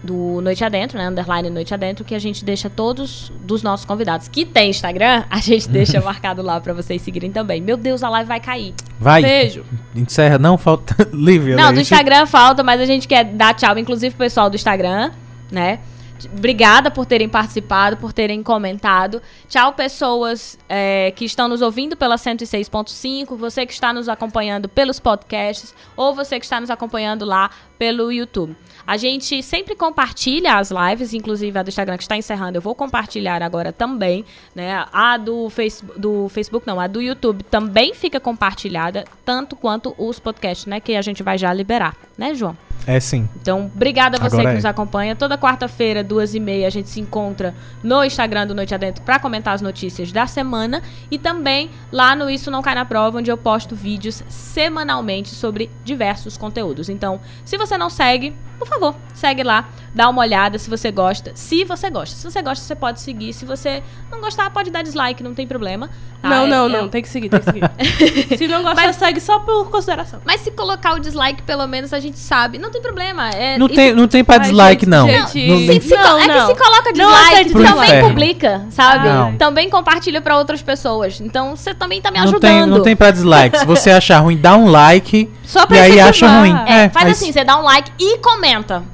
do 0.03 0.41
Noite 0.41 0.63
Adentro, 0.63 0.97
né? 0.97 1.07
Underline 1.07 1.49
Noite 1.49 1.73
Adentro, 1.73 2.05
que 2.05 2.15
a 2.15 2.19
gente 2.19 2.43
deixa 2.45 2.69
todos 2.69 3.31
dos 3.41 3.61
nossos 3.61 3.85
convidados 3.85 4.27
que 4.27 4.45
tem 4.45 4.69
Instagram, 4.69 5.23
a 5.29 5.39
gente 5.39 5.67
deixa 5.69 5.99
marcado 6.01 6.41
lá 6.41 6.59
pra 6.59 6.73
vocês 6.73 7.01
seguirem 7.01 7.31
também. 7.31 7.61
Meu 7.61 7.77
Deus, 7.77 8.03
a 8.03 8.09
live 8.09 8.27
vai 8.27 8.39
cair. 8.39 8.73
Vai. 8.99 9.21
Beijo. 9.21 9.63
Encerra. 9.95 10.37
Não, 10.37 10.57
falta. 10.57 10.95
Lívia. 11.13 11.55
Não, 11.55 11.73
do. 11.73 11.79
Instagram 11.79 12.25
falta, 12.25 12.63
mas 12.63 12.79
a 12.79 12.85
gente 12.85 13.07
quer 13.07 13.23
dar 13.25 13.53
tchau, 13.53 13.77
inclusive 13.77 14.15
pro 14.15 14.25
pessoal 14.25 14.49
do 14.49 14.55
Instagram, 14.55 15.11
né? 15.51 15.79
Obrigada 16.27 16.91
por 16.91 17.05
terem 17.05 17.29
participado, 17.29 17.97
por 17.97 18.11
terem 18.11 18.41
comentado. 18.43 19.21
Tchau, 19.47 19.73
pessoas 19.73 20.57
é, 20.67 21.11
que 21.15 21.25
estão 21.25 21.47
nos 21.47 21.61
ouvindo 21.61 21.95
pela 21.95 22.15
106.5, 22.15 23.35
você 23.35 23.65
que 23.65 23.73
está 23.73 23.93
nos 23.93 24.09
acompanhando 24.09 24.67
pelos 24.67 24.99
podcasts, 24.99 25.73
ou 25.95 26.13
você 26.13 26.39
que 26.39 26.45
está 26.45 26.59
nos 26.59 26.69
acompanhando 26.69 27.25
lá 27.25 27.49
pelo 27.77 28.11
YouTube. 28.11 28.55
A 28.85 28.97
gente 28.97 29.41
sempre 29.43 29.75
compartilha 29.75 30.55
as 30.55 30.71
lives, 30.71 31.13
inclusive 31.13 31.57
a 31.57 31.63
do 31.63 31.69
Instagram 31.69 31.95
que 31.95 32.03
está 32.03 32.17
encerrando, 32.17 32.57
eu 32.57 32.61
vou 32.61 32.75
compartilhar 32.75 33.41
agora 33.41 33.71
também, 33.71 34.25
né? 34.53 34.85
A 34.91 35.15
do, 35.15 35.49
face, 35.49 35.85
do 35.95 36.27
Facebook, 36.29 36.65
não, 36.65 36.79
a 36.79 36.87
do 36.87 37.01
YouTube 37.01 37.43
também 37.43 37.93
fica 37.93 38.19
compartilhada, 38.19 39.05
tanto 39.23 39.55
quanto 39.55 39.93
os 39.97 40.19
podcasts, 40.19 40.65
né? 40.65 40.79
Que 40.79 40.95
a 40.95 41.01
gente 41.01 41.21
vai 41.23 41.37
já 41.37 41.53
liberar, 41.53 41.95
né, 42.17 42.33
João? 42.33 42.57
É 42.87 42.99
sim. 42.99 43.29
Então, 43.35 43.71
obrigada 43.73 44.17
a 44.17 44.19
você 44.19 44.35
Agora 44.35 44.49
que 44.49 44.53
é. 44.53 44.55
nos 44.55 44.65
acompanha. 44.65 45.15
Toda 45.15 45.37
quarta-feira, 45.37 46.03
duas 46.03 46.33
e 46.33 46.39
meia, 46.39 46.67
a 46.67 46.69
gente 46.69 46.89
se 46.89 46.99
encontra 46.99 47.53
no 47.83 48.03
Instagram 48.03 48.47
do 48.47 48.55
Noite 48.55 48.73
Adentro 48.73 49.03
para 49.03 49.19
comentar 49.19 49.53
as 49.53 49.61
notícias 49.61 50.11
da 50.11 50.25
semana. 50.25 50.81
E 51.11 51.17
também 51.17 51.69
lá 51.91 52.15
no 52.15 52.29
Isso 52.29 52.49
Não 52.49 52.61
Cai 52.61 52.75
na 52.75 52.85
Prova, 52.85 53.19
onde 53.19 53.31
eu 53.31 53.37
posto 53.37 53.75
vídeos 53.75 54.23
semanalmente 54.27 55.29
sobre 55.29 55.69
diversos 55.83 56.37
conteúdos. 56.37 56.89
Então, 56.89 57.19
se 57.45 57.57
você 57.57 57.77
não 57.77 57.89
segue, 57.89 58.35
por 58.59 58.67
favor, 58.67 58.93
segue 59.13 59.41
lá, 59.43 59.65
dá 59.95 60.07
uma 60.09 60.21
olhada 60.21 60.59
se 60.59 60.69
você 60.69 60.91
gosta. 60.91 61.31
Se 61.33 61.63
você 61.63 61.89
gosta. 61.89 62.15
Se 62.15 62.23
você 62.29 62.41
gosta, 62.41 62.63
você 62.63 62.75
pode 62.75 62.99
seguir. 63.01 63.33
Se 63.33 63.45
você 63.45 63.81
não 64.11 64.19
gostar, 64.21 64.49
pode 64.51 64.69
dar 64.69 64.83
dislike, 64.83 65.23
não 65.23 65.33
tem 65.33 65.47
problema. 65.47 65.89
tá? 66.21 66.27
Não, 66.29 66.43
É- 66.43 66.47
não, 66.47 66.65
é- 66.65 66.69
não. 66.69 66.89
Tem 66.89 67.01
que 67.01 67.07
seguir, 67.07 67.29
tem 67.29 67.39
que 67.39 67.45
seguir. 67.45 67.69
Se 68.37 68.45
não 68.47 68.61
gostar, 68.61 68.75
Mas- 68.87 68.95
segue 68.97 69.21
só 69.21 69.39
por 69.39 69.69
consideração. 69.69 70.19
Mas 70.25 70.41
se 70.41 70.51
colocar 70.51 70.93
o 70.95 70.99
dislike, 70.99 71.41
pelo 71.43 71.65
menos 71.65 71.93
a 71.93 71.99
gente 71.99 72.19
sabe. 72.19 72.57
Não 72.57 72.69
tem 72.69 72.81
problema. 72.81 73.29
É, 73.29 73.57
Não 73.57 73.67
isso- 73.67 73.75
tem, 73.75 73.93
não 73.93 74.05
tem 74.07 74.23
pra 74.23 74.35
Ai, 74.35 74.41
dislike, 74.41 74.81
gente, 74.85 74.89
não. 74.89 75.07
gente, 75.07 75.47
Não- 75.47 75.59
Se, 75.73 75.81
se 75.87 75.95
Não, 75.95 76.03
co- 76.11 76.17
é 76.17 76.27
não. 76.27 76.47
que 76.47 76.53
se 76.53 76.59
coloca 76.61 76.91
Não 76.93 77.11
dislike, 77.13 77.51
Pro 77.51 77.63
também 77.63 77.83
inferno. 77.85 78.09
publica, 78.09 78.65
sabe? 78.71 79.07
Não. 79.07 79.37
Também 79.37 79.69
compartilha 79.69 80.19
pra 80.21 80.37
outras 80.37 80.61
pessoas. 80.61 81.21
Então 81.21 81.55
você 81.55 81.73
também 81.73 82.01
tá 82.01 82.11
me 82.11 82.17
não 82.17 82.23
ajudando. 82.25 82.41
tem, 82.41 82.65
não 82.65 82.81
tem 82.83 82.95
pra 82.97 83.11
dislike. 83.11 83.57
Se 83.57 83.65
você 83.65 83.89
achar 83.91 84.19
ruim, 84.19 84.35
dá 84.37 84.57
um 84.57 84.69
like. 84.69 85.29
Só 85.45 85.65
pra 85.65 85.77
E 85.77 85.79
aí 85.79 85.99
acha 86.01 86.27
ruim. 86.27 86.53
É, 86.67 86.83
É, 86.85 86.89
faz 86.89 87.07
mas- 87.07 87.17
assim, 87.21 87.31
você 87.31 87.43
dá 87.43 87.57
um 87.57 87.63
like 87.63 87.91
e 87.97 88.17
comenta. 88.19 88.48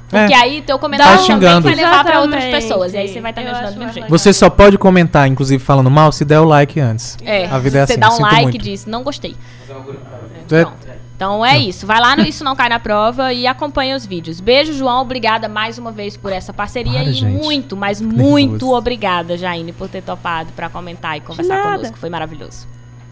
Porque 0.09 0.33
É. 0.33 0.37
aí 0.37 0.61
teu 0.61 0.77
comentário 0.77 1.17
Tá 1.19 1.27
também 1.27 1.61
vai 1.61 1.75
levar 1.75 2.03
pra 2.03 2.21
outras 2.21 2.43
pessoas. 2.45 2.93
E 2.93 2.97
aí 2.97 3.07
você 3.07 3.21
vai 3.21 3.31
estar 3.31 3.41
me 3.41 3.47
Eu 3.47 3.53
ajudando 3.55 3.73
do 3.73 3.79
mesmo 3.79 3.93
jeito. 3.93 4.09
Você 4.09 4.33
só 4.33 4.49
pode 4.49 4.77
comentar, 4.77 5.27
inclusive 5.27 5.63
falando 5.63 5.89
mal, 5.89 6.11
se 6.11 6.23
der 6.25 6.39
o 6.39 6.45
like 6.45 6.79
antes. 6.79 7.17
É, 7.23 7.45
A 7.47 7.57
vida 7.59 7.79
é 7.79 7.85
você 7.85 7.93
assim, 7.93 7.99
dá 8.01 8.07
um 8.09 8.11
sinto 8.11 8.21
like 8.23 8.43
muito. 8.43 8.55
e 8.55 8.59
diz, 8.59 8.85
não 8.85 9.03
gostei. 9.03 9.35
É- 10.51 10.61
Pronto. 10.63 10.85
Então 11.15 11.45
é 11.45 11.57
isso. 11.57 11.87
Vai 11.87 11.99
lá 12.01 12.13
no 12.13 12.23
Isso 12.23 12.43
Não 12.43 12.57
Cai 12.57 12.67
na 12.67 12.77
Prova 12.77 13.31
e 13.31 13.47
acompanha 13.47 13.95
os 13.95 14.05
vídeos. 14.05 14.41
Beijo, 14.41 14.73
João. 14.73 15.01
Obrigada 15.01 15.47
mais 15.47 15.77
uma 15.77 15.89
vez 15.89 16.17
por 16.17 16.29
essa 16.29 16.51
parceria. 16.51 16.91
Para, 16.99 17.03
e 17.09 17.13
gente. 17.13 17.31
muito, 17.41 17.77
mas 17.77 18.01
nervoso. 18.01 18.21
muito 18.29 18.73
obrigada, 18.73 19.37
Jaine, 19.37 19.71
por 19.71 19.87
ter 19.87 20.01
topado 20.03 20.51
pra 20.53 20.67
comentar 20.69 21.15
e 21.15 21.21
conversar 21.21 21.63
conosco. 21.63 21.97
Foi 21.97 22.09
maravilhoso. 22.09 22.67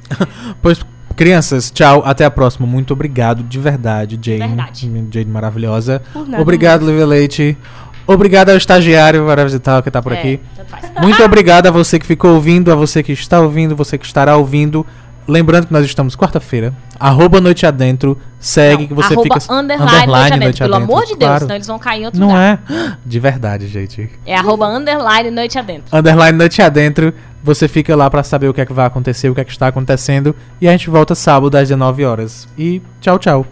Pois, 0.62 0.82
crianças, 1.14 1.72
tchau. 1.72 2.02
Até 2.06 2.26
a 2.26 2.32
próxima. 2.32 2.66
Muito 2.68 2.92
obrigado, 2.94 3.44
de 3.44 3.60
verdade, 3.60 4.20
Jane. 4.22 4.40
verdade. 4.40 4.92
Jane 5.12 5.26
maravilhosa. 5.30 6.02
Nada 6.16 6.42
Obrigado, 6.42 6.86
Lívia 6.86 7.06
Leite. 7.06 7.58
Obrigado 8.06 8.50
ao 8.50 8.58
estagiário 8.58 9.26
maravilhoso 9.26 9.62
que 9.84 9.90
tá 9.92 10.02
por 10.02 10.12
É, 10.12 10.20
aqui. 10.20 10.40
faz. 10.68 10.92
Muito 11.02 11.24
obrigado 11.24 11.68
a 11.68 11.72
você 11.72 11.98
que 11.98 12.06
ficou 12.06 12.34
ouvindo, 12.34 12.72
a 12.72 12.76
você 12.76 13.02
que 13.02 13.14
está 13.14 13.40
ouvindo, 13.40 13.76
você 13.76 13.98
que 13.98 14.06
estará 14.06 14.36
ouvindo. 14.36 14.86
Lembrando 15.26 15.68
que 15.68 15.72
nós 15.74 15.86
estamos 15.86 16.18
quarta-feira. 16.18 16.74
Arroba 17.00 17.40
Noite 17.40 17.66
Adentro. 17.66 18.18
Segue 18.38 18.82
Não, 18.82 18.88
que 18.90 18.94
você 18.94 19.16
fica. 19.16 19.38
underline, 19.54 20.32
noite 20.32 20.34
adentro, 20.34 20.60
pelo 20.66 20.76
amor 20.76 21.06
de 21.06 21.16
Deus, 21.16 21.40
senão 21.40 21.56
eles 21.56 21.68
vão 21.68 21.80
cair 21.80 22.02
em 22.02 22.06
outro 22.08 22.20
Não 22.20 22.28
lugar. 22.28 22.62
é? 22.70 22.98
De 23.06 23.20
verdade, 23.22 23.68
gente. 23.68 24.10
É 24.26 24.36
arroba 24.36 24.68
underline 24.68 25.32
noite 25.32 25.58
adentro. 25.58 25.98
Underline 25.98 26.38
Noite 26.38 26.62
Adentro. 26.62 27.14
Você 27.44 27.68
fica 27.68 27.94
lá 27.96 28.10
pra 28.10 28.24
saber 28.24 28.48
o 28.48 28.54
que 28.54 28.62
é 28.62 28.66
que 28.66 28.72
vai 28.72 28.86
acontecer, 28.86 29.30
o 29.30 29.36
que 29.36 29.42
é 29.42 29.44
que 29.44 29.52
está 29.52 29.68
acontecendo. 29.68 30.34
E 30.62 30.68
a 30.68 30.72
gente 30.72 30.90
volta 30.90 31.14
sábado 31.14 31.56
às 31.58 31.68
19 31.68 32.06
horas. 32.06 32.48
E 32.58 32.82
tchau, 33.02 33.20
tchau. 33.20 33.46